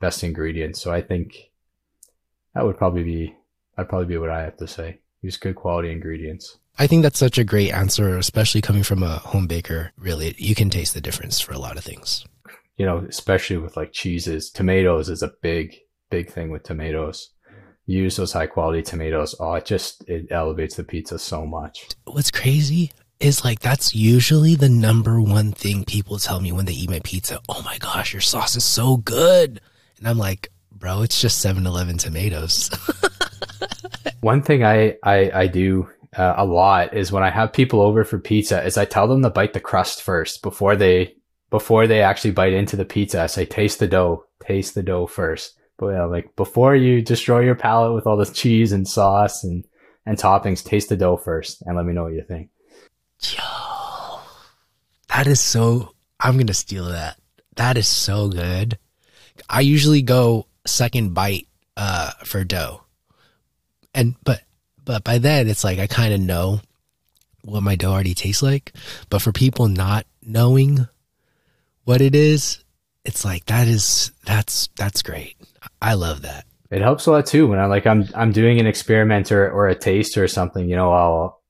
best 0.00 0.22
ingredients. 0.22 0.80
So 0.80 0.92
I 0.92 1.02
think 1.02 1.50
that 2.54 2.64
would 2.64 2.78
probably 2.78 3.04
be 3.04 3.36
that'd 3.76 3.88
probably 3.88 4.06
be 4.06 4.18
what 4.18 4.30
I 4.30 4.42
have 4.42 4.56
to 4.58 4.66
say. 4.66 5.00
Use 5.22 5.36
good 5.36 5.56
quality 5.56 5.90
ingredients. 5.90 6.58
I 6.78 6.86
think 6.86 7.02
that's 7.02 7.18
such 7.18 7.38
a 7.38 7.44
great 7.44 7.72
answer, 7.72 8.18
especially 8.18 8.60
coming 8.60 8.82
from 8.82 9.02
a 9.02 9.16
home 9.16 9.46
baker. 9.46 9.92
Really, 9.96 10.34
you 10.38 10.54
can 10.54 10.68
taste 10.68 10.94
the 10.94 11.00
difference 11.00 11.40
for 11.40 11.52
a 11.52 11.58
lot 11.58 11.76
of 11.76 11.84
things. 11.84 12.24
You 12.76 12.84
know, 12.84 13.06
especially 13.08 13.56
with 13.56 13.76
like 13.76 13.92
cheeses, 13.92 14.50
tomatoes 14.50 15.08
is 15.08 15.22
a 15.22 15.32
big, 15.40 15.76
big 16.10 16.30
thing 16.30 16.50
with 16.50 16.64
tomatoes. 16.64 17.30
Use 17.86 18.16
those 18.16 18.32
high 18.32 18.46
quality 18.46 18.82
tomatoes. 18.82 19.34
Oh, 19.40 19.54
it 19.54 19.64
just 19.64 20.06
it 20.08 20.26
elevates 20.30 20.76
the 20.76 20.84
pizza 20.84 21.18
so 21.18 21.46
much. 21.46 21.88
What's 22.04 22.30
crazy 22.30 22.92
is 23.20 23.44
like 23.44 23.60
that's 23.60 23.94
usually 23.94 24.54
the 24.54 24.68
number 24.68 25.20
one 25.20 25.52
thing 25.52 25.84
people 25.84 26.18
tell 26.18 26.40
me 26.40 26.52
when 26.52 26.66
they 26.66 26.72
eat 26.72 26.90
my 26.90 27.00
pizza. 27.02 27.40
Oh 27.48 27.62
my 27.62 27.78
gosh, 27.78 28.12
your 28.12 28.20
sauce 28.20 28.56
is 28.56 28.64
so 28.64 28.98
good. 28.98 29.60
And 29.98 30.08
I'm 30.08 30.18
like, 30.18 30.50
bro, 30.70 31.02
it's 31.02 31.20
just 31.20 31.40
7 31.40 31.66
Eleven 31.66 31.98
tomatoes. 31.98 32.70
One 34.20 34.42
thing 34.42 34.64
I, 34.64 34.96
I, 35.02 35.30
I 35.32 35.46
do 35.46 35.88
uh, 36.16 36.34
a 36.36 36.44
lot 36.44 36.94
is 36.94 37.12
when 37.12 37.22
I 37.22 37.30
have 37.30 37.52
people 37.52 37.80
over 37.80 38.04
for 38.04 38.18
pizza 38.18 38.64
is 38.64 38.76
I 38.76 38.84
tell 38.84 39.06
them 39.06 39.22
to 39.22 39.30
bite 39.30 39.52
the 39.52 39.60
crust 39.60 40.02
first 40.02 40.42
before 40.42 40.76
they, 40.76 41.14
before 41.50 41.86
they 41.86 42.02
actually 42.02 42.32
bite 42.32 42.52
into 42.52 42.76
the 42.76 42.84
pizza. 42.84 43.22
I 43.22 43.26
say, 43.26 43.44
taste 43.44 43.78
the 43.78 43.86
dough, 43.86 44.24
taste 44.42 44.74
the 44.74 44.82
dough 44.82 45.06
first. 45.06 45.58
But 45.78 45.88
yeah, 45.88 46.04
like 46.04 46.34
before 46.36 46.74
you 46.74 47.02
destroy 47.02 47.40
your 47.40 47.54
palate 47.54 47.94
with 47.94 48.06
all 48.06 48.16
the 48.16 48.26
cheese 48.26 48.72
and 48.72 48.88
sauce 48.88 49.44
and, 49.44 49.64
and 50.06 50.16
toppings, 50.16 50.64
taste 50.64 50.88
the 50.88 50.96
dough 50.96 51.18
first 51.18 51.62
and 51.62 51.76
let 51.76 51.84
me 51.84 51.92
know 51.92 52.04
what 52.04 52.14
you 52.14 52.24
think. 52.26 52.48
Yo, 53.20 54.20
that 55.08 55.26
is 55.26 55.40
so, 55.40 55.92
I'm 56.18 56.34
going 56.34 56.46
to 56.46 56.54
steal 56.54 56.86
that. 56.86 57.18
That 57.56 57.76
is 57.76 57.88
so 57.88 58.28
good. 58.28 58.78
I 59.48 59.60
usually 59.60 60.02
go 60.02 60.46
second 60.66 61.14
bite 61.14 61.46
uh, 61.76 62.10
for 62.24 62.44
dough, 62.44 62.82
and 63.94 64.16
but 64.24 64.42
but 64.84 65.04
by 65.04 65.18
then 65.18 65.48
it's 65.48 65.64
like 65.64 65.78
I 65.78 65.86
kind 65.86 66.14
of 66.14 66.20
know 66.20 66.60
what 67.42 67.62
my 67.62 67.76
dough 67.76 67.92
already 67.92 68.14
tastes 68.14 68.42
like. 68.42 68.72
But 69.08 69.22
for 69.22 69.32
people 69.32 69.68
not 69.68 70.06
knowing 70.22 70.88
what 71.84 72.00
it 72.00 72.14
is, 72.14 72.64
it's 73.04 73.24
like 73.24 73.46
that 73.46 73.68
is 73.68 74.12
that's 74.24 74.68
that's 74.76 75.02
great. 75.02 75.36
I 75.80 75.94
love 75.94 76.22
that. 76.22 76.44
It 76.70 76.82
helps 76.82 77.06
a 77.06 77.12
lot 77.12 77.26
too 77.26 77.46
when 77.46 77.58
I 77.58 77.66
like 77.66 77.86
I'm 77.86 78.08
I'm 78.14 78.32
doing 78.32 78.58
an 78.58 78.66
experiment 78.66 79.30
or, 79.30 79.50
or 79.50 79.68
a 79.68 79.74
taste 79.74 80.18
or 80.18 80.26
something. 80.26 80.68
You 80.68 80.76
know, 80.76 80.92
I'll 80.92 81.42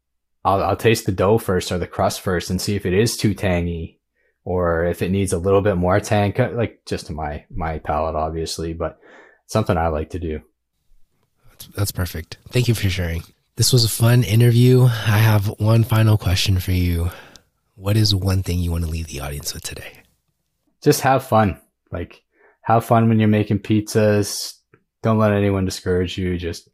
I'll 0.44 0.62
I'll 0.62 0.76
taste 0.76 1.06
the 1.06 1.12
dough 1.12 1.38
first 1.38 1.72
or 1.72 1.78
the 1.78 1.86
crust 1.86 2.20
first 2.20 2.50
and 2.50 2.60
see 2.60 2.76
if 2.76 2.84
it 2.84 2.92
is 2.92 3.16
too 3.16 3.34
tangy 3.34 3.98
or 4.46 4.84
if 4.84 5.02
it 5.02 5.10
needs 5.10 5.32
a 5.32 5.38
little 5.38 5.60
bit 5.60 5.76
more 5.76 5.98
tang. 6.00 6.32
Uh, 6.40 6.50
like 6.54 6.80
just 6.86 7.06
to 7.06 7.12
my 7.12 7.44
my 7.50 7.80
palate, 7.80 8.14
obviously, 8.14 8.72
but 8.72 8.98
something 9.46 9.76
I 9.76 9.88
like 9.88 10.10
to 10.10 10.18
do. 10.18 10.40
That's, 11.50 11.66
that's 11.66 11.92
perfect. 11.92 12.38
Thank 12.48 12.68
you 12.68 12.74
for 12.74 12.88
sharing. 12.88 13.24
This 13.56 13.72
was 13.72 13.84
a 13.84 13.88
fun 13.88 14.22
interview. 14.22 14.84
I 14.84 15.18
have 15.18 15.48
one 15.58 15.82
final 15.82 16.16
question 16.16 16.60
for 16.60 16.72
you. 16.72 17.10
What 17.74 17.96
is 17.96 18.14
one 18.14 18.42
thing 18.42 18.60
you 18.60 18.70
want 18.70 18.84
to 18.84 18.90
leave 18.90 19.08
the 19.08 19.20
audience 19.20 19.52
with 19.52 19.64
today? 19.64 20.02
Just 20.80 21.00
have 21.00 21.26
fun. 21.26 21.60
Like 21.90 22.22
have 22.62 22.84
fun 22.84 23.08
when 23.08 23.18
you're 23.18 23.28
making 23.28 23.58
pizzas. 23.58 24.54
Don't 25.02 25.18
let 25.18 25.32
anyone 25.32 25.64
discourage 25.64 26.16
you. 26.16 26.38
Just 26.38 26.68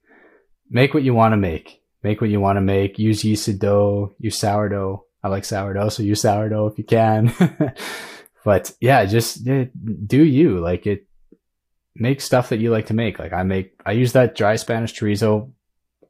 make 0.70 0.92
what 0.92 1.04
you 1.04 1.14
want 1.14 1.32
to 1.32 1.38
make. 1.38 1.80
Make 2.02 2.20
what 2.20 2.30
you 2.30 2.40
want 2.40 2.58
to 2.58 2.60
make. 2.60 2.98
Use 2.98 3.22
yeasted 3.22 3.60
dough. 3.60 4.14
Use 4.18 4.38
sourdough. 4.38 5.04
I 5.22 5.28
like 5.28 5.44
sourdough, 5.44 5.90
so 5.90 6.02
use 6.02 6.22
sourdough 6.22 6.66
if 6.68 6.78
you 6.78 6.84
can. 6.84 7.32
but 8.44 8.72
yeah, 8.80 9.04
just 9.04 9.44
do 9.44 10.24
you 10.24 10.58
like 10.60 10.86
it? 10.86 11.06
Make 11.94 12.20
stuff 12.20 12.48
that 12.48 12.58
you 12.58 12.70
like 12.70 12.86
to 12.86 12.94
make. 12.94 13.18
Like 13.18 13.32
I 13.32 13.42
make, 13.42 13.74
I 13.84 13.92
use 13.92 14.12
that 14.12 14.34
dry 14.34 14.56
Spanish 14.56 14.98
chorizo. 14.98 15.52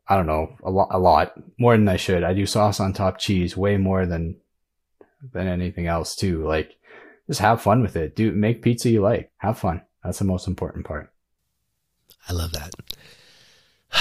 I 0.08 0.16
don't 0.16 0.26
know 0.26 0.56
a 0.62 0.70
lot, 0.70 0.88
a 0.90 0.98
lot 0.98 1.32
more 1.58 1.76
than 1.76 1.88
I 1.88 1.96
should. 1.96 2.24
I 2.24 2.34
do 2.34 2.46
sauce 2.46 2.80
on 2.80 2.92
top 2.92 3.18
cheese 3.18 3.56
way 3.56 3.76
more 3.76 4.06
than 4.06 4.36
than 5.32 5.46
anything 5.46 5.86
else 5.86 6.16
too. 6.16 6.44
Like 6.44 6.76
just 7.26 7.40
have 7.40 7.62
fun 7.62 7.82
with 7.82 7.96
it. 7.96 8.16
Do 8.16 8.32
make 8.32 8.62
pizza 8.62 8.90
you 8.90 9.02
like. 9.02 9.30
Have 9.38 9.58
fun. 9.58 9.82
That's 10.02 10.18
the 10.18 10.24
most 10.24 10.48
important 10.48 10.86
part. 10.86 11.12
I 12.28 12.32
love 12.32 12.52
that. 12.52 12.74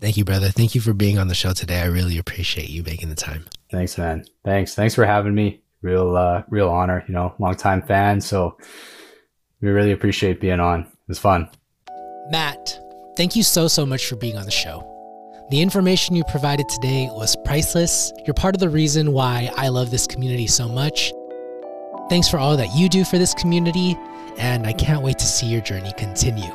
Thank 0.00 0.16
you, 0.16 0.24
brother. 0.24 0.48
Thank 0.48 0.74
you 0.74 0.80
for 0.80 0.92
being 0.92 1.18
on 1.18 1.28
the 1.28 1.34
show 1.34 1.52
today. 1.52 1.80
I 1.80 1.86
really 1.86 2.18
appreciate 2.18 2.68
you 2.68 2.82
making 2.82 3.08
the 3.08 3.14
time. 3.14 3.46
Thanks, 3.70 3.98
man. 3.98 4.24
Thanks. 4.44 4.74
Thanks 4.74 4.94
for 4.94 5.04
having 5.04 5.34
me. 5.34 5.62
Real, 5.82 6.16
uh, 6.16 6.42
real 6.48 6.68
honor. 6.68 7.04
You 7.06 7.14
know, 7.14 7.34
long 7.38 7.54
time 7.54 7.82
fan. 7.82 8.20
So 8.20 8.56
we 9.60 9.68
really 9.68 9.92
appreciate 9.92 10.40
being 10.40 10.60
on. 10.60 10.82
It 10.82 11.08
was 11.08 11.18
fun. 11.18 11.48
Matt, 12.30 12.78
thank 13.16 13.36
you 13.36 13.42
so, 13.42 13.68
so 13.68 13.86
much 13.86 14.06
for 14.06 14.16
being 14.16 14.36
on 14.36 14.44
the 14.44 14.50
show. 14.50 14.92
The 15.50 15.62
information 15.62 16.16
you 16.16 16.24
provided 16.24 16.68
today 16.68 17.08
was 17.12 17.36
priceless. 17.44 18.12
You're 18.24 18.34
part 18.34 18.56
of 18.56 18.60
the 18.60 18.68
reason 18.68 19.12
why 19.12 19.48
I 19.56 19.68
love 19.68 19.92
this 19.92 20.06
community 20.06 20.48
so 20.48 20.68
much. 20.68 21.12
Thanks 22.08 22.28
for 22.28 22.38
all 22.38 22.56
that 22.56 22.74
you 22.74 22.88
do 22.88 23.04
for 23.04 23.16
this 23.16 23.32
community, 23.32 23.96
and 24.38 24.66
I 24.66 24.72
can't 24.72 25.02
wait 25.02 25.18
to 25.18 25.26
see 25.26 25.46
your 25.46 25.60
journey 25.60 25.92
continue. 25.96 26.50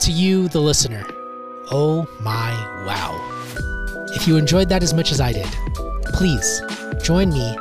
To 0.00 0.10
you, 0.10 0.48
the 0.48 0.60
listener, 0.60 1.04
oh 1.70 2.08
my 2.20 2.50
wow. 2.84 3.43
If 4.14 4.28
you 4.28 4.36
enjoyed 4.36 4.68
that 4.68 4.82
as 4.82 4.94
much 4.94 5.12
as 5.12 5.20
I 5.20 5.32
did, 5.32 5.46
please 6.14 6.62
join 7.02 7.30
me 7.30 7.56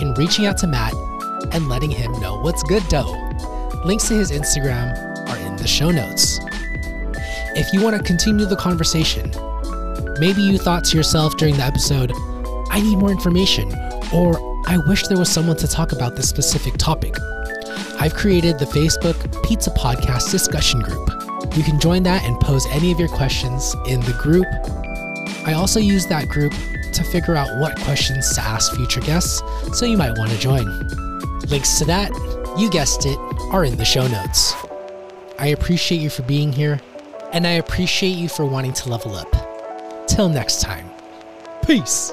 in 0.00 0.14
reaching 0.14 0.46
out 0.46 0.58
to 0.58 0.66
Matt 0.66 0.94
and 1.52 1.68
letting 1.68 1.90
him 1.90 2.12
know 2.20 2.40
what's 2.40 2.62
good 2.64 2.86
dough. 2.88 3.18
Links 3.84 4.08
to 4.08 4.14
his 4.14 4.30
Instagram 4.30 4.92
are 5.28 5.36
in 5.38 5.56
the 5.56 5.66
show 5.66 5.90
notes. 5.90 6.38
If 7.54 7.72
you 7.72 7.82
want 7.82 7.96
to 7.96 8.02
continue 8.02 8.46
the 8.46 8.56
conversation, 8.56 9.30
maybe 10.18 10.42
you 10.42 10.58
thought 10.58 10.84
to 10.86 10.96
yourself 10.96 11.36
during 11.36 11.56
the 11.56 11.62
episode, 11.62 12.12
I 12.70 12.80
need 12.80 12.96
more 12.96 13.10
information, 13.10 13.72
or 14.12 14.38
I 14.66 14.78
wish 14.86 15.06
there 15.06 15.18
was 15.18 15.28
someone 15.28 15.56
to 15.58 15.68
talk 15.68 15.92
about 15.92 16.16
this 16.16 16.28
specific 16.28 16.78
topic. 16.78 17.14
I've 18.00 18.14
created 18.14 18.58
the 18.58 18.64
Facebook 18.64 19.16
Pizza 19.44 19.70
Podcast 19.70 20.30
discussion 20.30 20.80
group. 20.80 21.08
You 21.56 21.62
can 21.62 21.78
join 21.78 22.02
that 22.04 22.24
and 22.24 22.40
pose 22.40 22.66
any 22.70 22.90
of 22.90 22.98
your 22.98 23.08
questions 23.08 23.76
in 23.86 24.00
the 24.00 24.12
group. 24.14 24.46
I 25.44 25.54
also 25.54 25.80
use 25.80 26.06
that 26.06 26.28
group 26.28 26.52
to 26.92 27.02
figure 27.04 27.34
out 27.34 27.58
what 27.58 27.78
questions 27.80 28.34
to 28.34 28.40
ask 28.40 28.74
future 28.74 29.00
guests, 29.00 29.42
so 29.72 29.86
you 29.86 29.96
might 29.96 30.16
want 30.16 30.30
to 30.30 30.38
join. 30.38 30.64
Links 31.48 31.78
to 31.78 31.84
that, 31.86 32.10
you 32.58 32.70
guessed 32.70 33.06
it, 33.06 33.18
are 33.50 33.64
in 33.64 33.76
the 33.76 33.84
show 33.84 34.06
notes. 34.06 34.54
I 35.38 35.48
appreciate 35.48 36.00
you 36.00 36.10
for 36.10 36.22
being 36.22 36.52
here, 36.52 36.80
and 37.32 37.46
I 37.46 37.52
appreciate 37.52 38.16
you 38.16 38.28
for 38.28 38.44
wanting 38.44 38.72
to 38.74 38.88
level 38.88 39.16
up. 39.16 40.06
Till 40.06 40.28
next 40.28 40.60
time, 40.60 40.88
peace. 41.66 42.12